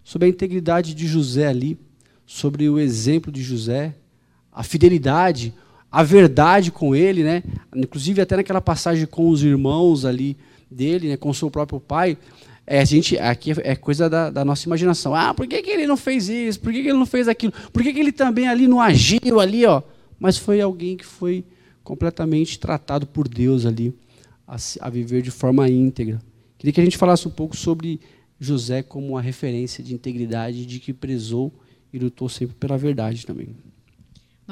sobre 0.05 0.27
a 0.27 0.31
integridade 0.31 0.95
de 0.95 1.09
José 1.09 1.49
ali, 1.49 1.77
sobre 2.25 2.69
o 2.69 2.79
exemplo 2.79 3.33
de 3.33 3.43
José, 3.43 3.97
a 4.53 4.63
fidelidade, 4.63 5.53
a 5.91 6.05
verdade 6.05 6.71
com 6.71 6.95
ele, 6.95 7.25
né? 7.25 7.43
Inclusive 7.75 8.23
até 8.23 8.37
naquela 8.37 8.61
passagem 8.61 9.07
com 9.07 9.29
os 9.29 9.43
irmãos 9.43 10.05
ali 10.05 10.37
dele, 10.73 11.11
né, 11.11 11.17
com 11.17 11.33
seu 11.33 11.51
próprio 11.51 11.79
pai, 11.79 12.19
é, 12.67 12.81
a 12.81 12.85
gente, 12.85 13.19
aqui 13.19 13.53
é 13.63 13.75
coisa 13.75 14.09
da, 14.09 14.31
da, 14.31 14.45
nossa 14.45 14.67
imaginação. 14.67 15.15
Ah, 15.15 15.35
por 15.35 15.47
que, 15.47 15.61
que 15.63 15.71
ele 15.71 15.87
não 15.87 15.97
fez 15.97 16.29
isso? 16.29 16.61
Por 16.61 16.73
que, 16.73 16.83
que 16.83 16.89
ele 16.89 16.99
não 16.99 17.07
fez 17.07 17.29
aquilo? 17.29 17.53
Por 17.73 17.83
que, 17.83 17.93
que 17.93 18.01
ele 18.01 18.13
também 18.13 18.49
ali 18.49 18.69
não 18.69 18.81
agiu 18.81 19.41
ali, 19.41 19.67
ó? 19.67 19.83
Mas 20.19 20.39
foi 20.39 20.61
alguém 20.61 20.97
que 20.97 21.05
foi 21.05 21.45
completamente 21.83 22.59
tratado 22.59 23.07
por 23.07 23.29
Deus 23.29 23.67
ali 23.67 23.93
a, 24.47 24.57
a 24.81 24.89
viver 24.89 25.23
de 25.23 25.31
forma 25.31 25.69
íntegra. 25.69 26.21
Queria 26.57 26.73
que 26.73 26.81
a 26.81 26.85
gente 26.85 26.97
falasse 26.97 27.27
um 27.27 27.31
pouco 27.31 27.57
sobre 27.57 28.01
José 28.39 28.83
como 28.83 29.09
uma 29.09 29.21
referência 29.21 29.83
de 29.83 29.93
integridade, 29.93 30.65
de 30.65 30.79
que 30.79 30.93
prezou 30.93 31.53
e 31.93 31.99
lutou 31.99 32.29
sempre 32.29 32.55
pela 32.55 32.79
verdade 32.79 33.27
também. 33.27 33.57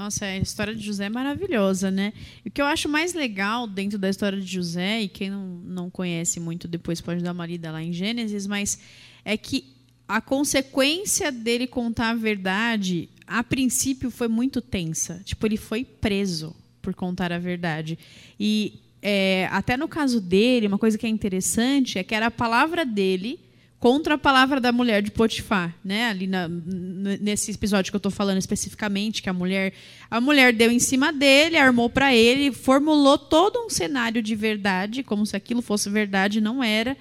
Nossa, 0.00 0.24
a 0.24 0.38
história 0.38 0.74
de 0.74 0.82
José 0.82 1.04
é 1.04 1.08
maravilhosa, 1.10 1.90
né? 1.90 2.14
O 2.42 2.50
que 2.50 2.62
eu 2.62 2.64
acho 2.64 2.88
mais 2.88 3.12
legal 3.12 3.66
dentro 3.66 3.98
da 3.98 4.08
história 4.08 4.40
de 4.40 4.46
José, 4.46 5.02
e 5.02 5.08
quem 5.08 5.28
não, 5.28 5.44
não 5.62 5.90
conhece 5.90 6.40
muito 6.40 6.66
depois 6.66 7.02
pode 7.02 7.22
dar 7.22 7.32
uma 7.32 7.44
lida 7.44 7.70
lá 7.70 7.82
em 7.82 7.92
Gênesis, 7.92 8.46
mas 8.46 8.78
é 9.26 9.36
que 9.36 9.76
a 10.08 10.18
consequência 10.18 11.30
dele 11.30 11.66
contar 11.66 12.08
a 12.08 12.14
verdade, 12.14 13.10
a 13.26 13.44
princípio, 13.44 14.10
foi 14.10 14.26
muito 14.26 14.62
tensa. 14.62 15.20
Tipo, 15.22 15.46
ele 15.46 15.58
foi 15.58 15.84
preso 15.84 16.56
por 16.80 16.94
contar 16.94 17.30
a 17.30 17.38
verdade. 17.38 17.98
E 18.40 18.80
é, 19.02 19.50
até 19.52 19.76
no 19.76 19.86
caso 19.86 20.18
dele, 20.18 20.66
uma 20.66 20.78
coisa 20.78 20.96
que 20.96 21.04
é 21.04 21.10
interessante 21.10 21.98
é 21.98 22.02
que 22.02 22.14
era 22.14 22.28
a 22.28 22.30
palavra 22.30 22.86
dele 22.86 23.38
contra 23.80 24.14
a 24.14 24.18
palavra 24.18 24.60
da 24.60 24.70
mulher 24.70 25.02
de 25.02 25.10
Potifar, 25.10 25.74
né? 25.82 26.10
Ali 26.10 26.26
na, 26.26 26.46
nesse 26.46 27.50
episódio 27.50 27.90
que 27.90 27.96
eu 27.96 27.98
estou 27.98 28.12
falando 28.12 28.36
especificamente, 28.36 29.22
que 29.22 29.30
a 29.30 29.32
mulher, 29.32 29.72
a 30.10 30.20
mulher 30.20 30.52
deu 30.52 30.70
em 30.70 30.78
cima 30.78 31.10
dele, 31.10 31.56
armou 31.56 31.88
para 31.88 32.14
ele, 32.14 32.52
formulou 32.52 33.16
todo 33.16 33.58
um 33.58 33.70
cenário 33.70 34.22
de 34.22 34.36
verdade, 34.36 35.02
como 35.02 35.24
se 35.24 35.34
aquilo 35.34 35.62
fosse 35.62 35.88
verdade, 35.88 36.42
não 36.42 36.62
era. 36.62 36.94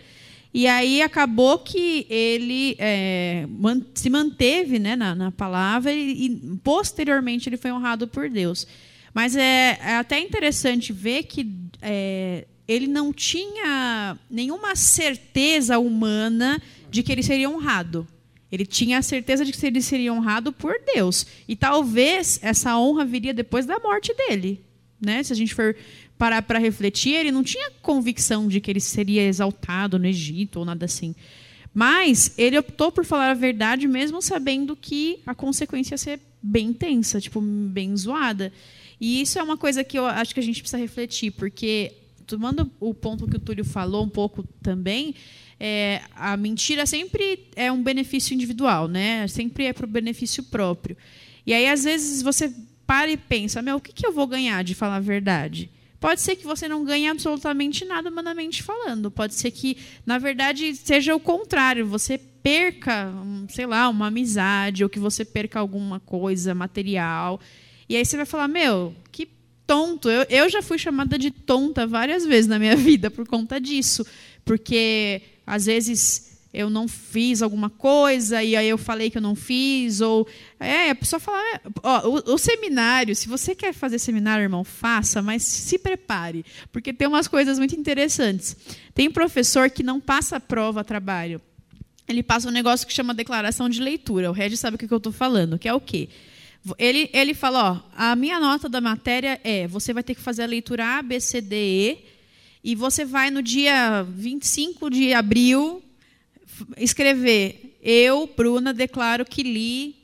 E 0.53 0.67
aí 0.67 1.01
acabou 1.01 1.59
que 1.59 2.07
ele 2.09 2.77
é, 2.79 3.45
se 3.93 4.09
manteve 4.09 4.79
né, 4.79 4.95
na, 4.95 5.13
na 5.13 5.31
palavra 5.31 5.91
e, 5.91 6.25
e, 6.25 6.57
posteriormente 6.63 7.49
ele 7.49 7.57
foi 7.57 7.73
honrado 7.73 8.07
por 8.07 8.29
Deus. 8.29 8.65
Mas 9.13 9.35
é, 9.35 9.77
é 9.81 9.95
até 9.97 10.17
interessante 10.17 10.93
ver 10.93 11.23
que 11.23 11.45
é, 11.81 12.47
ele 12.69 12.85
não 12.85 13.11
tinha 13.11 14.15
nenhuma 14.29 14.75
certeza 14.75 15.79
humana 15.79 16.61
de 16.91 17.01
que 17.01 17.11
ele 17.11 17.23
seria 17.23 17.49
honrado. 17.49 18.07
Ele 18.51 18.63
tinha 18.63 18.99
a 18.99 19.01
certeza 19.01 19.43
de 19.43 19.51
que 19.51 19.65
ele 19.65 19.81
seria 19.81 20.13
honrado 20.13 20.53
por 20.53 20.75
Deus. 20.93 21.25
E 21.47 21.55
talvez 21.55 22.39
essa 22.43 22.77
honra 22.77 23.05
viria 23.05 23.33
depois 23.33 23.65
da 23.65 23.79
morte 23.79 24.13
dele. 24.13 24.61
Né? 25.01 25.23
Se 25.23 25.33
a 25.33 25.35
gente 25.35 25.55
for 25.55 25.75
parar 26.15 26.43
para 26.43 26.59
refletir, 26.59 27.15
ele 27.15 27.31
não 27.31 27.43
tinha 27.43 27.71
convicção 27.81 28.47
de 28.47 28.61
que 28.61 28.69
ele 28.69 28.79
seria 28.79 29.23
exaltado 29.23 29.97
no 29.97 30.05
Egito 30.05 30.59
ou 30.59 30.65
nada 30.65 30.85
assim. 30.85 31.15
Mas 31.73 32.33
ele 32.37 32.57
optou 32.57 32.91
por 32.91 33.03
falar 33.03 33.31
a 33.31 33.35
verdade, 33.35 33.87
mesmo 33.87 34.21
sabendo 34.21 34.75
que 34.75 35.19
a 35.25 35.33
consequência 35.33 35.95
ia 35.95 35.97
ser 35.97 36.19
bem 36.39 36.71
tensa, 36.71 37.19
tipo, 37.19 37.41
bem 37.41 37.97
zoada. 37.97 38.53
E 39.01 39.21
isso 39.21 39.39
é 39.39 39.43
uma 39.43 39.57
coisa 39.57 39.83
que 39.83 39.97
eu 39.97 40.05
acho 40.05 40.35
que 40.35 40.39
a 40.39 40.43
gente 40.43 40.61
precisa 40.61 40.77
refletir, 40.77 41.31
porque 41.31 41.93
tomando 42.29 42.71
o 42.79 42.93
ponto 42.93 43.27
que 43.27 43.37
o 43.37 43.39
Túlio 43.39 43.65
falou 43.65 44.05
um 44.05 44.09
pouco 44.09 44.43
também, 44.61 45.15
é, 45.59 46.01
a 46.15 46.37
mentira 46.37 46.85
sempre 46.85 47.47
é 47.55 47.71
um 47.71 47.81
benefício 47.81 48.35
individual, 48.35 48.87
né? 48.87 49.27
Sempre 49.27 49.65
é 49.65 49.73
para 49.73 49.85
o 49.85 49.89
benefício 49.89 50.43
próprio. 50.43 50.95
E 51.45 51.53
aí, 51.53 51.67
às 51.67 51.83
vezes, 51.83 52.21
você 52.21 52.53
para 52.85 53.11
e 53.11 53.17
pensa, 53.17 53.61
meu, 53.61 53.77
o 53.77 53.81
que, 53.81 53.91
que 53.91 54.05
eu 54.05 54.13
vou 54.13 54.27
ganhar 54.27 54.63
de 54.63 54.75
falar 54.75 54.97
a 54.97 55.01
verdade? 55.01 55.71
Pode 55.99 56.21
ser 56.21 56.35
que 56.35 56.45
você 56.45 56.67
não 56.67 56.85
ganhe 56.85 57.07
absolutamente 57.07 57.83
nada 57.83 58.09
humanamente 58.09 58.61
falando. 58.63 59.11
Pode 59.11 59.33
ser 59.33 59.51
que, 59.51 59.75
na 60.05 60.17
verdade, 60.17 60.75
seja 60.75 61.15
o 61.15 61.19
contrário. 61.19 61.85
Você 61.87 62.17
perca, 62.17 63.11
sei 63.49 63.65
lá, 63.65 63.89
uma 63.89 64.07
amizade, 64.07 64.83
ou 64.83 64.89
que 64.89 64.99
você 64.99 65.25
perca 65.25 65.59
alguma 65.59 65.99
coisa 65.99 66.55
material. 66.55 67.41
E 67.89 67.95
aí 67.95 68.05
você 68.05 68.15
vai 68.15 68.25
falar, 68.25 68.47
meu, 68.47 68.95
que 69.11 69.27
tonto. 69.69 70.09
Eu, 70.09 70.25
eu 70.27 70.49
já 70.49 70.63
fui 70.63 70.79
chamada 70.79 71.15
de 71.15 71.29
tonta 71.29 71.85
várias 71.85 72.25
vezes 72.25 72.47
na 72.47 72.57
minha 72.57 72.75
vida 72.75 73.11
por 73.11 73.27
conta 73.27 73.61
disso. 73.61 74.03
Porque, 74.43 75.21
às 75.45 75.67
vezes, 75.67 76.39
eu 76.51 76.71
não 76.71 76.87
fiz 76.87 77.43
alguma 77.43 77.69
coisa 77.69 78.41
e 78.41 78.55
aí 78.55 78.67
eu 78.67 78.79
falei 78.79 79.11
que 79.11 79.19
eu 79.19 79.21
não 79.21 79.35
fiz. 79.35 80.01
Ou. 80.01 80.27
É, 80.59 80.89
a 80.89 80.95
pessoa 80.95 81.19
fala. 81.19 81.39
É, 81.53 81.61
o, 81.83 82.33
o, 82.33 82.37
seminário, 82.39 83.15
se 83.15 83.29
você 83.29 83.53
quer 83.53 83.71
fazer 83.71 83.99
seminário, 83.99 84.41
irmão, 84.41 84.63
faça, 84.63 85.21
mas 85.21 85.43
se 85.43 85.77
prepare. 85.77 86.43
Porque 86.71 86.91
tem 86.91 87.07
umas 87.07 87.27
coisas 87.27 87.59
muito 87.59 87.75
interessantes. 87.75 88.57
Tem 88.95 89.11
professor 89.11 89.69
que 89.69 89.83
não 89.83 89.99
passa 89.99 90.39
prova 90.39 90.83
trabalho. 90.83 91.39
Ele 92.07 92.23
passa 92.23 92.47
um 92.47 92.51
negócio 92.51 92.87
que 92.87 92.93
chama 92.93 93.13
declaração 93.13 93.69
de 93.69 93.79
leitura. 93.79 94.31
O 94.31 94.33
Regis 94.33 94.59
sabe 94.59 94.75
o 94.75 94.79
que 94.79 94.91
eu 94.91 94.97
estou 94.97 95.13
falando, 95.13 95.59
que 95.59 95.69
é 95.69 95.73
o 95.75 95.79
quê? 95.79 96.09
Ele, 96.77 97.09
ele 97.13 97.33
fala, 97.33 97.71
ó, 97.71 97.89
a 97.95 98.15
minha 98.15 98.39
nota 98.39 98.67
da 98.67 98.81
matéria 98.81 99.39
é, 99.43 99.67
você 99.67 99.93
vai 99.93 100.03
ter 100.03 100.13
que 100.13 100.21
fazer 100.21 100.43
a 100.43 100.47
leitura 100.47 100.97
A, 100.97 101.01
B, 101.01 101.19
C, 101.19 101.41
D, 101.41 101.55
E, 101.55 102.05
e 102.63 102.75
você 102.75 103.05
vai 103.05 103.31
no 103.31 103.41
dia 103.41 104.03
25 104.03 104.89
de 104.89 105.13
abril 105.13 105.81
escrever, 106.77 107.77
eu, 107.81 108.29
Bruna, 108.35 108.73
declaro 108.73 109.25
que 109.25 109.43
li 109.43 109.95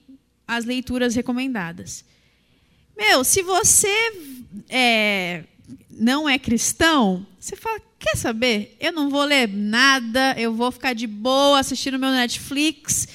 as 0.48 0.64
leituras 0.64 1.16
recomendadas. 1.16 2.06
Meu, 2.96 3.24
se 3.26 3.42
você 3.42 3.94
é, 4.70 5.44
não 5.90 6.30
é 6.30 6.40
cristão, 6.40 7.26
você 7.38 7.56
fala, 7.56 7.82
quer 8.00 8.16
saber? 8.16 8.78
Eu 8.80 8.94
não 8.94 9.10
vou 9.10 9.26
ler 9.26 9.50
nada, 9.50 10.34
eu 10.38 10.54
vou 10.54 10.72
ficar 10.72 10.94
de 10.94 11.08
boa 11.08 11.60
assistindo 11.60 12.00
meu 12.00 12.12
Netflix 12.12 13.08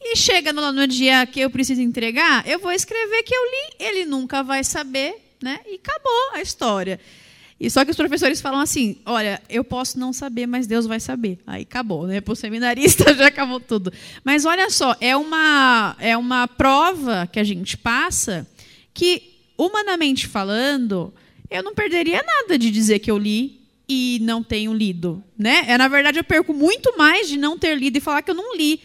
e 0.00 0.16
chega 0.16 0.52
no, 0.52 0.72
no 0.72 0.86
dia 0.86 1.26
que 1.26 1.40
eu 1.40 1.50
preciso 1.50 1.80
entregar, 1.80 2.46
eu 2.48 2.58
vou 2.58 2.72
escrever 2.72 3.22
que 3.22 3.34
eu 3.34 3.44
li, 3.44 3.86
ele 3.86 4.04
nunca 4.04 4.42
vai 4.42 4.62
saber, 4.62 5.16
né? 5.42 5.60
E 5.66 5.74
acabou 5.74 6.30
a 6.34 6.40
história. 6.40 7.00
E 7.60 7.68
só 7.68 7.84
que 7.84 7.90
os 7.90 7.96
professores 7.96 8.40
falam 8.40 8.60
assim: 8.60 8.98
olha, 9.04 9.42
eu 9.48 9.64
posso 9.64 9.98
não 9.98 10.12
saber, 10.12 10.46
mas 10.46 10.66
Deus 10.66 10.86
vai 10.86 11.00
saber. 11.00 11.38
Aí 11.46 11.62
acabou, 11.62 12.06
né? 12.06 12.20
Para 12.20 12.32
o 12.32 12.36
seminarista 12.36 13.12
já 13.16 13.26
acabou 13.26 13.58
tudo. 13.58 13.92
Mas 14.24 14.44
olha 14.44 14.70
só, 14.70 14.96
é 15.00 15.16
uma, 15.16 15.96
é 15.98 16.16
uma 16.16 16.46
prova 16.46 17.28
que 17.30 17.40
a 17.40 17.44
gente 17.44 17.76
passa 17.76 18.46
que, 18.94 19.22
humanamente 19.56 20.28
falando, 20.28 21.12
eu 21.50 21.62
não 21.62 21.74
perderia 21.74 22.22
nada 22.22 22.56
de 22.56 22.70
dizer 22.70 23.00
que 23.00 23.10
eu 23.10 23.18
li 23.18 23.60
e 23.88 24.18
não 24.22 24.42
tenho 24.42 24.72
lido. 24.72 25.22
Né? 25.36 25.64
É, 25.66 25.78
na 25.78 25.88
verdade, 25.88 26.18
eu 26.18 26.24
perco 26.24 26.52
muito 26.52 26.96
mais 26.96 27.28
de 27.28 27.36
não 27.36 27.58
ter 27.58 27.76
lido 27.76 27.96
e 27.96 28.00
falar 28.00 28.22
que 28.22 28.30
eu 28.30 28.34
não 28.34 28.56
li. 28.56 28.80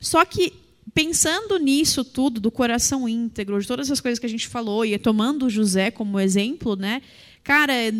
Só 0.00 0.24
que 0.24 0.52
pensando 0.94 1.58
nisso 1.58 2.04
tudo, 2.04 2.40
do 2.40 2.50
coração 2.50 3.08
íntegro, 3.08 3.60
de 3.60 3.66
todas 3.66 3.90
as 3.90 4.00
coisas 4.00 4.18
que 4.18 4.26
a 4.26 4.28
gente 4.28 4.48
falou, 4.48 4.84
e 4.84 4.98
tomando 4.98 5.48
José 5.48 5.90
como 5.90 6.18
exemplo, 6.18 6.76
né? 6.76 7.02
Cara, 7.44 7.72
é, 7.72 7.92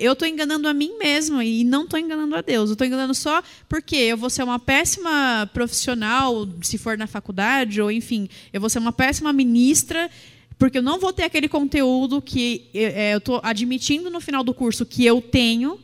eu 0.00 0.12
estou 0.12 0.26
enganando 0.26 0.66
a 0.68 0.72
mim 0.72 0.96
mesma 0.98 1.44
e 1.44 1.64
não 1.64 1.84
estou 1.84 1.98
enganando 1.98 2.34
a 2.34 2.40
Deus. 2.40 2.70
Eu 2.70 2.74
estou 2.74 2.86
enganando 2.86 3.14
só 3.14 3.42
porque 3.68 3.96
eu 3.96 4.16
vou 4.16 4.30
ser 4.30 4.42
uma 4.42 4.58
péssima 4.58 5.50
profissional, 5.52 6.48
se 6.62 6.78
for 6.78 6.96
na 6.96 7.06
faculdade, 7.06 7.82
ou 7.82 7.90
enfim, 7.90 8.28
eu 8.52 8.60
vou 8.60 8.70
ser 8.70 8.78
uma 8.78 8.92
péssima 8.92 9.32
ministra, 9.32 10.10
porque 10.58 10.78
eu 10.78 10.82
não 10.82 10.98
vou 10.98 11.12
ter 11.12 11.24
aquele 11.24 11.48
conteúdo 11.48 12.22
que 12.22 12.70
é, 12.72 13.12
eu 13.12 13.18
estou 13.18 13.40
admitindo 13.42 14.08
no 14.08 14.20
final 14.20 14.42
do 14.42 14.54
curso 14.54 14.86
que 14.86 15.04
eu 15.04 15.20
tenho, 15.20 15.78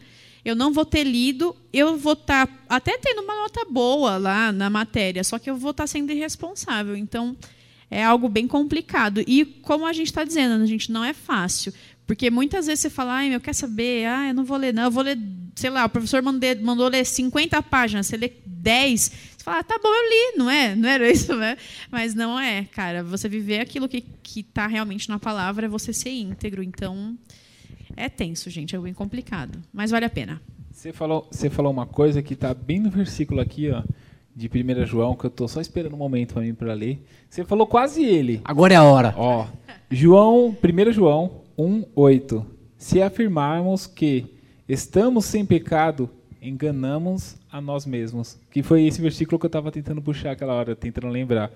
eu 0.45 0.57
não 0.57 0.73
vou 0.73 0.85
ter 0.85 1.05
lido, 1.05 1.55
eu 1.73 1.97
vou 1.97 2.15
estar 2.15 2.47
tá 2.47 2.53
até 2.69 2.99
tendo 2.99 3.23
uma 3.23 3.35
nota 3.35 3.65
boa 3.65 4.17
lá 4.17 4.51
na 4.51 4.69
matéria, 4.69 5.23
só 5.23 5.39
que 5.39 5.49
eu 5.49 5.57
vou 5.57 5.71
estar 5.71 5.85
tá 5.85 5.87
sendo 5.87 6.11
irresponsável. 6.11 6.97
Então, 6.97 7.37
é 7.91 8.03
algo 8.03 8.29
bem 8.29 8.49
complicado. 8.49 9.23
E, 9.27 9.45
como 9.45 9.87
a 9.87 9.93
gente 9.93 10.07
está 10.07 10.25
dizendo, 10.25 10.63
a 10.63 10.67
gente 10.67 10.91
não 10.91 11.05
é 11.05 11.13
fácil. 11.13 11.73
Porque 12.07 12.31
muitas 12.31 12.67
vezes 12.67 12.81
você 12.81 12.91
fala, 12.91 13.15
ai, 13.15 13.35
eu 13.35 13.41
quero 13.41 13.57
saber, 13.57 14.07
ah, 14.07 14.29
eu 14.29 14.35
não 14.35 14.45
vou 14.45 14.57
ler, 14.57 14.75
não, 14.75 14.85
eu 14.85 14.91
vou 14.91 15.05
ler, 15.05 15.19
sei 15.55 15.71
lá, 15.71 15.85
o 15.85 15.89
professor 15.89 16.21
mandou, 16.23 16.57
mandou 16.61 16.89
ler 16.89 17.05
50 17.05 17.63
páginas, 17.63 18.07
você 18.07 18.17
lê 18.17 18.33
10, 18.45 19.01
você 19.01 19.45
fala, 19.45 19.59
ah, 19.59 19.63
tá 19.63 19.79
bom, 19.83 19.89
eu 19.89 20.09
li, 20.09 20.39
não 20.39 20.51
é? 20.51 20.75
Não 20.75 20.89
era 20.89 21.11
isso, 21.11 21.35
né? 21.37 21.57
Mas 21.91 22.15
não 22.15 22.39
é, 22.39 22.65
cara. 22.65 23.05
Você 23.05 23.29
viver 23.29 23.61
aquilo 23.61 23.89
que 23.89 24.05
está 24.37 24.67
realmente 24.67 25.09
na 25.09 25.19
palavra 25.19 25.67
é 25.67 25.69
você 25.69 25.93
ser 25.93 26.11
íntegro. 26.11 26.63
Então, 26.63 27.17
É 27.97 28.09
tenso, 28.09 28.51
gente, 28.51 28.75
é 28.75 28.79
bem 28.79 28.95
complicado, 28.95 29.59
mas 29.73 29.91
vale 29.91 30.05
a 30.05 30.11
pena. 30.11 30.41
Você 30.71 30.93
falou, 30.93 31.29
você 31.31 31.51
falou 31.51 31.71
uma 31.71 31.87
coisa 31.87 32.23
que 32.23 32.35
está 32.35 32.55
bem 32.55 32.81
no 32.81 32.91
versículo 32.91 33.41
aqui, 33.41 33.71
ó, 33.71 33.83
de 34.35 34.49
1 34.49 34.87
João, 34.87 35.15
que 35.15 35.27
eu 35.27 35.29
estou 35.29 35.47
só 35.47 35.61
esperando 35.61 35.95
um 35.95 35.99
momento 35.99 36.35
para 36.35 36.43
mim 36.43 36.55
para 36.55 36.73
ler. 36.73 37.05
Você 37.29 37.45
falou 37.45 37.67
quase 37.67 38.03
ele. 38.05 38.41
Agora 38.45 38.75
é 38.75 38.77
a 38.77 38.83
hora. 38.83 39.15
Ó, 39.17 39.47
João, 39.91 40.57
1 40.63 40.93
João 40.93 41.43
1:8. 41.59 42.45
Se 42.79 43.03
afirmarmos 43.03 43.87
que 43.87 44.35
estamos 44.69 45.27
sem 45.27 45.45
pecado, 45.45 46.09
enganamos 46.41 47.37
a 47.51 47.61
nós 47.61 47.87
mesmos. 47.87 48.39
Que 48.51 48.63
foi 48.63 48.85
esse 48.87 49.01
versículo 49.01 49.39
que 49.39 49.47
eu 49.47 49.49
estava 49.49 49.71
tentando 49.71 50.03
puxar 50.03 50.33
aquela 50.33 50.55
hora, 50.55 50.75
tentando 50.75 51.09
lembrar. 51.09 51.53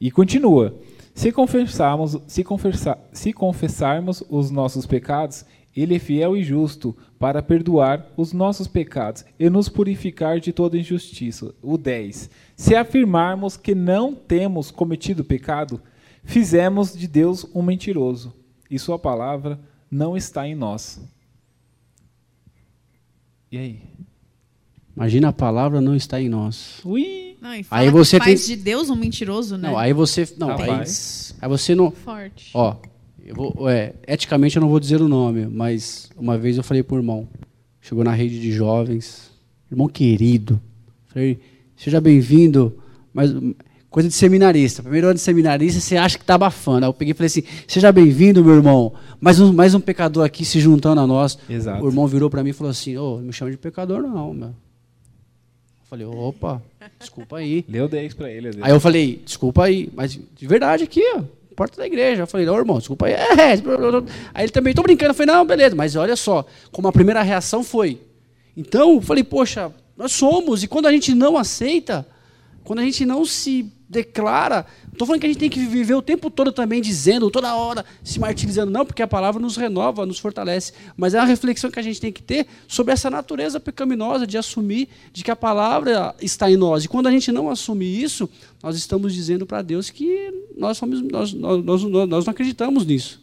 E 0.00 0.10
continua: 0.10 0.74
se 1.14 1.32
confessarmos, 1.32 2.16
se, 2.26 2.44
confessar, 2.44 2.98
se 3.12 3.32
confessarmos 3.32 4.22
os 4.30 4.50
nossos 4.50 4.86
pecados, 4.86 5.44
ele 5.76 5.94
é 5.96 5.98
fiel 5.98 6.36
e 6.36 6.42
justo 6.42 6.96
para 7.18 7.42
perdoar 7.42 8.06
os 8.16 8.32
nossos 8.32 8.66
pecados 8.66 9.24
e 9.38 9.48
nos 9.48 9.68
purificar 9.68 10.40
de 10.40 10.52
toda 10.52 10.78
injustiça. 10.78 11.54
O 11.62 11.78
10. 11.78 12.30
Se 12.56 12.74
afirmarmos 12.74 13.56
que 13.56 13.74
não 13.74 14.14
temos 14.14 14.70
cometido 14.70 15.24
pecado, 15.24 15.80
fizemos 16.24 16.96
de 16.96 17.06
Deus 17.06 17.46
um 17.54 17.62
mentiroso, 17.62 18.34
e 18.70 18.78
sua 18.78 18.98
palavra 18.98 19.60
não 19.90 20.16
está 20.16 20.46
em 20.46 20.54
nós. 20.54 21.00
E 23.50 23.58
aí? 23.58 23.80
Imagina 24.96 25.28
a 25.28 25.32
palavra 25.32 25.80
não 25.80 25.94
está 25.96 26.20
em 26.20 26.28
nós. 26.28 26.80
Ui! 26.84 27.36
Não, 27.40 27.54
e 27.54 27.62
fala 27.62 27.80
Aí 27.82 27.88
que 27.88 27.92
você 27.94 28.18
faz 28.18 28.46
tem- 28.46 28.56
de 28.56 28.62
Deus 28.62 28.90
um 28.90 28.94
mentiroso, 28.96 29.56
né? 29.56 29.70
Não, 29.70 29.78
aí 29.78 29.92
você. 29.92 30.28
Não, 30.36 30.50
aí, 30.50 30.70
aí 31.40 31.48
você 31.48 31.74
não. 31.74 31.90
Forte. 31.90 32.50
Ó, 32.52 32.76
eu 33.30 33.36
vou, 33.36 33.70
é, 33.70 33.94
eticamente 34.08 34.56
eu 34.56 34.60
não 34.60 34.68
vou 34.68 34.80
dizer 34.80 35.00
o 35.00 35.08
nome, 35.08 35.46
mas 35.46 36.10
uma 36.16 36.36
vez 36.36 36.56
eu 36.56 36.64
falei 36.64 36.82
pro 36.82 36.96
irmão, 36.96 37.28
chegou 37.80 38.02
na 38.02 38.10
rede 38.10 38.40
de 38.40 38.50
jovens, 38.50 39.30
irmão 39.70 39.88
querido, 39.88 40.60
falei, 41.06 41.38
seja 41.76 42.00
bem-vindo, 42.00 42.76
mas 43.14 43.32
coisa 43.88 44.08
de 44.08 44.14
seminarista, 44.16 44.82
primeiro 44.82 45.06
ano 45.06 45.14
de 45.14 45.20
seminarista, 45.20 45.78
você 45.78 45.96
acha 45.96 46.18
que 46.18 46.24
tá 46.24 46.34
abafando. 46.34 46.84
Aí 46.84 46.88
eu 46.88 46.92
peguei 46.92 47.12
e 47.12 47.14
falei 47.14 47.28
assim, 47.28 47.44
seja 47.68 47.92
bem-vindo, 47.92 48.44
meu 48.44 48.54
irmão, 48.54 48.94
mais 49.20 49.38
um, 49.38 49.52
mais 49.52 49.76
um 49.76 49.80
pecador 49.80 50.24
aqui 50.24 50.44
se 50.44 50.58
juntando 50.58 51.00
a 51.00 51.06
nós. 51.06 51.38
Exato. 51.48 51.84
O 51.84 51.88
irmão 51.88 52.08
virou 52.08 52.28
para 52.28 52.42
mim 52.42 52.50
e 52.50 52.52
falou 52.52 52.72
assim, 52.72 52.96
ô, 52.96 53.18
não 53.18 53.26
me 53.26 53.32
chama 53.32 53.52
de 53.52 53.56
pecador 53.56 54.02
não, 54.02 54.34
meu. 54.34 54.48
Eu 54.48 54.54
falei, 55.88 56.04
opa, 56.04 56.60
desculpa 56.98 57.36
aí. 57.36 57.64
Leu 57.68 57.86
10 57.86 58.14
para 58.14 58.28
ele. 58.28 58.50
Aí 58.60 58.72
eu 58.72 58.80
falei, 58.80 59.22
desculpa 59.24 59.66
aí, 59.66 59.88
mas 59.94 60.18
de 60.18 60.46
verdade 60.48 60.82
aqui, 60.82 61.02
ó, 61.14 61.22
porta 61.56 61.76
da 61.76 61.86
igreja. 61.86 62.22
Eu 62.22 62.26
falei, 62.26 62.48
ô 62.48 62.56
irmão, 62.56 62.78
desculpa 62.78 63.06
aí. 63.06 63.14
É, 63.40 63.52
aí 64.34 64.44
ele 64.44 64.52
também, 64.52 64.74
tô 64.74 64.82
brincando. 64.82 65.10
Eu 65.10 65.14
falei, 65.14 65.34
não, 65.34 65.44
beleza, 65.44 65.74
mas 65.74 65.96
olha 65.96 66.16
só, 66.16 66.44
como 66.70 66.88
a 66.88 66.92
primeira 66.92 67.22
reação 67.22 67.62
foi. 67.62 68.00
Então, 68.56 68.94
eu 68.94 69.00
falei, 69.00 69.24
poxa, 69.24 69.72
nós 69.96 70.12
somos, 70.12 70.62
e 70.62 70.68
quando 70.68 70.86
a 70.86 70.92
gente 70.92 71.14
não 71.14 71.36
aceita, 71.36 72.06
quando 72.64 72.80
a 72.80 72.82
gente 72.82 73.04
não 73.04 73.24
se 73.24 73.72
declara, 73.90 74.64
estou 74.92 75.04
falando 75.04 75.20
que 75.20 75.26
a 75.26 75.28
gente 75.28 75.40
tem 75.40 75.50
que 75.50 75.66
viver 75.66 75.94
o 75.94 76.00
tempo 76.00 76.30
todo 76.30 76.52
também 76.52 76.80
dizendo, 76.80 77.28
toda 77.28 77.56
hora, 77.56 77.84
se 78.04 78.20
martirizando, 78.20 78.70
não, 78.70 78.86
porque 78.86 79.02
a 79.02 79.08
palavra 79.08 79.42
nos 79.42 79.56
renova, 79.56 80.06
nos 80.06 80.20
fortalece, 80.20 80.72
mas 80.96 81.12
é 81.12 81.18
uma 81.18 81.26
reflexão 81.26 81.72
que 81.72 81.80
a 81.80 81.82
gente 81.82 82.00
tem 82.00 82.12
que 82.12 82.22
ter 82.22 82.46
sobre 82.68 82.92
essa 82.92 83.10
natureza 83.10 83.58
pecaminosa 83.58 84.28
de 84.28 84.38
assumir 84.38 84.88
de 85.12 85.24
que 85.24 85.30
a 85.30 85.34
palavra 85.34 86.14
está 86.22 86.48
em 86.48 86.56
nós. 86.56 86.84
E 86.84 86.88
quando 86.88 87.08
a 87.08 87.10
gente 87.10 87.32
não 87.32 87.50
assume 87.50 87.84
isso, 87.84 88.30
nós 88.62 88.76
estamos 88.76 89.12
dizendo 89.12 89.44
para 89.44 89.60
Deus 89.60 89.90
que 89.90 90.46
nós, 90.56 90.78
somos, 90.78 91.02
nós, 91.02 91.32
nós, 91.32 91.64
nós, 91.64 91.82
nós 91.82 92.24
não 92.24 92.30
acreditamos 92.30 92.86
nisso. 92.86 93.20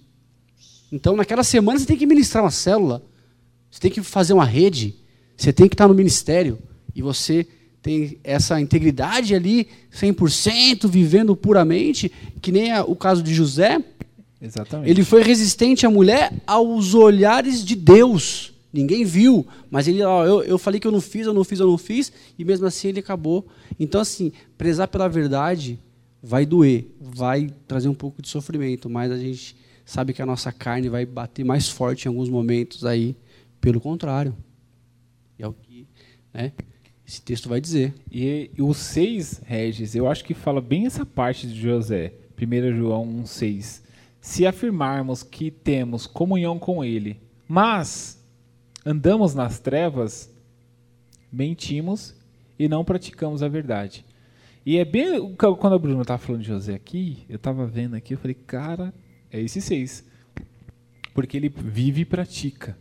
Então, 0.92 1.16
naquela 1.16 1.46
semana, 1.46 1.80
você 1.80 1.86
tem 1.86 1.98
que 1.98 2.06
ministrar 2.06 2.44
uma 2.44 2.52
célula, 2.52 3.02
você 3.72 3.80
tem 3.80 3.92
que 3.92 4.04
fazer 4.04 4.34
uma 4.34 4.46
rede, 4.46 4.96
você 5.38 5.54
tem 5.54 5.70
que 5.70 5.76
estar 5.76 5.88
no 5.88 5.94
ministério, 5.94 6.60
e 6.94 7.02
você 7.02 7.48
tem 7.88 8.18
essa 8.22 8.60
integridade 8.60 9.34
ali, 9.34 9.70
100%, 9.94 10.90
vivendo 10.90 11.38
puramente, 11.38 12.12
que 12.42 12.52
nem 12.52 12.74
a- 12.74 12.84
o 12.84 12.98
caso 12.98 13.24
de 13.24 13.34
José, 13.34 13.82
Exatamente. 14.42 14.90
ele 14.90 15.06
foi 15.06 15.24
resistente 15.24 15.86
à 15.86 15.90
mulher 15.90 16.34
aos 16.46 16.94
olhares 16.94 17.64
de 17.64 17.78
Deus. 17.78 18.52
Ninguém 18.74 19.06
viu, 19.06 19.48
mas 19.72 19.88
ele, 19.88 20.04
ó, 20.04 20.26
eu, 20.26 20.44
eu 20.44 20.58
falei 20.58 20.82
que 20.82 20.86
eu 20.86 20.92
não 20.92 21.00
fiz, 21.00 21.26
eu 21.26 21.34
não 21.34 21.46
fiz, 21.46 21.62
eu 21.62 21.68
não 21.68 21.78
fiz, 21.78 22.12
e 22.38 22.44
mesmo 22.44 22.66
assim 22.66 22.90
ele 22.90 23.00
acabou. 23.00 23.48
Então, 23.80 24.02
assim, 24.02 24.34
prezar 24.58 24.90
pela 24.90 25.08
verdade 25.08 25.80
vai 26.22 26.46
doer, 26.46 26.88
vai 27.00 27.50
trazer 27.70 27.88
um 27.88 27.94
pouco 27.94 28.22
de 28.22 28.28
sofrimento, 28.28 28.90
mas 28.90 29.14
a 29.14 29.18
gente 29.18 29.56
sabe 29.86 30.12
que 30.12 30.22
a 30.22 30.26
nossa 30.26 30.52
carne 30.52 30.90
vai 30.90 31.06
bater 31.06 31.46
mais 31.46 31.70
forte 31.70 32.04
em 32.06 32.10
alguns 32.10 32.28
momentos 32.28 32.84
aí, 32.84 33.16
pelo 33.62 33.80
contrário. 33.80 34.36
E 35.40 35.44
é 35.44 35.48
o 35.48 35.54
que 35.54 35.88
né, 36.34 36.52
esse 37.08 37.22
texto 37.22 37.48
vai 37.48 37.62
dizer. 37.62 37.94
E, 38.12 38.52
e 38.58 38.62
o 38.62 38.74
6, 38.74 39.42
Regis, 39.46 39.96
eu 39.96 40.10
acho 40.10 40.26
que 40.26 40.34
fala 40.34 40.60
bem 40.60 40.86
essa 40.86 41.06
parte 41.06 41.48
de 41.48 41.60
José. 41.60 42.14
1 42.40 42.76
João 42.76 43.08
1,6. 43.24 43.82
Se 44.20 44.46
afirmarmos 44.46 45.24
que 45.24 45.50
temos 45.50 46.06
comunhão 46.06 46.60
com 46.60 46.84
Ele, 46.84 47.22
mas 47.48 48.22
andamos 48.86 49.34
nas 49.34 49.58
trevas, 49.58 50.30
mentimos 51.32 52.14
e 52.60 52.68
não 52.68 52.84
praticamos 52.84 53.42
a 53.42 53.48
verdade. 53.48 54.06
E 54.66 54.78
é 54.78 54.84
bem. 54.84 55.34
Quando 55.36 55.76
a 55.76 55.80
Bruna 55.80 56.02
estava 56.02 56.20
falando 56.20 56.42
de 56.42 56.48
José 56.50 56.74
aqui, 56.74 57.24
eu 57.30 57.38
estava 57.38 57.66
vendo 57.66 57.96
aqui, 57.96 58.16
eu 58.16 58.18
falei, 58.18 58.36
cara, 58.36 58.94
é 59.32 59.40
esse 59.40 59.62
6. 59.62 60.04
Porque 61.14 61.38
ele 61.38 61.48
vive 61.48 62.02
e 62.02 62.06
pratica 62.06 62.78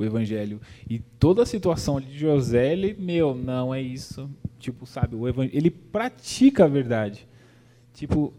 o 0.00 0.04
evangelho. 0.04 0.60
E 0.88 0.98
toda 0.98 1.42
a 1.42 1.46
situação 1.46 2.00
de 2.00 2.18
José, 2.18 2.72
ele, 2.72 2.96
meu, 2.98 3.34
não 3.34 3.74
é 3.74 3.80
isso. 3.80 4.28
Tipo, 4.58 4.86
sabe, 4.86 5.14
o 5.14 5.28
evangelho, 5.28 5.56
ele 5.56 5.70
pratica 5.70 6.64
a 6.64 6.68
verdade. 6.68 7.26
Tipo, 7.92 8.32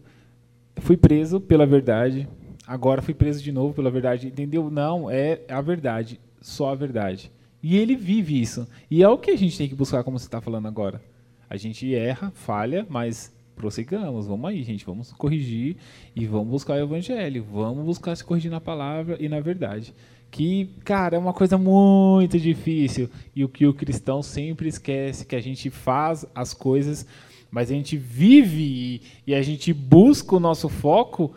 fui 0.76 0.96
preso 0.96 1.40
pela 1.40 1.64
verdade, 1.66 2.28
agora 2.66 3.02
fui 3.02 3.14
preso 3.14 3.42
de 3.42 3.52
novo 3.52 3.74
pela 3.74 3.90
verdade, 3.90 4.26
entendeu? 4.26 4.70
Não, 4.70 5.10
é 5.10 5.40
a 5.48 5.60
verdade, 5.60 6.18
só 6.40 6.70
a 6.70 6.74
verdade. 6.74 7.30
E 7.62 7.76
ele 7.76 7.94
vive 7.94 8.40
isso. 8.40 8.66
E 8.90 9.02
é 9.02 9.08
o 9.08 9.18
que 9.18 9.30
a 9.30 9.36
gente 9.36 9.56
tem 9.56 9.68
que 9.68 9.74
buscar, 9.74 10.02
como 10.02 10.18
você 10.18 10.26
está 10.26 10.40
falando 10.40 10.66
agora. 10.66 11.00
A 11.48 11.56
gente 11.56 11.94
erra, 11.94 12.32
falha, 12.34 12.84
mas 12.88 13.32
prossigamos. 13.54 14.26
Vamos 14.26 14.50
aí, 14.50 14.62
gente. 14.64 14.84
Vamos 14.84 15.12
corrigir 15.12 15.76
e 16.16 16.26
vamos 16.26 16.48
buscar 16.48 16.74
o 16.74 16.82
evangelho. 16.82 17.44
Vamos 17.44 17.84
buscar 17.84 18.16
se 18.16 18.24
corrigir 18.24 18.50
na 18.50 18.60
palavra 18.60 19.16
e 19.20 19.28
na 19.28 19.38
verdade. 19.38 19.94
Que, 20.32 20.70
cara, 20.82 21.14
é 21.14 21.18
uma 21.18 21.34
coisa 21.34 21.58
muito 21.58 22.40
difícil. 22.40 23.10
E 23.36 23.44
o 23.44 23.50
que 23.50 23.66
o 23.66 23.74
cristão 23.74 24.22
sempre 24.22 24.66
esquece, 24.66 25.26
que 25.26 25.36
a 25.36 25.40
gente 25.42 25.68
faz 25.68 26.24
as 26.34 26.54
coisas, 26.54 27.06
mas 27.50 27.70
a 27.70 27.74
gente 27.74 27.98
vive 27.98 29.02
e, 29.26 29.34
a 29.34 29.42
gente 29.42 29.74
busca 29.74 30.34
o 30.34 30.40
nosso 30.40 30.70
foco. 30.70 31.34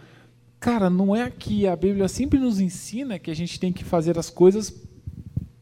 Cara, 0.62 0.90
não 0.90 1.14
é 1.14 1.24
aqui. 1.24 1.68
A 1.68 1.76
Bíblia 1.76 2.08
sempre 2.08 2.40
nos 2.40 2.62
ensina 2.62 3.20
que 3.20 3.30
a 3.30 3.36
gente 3.36 3.60
tem 3.60 3.74
que 3.74 3.84
fazer 3.84 4.18
as 4.18 4.30
coisas 4.30 4.74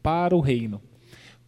para 0.00 0.36
o 0.36 0.40
reino, 0.40 0.80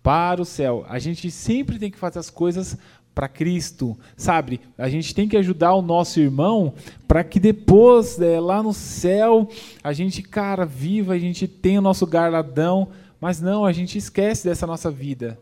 para 0.03 0.43
o 0.43 0.45
céu. 0.45 0.85
A 0.89 0.99
gente 0.99 1.31
sempre 1.31 1.79
tem 1.79 1.89
que 1.89 1.99
fazer 1.99 2.19
as 2.19 2.31
coisas 2.31 2.75
para 2.75 2.77
Cristo, 3.27 3.97
sabe? 4.15 4.61
A 4.77 4.91
gente 4.91 5.15
tem 5.15 5.27
que 5.27 5.39
ajudar 5.39 5.73
o 5.75 5.81
nosso 5.81 6.21
irmão 6.21 6.75
para 7.09 7.25
que 7.25 7.41
depois, 7.41 8.19
né, 8.19 8.39
lá 8.39 8.63
no 8.63 8.75
céu, 8.75 9.49
a 9.83 9.95
gente, 9.95 10.23
cara, 10.23 10.67
viva, 10.67 11.15
a 11.15 11.19
gente 11.19 11.49
tenha 11.49 11.79
o 11.79 11.83
nosso 11.83 12.07
garladão, 12.07 12.89
mas 13.19 13.41
não, 13.41 13.65
a 13.65 13.73
gente 13.73 13.97
esquece 13.97 14.47
dessa 14.47 14.67
nossa 14.67 14.91
vida, 14.91 15.39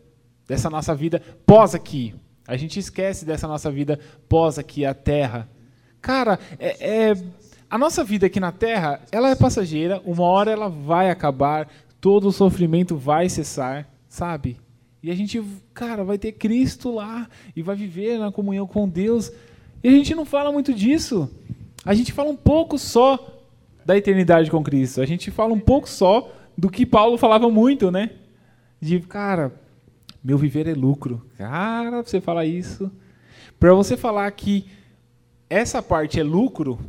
dessa 0.47 0.69
nossa 0.69 0.95
vida 0.95 1.21
pós 1.45 1.75
aqui. 1.75 2.15
A 2.47 2.55
gente 2.55 2.79
esquece 2.79 3.25
dessa 3.25 3.45
nossa 3.47 3.69
vida 3.69 3.99
pós 4.29 4.57
aqui, 4.57 4.85
a 4.85 4.93
terra. 4.93 5.49
Cara, 6.01 6.39
é, 6.57 7.09
é- 7.09 7.23
a 7.69 7.77
nossa 7.77 8.03
vida 8.03 8.27
aqui 8.27 8.39
na 8.39 8.51
Terra, 8.51 9.01
ela 9.11 9.29
é 9.29 9.35
passageira, 9.35 10.01
uma 10.05 10.23
hora 10.23 10.51
ela 10.51 10.69
vai 10.69 11.09
acabar, 11.09 11.67
todo 11.99 12.27
o 12.27 12.31
sofrimento 12.31 12.95
vai 12.95 13.27
cessar, 13.27 13.89
sabe? 14.07 14.57
E 15.05 15.11
a 15.11 15.13
gente, 15.13 15.39
cara, 15.71 16.03
vai 16.03 16.17
ter 16.17 16.31
Cristo 16.31 16.91
lá 16.91 17.29
e 17.55 17.61
vai 17.61 17.75
viver 17.75 18.17
na 18.17 18.31
comunhão 18.31 18.65
com 18.65 18.89
Deus. 18.89 19.31
E 19.83 19.87
a 19.87 19.91
gente 19.91 20.15
não 20.15 20.25
fala 20.25 20.51
muito 20.51 20.73
disso. 20.73 21.29
A 21.85 21.93
gente 21.93 22.11
fala 22.11 22.31
um 22.31 22.35
pouco 22.35 22.75
só 22.79 23.43
da 23.85 23.95
eternidade 23.95 24.49
com 24.49 24.63
Cristo. 24.63 25.01
A 25.01 25.05
gente 25.05 25.29
fala 25.29 25.53
um 25.53 25.59
pouco 25.59 25.87
só 25.87 26.33
do 26.57 26.71
que 26.71 26.87
Paulo 26.87 27.19
falava 27.19 27.51
muito, 27.51 27.91
né? 27.91 28.13
De, 28.81 28.99
cara, 28.99 29.53
meu 30.23 30.39
viver 30.39 30.67
é 30.67 30.73
lucro. 30.73 31.23
Cara, 31.37 32.01
você 32.01 32.19
falar 32.19 32.47
isso. 32.47 32.91
Para 33.59 33.75
você 33.75 33.95
falar 33.95 34.31
que 34.31 34.65
essa 35.47 35.83
parte 35.83 36.19
é 36.19 36.23
lucro, 36.23 36.79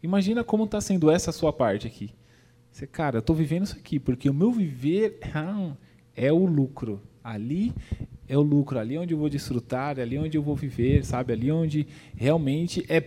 imagina 0.00 0.44
como 0.44 0.62
está 0.62 0.80
sendo 0.80 1.10
essa 1.10 1.32
sua 1.32 1.52
parte 1.52 1.88
aqui. 1.88 2.14
Você, 2.70 2.86
cara, 2.86 3.16
eu 3.16 3.20
estou 3.20 3.34
vivendo 3.34 3.64
isso 3.64 3.76
aqui, 3.76 3.98
porque 3.98 4.30
o 4.30 4.34
meu 4.34 4.52
viver 4.52 5.18
ah, 5.34 5.72
é 6.14 6.32
o 6.32 6.46
lucro. 6.46 7.02
Ali 7.22 7.72
é 8.28 8.36
o 8.36 8.42
lucro, 8.42 8.78
ali 8.78 8.96
é 8.96 9.00
onde 9.00 9.14
eu 9.14 9.18
vou 9.18 9.28
desfrutar, 9.28 9.98
ali 9.98 10.16
é 10.16 10.20
onde 10.20 10.36
eu 10.36 10.42
vou 10.42 10.56
viver, 10.56 11.04
sabe? 11.04 11.32
Ali 11.32 11.50
é 11.50 11.54
onde 11.54 11.86
realmente 12.16 12.84
é 12.88 13.00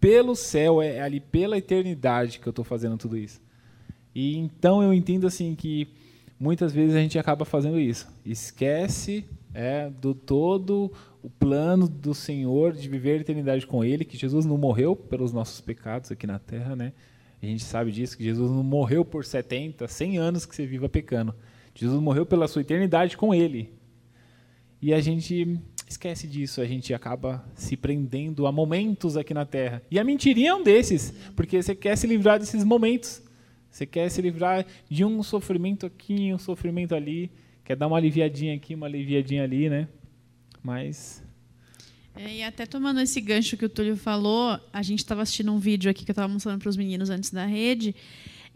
pelo 0.00 0.34
céu, 0.34 0.80
é 0.80 1.00
ali 1.00 1.20
pela 1.20 1.58
eternidade 1.58 2.38
que 2.38 2.46
eu 2.46 2.50
estou 2.50 2.64
fazendo 2.64 2.96
tudo 2.96 3.16
isso. 3.16 3.40
E 4.14 4.36
então 4.36 4.82
eu 4.82 4.92
entendo 4.92 5.26
assim 5.26 5.54
que 5.54 5.88
muitas 6.38 6.72
vezes 6.72 6.94
a 6.94 7.00
gente 7.00 7.18
acaba 7.18 7.44
fazendo 7.44 7.78
isso. 7.78 8.08
Esquece 8.24 9.24
é, 9.52 9.90
do 9.90 10.14
todo 10.14 10.92
o 11.22 11.28
plano 11.28 11.88
do 11.88 12.14
Senhor 12.14 12.72
de 12.72 12.88
viver 12.88 13.18
a 13.18 13.20
eternidade 13.20 13.66
com 13.66 13.84
Ele, 13.84 14.04
que 14.04 14.16
Jesus 14.16 14.44
não 14.46 14.56
morreu 14.56 14.94
pelos 14.94 15.32
nossos 15.32 15.60
pecados 15.60 16.10
aqui 16.10 16.26
na 16.26 16.38
terra, 16.38 16.76
né? 16.76 16.92
A 17.42 17.46
gente 17.46 17.64
sabe 17.64 17.92
disso, 17.92 18.16
que 18.16 18.24
Jesus 18.24 18.50
não 18.50 18.62
morreu 18.62 19.04
por 19.04 19.24
70, 19.24 19.86
100 19.86 20.18
anos 20.18 20.46
que 20.46 20.54
você 20.54 20.66
viva 20.66 20.88
pecando. 20.88 21.34
Jesus 21.78 22.02
morreu 22.02 22.26
pela 22.26 22.48
sua 22.48 22.62
eternidade 22.62 23.16
com 23.16 23.32
Ele. 23.32 23.72
E 24.82 24.92
a 24.92 25.00
gente 25.00 25.60
esquece 25.88 26.26
disso, 26.26 26.60
a 26.60 26.66
gente 26.66 26.92
acaba 26.92 27.44
se 27.54 27.76
prendendo 27.76 28.48
a 28.48 28.52
momentos 28.52 29.16
aqui 29.16 29.32
na 29.32 29.46
terra. 29.46 29.80
E 29.88 29.96
a 29.96 30.02
mentirinha 30.02 30.50
é 30.50 30.54
um 30.54 30.62
desses, 30.62 31.14
porque 31.36 31.62
você 31.62 31.76
quer 31.76 31.96
se 31.96 32.04
livrar 32.08 32.40
desses 32.40 32.64
momentos. 32.64 33.22
Você 33.70 33.86
quer 33.86 34.08
se 34.10 34.20
livrar 34.20 34.66
de 34.90 35.04
um 35.04 35.22
sofrimento 35.22 35.86
aqui, 35.86 36.34
um 36.34 36.38
sofrimento 36.38 36.96
ali, 36.96 37.30
quer 37.64 37.76
dar 37.76 37.86
uma 37.86 37.96
aliviadinha 37.96 38.56
aqui, 38.56 38.74
uma 38.74 38.86
aliviadinha 38.86 39.44
ali, 39.44 39.70
né? 39.70 39.86
Mas 40.60 41.22
é, 42.16 42.38
e 42.38 42.42
até 42.42 42.66
tomando 42.66 43.00
esse 43.00 43.20
gancho 43.20 43.56
que 43.56 43.64
o 43.64 43.68
Túlio 43.68 43.96
falou, 43.96 44.58
a 44.72 44.82
gente 44.82 44.98
estava 44.98 45.22
assistindo 45.22 45.52
um 45.52 45.58
vídeo 45.60 45.88
aqui 45.88 46.04
que 46.04 46.10
eu 46.10 46.12
estava 46.12 46.26
mostrando 46.26 46.58
para 46.58 46.68
os 46.68 46.76
meninos 46.76 47.10
antes 47.10 47.30
da 47.30 47.46
rede, 47.46 47.94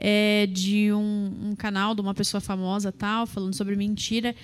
é, 0.05 0.49
de 0.51 0.93
um, 0.93 1.33
um, 1.51 1.55
canal 1.55 1.95
de 1.95 2.01
uma 2.01 2.13
pessoa 2.13 2.41
famosa 2.41 2.91
tal, 2.91 3.25
falando 3.25 3.55
sobre 3.55 3.77
mentira. 3.77 4.35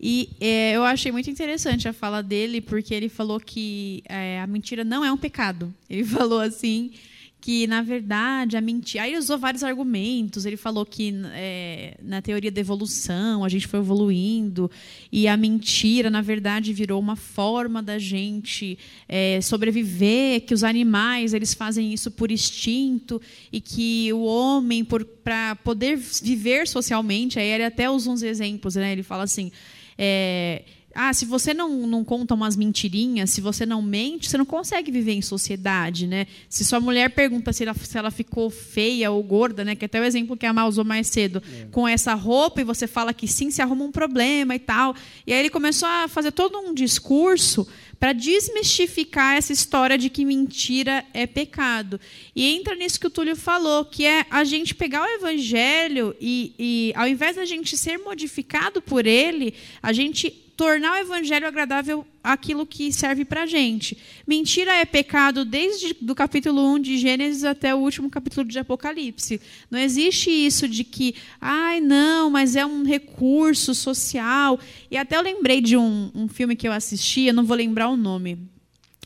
E 0.00 0.30
é, 0.40 0.76
eu 0.76 0.84
achei 0.84 1.10
muito 1.10 1.28
interessante 1.28 1.88
a 1.88 1.92
fala 1.92 2.22
dele, 2.22 2.60
porque 2.60 2.94
ele 2.94 3.08
falou 3.08 3.40
que 3.40 4.00
é, 4.08 4.40
a 4.40 4.46
mentira 4.46 4.84
não 4.84 5.04
é 5.04 5.10
um 5.10 5.16
pecado. 5.16 5.74
Ele 5.90 6.04
falou 6.06 6.40
assim 6.40 6.92
que 7.40 7.66
na 7.66 7.82
verdade 7.82 8.56
a 8.56 8.60
mentira. 8.60 9.04
Aí 9.04 9.10
ele 9.10 9.18
usou 9.18 9.38
vários 9.38 9.62
argumentos. 9.62 10.44
Ele 10.44 10.56
falou 10.56 10.84
que 10.84 11.14
é, 11.32 11.96
na 12.02 12.20
teoria 12.20 12.50
da 12.50 12.60
evolução 12.60 13.44
a 13.44 13.48
gente 13.48 13.66
foi 13.66 13.78
evoluindo 13.78 14.70
e 15.10 15.28
a 15.28 15.36
mentira 15.36 16.10
na 16.10 16.20
verdade 16.20 16.72
virou 16.72 17.00
uma 17.00 17.16
forma 17.16 17.82
da 17.82 17.98
gente 17.98 18.78
é, 19.08 19.40
sobreviver. 19.40 20.42
Que 20.42 20.54
os 20.54 20.64
animais 20.64 21.32
eles 21.32 21.54
fazem 21.54 21.92
isso 21.92 22.10
por 22.10 22.30
instinto 22.30 23.20
e 23.52 23.60
que 23.60 24.12
o 24.12 24.24
homem 24.24 24.84
para 24.84 25.56
poder 25.56 25.96
viver 25.96 26.66
socialmente. 26.66 27.38
Aí 27.38 27.46
ele 27.46 27.64
até 27.64 27.88
usa 27.88 28.10
uns 28.10 28.22
exemplos, 28.22 28.74
né? 28.74 28.92
Ele 28.92 29.02
fala 29.02 29.22
assim. 29.22 29.52
É, 29.96 30.62
ah, 31.00 31.14
se 31.14 31.24
você 31.24 31.54
não, 31.54 31.86
não 31.86 32.02
conta 32.02 32.34
umas 32.34 32.56
mentirinhas, 32.56 33.30
se 33.30 33.40
você 33.40 33.64
não 33.64 33.80
mente, 33.80 34.28
você 34.28 34.36
não 34.36 34.44
consegue 34.44 34.90
viver 34.90 35.12
em 35.12 35.22
sociedade, 35.22 36.08
né? 36.08 36.26
Se 36.48 36.64
sua 36.64 36.80
mulher 36.80 37.10
pergunta 37.10 37.52
se 37.52 37.62
ela, 37.62 37.72
se 37.72 37.96
ela 37.96 38.10
ficou 38.10 38.50
feia 38.50 39.08
ou 39.08 39.22
gorda, 39.22 39.64
né? 39.64 39.76
Que 39.76 39.84
até 39.84 40.00
o 40.00 40.04
exemplo 40.04 40.36
que 40.36 40.44
a 40.44 40.52
Mal 40.52 40.66
usou 40.66 40.84
mais 40.84 41.06
cedo, 41.06 41.40
é. 41.40 41.66
com 41.70 41.86
essa 41.86 42.14
roupa, 42.14 42.62
e 42.62 42.64
você 42.64 42.88
fala 42.88 43.14
que 43.14 43.28
sim, 43.28 43.48
se 43.48 43.62
arruma 43.62 43.84
um 43.84 43.92
problema 43.92 44.56
e 44.56 44.58
tal. 44.58 44.92
E 45.24 45.32
aí 45.32 45.38
ele 45.38 45.50
começou 45.50 45.88
a 45.88 46.08
fazer 46.08 46.32
todo 46.32 46.58
um 46.58 46.74
discurso 46.74 47.64
para 48.00 48.12
desmistificar 48.12 49.36
essa 49.36 49.52
história 49.52 49.96
de 49.96 50.10
que 50.10 50.24
mentira 50.24 51.04
é 51.14 51.28
pecado. 51.28 52.00
E 52.34 52.44
entra 52.56 52.74
nisso 52.74 52.98
que 52.98 53.06
o 53.06 53.10
Túlio 53.10 53.36
falou, 53.36 53.84
que 53.84 54.04
é 54.04 54.26
a 54.28 54.42
gente 54.42 54.74
pegar 54.74 55.04
o 55.04 55.06
evangelho 55.14 56.12
e, 56.20 56.54
e 56.58 56.92
ao 56.96 57.06
invés 57.06 57.36
da 57.36 57.44
gente 57.44 57.76
ser 57.76 57.98
modificado 57.98 58.82
por 58.82 59.06
ele, 59.06 59.54
a 59.80 59.92
gente 59.92 60.47
tornar 60.58 60.94
o 60.94 60.96
evangelho 60.96 61.46
agradável 61.46 62.04
aquilo 62.20 62.66
que 62.66 62.92
serve 62.92 63.24
para 63.24 63.44
a 63.44 63.46
gente. 63.46 63.96
Mentira 64.26 64.74
é 64.74 64.84
pecado 64.84 65.44
desde 65.44 65.94
do 66.00 66.16
capítulo 66.16 66.74
1 66.74 66.80
de 66.80 66.98
Gênesis 66.98 67.44
até 67.44 67.72
o 67.72 67.78
último 67.78 68.10
capítulo 68.10 68.44
de 68.44 68.58
Apocalipse. 68.58 69.40
Não 69.70 69.78
existe 69.78 70.28
isso 70.28 70.66
de 70.66 70.82
que, 70.82 71.14
ai, 71.40 71.80
não, 71.80 72.28
mas 72.28 72.56
é 72.56 72.66
um 72.66 72.82
recurso 72.82 73.72
social. 73.72 74.58
E 74.90 74.96
até 74.96 75.16
eu 75.16 75.22
lembrei 75.22 75.60
de 75.60 75.76
um, 75.76 76.10
um 76.12 76.26
filme 76.26 76.56
que 76.56 76.66
eu 76.66 76.72
assisti, 76.72 77.26
eu 77.26 77.34
não 77.34 77.44
vou 77.44 77.56
lembrar 77.56 77.88
o 77.88 77.96
nome. 77.96 78.36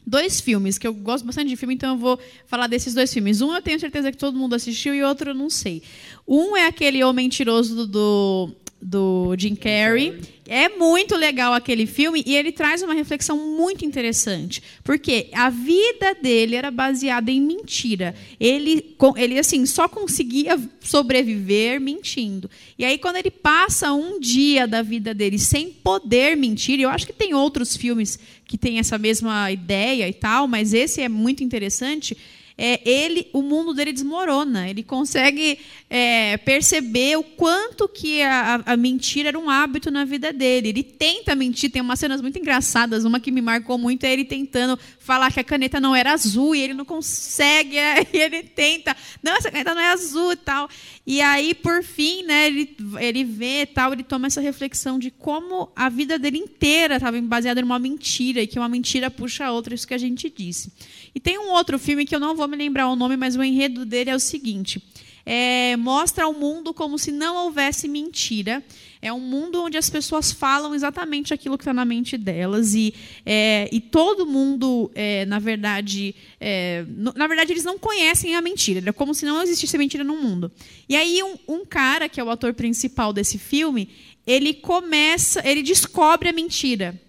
Dois 0.07 0.41
filmes, 0.41 0.79
que 0.79 0.87
eu 0.87 0.95
gosto 0.95 1.27
bastante 1.27 1.49
de 1.51 1.57
filme, 1.57 1.75
então 1.75 1.91
eu 1.91 1.99
vou 1.99 2.19
falar 2.47 2.67
desses 2.67 2.95
dois 2.95 3.13
filmes. 3.13 3.43
Um 3.43 3.55
eu 3.55 3.61
tenho 3.61 3.79
certeza 3.79 4.11
que 4.11 4.17
todo 4.17 4.39
mundo 4.39 4.55
assistiu 4.55 4.95
e 4.95 5.03
outro 5.03 5.31
eu 5.31 5.35
não 5.35 5.51
sei. 5.51 5.83
Um 6.27 6.57
é 6.57 6.67
aquele 6.67 7.05
O 7.05 7.13
Mentiroso 7.13 7.87
do, 7.87 8.51
do 8.83 9.35
Jim 9.39 9.55
Carrey. 9.55 10.19
É 10.49 10.69
muito 10.69 11.15
legal 11.17 11.55
aquele 11.55 11.87
filme 11.87 12.23
e 12.27 12.35
ele 12.35 12.51
traz 12.51 12.83
uma 12.83 12.93
reflexão 12.93 13.39
muito 13.57 13.85
interessante, 13.85 14.61
porque 14.83 15.29
a 15.33 15.49
vida 15.49 16.15
dele 16.21 16.57
era 16.57 16.71
baseada 16.71 17.31
em 17.31 17.41
mentira. 17.41 18.13
Ele, 18.41 18.95
ele 19.17 19.39
assim, 19.39 19.65
só 19.65 19.89
conseguia 19.89 20.61
sobreviver 20.81 21.81
mentindo. 21.81 22.51
E 22.77 22.85
aí 22.85 22.99
quando 22.99 23.17
ele 23.17 23.31
passa 23.31 23.93
um 23.93 24.19
dia 24.19 24.67
da 24.67 24.83
vida 24.83 25.15
dele 25.15 25.39
sem 25.39 25.71
poder 25.71 26.37
mentir, 26.37 26.81
eu 26.81 26.91
acho 26.91 27.07
que 27.07 27.13
tem 27.13 27.33
outros 27.33 27.77
filmes 27.77 28.19
que 28.45 28.59
têm 28.59 28.81
essa 28.81 28.99
mesma 28.99 29.51
ideia 29.51 30.09
e 30.09 30.13
tal, 30.13 30.49
mas 30.49 30.75
esse 30.75 31.01
é 31.01 31.09
muito 31.09 31.45
interessante 31.45 32.17
é, 32.57 32.81
ele, 32.89 33.29
o 33.33 33.43
mundo 33.43 33.75
dele 33.75 33.93
desmorona. 33.93 34.69
Ele 34.69 34.83
consegue 34.83 35.59
é, 35.89 36.37
perceber 36.39 37.17
o 37.17 37.23
quanto 37.23 37.89
que 37.89 38.23
a, 38.23 38.63
a, 38.67 38.77
mentira 38.77 39.29
era 39.29 39.39
um 39.39 39.51
hábito 39.51 39.91
na 39.91 40.05
vida 40.05 40.33
dele. 40.33 40.69
Ele 40.69 40.83
tenta 40.83 41.35
mentir, 41.35 41.71
tem 41.71 41.83
umas 41.83 41.99
cenas 41.99 42.21
muito 42.21 42.39
engraçadas. 42.39 43.05
Uma 43.05 43.21
que 43.21 43.31
me 43.31 43.41
marcou 43.41 43.79
muito 43.79 44.05
é 44.05 44.13
ele 44.13 44.25
tentando 44.25 44.79
falar 44.99 45.33
que 45.33 45.41
a 45.41 45.45
caneta 45.45 45.81
não 45.81 45.95
era 45.95 46.13
azul 46.13 46.55
e 46.55 46.61
ele 46.61 46.75
não 46.75 46.85
consegue. 46.85 47.77
E 48.13 48.19
ele 48.19 48.43
tenta, 48.43 48.95
não, 49.23 49.35
essa 49.37 49.51
caneta 49.51 49.75
não 49.75 49.81
é 49.81 49.91
azul 49.91 50.33
e 50.33 50.37
tal. 50.37 50.69
E 51.07 51.21
aí, 51.21 51.55
por 51.55 51.83
fim, 51.83 52.23
né, 52.25 52.47
ele, 52.47 52.77
ele 53.01 53.25
vê 53.25 53.65
tal, 53.65 53.93
ele 53.93 54.03
toma 54.03 54.27
essa 54.27 54.41
reflexão 54.41 54.99
de 54.99 55.11
como 55.11 55.73
a 55.75 55.89
vida 55.89 56.19
dele 56.19 56.39
inteira 56.39 56.97
estava 56.97 57.21
baseada 57.23 57.61
em 57.61 57.65
uma 57.65 57.79
mentira 57.79 58.43
e 58.43 58.47
que 58.47 58.59
uma 58.59 58.69
mentira 58.69 59.11
puxa 59.11 59.47
a 59.47 59.53
outra, 59.53 59.75
isso 59.75 59.87
que 59.87 59.95
a 59.95 59.99
gente 59.99 60.29
disse. 60.31 60.71
E 61.15 61.21
tem 61.21 61.39
um 61.39 61.51
outro 61.51 61.79
filme 61.79 62.05
que 62.05 62.15
eu 62.15 62.21
não 62.21 62.35
vou 62.35 62.49
me 62.49 62.57
lembrar 62.57 62.89
o 62.89 62.97
nome, 62.97 63.17
mas 63.17 63.37
o 63.37 63.43
enredo 63.43 63.85
dele 63.85 64.11
é 64.11 64.15
o 64.15 64.21
seguinte: 64.21 64.83
é, 65.25 65.77
mostra 65.77 66.27
o 66.27 66.33
mundo 66.33 66.75
como 66.75 66.99
se 66.99 67.13
não 67.13 67.45
houvesse 67.45 67.89
mentira. 67.89 68.63
É 69.05 69.13
um 69.13 69.19
mundo 69.19 69.61
onde 69.61 69.77
as 69.77 69.91
pessoas 69.91 70.31
falam 70.31 70.75
exatamente 70.75 71.35
aquilo 71.35 71.59
que 71.59 71.63
está 71.63 71.75
na 71.75 71.85
mente 71.85 72.17
delas 72.17 72.73
e, 72.73 72.95
é, 73.27 73.69
e 73.73 73.81
todo 73.81 74.25
mundo, 74.25 74.93
é, 74.95 75.27
na 75.27 75.41
verdade, 75.41 76.15
é, 76.41 76.85
na 77.17 77.27
verdade 77.27 77.53
eles 77.53 77.65
não 77.65 77.77
conhecem 77.77 78.37
a 78.37 78.41
mentira. 78.41 78.81
É 78.89 78.93
como 78.93 79.13
se 79.13 79.25
não 79.25 79.43
existisse 79.43 79.77
mentira 79.77 80.05
no 80.05 80.17
mundo. 80.17 80.53
E 80.89 80.95
aí 80.95 81.21
um, 81.21 81.37
um 81.49 81.65
cara 81.65 82.09
que 82.09 82.21
é 82.21 82.25
o 82.25 82.31
ator 82.31 82.55
principal 82.55 83.13
desse 83.13 83.39
filme, 83.39 83.89
ele 84.25 84.55
começa, 84.55 85.43
ele 85.45 85.63
descobre 85.63 86.29
a 86.29 86.33
mentira. 86.33 87.01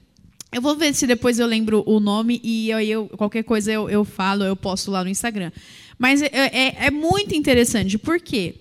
Eu 0.54 0.62
vou 0.62 0.76
ver 0.76 0.94
se 0.94 1.08
depois 1.08 1.40
eu 1.40 1.48
lembro 1.48 1.84
o 1.86 2.00
nome 2.00 2.40
e 2.44 2.72
aí 2.72 2.92
eu, 2.92 3.10
qualquer 3.18 3.44
coisa 3.44 3.72
eu, 3.72 3.90
eu 3.90 4.06
falo, 4.06 4.44
eu 4.44 4.56
posto 4.56 4.92
lá 4.92 5.04
no 5.04 5.10
Instagram. 5.10 5.52
Mas 5.98 6.22
é, 6.22 6.30
é, 6.32 6.86
é 6.86 6.92
muito 6.92 7.36
interessante, 7.36 7.98
por 7.98 8.20
quê? 8.20 8.56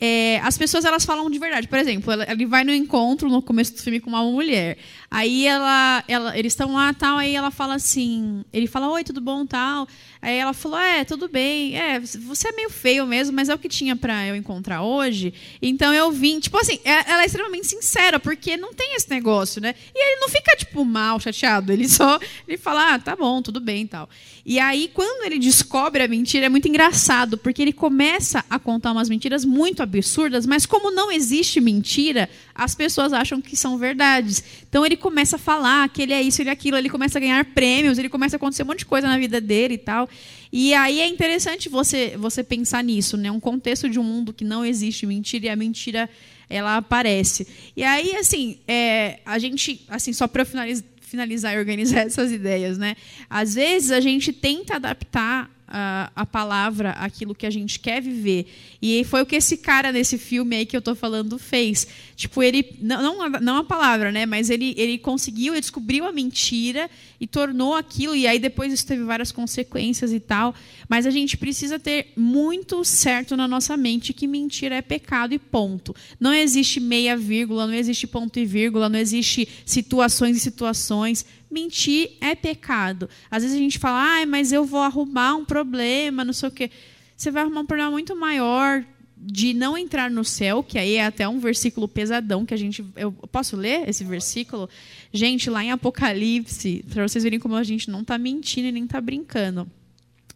É, 0.00 0.40
as 0.40 0.58
pessoas 0.58 0.84
elas 0.84 1.04
falam 1.04 1.30
de 1.30 1.38
verdade. 1.38 1.68
Por 1.68 1.78
exemplo, 1.78 2.12
ele 2.28 2.44
vai 2.44 2.64
no 2.64 2.74
encontro 2.74 3.28
no 3.28 3.40
começo 3.40 3.74
do 3.74 3.82
filme 3.82 4.00
com 4.00 4.10
uma 4.10 4.24
mulher. 4.24 4.76
Aí 5.14 5.46
ela, 5.46 6.02
ela 6.08 6.38
eles 6.38 6.54
estão 6.54 6.72
lá 6.72 6.94
tal, 6.94 7.18
aí 7.18 7.34
ela 7.34 7.50
fala 7.50 7.74
assim, 7.74 8.42
ele 8.50 8.66
fala 8.66 8.88
oi 8.88 9.04
tudo 9.04 9.20
bom 9.20 9.44
tal. 9.44 9.86
Aí 10.22 10.38
ela 10.38 10.54
falou 10.54 10.78
é 10.78 11.04
tudo 11.04 11.28
bem, 11.28 11.76
é 11.76 12.00
você 12.00 12.48
é 12.48 12.52
meio 12.52 12.70
feio 12.70 13.06
mesmo, 13.06 13.34
mas 13.34 13.50
é 13.50 13.54
o 13.54 13.58
que 13.58 13.68
tinha 13.68 13.94
para 13.94 14.26
eu 14.26 14.34
encontrar 14.34 14.82
hoje. 14.82 15.34
Então 15.60 15.92
eu 15.92 16.10
vim, 16.12 16.40
tipo 16.40 16.56
assim, 16.56 16.78
é, 16.82 17.10
ela 17.10 17.24
é 17.24 17.26
extremamente 17.26 17.66
sincera 17.66 18.18
porque 18.18 18.56
não 18.56 18.72
tem 18.72 18.94
esse 18.94 19.10
negócio, 19.10 19.60
né? 19.60 19.74
E 19.94 20.02
ele 20.02 20.20
não 20.20 20.30
fica 20.30 20.56
tipo 20.56 20.82
mal, 20.82 21.20
chateado. 21.20 21.72
Ele 21.72 21.86
só 21.86 22.18
ele 22.48 22.56
fala 22.56 22.94
ah 22.94 22.98
tá 22.98 23.14
bom 23.14 23.42
tudo 23.42 23.60
bem 23.60 23.86
tal. 23.86 24.08
E 24.46 24.58
aí 24.58 24.90
quando 24.94 25.26
ele 25.26 25.38
descobre 25.38 26.02
a 26.02 26.08
mentira 26.08 26.46
é 26.46 26.48
muito 26.48 26.68
engraçado 26.68 27.36
porque 27.36 27.60
ele 27.60 27.72
começa 27.72 28.42
a 28.48 28.58
contar 28.58 28.92
umas 28.92 29.10
mentiras 29.10 29.44
muito 29.44 29.82
absurdas, 29.82 30.46
mas 30.46 30.64
como 30.64 30.90
não 30.90 31.12
existe 31.12 31.60
mentira, 31.60 32.30
as 32.54 32.74
pessoas 32.74 33.12
acham 33.12 33.42
que 33.42 33.56
são 33.56 33.76
verdades. 33.76 34.42
Então 34.66 34.86
ele 34.86 35.01
começa 35.02 35.36
a 35.36 35.38
falar 35.38 35.86
que 35.88 36.00
ele 36.00 36.12
é 36.12 36.22
isso, 36.22 36.40
ele 36.40 36.48
é 36.48 36.52
aquilo, 36.52 36.76
ele 36.78 36.88
começa 36.88 37.18
a 37.18 37.20
ganhar 37.20 37.44
prêmios, 37.46 37.98
ele 37.98 38.08
começa 38.08 38.36
a 38.36 38.38
acontecer 38.38 38.62
um 38.62 38.66
monte 38.66 38.78
de 38.78 38.86
coisa 38.86 39.06
na 39.08 39.18
vida 39.18 39.40
dele 39.40 39.74
e 39.74 39.78
tal. 39.78 40.08
E 40.50 40.72
aí 40.72 41.00
é 41.00 41.06
interessante 41.06 41.68
você 41.68 42.16
você 42.16 42.42
pensar 42.44 42.82
nisso, 42.84 43.16
né? 43.16 43.30
Um 43.30 43.40
contexto 43.40 43.90
de 43.90 43.98
um 43.98 44.04
mundo 44.04 44.32
que 44.32 44.44
não 44.44 44.64
existe 44.64 45.04
mentira 45.04 45.46
e 45.46 45.48
a 45.50 45.56
mentira 45.56 46.08
ela 46.48 46.76
aparece. 46.76 47.46
E 47.76 47.82
aí 47.82 48.16
assim, 48.16 48.58
é, 48.66 49.18
a 49.26 49.38
gente 49.38 49.84
assim 49.88 50.12
só 50.12 50.28
para 50.28 50.44
finalizar, 50.44 50.84
finalizar 51.00 51.54
e 51.54 51.58
organizar 51.58 52.00
essas 52.06 52.30
ideias, 52.30 52.78
né? 52.78 52.96
Às 53.28 53.54
vezes 53.54 53.90
a 53.90 54.00
gente 54.00 54.32
tenta 54.32 54.76
adaptar 54.76 55.50
a, 55.74 56.12
a 56.14 56.26
palavra 56.26 56.90
aquilo 56.90 57.34
que 57.34 57.46
a 57.46 57.50
gente 57.50 57.80
quer 57.80 58.02
viver. 58.02 58.46
E 58.80 59.02
foi 59.04 59.22
o 59.22 59.26
que 59.26 59.36
esse 59.36 59.56
cara 59.56 59.90
nesse 59.90 60.18
filme 60.18 60.54
aí 60.54 60.66
que 60.66 60.76
eu 60.76 60.82
tô 60.82 60.94
falando 60.94 61.38
fez. 61.38 61.86
Tipo, 62.14 62.42
ele. 62.42 62.76
Não, 62.78 63.28
não 63.40 63.56
a 63.56 63.64
palavra, 63.64 64.12
né? 64.12 64.26
Mas 64.26 64.50
ele, 64.50 64.74
ele 64.76 64.98
conseguiu, 64.98 65.54
ele 65.54 65.62
descobriu 65.62 66.04
a 66.04 66.12
mentira 66.12 66.90
e 67.18 67.26
tornou 67.26 67.74
aquilo. 67.74 68.14
E 68.14 68.26
aí 68.26 68.38
depois 68.38 68.70
isso 68.70 68.86
teve 68.86 69.02
várias 69.02 69.32
consequências 69.32 70.12
e 70.12 70.20
tal. 70.20 70.54
Mas 70.88 71.06
a 71.06 71.10
gente 71.10 71.38
precisa 71.38 71.78
ter 71.78 72.12
muito 72.14 72.84
certo 72.84 73.34
na 73.34 73.48
nossa 73.48 73.74
mente 73.74 74.12
que 74.12 74.26
mentira 74.26 74.74
é 74.74 74.82
pecado 74.82 75.32
e 75.32 75.38
ponto. 75.38 75.96
Não 76.20 76.34
existe 76.34 76.80
meia 76.80 77.16
vírgula, 77.16 77.66
não 77.66 77.74
existe 77.74 78.06
ponto 78.06 78.38
e 78.38 78.44
vírgula, 78.44 78.90
não 78.90 78.98
existe 78.98 79.48
situações 79.64 80.36
e 80.36 80.40
situações 80.40 81.24
mentir 81.52 82.12
é 82.20 82.34
pecado. 82.34 83.08
Às 83.30 83.42
vezes 83.42 83.56
a 83.56 83.60
gente 83.60 83.78
fala, 83.78 84.22
ah, 84.22 84.26
mas 84.26 84.52
eu 84.52 84.64
vou 84.64 84.80
arrumar 84.80 85.34
um 85.34 85.44
problema, 85.44 86.24
não 86.24 86.32
sei 86.32 86.48
o 86.48 86.52
quê. 86.52 86.70
Você 87.16 87.30
vai 87.30 87.42
arrumar 87.42 87.60
um 87.60 87.66
problema 87.66 87.90
muito 87.90 88.16
maior 88.16 88.84
de 89.16 89.54
não 89.54 89.78
entrar 89.78 90.10
no 90.10 90.24
céu, 90.24 90.64
que 90.64 90.76
aí 90.76 90.94
é 90.94 91.04
até 91.04 91.28
um 91.28 91.38
versículo 91.38 91.86
pesadão 91.86 92.44
que 92.44 92.52
a 92.52 92.56
gente. 92.56 92.84
Eu 92.96 93.12
posso 93.12 93.56
ler 93.56 93.88
esse 93.88 94.02
versículo? 94.02 94.68
Gente, 95.12 95.48
lá 95.48 95.62
em 95.62 95.70
Apocalipse, 95.70 96.84
para 96.90 97.06
vocês 97.06 97.22
verem 97.22 97.38
como 97.38 97.54
a 97.54 97.62
gente 97.62 97.88
não 97.88 98.00
está 98.00 98.18
mentindo 98.18 98.66
e 98.66 98.72
nem 98.72 98.84
está 98.84 99.00
brincando. 99.00 99.70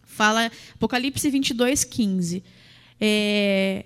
Fala 0.05 0.51
Apocalipse 0.75 1.29
22, 1.29 1.83
15. 1.83 2.45
É, 3.01 3.85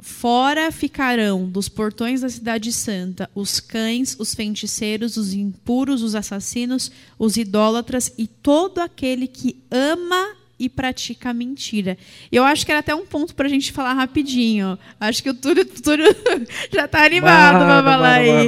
Fora 0.00 0.72
ficarão 0.72 1.46
dos 1.48 1.68
portões 1.68 2.22
da 2.22 2.28
cidade 2.28 2.72
santa 2.72 3.30
os 3.34 3.60
cães, 3.60 4.16
os 4.18 4.34
feiticeiros, 4.34 5.16
os 5.16 5.34
impuros, 5.34 6.02
os 6.02 6.14
assassinos, 6.14 6.90
os 7.18 7.36
idólatras 7.36 8.12
e 8.16 8.26
todo 8.26 8.78
aquele 8.78 9.26
que 9.26 9.62
ama 9.70 10.40
e 10.58 10.68
pratica 10.68 11.32
mentira. 11.32 11.96
Eu 12.30 12.44
acho 12.44 12.66
que 12.66 12.70
era 12.70 12.80
até 12.80 12.94
um 12.94 13.06
ponto 13.06 13.34
para 13.34 13.46
a 13.46 13.48
gente 13.48 13.72
falar 13.72 13.94
rapidinho. 13.94 14.78
Acho 15.00 15.22
que 15.22 15.30
o 15.30 15.34
Túlio, 15.34 15.64
Túlio 15.64 16.04
já 16.70 16.84
está 16.84 17.04
animado 17.04 17.58
para 17.58 17.82
falar 17.82 18.14
aí. 18.16 18.46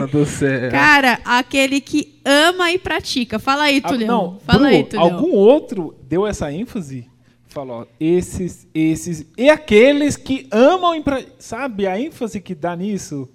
Cara, 0.70 1.20
aquele 1.24 1.80
que 1.80 2.20
ama 2.22 2.70
e 2.70 2.78
pratica. 2.78 3.38
Fala 3.38 3.64
aí, 3.64 3.80
Túlio. 3.80 4.06
Ah, 4.06 4.12
não, 4.12 4.38
Fala 4.44 4.58
Bru, 4.58 4.68
aí, 4.68 4.84
Túlio. 4.84 5.02
Algum 5.02 5.32
outro 5.32 5.96
deu 6.06 6.26
essa 6.26 6.52
ênfase? 6.52 7.06
Falou, 7.52 7.88
esses, 8.00 8.66
esses 8.74 9.26
e 9.36 9.48
aqueles 9.50 10.16
que 10.16 10.46
amam, 10.50 11.02
sabe 11.38 11.86
a 11.86 11.98
ênfase 11.98 12.40
que 12.40 12.54
dá 12.54 12.74
nisso? 12.74 13.28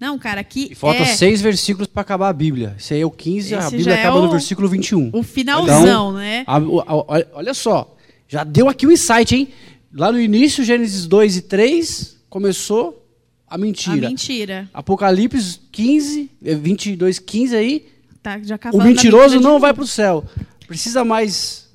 Não, 0.00 0.18
cara, 0.18 0.40
aqui. 0.40 0.68
E 0.70 0.74
falta 0.74 1.02
é... 1.02 1.06
seis 1.06 1.40
versículos 1.40 1.88
para 1.88 2.02
acabar 2.02 2.28
a 2.28 2.32
Bíblia. 2.32 2.76
Esse 2.78 2.94
aí 2.94 3.00
é 3.00 3.06
o 3.06 3.10
15, 3.10 3.54
Esse 3.54 3.54
a 3.54 3.70
Bíblia 3.70 3.94
acaba 3.94 4.16
é 4.16 4.20
o... 4.20 4.22
no 4.24 4.30
versículo 4.30 4.68
21. 4.68 5.10
O 5.12 5.22
finalzão, 5.22 5.82
então, 5.82 6.12
né? 6.12 6.44
A, 6.46 6.56
a, 6.56 6.60
a, 6.60 7.26
olha 7.32 7.52
só, 7.52 7.96
já 8.28 8.44
deu 8.44 8.68
aqui 8.68 8.86
o 8.86 8.90
um 8.90 8.92
insight, 8.92 9.34
hein? 9.34 9.48
Lá 9.92 10.12
no 10.12 10.20
início, 10.20 10.62
Gênesis 10.62 11.06
2 11.06 11.38
e 11.38 11.42
3, 11.42 12.18
começou 12.28 13.04
a 13.48 13.58
mentira. 13.58 14.06
A 14.06 14.10
mentira. 14.10 14.70
Apocalipse 14.72 15.60
15, 15.72 16.30
22, 16.40 17.18
15 17.18 17.56
aí. 17.56 17.86
Tá, 18.22 18.38
já 18.42 18.58
o 18.72 18.82
mentiroso 18.82 19.40
não 19.40 19.58
vai 19.58 19.72
para 19.72 19.82
o 19.82 19.86
céu. 19.86 20.24
Precisa 20.66 21.04
mais 21.04 21.67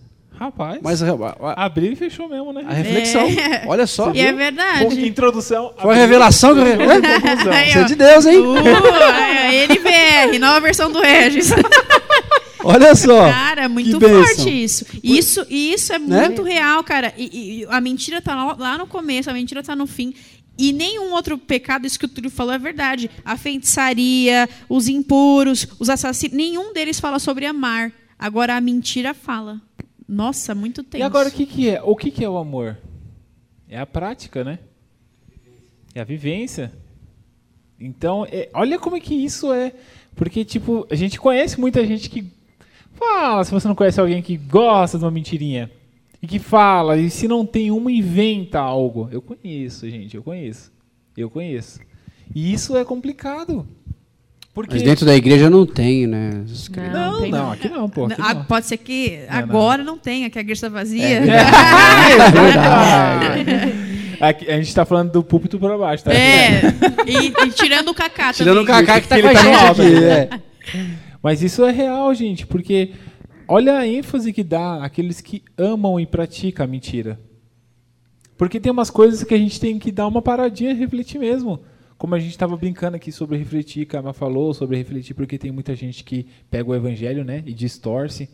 Rapaz. 0.44 0.80
Mas 0.82 1.02
abriu 1.56 1.94
e 1.94 1.96
fechou 1.96 2.28
mesmo, 2.28 2.52
né? 2.52 2.66
A 2.68 2.74
reflexão. 2.74 3.22
É. 3.22 3.64
Olha 3.66 3.88
só. 3.88 4.12
E 4.14 4.20
é 4.20 4.34
verdade. 4.34 4.86
Pô, 4.86 4.92
introdução. 4.92 5.74
Foi 5.82 5.96
a 5.96 5.98
revelação 5.98 6.54
que 6.54 6.60
eu 6.60 6.66
Você 6.68 7.80
é 7.80 7.84
de 7.84 7.96
Deus, 7.96 8.26
hein? 8.26 8.40
Uh, 8.40 8.56
NVR, 9.72 10.40
nova 10.40 10.60
versão 10.60 10.92
do 10.92 11.00
Regis. 11.00 11.52
Olha 12.62 12.94
só. 12.94 13.30
Cara, 13.30 13.70
muito 13.70 13.98
forte 14.00 14.50
isso. 14.50 14.86
Isso, 15.02 15.46
isso 15.50 15.94
é 15.94 16.00
né? 16.00 16.28
muito 16.28 16.44
real, 16.44 16.84
cara. 16.84 17.14
E, 17.18 17.62
e, 17.62 17.66
a 17.70 17.80
mentira 17.80 18.22
tá 18.22 18.36
lá, 18.36 18.56
lá 18.58 18.78
no 18.78 18.88
começo, 18.88 19.30
a 19.30 19.34
mentira 19.34 19.64
tá 19.64 19.76
no 19.76 19.88
fim. 19.88 20.14
E 20.58 20.74
nenhum 20.74 21.12
outro 21.14 21.38
pecado, 21.38 21.88
isso 21.88 21.98
que 21.98 22.06
o 22.06 22.10
Túlio 22.10 22.30
falou 22.30 22.54
é 22.54 22.60
verdade. 22.60 23.10
A 23.24 23.38
feitiçaria, 23.38 24.50
os 24.68 24.90
impuros, 24.90 25.68
os 25.80 25.90
assassinos, 25.90 26.36
nenhum 26.36 26.74
deles 26.74 27.00
fala 27.00 27.18
sobre 27.18 27.46
amar. 27.46 27.94
Agora 28.20 28.56
a 28.56 28.62
mentira 28.62 29.14
fala. 29.14 29.62
Nossa, 30.08 30.54
muito 30.54 30.84
tempo. 30.84 30.98
E 30.98 31.06
agora 31.06 31.30
o 31.30 31.32
que, 31.32 31.46
que 31.46 31.70
é? 31.70 31.82
O 31.82 31.96
que, 31.96 32.12
que 32.12 32.24
é 32.24 32.30
o 32.30 32.38
amor? 32.38 32.78
É 33.70 33.80
a 33.80 33.86
prática, 33.86 34.44
né? 34.44 34.60
É 35.96 36.02
a 36.02 36.04
vivência. 36.04 36.72
Então, 37.80 38.26
é, 38.32 38.50
olha 38.54 38.80
como 38.80 38.96
é 38.96 39.00
que 39.00 39.14
isso 39.14 39.52
é. 39.52 39.74
Porque, 40.16 40.46
tipo, 40.46 40.88
a 40.90 40.96
gente 40.96 41.20
conhece 41.20 41.60
muita 41.60 41.86
gente 41.86 42.10
que 42.10 42.32
fala, 42.94 43.44
se 43.44 43.52
você 43.52 43.68
não 43.68 43.76
conhece 43.76 44.00
alguém 44.00 44.22
que 44.22 44.38
gosta 44.38 44.98
de 44.98 45.04
uma 45.04 45.12
mentirinha. 45.12 45.70
E 46.22 46.28
que 46.28 46.40
fala, 46.40 46.98
e 46.98 47.10
se 47.10 47.28
não 47.28 47.46
tem 47.46 47.72
uma, 47.72 47.92
inventa 47.92 48.60
algo. 48.60 49.10
Eu 49.12 49.22
conheço, 49.22 49.90
gente, 49.90 50.16
eu 50.16 50.24
conheço. 50.24 50.72
Eu 51.18 51.30
conheço. 51.30 51.82
E 52.34 52.54
isso 52.54 52.78
é 52.78 52.86
complicado. 52.86 53.68
Porque... 54.54 54.76
Mas 54.76 54.84
dentro 54.84 55.04
da 55.04 55.16
igreja 55.16 55.50
não 55.50 55.66
tem, 55.66 56.06
né? 56.06 56.46
Não, 56.94 57.22
não, 57.22 57.28
não, 57.28 57.52
aqui 57.52 57.68
não, 57.68 57.90
pô. 57.90 58.06
Aqui 58.06 58.22
ah, 58.22 58.36
não. 58.36 58.46
Pode 58.46 58.68
ser 58.68 58.78
que 58.78 59.22
agora 59.28 59.84
não, 59.84 59.94
não 59.94 59.98
tenha, 59.98 60.30
que 60.30 60.38
a 60.38 60.42
igreja 60.42 60.68
está 60.68 60.70
vazia. 60.70 61.04
É, 61.04 61.16
é 61.16 61.22
verdade. 62.30 63.74
Aqui, 64.22 64.48
a 64.52 64.58
gente 64.58 64.68
está 64.68 64.86
falando 64.86 65.12
do 65.12 65.24
púlpito 65.24 65.58
para 65.58 65.76
baixo, 65.76 66.04
tá? 66.04 66.14
É, 66.14 66.62
e, 67.08 67.34
e, 67.48 67.52
tirando 67.52 67.90
o 67.90 67.94
Cacá 67.96 68.32
Tirando 68.32 68.62
o 68.62 68.66
Cacá 68.66 69.02
que 69.02 69.08
está 69.08 69.20
com 69.20 69.28
a 69.28 69.34
tá 69.34 69.42
gente 69.42 69.82
aqui. 69.82 70.06
É. 70.06 70.30
Mas 71.22 71.42
isso 71.42 71.66
é 71.66 71.72
real, 71.72 72.14
gente, 72.14 72.46
porque 72.46 72.92
olha 73.48 73.80
a 73.80 73.88
ênfase 73.88 74.32
que 74.32 74.44
dá 74.44 74.84
aqueles 74.84 75.20
que 75.20 75.42
amam 75.58 76.00
e 76.00 76.06
praticam 76.06 76.64
a 76.64 76.68
mentira. 76.68 77.20
Porque 78.38 78.60
tem 78.60 78.72
umas 78.72 78.92
coisas 78.92 79.24
que 79.24 79.34
a 79.34 79.38
gente 79.38 79.60
tem 79.60 79.80
que 79.80 79.92
dar 79.92 80.06
uma 80.06 80.22
paradinha 80.22 80.72
e 80.72 80.76
refletir 80.76 81.18
mesmo 81.18 81.60
como 81.98 82.16
a 82.16 82.20
gente 82.20 82.32
estava 82.32 82.56
brincando 82.58 82.96
aqui 82.96 83.12
sobre 83.12 83.38
refletir, 83.38 83.86
que 83.86 83.96
a 83.96 84.00
Ama 84.00 84.14
falou 84.14 84.54
sobre 84.54 84.78
refletir, 84.78 85.14
porque 85.14 85.38
tem 85.38 85.52
muita 85.52 85.76
gente 85.76 86.04
que 86.04 86.28
pega 86.50 86.70
o 86.70 86.76
evangelho, 86.76 87.24
né, 87.24 87.44
e 87.46 87.54
distorce. 87.54 88.30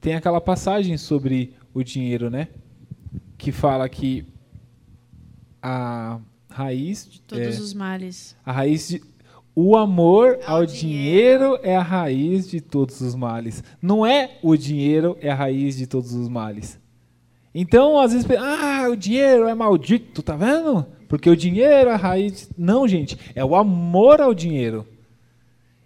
Tem 0.00 0.14
aquela 0.14 0.40
passagem 0.40 0.96
sobre 0.96 1.54
o 1.74 1.82
dinheiro, 1.82 2.30
né, 2.30 2.48
que 3.36 3.52
fala 3.52 3.88
que 3.88 4.26
a 5.62 6.20
raiz 6.48 7.08
de 7.08 7.20
todos 7.20 7.58
é, 7.58 7.60
os 7.60 7.74
males. 7.74 8.36
A 8.44 8.52
raiz 8.52 8.88
de 8.88 9.02
o 9.54 9.76
amor 9.76 10.38
ao, 10.46 10.58
ao 10.58 10.66
dinheiro. 10.66 11.48
dinheiro 11.48 11.60
é 11.62 11.76
a 11.76 11.82
raiz 11.82 12.48
de 12.48 12.60
todos 12.60 13.00
os 13.00 13.14
males. 13.14 13.62
Não 13.82 14.06
é 14.06 14.38
o 14.42 14.56
dinheiro 14.56 15.18
é 15.20 15.30
a 15.30 15.34
raiz 15.34 15.76
de 15.76 15.86
todos 15.86 16.14
os 16.14 16.28
males. 16.28 16.78
Então, 17.54 17.98
às 17.98 18.12
vezes, 18.12 18.26
ah, 18.38 18.88
o 18.88 18.96
dinheiro 18.96 19.48
é 19.48 19.54
maldito, 19.54 20.22
tá 20.22 20.36
vendo? 20.36 20.86
Porque 21.10 21.28
o 21.28 21.36
dinheiro 21.36 21.90
é 21.90 21.92
a 21.92 21.96
raiz. 21.96 22.48
Não, 22.56 22.86
gente, 22.86 23.18
é 23.34 23.44
o 23.44 23.56
amor 23.56 24.20
ao 24.20 24.32
dinheiro. 24.32 24.86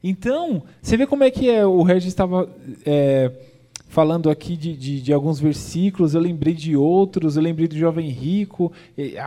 Então, 0.03 0.63
você 0.83 0.99
vê 0.99 1.07
como 1.07 1.25
é 1.25 1.31
que 1.31 1.49
é. 1.49 1.65
O 1.65 1.83
Regis 1.83 2.09
estava 2.09 2.47
é, 2.85 3.33
falando 3.89 4.29
aqui 4.29 4.55
de, 4.55 4.77
de, 4.77 5.01
de, 5.01 5.13
alguns 5.15 5.41
versículos, 5.41 6.15
eu 6.15 6.21
lembrei 6.21 6.53
de 6.53 6.77
outros, 6.77 7.39
eu 7.39 7.43
lembrei 7.43 7.67
do 7.67 7.75
jovem 7.75 8.11
rico. 8.11 8.71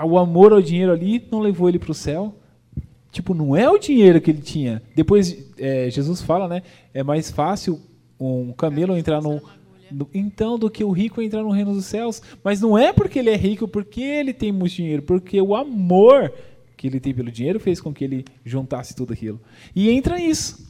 O 0.05 0.19
amor 0.19 0.53
ao 0.53 0.61
dinheiro 0.61 0.91
ali 0.91 1.27
não 1.31 1.39
levou 1.39 1.67
ele 1.67 1.79
para 1.79 1.91
o 1.91 1.95
céu. 1.95 2.35
Tipo, 3.11 3.33
não 3.33 3.55
é 3.55 3.67
o 3.67 3.79
dinheiro 3.79 4.21
que 4.21 4.29
ele 4.29 4.41
tinha. 4.41 4.83
Depois, 4.95 5.35
é, 5.57 5.89
Jesus 5.89 6.21
fala, 6.21 6.47
né? 6.47 6.61
É 6.93 7.01
mais 7.01 7.31
fácil 7.31 7.81
um 8.19 8.53
camelo 8.53 8.95
entrar 8.95 9.19
no 9.19 9.41
então, 10.13 10.57
do 10.57 10.69
que 10.69 10.83
o 10.83 10.91
rico 10.91 11.21
entrar 11.21 11.43
no 11.43 11.51
reino 11.51 11.73
dos 11.73 11.85
céus. 11.85 12.21
Mas 12.43 12.61
não 12.61 12.77
é 12.77 12.91
porque 12.93 13.19
ele 13.19 13.29
é 13.29 13.35
rico, 13.35 13.67
porque 13.67 14.01
ele 14.01 14.33
tem 14.33 14.51
muito 14.51 14.75
dinheiro, 14.75 15.01
porque 15.01 15.41
o 15.41 15.55
amor 15.55 16.31
que 16.75 16.87
ele 16.87 16.99
tem 16.99 17.13
pelo 17.13 17.31
dinheiro 17.31 17.59
fez 17.59 17.81
com 17.81 17.93
que 17.93 18.03
ele 18.03 18.25
juntasse 18.45 18.95
tudo 18.95 19.13
aquilo. 19.13 19.41
E 19.75 19.89
entra 19.89 20.21
isso. 20.21 20.67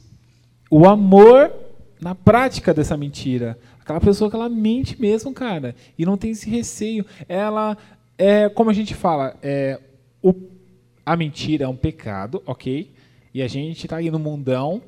O 0.70 0.86
amor 0.86 1.52
na 2.00 2.14
prática 2.14 2.72
dessa 2.72 2.96
mentira. 2.96 3.58
Aquela 3.80 4.00
pessoa 4.00 4.30
que 4.30 4.36
ela 4.36 4.48
mente 4.48 5.00
mesmo, 5.00 5.32
cara, 5.32 5.74
e 5.98 6.04
não 6.04 6.16
tem 6.16 6.30
esse 6.30 6.48
receio. 6.48 7.04
Ela 7.28 7.76
é, 8.16 8.48
como 8.48 8.70
a 8.70 8.72
gente 8.72 8.94
fala, 8.94 9.36
é, 9.42 9.80
o, 10.22 10.34
a 11.06 11.16
mentira 11.16 11.64
é 11.64 11.68
um 11.68 11.76
pecado, 11.76 12.42
ok? 12.44 12.92
E 13.32 13.42
a 13.42 13.46
gente 13.46 13.84
está 13.84 13.96
aí 13.96 14.10
no 14.10 14.18
mundão 14.18 14.82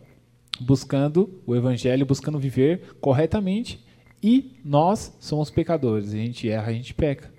buscando 0.61 1.41
o 1.47 1.55
evangelho, 1.55 2.05
buscando 2.05 2.39
viver 2.39 2.97
corretamente 3.01 3.83
e 4.23 4.53
nós 4.65 5.17
somos 5.21 5.51
pecadores. 5.51 6.13
A 6.13 6.17
gente 6.17 6.49
erra, 6.49 6.71
a 6.71 6.73
gente 6.73 6.95
peca. 6.95 7.31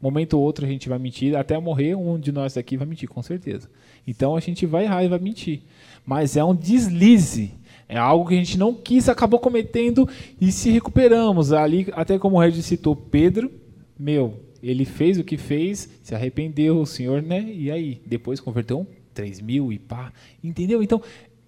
Momento 0.00 0.34
ou 0.34 0.42
outro 0.42 0.66
a 0.66 0.68
gente 0.68 0.88
vai 0.88 0.98
mentir, 0.98 1.36
até 1.36 1.56
morrer 1.58 1.94
um 1.94 2.18
de 2.18 2.32
nós 2.32 2.56
aqui 2.56 2.76
vai 2.76 2.86
mentir, 2.86 3.08
com 3.08 3.22
certeza. 3.22 3.70
Então 4.06 4.34
a 4.34 4.40
gente 4.40 4.66
vai 4.66 4.84
errar 4.84 5.04
e 5.04 5.08
vai 5.08 5.18
mentir. 5.18 5.62
Mas 6.04 6.36
é 6.36 6.42
um 6.42 6.54
deslize. 6.54 7.52
É 7.88 7.98
algo 7.98 8.28
que 8.28 8.34
a 8.34 8.38
gente 8.38 8.58
não 8.58 8.74
quis, 8.74 9.08
acabou 9.08 9.38
cometendo 9.38 10.08
e 10.40 10.50
se 10.50 10.70
recuperamos. 10.70 11.52
Ali, 11.52 11.88
até 11.92 12.18
como 12.18 12.36
o 12.36 12.40
Regis 12.40 12.64
citou, 12.64 12.96
Pedro, 12.96 13.50
meu, 13.98 14.40
ele 14.62 14.84
fez 14.84 15.18
o 15.18 15.24
que 15.24 15.36
fez, 15.36 15.88
se 16.02 16.14
arrependeu, 16.14 16.80
o 16.80 16.86
Senhor, 16.86 17.22
né? 17.22 17.44
E 17.52 17.70
aí? 17.70 18.00
Depois 18.06 18.40
converteu 18.40 18.86
3 19.14 19.40
mil 19.40 19.72
e 19.72 19.78
pá. 19.78 20.12
Entendeu? 20.42 20.82
Então, 20.82 21.02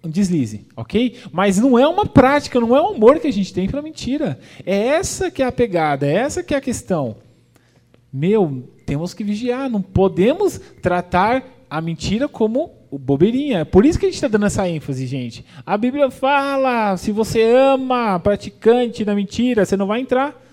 um 0.05 0.09
deslize, 0.09 0.67
ok? 0.75 1.15
Mas 1.31 1.57
não 1.57 1.77
é 1.77 1.87
uma 1.87 2.05
prática, 2.05 2.59
não 2.59 2.75
é 2.75 2.81
um 2.81 2.95
amor 2.95 3.19
que 3.19 3.27
a 3.27 3.33
gente 3.33 3.53
tem 3.53 3.67
pela 3.67 3.81
mentira. 3.81 4.39
É 4.65 4.75
essa 4.75 5.31
que 5.31 5.41
é 5.41 5.45
a 5.45 5.51
pegada, 5.51 6.05
é 6.05 6.13
essa 6.13 6.43
que 6.43 6.53
é 6.53 6.57
a 6.57 6.61
questão. 6.61 7.17
meu, 8.11 8.69
temos 8.85 9.13
que 9.13 9.23
vigiar, 9.23 9.69
não 9.69 9.81
podemos 9.81 10.61
tratar 10.81 11.43
a 11.69 11.81
mentira 11.81 12.27
como 12.27 12.71
bobeirinha. 12.91 13.59
É 13.59 13.65
por 13.65 13.85
isso 13.85 13.99
que 13.99 14.05
a 14.05 14.09
gente 14.09 14.15
está 14.15 14.27
dando 14.27 14.45
essa 14.45 14.69
ênfase, 14.69 15.05
gente. 15.07 15.45
A 15.65 15.77
Bíblia 15.77 16.09
fala: 16.11 16.95
se 16.97 17.11
você 17.11 17.43
ama 17.43 18.19
praticante 18.19 19.03
da 19.03 19.15
mentira, 19.15 19.65
você 19.65 19.75
não 19.75 19.87
vai 19.87 19.99
entrar. 20.01 20.44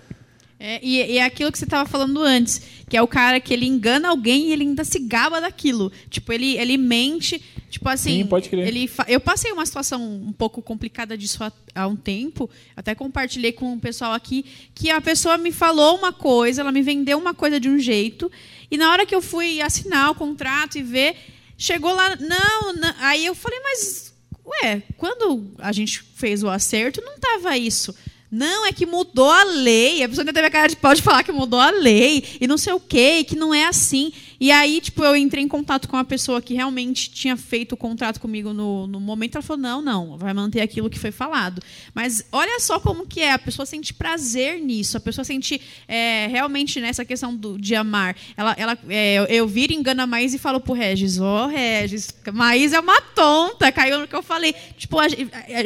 É, 0.65 0.79
e, 0.81 0.95
e, 0.95 1.17
é 1.17 1.25
aquilo 1.25 1.51
que 1.51 1.57
você 1.57 1.65
estava 1.65 1.87
falando 1.89 2.21
antes, 2.21 2.61
que 2.87 2.95
é 2.95 3.01
o 3.01 3.07
cara 3.07 3.37
que 3.41 3.53
ele 3.53 3.65
engana 3.65 4.07
alguém 4.07 4.47
e 4.47 4.53
ele 4.53 4.63
ainda 4.63 4.85
se 4.85 4.97
gaba 4.97 5.41
daquilo. 5.41 5.91
Tipo, 6.09 6.31
ele, 6.31 6.57
ele 6.57 6.77
mente, 6.77 7.43
tipo 7.69 7.89
assim. 7.89 8.21
Sim, 8.21 8.27
pode 8.27 8.47
crer. 8.47 8.65
Ele 8.65 8.89
eu 9.09 9.19
passei 9.19 9.51
uma 9.51 9.65
situação 9.65 10.01
um 10.01 10.31
pouco 10.31 10.61
complicada 10.61 11.17
disso 11.17 11.43
há, 11.43 11.51
há, 11.75 11.85
um 11.85 11.97
tempo, 11.97 12.49
até 12.77 12.95
compartilhei 12.95 13.51
com 13.51 13.73
o 13.73 13.79
pessoal 13.79 14.13
aqui, 14.13 14.45
que 14.73 14.89
a 14.89 15.01
pessoa 15.01 15.37
me 15.37 15.51
falou 15.51 15.97
uma 15.97 16.13
coisa, 16.13 16.61
ela 16.61 16.71
me 16.71 16.81
vendeu 16.81 17.17
uma 17.17 17.33
coisa 17.33 17.59
de 17.59 17.67
um 17.67 17.77
jeito, 17.77 18.31
e 18.71 18.77
na 18.77 18.89
hora 18.89 19.05
que 19.05 19.13
eu 19.13 19.21
fui 19.21 19.59
assinar 19.59 20.11
o 20.11 20.15
contrato 20.15 20.77
e 20.77 20.81
ver, 20.81 21.17
chegou 21.57 21.93
lá, 21.93 22.15
não, 22.15 22.73
não 22.73 22.93
aí 22.99 23.25
eu 23.25 23.35
falei, 23.35 23.59
mas, 23.59 24.13
ué, 24.45 24.81
quando 24.95 25.45
a 25.57 25.73
gente 25.73 26.01
fez 26.15 26.41
o 26.41 26.47
acerto, 26.47 27.01
não 27.01 27.15
estava 27.15 27.57
isso. 27.57 27.93
Não, 28.35 28.65
é 28.65 28.71
que 28.71 28.83
mudou 28.87 29.29
a 29.29 29.43
lei. 29.43 30.01
A 30.01 30.09
pessoa 30.09 30.23
ainda 30.23 30.33
teve 30.33 30.47
a 30.47 30.49
cara 30.49 30.67
de 30.67 30.75
pode 30.75 31.03
falar 31.03 31.21
que 31.21 31.31
mudou 31.31 31.59
a 31.59 31.69
lei 31.69 32.23
e 32.41 32.47
não 32.47 32.57
sei 32.57 32.73
o 32.73 32.79
quê, 32.79 33.23
que 33.23 33.35
não 33.35 33.53
é 33.53 33.65
assim. 33.65 34.11
E 34.43 34.51
aí, 34.51 34.81
tipo, 34.81 35.01
eu 35.05 35.15
entrei 35.15 35.41
em 35.41 35.47
contato 35.47 35.87
com 35.87 35.95
uma 35.95 36.03
pessoa 36.03 36.41
que 36.41 36.53
realmente 36.53 37.09
tinha 37.09 37.37
feito 37.37 37.75
o 37.75 37.77
contrato 37.77 38.19
comigo 38.19 38.51
no, 38.51 38.85
no 38.87 38.99
momento. 38.99 39.35
Ela 39.35 39.41
falou: 39.41 39.61
não, 39.61 39.81
não, 39.81 40.17
vai 40.17 40.33
manter 40.33 40.59
aquilo 40.59 40.89
que 40.89 40.99
foi 40.99 41.11
falado. 41.11 41.61
Mas 41.93 42.25
olha 42.29 42.59
só 42.59 42.77
como 42.77 43.07
que 43.07 43.21
é. 43.21 43.31
A 43.31 43.39
pessoa 43.39 43.65
sente 43.65 43.93
prazer 43.93 44.59
nisso. 44.59 44.97
A 44.97 44.99
pessoa 44.99 45.23
sente 45.23 45.61
é, 45.87 46.27
realmente 46.27 46.81
nessa 46.81 47.05
questão 47.05 47.33
do, 47.33 47.57
de 47.57 47.73
amar. 47.73 48.17
Ela, 48.35 48.53
ela, 48.57 48.77
é, 48.89 49.25
eu, 49.29 49.47
viro 49.47 49.71
engana 49.71 50.05
mais 50.05 50.33
e 50.33 50.37
falo 50.37 50.59
pro 50.59 50.73
Regis: 50.73 51.21
ó, 51.21 51.45
oh, 51.45 51.47
Regis, 51.47 52.13
Maís 52.33 52.73
é 52.73 52.81
uma 52.81 52.99
tonta. 52.99 53.71
Caiu 53.71 53.99
no 53.99 54.09
que 54.09 54.15
eu 54.15 54.21
falei. 54.21 54.53
Tipo, 54.77 54.97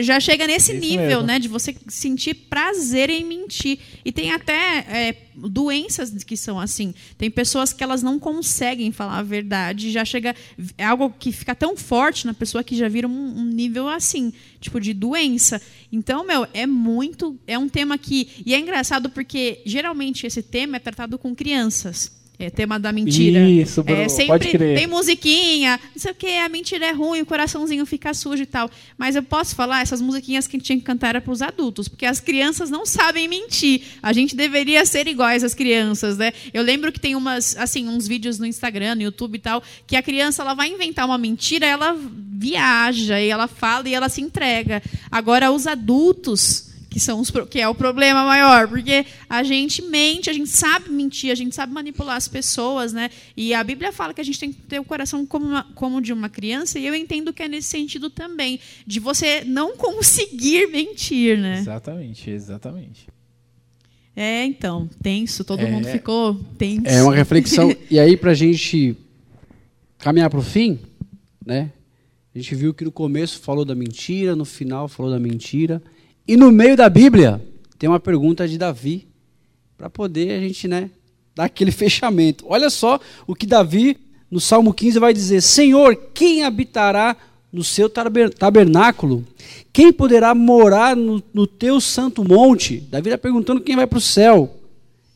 já 0.01 0.19
chega 0.19 0.45
nesse 0.45 0.73
Isso 0.73 0.81
nível, 0.81 1.07
mesmo. 1.07 1.23
né? 1.23 1.39
De 1.39 1.47
você 1.47 1.75
sentir 1.87 2.35
prazer 2.35 3.09
em 3.09 3.25
mentir. 3.25 3.79
E 4.05 4.11
tem 4.11 4.31
até 4.31 4.85
é, 4.87 5.15
doenças 5.37 6.23
que 6.23 6.35
são 6.35 6.59
assim. 6.59 6.93
Tem 7.17 7.29
pessoas 7.29 7.71
que 7.71 7.83
elas 7.83 8.01
não 8.01 8.17
conseguem 8.17 8.91
falar 8.91 9.19
a 9.19 9.23
verdade, 9.23 9.91
já 9.91 10.03
chega. 10.03 10.35
É 10.77 10.85
algo 10.85 11.13
que 11.17 11.31
fica 11.31 11.53
tão 11.53 11.77
forte 11.77 12.25
na 12.25 12.33
pessoa 12.33 12.63
que 12.63 12.75
já 12.75 12.87
vira 12.87 13.07
um, 13.07 13.39
um 13.39 13.45
nível 13.45 13.87
assim, 13.87 14.33
tipo 14.59 14.79
de 14.79 14.93
doença. 14.93 15.61
Então, 15.91 16.25
meu, 16.25 16.47
é 16.53 16.65
muito. 16.65 17.37
É 17.45 17.57
um 17.57 17.69
tema 17.69 17.97
que. 17.97 18.29
E 18.45 18.53
é 18.53 18.59
engraçado 18.59 19.09
porque 19.09 19.61
geralmente 19.65 20.25
esse 20.25 20.41
tema 20.41 20.77
é 20.77 20.79
tratado 20.79 21.17
com 21.17 21.35
crianças. 21.35 22.17
É 22.39 22.51
tema 22.51 22.79
da 22.79 22.91
mentira. 22.91 23.39
Isso, 23.49 23.81
Bruno, 23.81 24.01
é, 24.01 24.07
sempre 24.07 24.27
pode 24.27 24.49
crer. 24.49 24.77
tem 24.77 24.85
musiquinha, 24.85 25.79
não 25.95 25.99
sei 25.99 26.11
o 26.11 26.15
que, 26.15 26.37
a 26.37 26.47
mentira 26.47 26.85
é 26.85 26.91
ruim, 26.91 27.21
o 27.21 27.25
coraçãozinho 27.25 27.83
fica 27.83 28.13
sujo 28.13 28.43
e 28.43 28.45
tal. 28.45 28.69
Mas 28.95 29.15
eu 29.15 29.23
posso 29.23 29.55
falar, 29.55 29.81
essas 29.81 29.99
musiquinhas 29.99 30.45
que 30.45 30.55
a 30.55 30.59
gente 30.59 30.67
tinha 30.67 30.77
que 30.77 30.83
cantar 30.83 31.09
era 31.09 31.21
para 31.21 31.31
os 31.31 31.41
adultos, 31.41 31.87
porque 31.87 32.05
as 32.05 32.19
crianças 32.19 32.69
não 32.69 32.85
sabem 32.85 33.27
mentir. 33.27 33.81
A 34.03 34.13
gente 34.13 34.35
deveria 34.35 34.85
ser 34.85 35.07
iguais 35.07 35.43
às 35.43 35.55
crianças, 35.55 36.19
né? 36.19 36.31
Eu 36.53 36.61
lembro 36.61 36.91
que 36.91 36.99
tem 36.99 37.15
umas, 37.15 37.57
assim, 37.57 37.87
uns 37.87 38.07
vídeos 38.07 38.37
no 38.37 38.45
Instagram, 38.45 38.93
no 38.93 39.01
YouTube 39.01 39.37
e 39.37 39.39
tal, 39.39 39.63
que 39.87 39.95
a 39.95 40.03
criança 40.03 40.43
ela 40.43 40.53
vai 40.53 40.69
inventar 40.69 41.07
uma 41.07 41.17
mentira, 41.17 41.65
ela 41.65 41.97
viaja 42.37 43.19
e 43.19 43.29
ela 43.29 43.47
fala 43.47 43.89
e 43.89 43.95
ela 43.95 44.09
se 44.09 44.21
entrega. 44.21 44.83
Agora 45.09 45.51
os 45.51 45.65
adultos 45.65 46.66
que 46.97 47.03
são 47.03 47.19
os, 47.19 47.31
que 47.47 47.59
é 47.59 47.69
o 47.69 47.75
problema 47.75 48.25
maior, 48.25 48.67
porque 48.67 49.05
a 49.29 49.43
gente 49.43 49.83
mente, 49.83 50.31
a 50.31 50.33
gente 50.33 50.49
sabe 50.49 50.89
mentir, 50.89 51.31
a 51.31 51.35
gente 51.35 51.53
sabe 51.53 51.71
manipular 51.71 52.15
as 52.15 52.27
pessoas, 52.27 52.91
né? 52.91 53.11
E 53.35 53.53
a 53.53 53.63
Bíblia 53.63 53.91
fala 53.91 54.15
que 54.15 54.21
a 54.21 54.23
gente 54.23 54.39
tem 54.39 54.51
que 54.51 54.63
ter 54.63 54.79
o 54.79 54.83
coração 54.83 55.23
como, 55.23 55.45
uma, 55.45 55.63
como 55.75 56.01
de 56.01 56.11
uma 56.11 56.27
criança, 56.27 56.79
e 56.79 56.87
eu 56.87 56.95
entendo 56.95 57.31
que 57.31 57.43
é 57.43 57.47
nesse 57.47 57.67
sentido 57.67 58.09
também, 58.09 58.59
de 58.83 58.99
você 58.99 59.43
não 59.45 59.77
conseguir 59.77 60.71
mentir, 60.71 61.37
né? 61.37 61.59
Exatamente, 61.59 62.31
exatamente. 62.31 63.07
É, 64.15 64.43
então, 64.43 64.89
tenso, 64.99 65.43
todo 65.43 65.61
é, 65.61 65.69
mundo 65.69 65.87
ficou 65.89 66.33
tenso. 66.57 66.87
É 66.87 67.03
uma 67.03 67.13
reflexão. 67.13 67.71
e 67.91 67.99
aí, 67.99 68.17
para 68.17 68.31
a 68.31 68.33
gente 68.33 68.97
caminhar 69.99 70.31
para 70.31 70.39
o 70.39 70.43
fim, 70.43 70.79
né? 71.45 71.71
A 72.33 72.39
gente 72.39 72.55
viu 72.55 72.73
que 72.73 72.83
no 72.83 72.91
começo 72.91 73.39
falou 73.39 73.63
da 73.63 73.75
mentira, 73.75 74.35
no 74.35 74.45
final 74.45 74.87
falou 74.87 75.11
da 75.11 75.19
mentira. 75.19 75.79
E 76.27 76.35
no 76.35 76.51
meio 76.51 76.75
da 76.75 76.89
Bíblia 76.89 77.41
tem 77.79 77.89
uma 77.89 77.99
pergunta 77.99 78.47
de 78.47 78.57
Davi, 78.57 79.07
para 79.77 79.89
poder 79.89 80.31
a 80.31 80.41
gente 80.41 80.67
né, 80.67 80.89
dar 81.35 81.45
aquele 81.45 81.71
fechamento. 81.71 82.45
Olha 82.47 82.69
só 82.69 82.99
o 83.25 83.33
que 83.33 83.45
Davi, 83.45 83.97
no 84.29 84.39
Salmo 84.39 84.73
15, 84.73 84.99
vai 84.99 85.13
dizer: 85.13 85.41
Senhor, 85.41 85.95
quem 86.13 86.43
habitará 86.43 87.15
no 87.53 87.63
seu 87.63 87.89
tabernáculo? 87.89 89.25
Quem 89.71 89.93
poderá 89.93 90.35
morar 90.35 90.95
no, 90.95 91.23
no 91.33 91.47
teu 91.47 91.79
santo 91.79 92.27
monte? 92.27 92.79
Davi 92.79 93.09
está 93.09 93.17
perguntando 93.17 93.61
quem 93.61 93.75
vai 93.75 93.87
para 93.87 93.99
o 93.99 94.01
céu. 94.01 94.53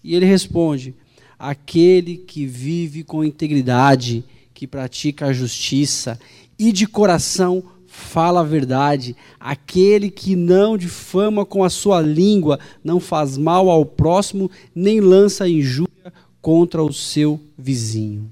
E 0.04 0.16
ele 0.16 0.26
responde: 0.26 0.96
Aquele 1.38 2.16
que 2.16 2.46
vive 2.46 3.04
com 3.04 3.24
integridade, 3.24 4.24
que 4.54 4.66
pratica 4.66 5.26
a 5.26 5.34
justiça 5.34 6.18
e 6.58 6.72
de 6.72 6.86
coração 6.88 7.64
fala 7.92 8.40
a 8.40 8.44
verdade. 8.44 9.18
Aquele 9.38 10.10
que 10.10 10.34
não 10.34 10.78
difama 10.78 11.46
com 11.46 11.62
a 11.62 11.70
sua 11.70 12.00
língua, 12.02 12.58
não 12.82 13.02
faz 13.02 13.38
mal 13.38 13.70
ao 13.70 13.86
próximo, 13.86 14.50
nem 14.74 15.02
lança 15.02 15.48
injúria 15.48 16.14
contra 16.42 16.82
o 16.82 16.94
seu 16.94 17.38
vizinho. 17.58 18.32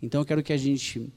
Então 0.00 0.22
eu 0.22 0.24
quero 0.24 0.42
que 0.42 0.54
a 0.54 0.56
gente 0.56 1.12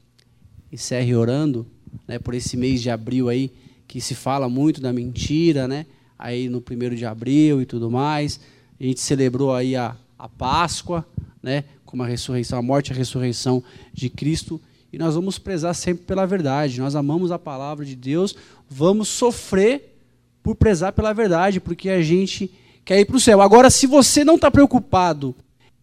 encerre 0.70 1.16
orando, 1.16 1.66
né, 2.06 2.20
por 2.20 2.34
esse 2.34 2.58
mês 2.58 2.82
de 2.82 2.90
abril 2.90 3.30
aí, 3.30 3.49
que 3.88 4.02
se 4.02 4.14
fala 4.14 4.49
muito 4.49 4.82
da 4.82 4.91
mentira, 4.91 5.70
né? 5.70 5.86
Aí 6.20 6.49
no 6.49 6.60
primeiro 6.60 6.98
de 6.98 7.06
abril 7.06 7.62
e 7.62 7.66
tudo 7.66 7.90
mais. 7.90 8.41
A 8.78 8.84
gente 8.84 8.99
celebrou 8.99 9.53
aí 9.53 9.76
a, 9.76 9.95
a 10.20 10.28
Páscoa, 10.28 11.06
né? 11.41 11.64
Como 11.86 12.03
a 12.03 12.08
ressurreição, 12.08 12.60
a 12.60 12.62
morte 12.62 12.90
e 12.90 12.94
a 12.94 12.95
ressurreição 12.95 13.64
de 13.94 14.10
Cristo 14.10 14.60
e 14.91 14.97
nós 14.97 15.15
vamos 15.15 15.39
prezar 15.39 15.73
sempre 15.73 16.05
pela 16.05 16.26
verdade. 16.26 16.81
Nós 16.81 16.95
amamos 16.95 17.31
a 17.31 17.39
palavra 17.39 17.85
de 17.85 17.95
Deus, 17.95 18.35
vamos 18.69 19.07
sofrer 19.07 19.97
por 20.43 20.55
prezar 20.55 20.91
pela 20.91 21.13
verdade, 21.13 21.59
porque 21.59 21.89
a 21.89 22.01
gente 22.01 22.51
quer 22.84 22.99
ir 22.99 23.05
para 23.05 23.15
o 23.15 23.19
céu. 23.19 23.41
Agora, 23.41 23.69
se 23.69 23.88
você 23.88 24.23
não 24.23 24.35
está 24.35 24.49
preocupado 24.51 25.35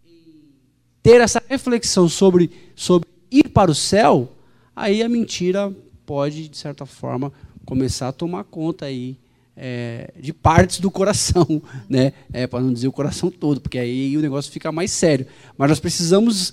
em 0.07 0.35
ter 1.03 1.21
essa 1.21 1.43
reflexão 1.49 2.09
sobre, 2.09 2.51
sobre 2.75 3.09
ir 3.31 3.49
para 3.49 3.71
o 3.71 3.75
céu, 3.75 4.33
aí 4.75 5.03
a 5.03 5.09
mentira 5.09 5.73
pode, 6.05 6.49
de 6.49 6.57
certa 6.57 6.85
forma, 6.85 7.33
começar 7.65 8.09
a 8.09 8.13
tomar 8.13 8.45
conta 8.45 8.87
aí 8.87 9.17
é, 9.57 10.13
de 10.19 10.33
partes 10.33 10.81
do 10.81 10.91
coração, 10.91 11.61
né? 11.89 12.13
É, 12.33 12.47
para 12.47 12.61
não 12.61 12.73
dizer 12.73 12.89
o 12.89 12.93
coração 12.93 13.31
todo, 13.31 13.61
porque 13.61 13.79
aí 13.79 14.17
o 14.17 14.21
negócio 14.21 14.53
fica 14.53 14.71
mais 14.71 14.91
sério. 14.91 15.27
Mas 15.57 15.69
nós 15.69 15.81
precisamos 15.81 16.53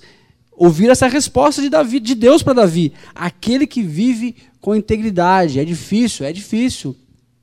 ouvir 0.56 0.88
essa 0.88 1.06
resposta 1.06 1.60
de 1.60 1.68
Davi, 1.68 2.00
de 2.00 2.14
Deus 2.14 2.42
para 2.42 2.54
Davi, 2.54 2.92
aquele 3.14 3.66
que 3.66 3.82
vive 3.82 4.34
com 4.60 4.74
integridade. 4.74 5.60
É 5.60 5.64
difícil, 5.64 6.24
é 6.24 6.32
difícil, 6.32 6.96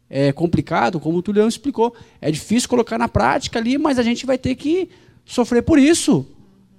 é 0.09 0.31
complicado, 0.31 0.99
como 0.99 1.19
o 1.19 1.21
Tulião 1.21 1.47
explicou. 1.47 1.95
É 2.19 2.31
difícil 2.31 2.67
colocar 2.67 2.97
na 2.97 3.07
prática 3.07 3.59
ali, 3.59 3.77
mas 3.77 3.99
a 3.99 4.03
gente 4.03 4.25
vai 4.25 4.37
ter 4.37 4.55
que 4.55 4.89
sofrer 5.23 5.61
por 5.61 5.77
isso. 5.77 6.25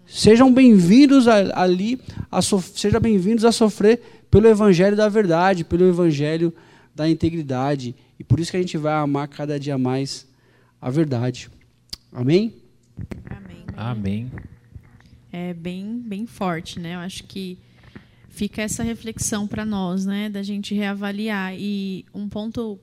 Sejam 0.07 0.53
bem-vindos 0.53 1.27
ali, 1.27 1.99
a 2.31 2.43
sejam 2.43 3.01
bem-vindos 3.01 3.45
a 3.45 3.53
sofrer 3.53 4.27
pelo 4.31 4.49
evangelho 4.49 4.97
da 4.97 5.09
verdade, 5.09 5.65
pelo 5.65 5.89
evangelho 5.89 6.53
da 6.95 7.09
integridade. 7.09 7.95
E 8.19 8.25
por 8.25 8.39
isso 8.39 8.51
que 8.51 8.57
a 8.57 8.61
gente 8.61 8.77
vai 8.77 8.93
amar 8.93 9.29
cada 9.29 9.59
dia 9.59 9.79
mais 9.79 10.27
a 10.81 10.91
verdade. 10.91 11.49
Amém? 12.13 12.55
Amém. 13.31 13.65
Amém 13.77 14.31
é 15.37 15.53
bem, 15.53 15.99
bem 15.99 16.27
forte, 16.27 16.79
né? 16.79 16.95
Eu 16.95 17.01
acho 17.01 17.25
que 17.25 17.59
fica 18.29 18.63
essa 18.63 18.85
reflexão 18.85 19.49
para 19.49 19.65
nós, 19.65 20.07
né, 20.07 20.29
da 20.29 20.45
gente 20.45 20.75
reavaliar 20.75 21.55
e 21.59 22.05
um 22.15 22.29
ponto 22.29 22.79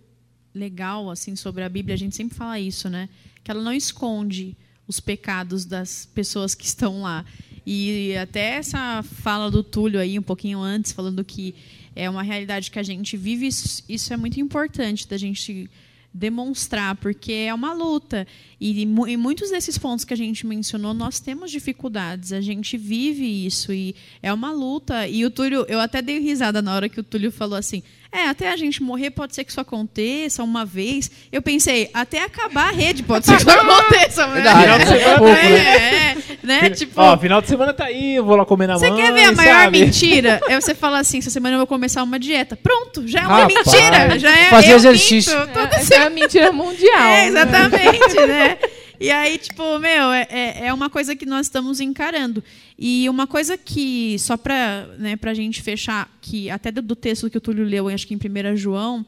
legal 0.53 1.09
assim 1.09 1.33
sobre 1.33 1.63
a 1.63 1.69
Bíblia, 1.69 1.95
a 1.95 1.97
gente 1.97 2.13
sempre 2.13 2.35
fala 2.35 2.59
isso, 2.59 2.89
né, 2.89 3.07
que 3.41 3.49
ela 3.49 3.63
não 3.63 3.71
esconde 3.71 4.57
os 4.85 4.99
pecados 4.99 5.63
das 5.63 6.05
pessoas 6.13 6.53
que 6.53 6.65
estão 6.65 7.03
lá. 7.03 7.23
E 7.65 8.17
até 8.17 8.55
essa 8.55 9.01
fala 9.01 9.49
do 9.49 9.63
Túlio 9.63 9.99
aí 9.99 10.19
um 10.19 10.23
pouquinho 10.23 10.59
antes, 10.59 10.91
falando 10.91 11.23
que 11.23 11.55
é 11.95 12.09
uma 12.09 12.23
realidade 12.23 12.69
que 12.69 12.79
a 12.79 12.83
gente 12.83 13.15
vive, 13.15 13.47
isso, 13.47 13.81
isso 13.87 14.13
é 14.13 14.17
muito 14.17 14.41
importante 14.41 15.07
da 15.07 15.17
gente 15.17 15.69
demonstrar, 16.13 16.95
porque 16.95 17.31
é 17.31 17.53
uma 17.53 17.73
luta. 17.73 18.27
E 18.59 18.83
em 18.83 19.17
muitos 19.17 19.49
desses 19.49 19.77
pontos 19.77 20.03
que 20.05 20.13
a 20.13 20.17
gente 20.17 20.45
mencionou, 20.45 20.93
nós 20.93 21.19
temos 21.19 21.51
dificuldades, 21.51 22.33
a 22.33 22.41
gente 22.41 22.77
vive 22.77 23.45
isso 23.45 23.71
e 23.71 23.95
é 24.21 24.33
uma 24.33 24.51
luta. 24.51 25.07
E 25.07 25.25
o 25.25 25.31
Túlio, 25.31 25.65
eu 25.67 25.79
até 25.79 26.01
dei 26.01 26.19
risada 26.19 26.61
na 26.61 26.75
hora 26.75 26.89
que 26.89 26.99
o 26.99 27.03
Túlio 27.03 27.31
falou 27.31 27.57
assim: 27.57 27.81
é, 28.11 28.27
até 28.27 28.51
a 28.51 28.57
gente 28.57 28.83
morrer 28.83 29.09
pode 29.11 29.33
ser 29.33 29.43
que 29.43 29.51
isso 29.51 29.61
aconteça 29.61 30.43
uma 30.43 30.65
vez. 30.65 31.09
Eu 31.31 31.41
pensei, 31.41 31.89
até 31.93 32.23
acabar 32.23 32.67
a 32.69 32.71
rede 32.71 33.03
pode 33.03 33.25
ser 33.25 33.37
que 33.37 33.41
isso 33.41 33.49
aconteça. 33.49 34.27
Mas... 34.27 34.33
Verdade, 34.35 34.93
é, 34.93 35.01
é 35.01 35.17
pouco, 35.17 35.33
né? 35.33 35.57
é, 35.57 36.17
né? 36.43 36.69
Tipo, 36.71 36.99
Ó, 36.99 37.17
final 37.17 37.41
de 37.41 37.47
semana 37.47 37.73
tá 37.73 37.85
aí, 37.85 38.15
eu 38.15 38.25
vou 38.25 38.35
lá 38.35 38.45
comer 38.45 38.67
na 38.67 38.77
você 38.77 38.89
mãe, 38.89 39.01
quer 39.01 39.13
ver 39.13 39.23
a 39.23 39.31
maior 39.31 39.63
sabe? 39.63 39.79
mentira? 39.85 40.41
É 40.49 40.59
você 40.59 40.75
falar 40.75 40.99
assim, 40.99 41.19
essa 41.19 41.29
semana 41.29 41.55
eu 41.55 41.59
vou 41.59 41.67
começar 41.67 42.03
uma 42.03 42.19
dieta. 42.19 42.55
Pronto, 42.55 43.07
já 43.07 43.21
é 43.21 43.23
uma 43.27 43.37
Rapaz. 43.43 43.53
mentira. 43.65 44.19
Já 44.19 44.37
é, 44.37 44.49
Fazer 44.49 44.71
exercício. 44.73 45.39
minto, 45.39 45.59
Essa 45.71 45.95
é 45.95 46.05
a 46.05 46.09
mentira 46.09 46.51
mundial. 46.51 46.99
é, 46.99 47.15
né? 47.21 47.27
exatamente, 47.27 48.15
né? 48.27 48.57
E 49.01 49.09
aí, 49.09 49.37
tipo, 49.39 49.79
meu, 49.79 50.11
é, 50.11 50.27
é 50.29 50.65
é 50.67 50.73
uma 50.73 50.89
coisa 50.89 51.15
que 51.15 51.25
nós 51.25 51.47
estamos 51.47 51.79
encarando. 51.79 52.43
E 52.77 53.09
uma 53.09 53.25
coisa 53.25 53.57
que, 53.57 54.17
só 54.19 54.37
para 54.37 54.87
né, 54.99 55.17
a 55.21 55.33
gente 55.33 55.61
fechar, 55.61 56.09
que 56.21 56.49
até 56.51 56.71
do 56.71 56.95
texto 56.95 57.29
que 57.29 57.37
o 57.37 57.41
Túlio 57.41 57.65
leu, 57.65 57.87
acho 57.89 58.05
que 58.07 58.13
em 58.13 58.17
1 58.17 58.55
João, 58.55 59.05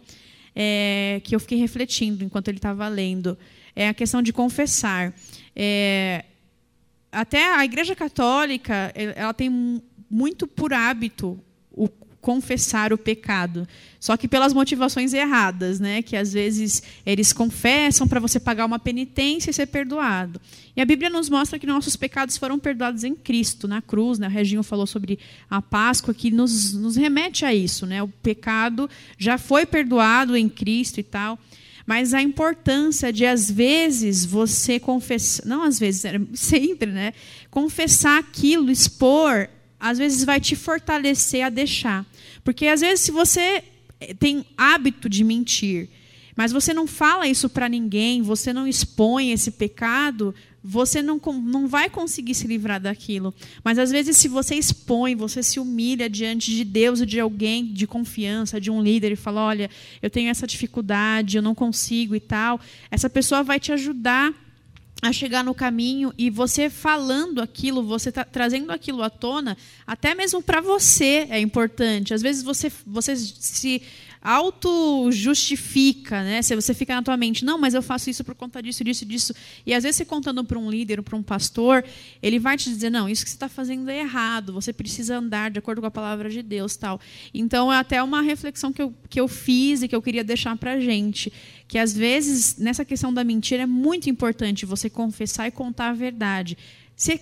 é, 0.56 1.22
que 1.24 1.36
eu 1.36 1.40
fiquei 1.40 1.58
refletindo 1.60 2.24
enquanto 2.24 2.48
ele 2.48 2.58
estava 2.58 2.88
lendo, 2.88 3.38
é 3.76 3.88
a 3.88 3.94
questão 3.94 4.22
de 4.22 4.34
confessar. 4.34 5.14
É, 5.56 6.26
até 7.12 7.56
a 7.56 7.64
Igreja 7.64 7.96
Católica, 7.96 8.92
ela 8.96 9.34
tem 9.34 9.50
mu- 9.50 9.84
muito 10.10 10.48
por 10.48 10.74
hábito 10.74 11.40
o 11.72 11.88
confessar 12.24 12.94
o 12.94 12.98
pecado, 12.98 13.68
só 14.00 14.16
que 14.16 14.30
pelas 14.30 14.54
motivações 14.54 15.14
erradas, 15.14 15.78
né? 15.78 16.02
Que 16.02 16.16
às 16.16 16.32
vezes 16.32 16.82
eles 17.06 17.34
confessam 17.34 18.08
para 18.08 18.20
você 18.22 18.40
pagar 18.40 18.66
uma 18.66 18.80
penitência 18.80 19.52
e 19.52 19.54
ser 19.54 19.66
perdoado. 19.66 20.40
E 20.74 20.82
a 20.82 20.86
Bíblia 20.86 21.10
nos 21.10 21.30
mostra 21.30 21.60
que 21.60 21.68
nossos 21.68 21.98
pecados 21.98 22.38
foram 22.38 22.58
perdoados 22.58 23.04
em 23.04 23.14
Cristo, 23.14 23.68
na 23.68 23.82
cruz. 23.82 24.18
Né? 24.18 24.28
O 24.28 24.30
Reginho 24.30 24.64
falou 24.64 24.88
sobre 24.88 25.20
a 25.50 25.62
Páscoa, 25.62 26.14
que 26.14 26.32
nos, 26.32 26.74
nos 26.74 26.96
remete 26.96 27.44
a 27.44 27.54
isso, 27.54 27.86
né? 27.86 28.02
O 28.02 28.08
pecado 28.08 28.90
já 29.18 29.38
foi 29.38 29.66
perdoado 29.66 30.38
em 30.38 30.48
Cristo 30.48 31.02
e 31.02 31.04
tal. 31.04 31.38
Mas 31.86 32.14
a 32.14 32.22
importância 32.22 33.12
de, 33.12 33.26
às 33.26 33.52
vezes, 33.52 34.24
você 34.24 34.80
confessar, 34.80 35.46
não 35.46 35.64
às 35.64 35.78
vezes, 35.78 36.06
era 36.06 36.22
sempre, 36.34 36.90
né? 36.90 37.14
Confessar 37.52 38.18
aquilo, 38.20 38.72
expor, 38.72 39.50
às 39.84 39.98
vezes 39.98 40.24
vai 40.24 40.40
te 40.40 40.56
fortalecer 40.56 41.46
a 41.46 41.50
deixar. 41.50 42.06
Porque, 42.42 42.68
às 42.68 42.80
vezes, 42.80 43.02
se 43.02 43.12
você 43.12 43.62
eh, 44.00 44.14
tem 44.14 44.46
hábito 44.58 45.10
de 45.10 45.26
mentir, 45.26 45.90
mas 46.38 46.54
você 46.54 46.74
não 46.74 46.88
fala 46.88 47.28
isso 47.28 47.50
para 47.50 47.68
ninguém, 47.68 48.22
você 48.22 48.54
não 48.54 48.66
expõe 48.66 49.34
esse 49.34 49.52
pecado, 49.52 50.34
você 50.64 51.02
não, 51.02 51.20
não 51.44 51.68
vai 51.68 51.90
conseguir 51.90 52.34
se 52.34 52.48
livrar 52.48 52.80
daquilo. 52.80 53.34
Mas 53.62 53.78
às 53.78 53.92
vezes, 53.92 54.16
se 54.16 54.30
você 54.30 54.56
expõe, 54.56 55.16
você 55.16 55.44
se 55.44 55.60
humilha 55.60 56.10
diante 56.10 56.50
de 56.50 56.64
Deus 56.64 57.02
e 57.02 57.06
de 57.06 57.20
alguém 57.20 57.66
de 57.66 57.86
confiança, 57.86 58.62
de 58.62 58.72
um 58.72 58.82
líder, 58.82 59.12
e 59.12 59.18
fala: 59.18 59.42
olha, 59.42 59.70
eu 60.02 60.10
tenho 60.10 60.30
essa 60.30 60.48
dificuldade, 60.48 61.36
eu 61.36 61.44
não 61.44 61.54
consigo 61.54 62.16
e 62.16 62.22
tal, 62.22 62.58
essa 62.90 63.10
pessoa 63.10 63.44
vai 63.44 63.60
te 63.60 63.74
ajudar 63.74 64.34
a 65.04 65.12
chegar 65.12 65.44
no 65.44 65.54
caminho 65.54 66.14
e 66.18 66.30
você 66.30 66.70
falando 66.70 67.42
aquilo, 67.42 67.84
você 67.84 68.10
tá 68.10 68.24
trazendo 68.24 68.72
aquilo 68.72 69.04
à 69.04 69.10
tona, 69.10 69.58
até 69.86 70.16
mesmo 70.16 70.42
para 70.42 70.62
você 70.62 71.28
é 71.30 71.42
importante. 71.42 72.14
Às 72.14 72.22
vezes 72.22 72.42
você, 72.42 72.72
você 72.88 73.14
se 73.18 73.82
auto-justifica, 74.24 76.24
né? 76.24 76.42
Se 76.42 76.56
você 76.56 76.74
fica 76.74 76.96
na 76.96 77.04
tua 77.04 77.18
mente, 77.18 77.44
não, 77.44 77.58
mas 77.58 77.74
eu 77.74 77.82
faço 77.82 78.10
isso 78.10 78.24
por 78.24 78.34
conta 78.34 78.64
disso, 78.64 78.82
disso, 78.82 79.06
disso. 79.06 79.34
E 79.66 79.74
às 79.74 79.84
vezes 79.84 79.98
você 79.98 80.06
contando 80.06 80.42
para 80.46 80.58
um 80.58 80.72
líder, 80.72 81.02
para 81.02 81.18
um 81.18 81.22
pastor, 81.22 81.84
ele 82.22 82.40
vai 82.40 82.56
te 82.56 82.70
dizer, 82.70 82.90
não, 82.90 83.10
isso 83.10 83.26
que 83.26 83.30
você 83.30 83.36
está 83.36 83.50
fazendo 83.50 83.92
é 83.92 84.00
errado, 84.00 84.54
você 84.54 84.72
precisa 84.72 85.18
andar 85.18 85.52
de 85.52 85.60
acordo 85.60 85.82
com 85.82 85.88
a 85.88 85.92
palavra 85.92 86.30
de 86.30 86.42
Deus. 86.42 86.78
tal. 86.78 87.02
Então 87.34 87.72
é 87.72 87.78
até 87.78 88.02
uma 88.02 88.22
reflexão 88.22 88.72
que 88.72 88.82
eu, 88.82 88.94
que 89.10 89.20
eu 89.20 89.28
fiz 89.28 89.84
e 89.84 89.90
que 89.90 89.96
eu 89.96 90.02
queria 90.02 90.24
deixar 90.24 90.56
para 90.56 90.80
gente. 90.80 91.32
Que 91.68 91.78
às 91.78 91.94
vezes, 91.94 92.58
nessa 92.58 92.86
questão 92.86 93.14
da 93.14 93.24
mentira, 93.24 93.64
é 93.64 93.68
muito 93.68 94.10
importante 94.10 94.66
você 94.66 94.90
confessar 94.90 95.48
e 95.48 95.52
contar 95.52 95.90
a 95.90 95.94
verdade. 95.94 96.58
Você 96.96 97.20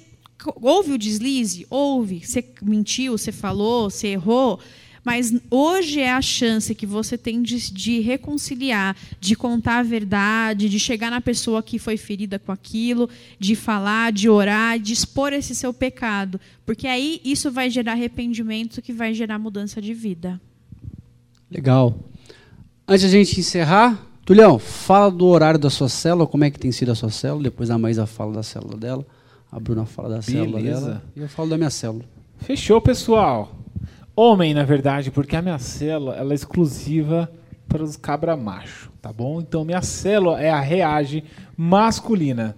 houve 0.61 0.93
o 0.93 0.97
deslize? 0.97 1.65
Houve. 1.69 2.25
Você 2.25 2.43
mentiu, 2.61 3.17
você 3.17 3.31
falou, 3.31 3.89
você 3.89 4.09
errou. 4.09 4.59
Mas 5.03 5.33
hoje 5.49 5.99
é 5.99 6.11
a 6.11 6.21
chance 6.21 6.75
que 6.75 6.85
você 6.85 7.17
tem 7.17 7.41
de, 7.41 7.73
de 7.73 7.99
reconciliar, 8.01 8.95
de 9.19 9.35
contar 9.35 9.79
a 9.79 9.83
verdade, 9.83 10.69
de 10.69 10.79
chegar 10.79 11.09
na 11.09 11.19
pessoa 11.19 11.63
que 11.63 11.79
foi 11.79 11.97
ferida 11.97 12.37
com 12.37 12.51
aquilo, 12.51 13.09
de 13.39 13.55
falar, 13.55 14.11
de 14.11 14.29
orar, 14.29 14.79
de 14.79 14.93
expor 14.93 15.33
esse 15.33 15.55
seu 15.55 15.73
pecado. 15.73 16.39
Porque 16.65 16.85
aí 16.85 17.19
isso 17.25 17.49
vai 17.49 17.69
gerar 17.69 17.93
arrependimento, 17.93 18.81
que 18.81 18.93
vai 18.93 19.13
gerar 19.13 19.39
mudança 19.39 19.81
de 19.81 19.93
vida. 19.93 20.39
Legal. 21.49 21.97
Antes 22.87 23.09
de 23.09 23.15
a 23.15 23.23
gente 23.23 23.39
encerrar, 23.39 24.05
Tulhão, 24.25 24.59
fala 24.59 25.09
do 25.11 25.25
horário 25.25 25.59
da 25.59 25.69
sua 25.69 25.89
célula, 25.89 26.27
como 26.27 26.43
é 26.43 26.51
que 26.51 26.59
tem 26.59 26.71
sido 26.71 26.91
a 26.91 26.95
sua 26.95 27.09
célula, 27.09 27.43
depois 27.43 27.69
a 27.71 27.77
Maísa 27.77 28.05
fala 28.05 28.33
da 28.33 28.43
célula 28.43 28.77
dela, 28.77 29.05
a 29.51 29.59
Bruna 29.59 29.85
fala 29.85 30.09
da 30.09 30.21
célula 30.21 30.57
Beleza. 30.59 30.85
dela, 30.85 31.03
e 31.15 31.21
eu 31.21 31.27
falo 31.29 31.49
da 31.49 31.57
minha 31.57 31.69
célula. 31.69 32.05
Fechou, 32.37 32.79
pessoal. 32.79 33.55
Homem, 34.15 34.53
na 34.53 34.63
verdade, 34.63 35.09
porque 35.09 35.35
a 35.35 35.41
minha 35.41 35.57
célula 35.57 36.15
ela 36.15 36.33
é 36.33 36.35
exclusiva 36.35 37.31
para 37.67 37.83
os 37.83 37.95
cabra 37.95 38.35
macho, 38.37 38.91
tá 39.01 39.11
bom? 39.11 39.39
Então 39.41 39.65
minha 39.65 39.81
célula 39.81 40.39
é 40.39 40.49
a 40.49 40.59
reage 40.59 41.23
masculina. 41.57 42.55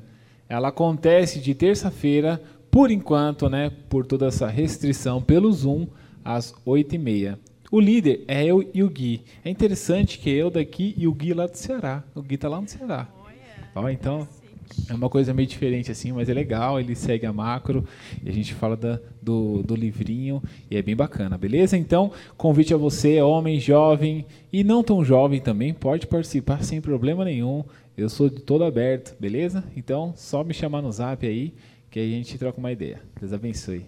Ela 0.49 0.67
acontece 0.69 1.39
de 1.39 1.53
terça-feira, 1.53 2.41
por 2.69 2.91
enquanto, 2.91 3.47
né? 3.49 3.71
Por 3.87 4.05
toda 4.05 4.27
essa 4.27 4.47
restrição 4.47 5.21
pelo 5.21 5.51
Zoom, 5.51 5.87
às 6.25 6.53
8h30. 6.65 7.37
O 7.73 7.79
líder 7.79 8.23
é 8.27 8.45
eu 8.45 8.63
e 8.71 8.83
o 8.83 8.87
Gui. 8.89 9.23
É 9.43 9.49
interessante 9.49 10.19
que 10.19 10.29
é 10.29 10.33
eu 10.35 10.51
daqui 10.51 10.93
e 10.95 11.07
o 11.07 11.11
Gui 11.11 11.33
lá 11.33 11.47
do 11.47 11.55
Ceará. 11.57 12.03
O 12.13 12.21
Gui 12.21 12.37
tá 12.37 12.47
lá 12.47 12.61
no 12.61 12.67
Ceará. 12.67 13.09
Ó, 13.73 13.89
então, 13.89 14.27
é 14.87 14.93
uma 14.93 15.09
coisa 15.09 15.33
meio 15.33 15.47
diferente 15.47 15.91
assim, 15.91 16.11
mas 16.11 16.29
é 16.29 16.35
legal. 16.35 16.79
Ele 16.79 16.93
segue 16.93 17.25
a 17.25 17.33
macro 17.33 17.83
e 18.23 18.29
a 18.29 18.31
gente 18.31 18.53
fala 18.53 18.77
da- 18.77 18.99
do, 19.19 19.63
do 19.63 19.75
livrinho 19.75 20.39
e 20.69 20.77
é 20.77 20.83
bem 20.83 20.95
bacana, 20.95 21.35
beleza? 21.35 21.75
Então, 21.75 22.11
convite 22.37 22.75
a 22.75 22.77
você, 22.77 23.19
homem, 23.23 23.59
jovem 23.59 24.23
e 24.51 24.63
não 24.63 24.83
tão 24.83 25.03
jovem 25.03 25.41
também, 25.41 25.73
pode 25.73 26.05
participar 26.05 26.63
sem 26.63 26.79
problema 26.79 27.25
nenhum. 27.25 27.63
Eu 27.97 28.07
sou 28.07 28.29
de 28.29 28.39
todo 28.41 28.63
aberto, 28.63 29.15
beleza? 29.19 29.63
Então, 29.75 30.13
só 30.15 30.43
me 30.43 30.53
chamar 30.53 30.83
no 30.83 30.91
zap 30.91 31.25
aí 31.25 31.55
que 31.89 31.99
a 31.99 32.03
gente 32.05 32.37
troca 32.37 32.59
uma 32.59 32.71
ideia. 32.71 33.01
Deus 33.19 33.33
abençoe. 33.33 33.83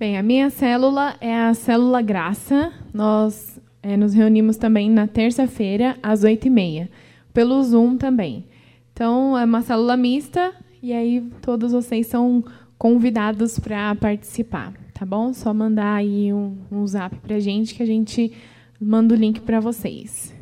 Bem, 0.00 0.16
a 0.16 0.22
minha 0.22 0.48
célula 0.48 1.14
é 1.20 1.36
a 1.36 1.52
célula 1.52 2.00
Graça. 2.00 2.72
Nós 2.90 3.60
eh, 3.82 3.98
nos 3.98 4.14
reunimos 4.14 4.56
também 4.56 4.90
na 4.90 5.06
terça-feira, 5.06 5.98
às 6.02 6.24
oito 6.24 6.46
e 6.46 6.50
meia, 6.50 6.88
pelo 7.34 7.62
Zoom 7.62 7.98
também. 7.98 8.46
Então, 8.94 9.36
é 9.36 9.44
uma 9.44 9.60
célula 9.60 9.98
mista 9.98 10.54
e 10.82 10.94
aí 10.94 11.20
todos 11.42 11.72
vocês 11.72 12.06
são 12.06 12.42
convidados 12.78 13.58
para 13.58 13.94
participar, 13.94 14.72
tá 14.94 15.04
bom? 15.04 15.34
Só 15.34 15.52
mandar 15.52 15.96
aí 15.96 16.32
um, 16.32 16.56
um 16.72 16.86
zap 16.86 17.14
para 17.16 17.36
a 17.36 17.40
gente 17.40 17.74
que 17.74 17.82
a 17.82 17.86
gente 17.86 18.32
manda 18.80 19.14
o 19.14 19.18
link 19.18 19.40
para 19.40 19.60
vocês. 19.60 20.34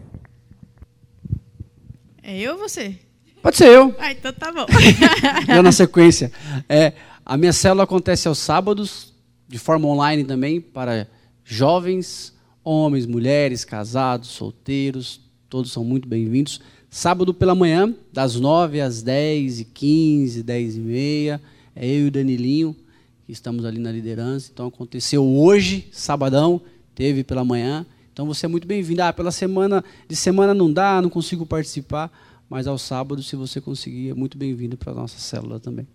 É 2.22 2.38
eu 2.38 2.52
ou 2.52 2.58
você? 2.58 2.94
Pode 3.42 3.56
ser 3.56 3.70
eu, 3.70 3.92
Ah, 3.98 4.12
então 4.12 4.32
tá 4.32 4.52
bom. 4.52 4.66
já 5.48 5.60
na 5.64 5.72
sequência. 5.72 6.30
É, 6.68 6.92
a 7.26 7.36
minha 7.36 7.52
célula 7.52 7.82
acontece 7.82 8.28
aos 8.28 8.38
sábados, 8.38 9.17
de 9.48 9.58
forma 9.58 9.88
online 9.88 10.24
também, 10.24 10.60
para 10.60 11.08
jovens, 11.42 12.34
homens, 12.62 13.06
mulheres, 13.06 13.64
casados, 13.64 14.28
solteiros, 14.28 15.22
todos 15.48 15.72
são 15.72 15.82
muito 15.82 16.06
bem-vindos. 16.06 16.60
Sábado 16.90 17.32
pela 17.32 17.54
manhã, 17.54 17.94
das 18.12 18.36
9 18.36 18.80
às 18.80 19.02
10 19.02 19.60
e 19.60 19.64
15, 19.64 20.42
10 20.42 20.76
e 20.76 20.80
meia, 20.80 21.42
é 21.74 21.86
eu 21.86 22.04
e 22.04 22.08
o 22.08 22.10
Danilinho, 22.10 22.76
que 23.24 23.32
estamos 23.32 23.64
ali 23.64 23.78
na 23.78 23.90
liderança. 23.90 24.50
Então 24.52 24.66
aconteceu 24.66 25.24
hoje, 25.24 25.88
sabadão, 25.92 26.60
teve 26.94 27.24
pela 27.24 27.42
manhã. 27.42 27.86
Então 28.12 28.26
você 28.26 28.44
é 28.44 28.48
muito 28.48 28.66
bem-vindo. 28.66 29.02
Ah, 29.02 29.12
pela 29.12 29.30
semana, 29.30 29.82
de 30.06 30.16
semana 30.16 30.52
não 30.52 30.70
dá, 30.70 31.00
não 31.00 31.08
consigo 31.08 31.46
participar, 31.46 32.12
mas 32.50 32.66
ao 32.66 32.76
sábado, 32.76 33.22
se 33.22 33.34
você 33.36 33.60
conseguir, 33.60 34.10
é 34.10 34.14
muito 34.14 34.36
bem-vindo 34.36 34.76
para 34.76 34.92
a 34.92 34.94
nossa 34.94 35.18
célula 35.18 35.58
também. 35.58 35.86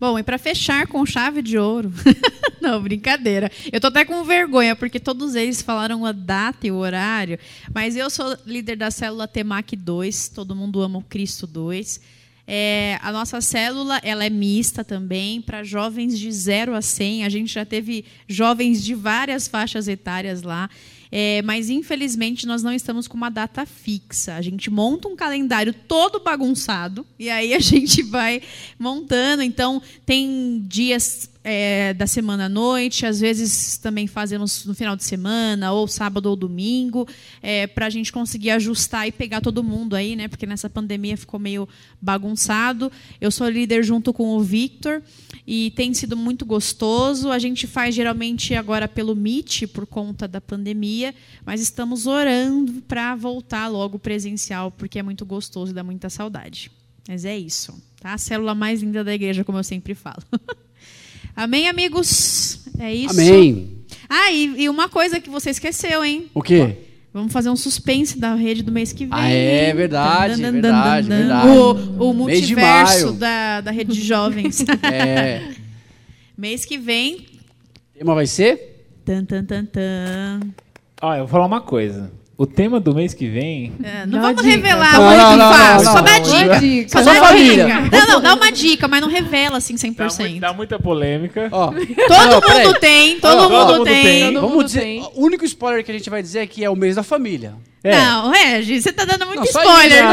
Bom, 0.00 0.18
e 0.18 0.22
para 0.22 0.38
fechar 0.38 0.86
com 0.86 1.04
chave 1.04 1.42
de 1.42 1.58
ouro. 1.58 1.92
Não, 2.58 2.82
brincadeira. 2.82 3.52
Eu 3.70 3.78
tô 3.78 3.88
até 3.88 4.02
com 4.02 4.24
vergonha, 4.24 4.74
porque 4.74 4.98
todos 4.98 5.34
eles 5.34 5.60
falaram 5.60 6.06
a 6.06 6.12
data 6.12 6.66
e 6.66 6.70
o 6.70 6.76
horário. 6.76 7.38
Mas 7.74 7.96
eu 7.96 8.08
sou 8.08 8.34
líder 8.46 8.76
da 8.76 8.90
célula 8.90 9.28
Temac 9.28 9.76
2, 9.76 10.30
todo 10.30 10.56
mundo 10.56 10.80
ama 10.80 10.98
o 10.98 11.02
Cristo 11.02 11.46
2. 11.46 12.00
É, 12.46 12.98
a 13.02 13.12
nossa 13.12 13.42
célula 13.42 14.00
ela 14.02 14.24
é 14.24 14.30
mista 14.30 14.82
também, 14.82 15.42
para 15.42 15.62
jovens 15.62 16.18
de 16.18 16.32
0 16.32 16.74
a 16.74 16.80
100. 16.80 17.26
A 17.26 17.28
gente 17.28 17.52
já 17.52 17.66
teve 17.66 18.06
jovens 18.26 18.82
de 18.82 18.94
várias 18.94 19.46
faixas 19.48 19.86
etárias 19.86 20.40
lá. 20.40 20.70
É, 21.12 21.42
mas 21.42 21.70
infelizmente 21.70 22.46
nós 22.46 22.62
não 22.62 22.72
estamos 22.72 23.08
com 23.08 23.16
uma 23.16 23.30
data 23.30 23.66
fixa. 23.66 24.34
A 24.34 24.42
gente 24.42 24.70
monta 24.70 25.08
um 25.08 25.16
calendário 25.16 25.72
todo 25.72 26.20
bagunçado 26.20 27.06
e 27.18 27.28
aí 27.30 27.54
a 27.54 27.58
gente 27.60 28.02
vai 28.02 28.42
montando. 28.78 29.42
Então 29.42 29.82
tem 30.04 30.64
dias 30.66 31.29
é, 31.42 31.94
da 31.94 32.06
semana 32.06 32.46
à 32.46 32.48
noite, 32.48 33.06
às 33.06 33.18
vezes 33.20 33.78
também 33.78 34.06
fazemos 34.06 34.64
no 34.66 34.74
final 34.74 34.94
de 34.94 35.04
semana, 35.04 35.72
ou 35.72 35.88
sábado 35.88 36.26
ou 36.26 36.36
domingo, 36.36 37.08
é, 37.42 37.66
para 37.66 37.86
a 37.86 37.90
gente 37.90 38.12
conseguir 38.12 38.50
ajustar 38.50 39.08
e 39.08 39.12
pegar 39.12 39.40
todo 39.40 39.64
mundo 39.64 39.96
aí, 39.96 40.14
né? 40.14 40.28
Porque 40.28 40.46
nessa 40.46 40.68
pandemia 40.68 41.16
ficou 41.16 41.40
meio 41.40 41.68
bagunçado. 42.00 42.92
Eu 43.20 43.30
sou 43.30 43.48
líder 43.48 43.82
junto 43.82 44.12
com 44.12 44.36
o 44.36 44.42
Victor 44.42 45.02
e 45.46 45.70
tem 45.70 45.94
sido 45.94 46.16
muito 46.16 46.44
gostoso. 46.44 47.30
A 47.30 47.38
gente 47.38 47.66
faz 47.66 47.94
geralmente 47.94 48.54
agora 48.54 48.86
pelo 48.86 49.16
Meet 49.16 49.66
por 49.68 49.86
conta 49.86 50.28
da 50.28 50.40
pandemia, 50.40 51.14
mas 51.44 51.62
estamos 51.62 52.06
orando 52.06 52.82
para 52.82 53.14
voltar 53.14 53.68
logo 53.68 53.98
presencial, 53.98 54.70
porque 54.70 54.98
é 54.98 55.02
muito 55.02 55.24
gostoso 55.24 55.72
e 55.72 55.74
dá 55.74 55.82
muita 55.82 56.10
saudade. 56.10 56.70
Mas 57.08 57.24
é 57.24 57.36
isso, 57.36 57.82
tá? 57.98 58.12
A 58.12 58.18
célula 58.18 58.54
mais 58.54 58.82
linda 58.82 59.02
da 59.02 59.14
igreja, 59.14 59.42
como 59.42 59.58
eu 59.58 59.64
sempre 59.64 59.94
falo. 59.94 60.22
Amém, 61.40 61.70
amigos? 61.70 62.58
É 62.78 62.94
isso. 62.94 63.18
Amém. 63.18 63.78
Ah, 64.10 64.30
e, 64.30 64.64
e 64.64 64.68
uma 64.68 64.90
coisa 64.90 65.18
que 65.18 65.30
você 65.30 65.48
esqueceu, 65.48 66.04
hein? 66.04 66.26
O 66.34 66.42
quê? 66.42 66.76
Vamos 67.14 67.32
fazer 67.32 67.48
um 67.48 67.56
suspense 67.56 68.18
da 68.18 68.34
rede 68.34 68.62
do 68.62 68.70
mês 68.70 68.92
que 68.92 69.06
vem. 69.06 69.18
Ah, 69.18 69.30
é 69.30 69.72
verdade, 69.72 70.34
Dan, 70.34 70.42
dan, 70.42 70.52
dan, 70.52 70.60
verdade, 70.60 71.08
dan, 71.08 71.16
dan. 71.16 71.42
verdade. 71.42 71.48
O, 71.98 72.10
o 72.10 72.12
multiverso 72.12 73.12
da, 73.12 73.62
da 73.62 73.70
rede 73.70 73.94
de 73.94 74.02
jovens. 74.02 74.62
É. 74.84 75.54
mês 76.36 76.66
que 76.66 76.76
vem. 76.76 77.26
O 77.94 77.98
tema 77.98 78.14
vai 78.14 78.26
ser? 78.26 78.98
Tan, 79.02 79.24
tan, 79.24 79.42
tan, 79.42 79.64
tan. 79.64 80.40
Olha, 81.00 81.20
eu 81.20 81.24
vou 81.24 81.28
falar 81.28 81.46
uma 81.46 81.62
coisa. 81.62 82.12
O 82.40 82.46
tema 82.46 82.80
do 82.80 82.94
mês 82.94 83.12
que 83.12 83.28
vem. 83.28 83.70
É, 83.84 84.06
não 84.06 84.18
Dá 84.18 84.28
vamos 84.28 84.42
dica. 84.42 84.56
revelar 84.56 84.94
Não, 84.94 85.02
muito 85.04 85.18
não, 85.20 85.36
não, 85.36 85.52
fácil. 85.52 85.84
não, 85.84 85.92
Só 85.92 86.00
dá 86.00 86.18
dica. 86.20 86.36
Uma 86.46 86.58
dica. 86.58 86.88
Só 86.88 87.02
Só 87.04 87.12
dá 87.12 87.20
família. 87.26 87.64
dica. 87.66 87.98
Não, 87.98 88.06
não, 88.08 88.20
dá 88.22 88.34
uma 88.34 88.50
dica, 88.50 88.88
mas 88.88 89.00
não 89.02 89.08
revela 89.10 89.58
assim 89.58 89.74
100%. 89.76 89.94
Dá, 90.16 90.24
muito- 90.24 90.40
dá 90.40 90.52
muita 90.54 90.78
polêmica. 90.78 91.48
Ó, 91.52 91.66
Todo 91.66 91.76
Não, 92.30 92.40
peraí. 92.40 92.66
mundo 92.66 92.78
tem, 92.80 93.20
todo 93.20 93.36
Ó, 93.36 93.42
mundo 93.42 93.50
todo 93.66 93.72
mundo 93.80 93.84
tem. 93.84 94.02
tem. 94.02 94.24
Todo 94.32 94.40
vamos 94.40 94.52
mundo 94.56 94.64
dizer, 94.64 94.80
tem. 94.80 95.02
o 95.14 95.22
único 95.22 95.44
spoiler 95.44 95.84
que 95.84 95.90
a 95.90 95.94
gente 95.94 96.08
vai 96.08 96.22
dizer 96.22 96.38
é 96.38 96.46
que 96.46 96.64
é 96.64 96.70
o 96.70 96.74
mês 96.76 96.96
da 96.96 97.02
família. 97.02 97.52
É. 97.82 97.96
Não, 97.96 98.30
Regis, 98.30 98.82
você 98.84 98.92
tá 98.92 99.06
dando 99.06 99.24
muito 99.24 99.38
Não, 99.38 99.46
só 99.46 99.58
spoiler 99.62 99.98
já. 99.98 100.04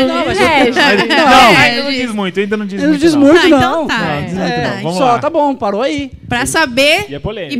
Não, 0.00 0.08
não, 0.16 0.26
mas 0.26 0.36
Regis. 0.38 0.74
Mas, 0.76 0.98
Não, 1.08 1.16
não, 1.16 1.32
é, 1.32 1.56
ainda 1.56 1.82
não 1.84 1.90
diz. 1.92 2.12
muito, 2.12 2.40
ainda 2.40 2.56
não 2.56 2.66
diz 2.66 2.80
não 2.82 2.88
muito. 2.88 3.00
diz 3.00 3.14
não. 3.14 3.20
muito, 3.20 3.38
Ah, 3.40 3.46
então 3.46 3.60
não. 3.60 3.86
tá. 3.86 3.98
Não, 3.98 4.22
diz 4.24 4.32
muito 4.34 4.52
É, 4.52 4.70
não. 4.74 4.82
Vamos 4.82 4.98
Só, 4.98 5.04
lá. 5.04 5.18
tá 5.20 5.30
bom, 5.30 5.54
parou 5.54 5.80
aí. 5.80 6.10
Pra 6.28 6.44
saber, 6.44 7.06
E 7.08 7.14
é 7.14 7.18
polêmica. 7.20 7.54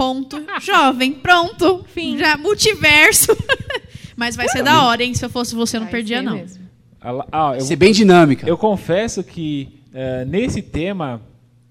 ibf.jovem. 0.00 1.12
Pronto. 1.12 1.84
Fim. 1.94 2.16
Já, 2.16 2.38
multiverso. 2.38 2.97
Mas 4.16 4.34
vai 4.36 4.48
ser 4.48 4.62
da 4.62 4.82
hora, 4.84 5.02
hein? 5.04 5.14
Se 5.14 5.24
eu 5.24 5.30
fosse 5.30 5.54
você, 5.54 5.76
eu 5.76 5.80
não 5.80 5.86
Vai 5.86 5.92
perdia, 5.92 6.20
não. 6.22 6.34
mesmo. 6.34 6.66
Ah, 7.00 7.52
eu, 7.54 7.60
Ser 7.60 7.76
bem 7.76 7.92
dinâmica. 7.92 8.46
eu 8.48 8.58
confesso 8.58 9.22
que 9.22 9.80
eh, 9.94 10.24
nesse 10.24 10.60
tema 10.60 11.22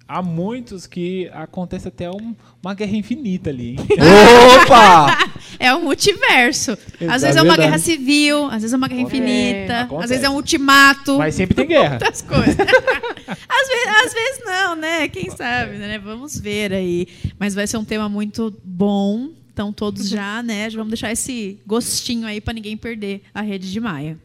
há 0.08 0.22
muitos 0.22 0.88
que 0.88 1.30
acontece 1.34 1.90
até 1.90 2.10
um- 2.10 2.34
uma 2.64 2.74
guerra 2.74 2.96
infinita 2.96 3.50
ali. 3.50 3.76
Opa! 4.64 5.18
É 5.60 5.74
o 5.74 5.82
multiverso. 5.82 6.72
Às 6.74 7.02
Exato, 7.02 7.20
vezes 7.22 7.36
é 7.36 7.42
uma 7.42 7.56
verdade. 7.56 7.62
guerra 7.62 7.78
civil, 7.80 8.46
às 8.46 8.62
vezes 8.62 8.74
é 8.74 8.78
uma 8.78 8.88
guerra 8.88 9.02
infinita, 9.02 9.82
Acontece. 9.82 10.04
às 10.04 10.10
vezes 10.12 10.24
é 10.26 10.30
um 10.30 10.36
ultimato. 10.36 11.18
Mas 11.18 11.34
sempre 11.34 11.56
tem 11.56 11.66
guerra. 11.66 11.90
Muitas 11.92 12.22
coisas. 12.22 12.56
às, 12.60 13.68
vezes, 13.68 13.88
às 14.06 14.14
vezes 14.14 14.42
não, 14.46 14.76
né? 14.76 15.08
Quem 15.08 15.32
sabe, 15.32 15.78
né? 15.78 15.98
Vamos 15.98 16.40
ver 16.40 16.74
aí. 16.74 17.08
Mas 17.40 17.56
vai 17.56 17.66
ser 17.66 17.78
um 17.78 17.84
tema 17.84 18.08
muito 18.08 18.56
bom. 18.64 19.30
Então, 19.58 19.74
todos 19.74 20.08
já, 20.08 20.44
né? 20.44 20.70
Vamos 20.70 20.90
deixar 20.90 21.12
esse 21.12 21.60
gostinho 21.66 22.28
aí 22.28 22.40
para 22.40 22.54
ninguém 22.54 22.78
perder 22.78 23.24
a 23.34 23.42
rede 23.42 23.72
de 23.72 23.80
Maia. 23.80 24.16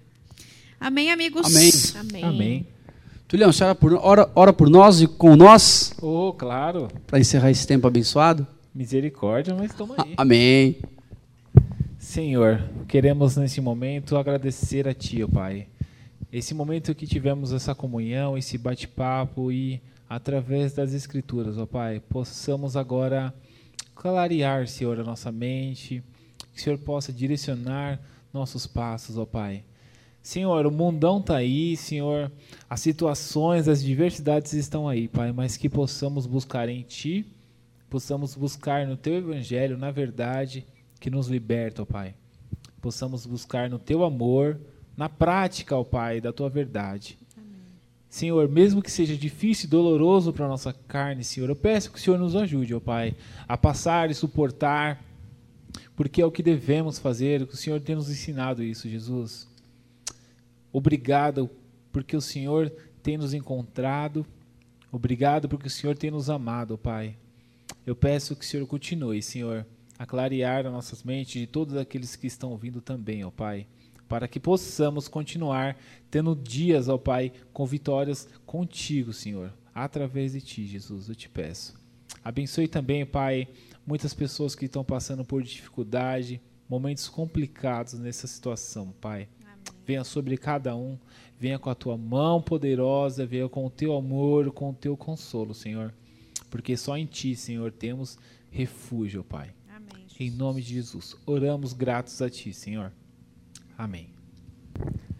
Amém, 0.79 1.11
amigos? 1.11 1.47
Amém. 1.47 1.73
Amém. 1.97 2.23
Amém. 2.25 2.67
Tulião, 3.27 3.49
a 3.49 3.53
senhora 3.55 3.75
por, 3.75 3.95
ora, 3.95 4.31
ora 4.35 4.53
por 4.53 4.69
nós 4.69 5.01
e 5.01 5.07
com 5.07 5.35
nós, 5.35 5.95
Oh, 6.03 6.35
claro. 6.35 6.89
para 7.07 7.19
encerrar 7.19 7.51
esse 7.51 7.67
tempo 7.67 7.87
abençoado. 7.87 8.47
Misericórdia, 8.75 9.55
mas 9.55 9.73
toma 9.73 9.95
aí. 9.97 10.13
Amém. 10.19 10.77
Senhor, 11.99 12.63
queremos 12.87 13.35
nesse 13.39 13.59
momento 13.63 14.19
agradecer 14.19 14.87
a 14.87 14.93
Ti, 14.93 15.25
ó 15.25 15.29
Pai. 15.29 15.67
Esse 16.31 16.53
momento 16.53 16.95
que 16.95 17.07
tivemos 17.07 17.55
essa 17.55 17.75
comunhão, 17.75 18.37
esse 18.37 18.59
bate-papo 18.59 19.51
e 19.51 19.81
através 20.07 20.75
das 20.75 20.93
Escrituras, 20.93 21.57
ó 21.57 21.65
Pai, 21.65 22.03
possamos 22.07 22.77
agora 22.77 23.33
clarear, 24.03 24.67
Senhor, 24.67 24.99
a 24.99 25.05
nossa 25.05 25.31
mente, 25.31 26.03
que 26.53 26.59
o 26.59 26.61
Senhor 26.61 26.77
possa 26.81 27.13
direcionar 27.13 28.01
nossos 28.33 28.67
passos, 28.67 29.17
ó 29.17 29.25
Pai. 29.25 29.63
Senhor, 30.21 30.67
o 30.67 30.73
mundão 30.73 31.21
está 31.21 31.37
aí, 31.37 31.77
Senhor, 31.77 32.31
as 32.69 32.81
situações, 32.81 33.69
as 33.69 33.81
diversidades 33.81 34.55
estão 34.55 34.89
aí, 34.89 35.07
Pai, 35.07 35.31
mas 35.31 35.57
que 35.57 35.69
possamos 35.69 36.27
buscar 36.27 36.69
em 36.69 36.83
Ti, 36.83 37.25
possamos 37.89 38.35
buscar 38.35 38.89
no 38.89 38.97
Teu 38.97 39.15
Evangelho, 39.15 39.79
na 39.79 39.93
verdade, 39.93 40.67
que 40.99 41.09
nos 41.09 41.29
liberta, 41.29 41.83
ó 41.83 41.85
Pai. 41.85 42.17
Possamos 42.81 43.25
buscar 43.25 43.71
no 43.71 43.79
Teu 43.79 44.03
amor, 44.03 44.61
na 44.97 45.09
prática, 45.09 45.77
ó 45.77 45.85
Pai, 45.85 46.21
da 46.21 46.33
Tua 46.33 46.51
verdade. 46.51 47.17
Senhor, 48.13 48.47
mesmo 48.47 48.83
que 48.83 48.91
seja 48.91 49.17
difícil 49.17 49.65
e 49.67 49.71
doloroso 49.71 50.35
para 50.35 50.45
a 50.45 50.49
nossa 50.49 50.71
carne, 50.71 51.25
Senhor, 51.25 51.49
eu 51.49 51.57
peço 51.57 51.91
que 51.91 51.97
o 51.97 52.01
Senhor 52.01 52.19
nos 52.19 52.37
ajude, 52.37 52.75
ó 52.75 52.79
Pai, 52.79 53.17
a 53.49 53.57
passar 53.57 54.11
e 54.11 54.15
suportar, 54.15 55.03
porque 55.97 56.21
é 56.21 56.27
o 56.27 56.31
que 56.31 56.43
devemos 56.43 56.99
fazer, 56.99 57.41
o 57.41 57.57
Senhor 57.57 57.81
tem 57.81 57.97
nos 57.97 58.11
ensinado 58.11 58.63
isso, 58.63 58.87
Jesus. 58.87 59.49
Obrigado 60.71 61.49
porque 61.91 62.15
o 62.15 62.21
Senhor 62.21 62.71
tem 63.03 63.17
nos 63.17 63.33
encontrado, 63.33 64.27
obrigado 64.93 65.49
porque 65.49 65.69
o 65.69 65.71
Senhor 65.71 65.97
tem 65.97 66.11
nos 66.11 66.29
amado, 66.29 66.75
ó 66.75 66.77
Pai. 66.77 67.17
Eu 67.87 67.97
peço 67.97 68.37
que 68.37 68.45
o 68.45 68.47
Senhor 68.47 68.67
continue, 68.67 69.23
Senhor, 69.23 69.65
a 69.99 70.05
clarear 70.05 70.67
as 70.67 70.73
nossas 70.73 71.03
mentes 71.03 71.41
de 71.41 71.47
todos 71.47 71.75
aqueles 71.79 72.15
que 72.15 72.27
estão 72.27 72.51
ouvindo 72.51 72.83
também, 72.83 73.25
ó 73.25 73.31
Pai, 73.31 73.67
para 74.13 74.29
que 74.29 74.39
possamos 74.39 75.09
continuar 75.09 75.75
tendo 76.11 76.37
dias, 76.37 76.87
ó 76.87 76.99
Pai, 76.99 77.33
com 77.51 77.65
vitórias 77.65 78.29
contigo, 78.45 79.11
Senhor, 79.11 79.51
através 79.75 80.33
de 80.35 80.43
Ti, 80.43 80.67
Jesus, 80.67 81.09
eu 81.09 81.15
te 81.15 81.31
peço. 81.31 81.81
Abençoe 82.23 82.69
também, 82.69 83.07
Pai, 83.07 83.49
muitas 83.87 84.13
pessoas 84.13 84.55
que 84.55 84.67
estão 84.67 84.85
passando 84.85 85.25
por 85.25 85.43
dificuldade, 85.43 86.43
momentos 86.69 87.09
complicados 87.09 87.95
nessa 87.95 88.27
situação, 88.27 88.93
Pai. 89.01 89.31
Venha 89.87 90.05
sobre 90.05 90.37
cada 90.37 90.77
um, 90.77 90.99
venha 91.39 91.59
com 91.59 91.71
a 91.71 91.75
tua 91.75 91.97
mão 91.97 92.43
poderosa, 92.43 93.25
venha 93.25 93.49
com 93.49 93.65
o 93.65 93.71
teu 93.71 93.97
amor, 93.97 94.53
com 94.53 94.69
o 94.69 94.75
teu 94.75 94.95
consolo, 94.95 95.55
Senhor. 95.55 95.91
Porque 96.51 96.77
só 96.77 96.99
em 96.99 97.07
ti, 97.07 97.35
Senhor, 97.35 97.73
temos 97.73 98.19
refúgio, 98.51 99.25
Pai. 99.25 99.55
Amém. 99.75 100.07
Em 100.21 100.31
nome 100.31 100.61
de 100.61 100.75
Jesus, 100.75 101.17
oramos 101.25 101.73
gratos 101.73 102.21
a 102.21 102.29
ti, 102.29 102.53
Senhor. 102.53 102.93
Amém. 103.83 104.07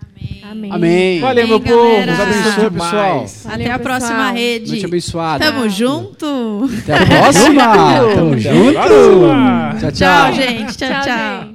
Amém. 0.01 0.41
Amém. 0.45 0.73
Amém. 0.73 1.21
Valeu, 1.21 1.49
meu 1.49 1.57
Amém, 1.57 1.69
povo. 1.69 2.07
Deus 2.07 2.21
abençoe, 2.21 2.71
pessoal. 2.71 3.27
Até 3.47 3.71
a 3.73 3.79
próxima 3.81 4.31
rede. 4.31 4.71
Noite 4.71 4.87
abençoada. 4.87 5.45
Tamo 5.45 5.69
junto. 5.69 6.71
Até 6.79 6.95
a 6.95 7.07
próxima. 7.07 8.15
Tamo 8.15 8.39
junto. 8.39 8.73
Tchau, 9.81 9.91
tchau. 9.91 9.93
Tchau, 9.93 10.33
gente. 10.33 10.77
Tchau, 10.77 11.03
Tchau. 11.03 11.49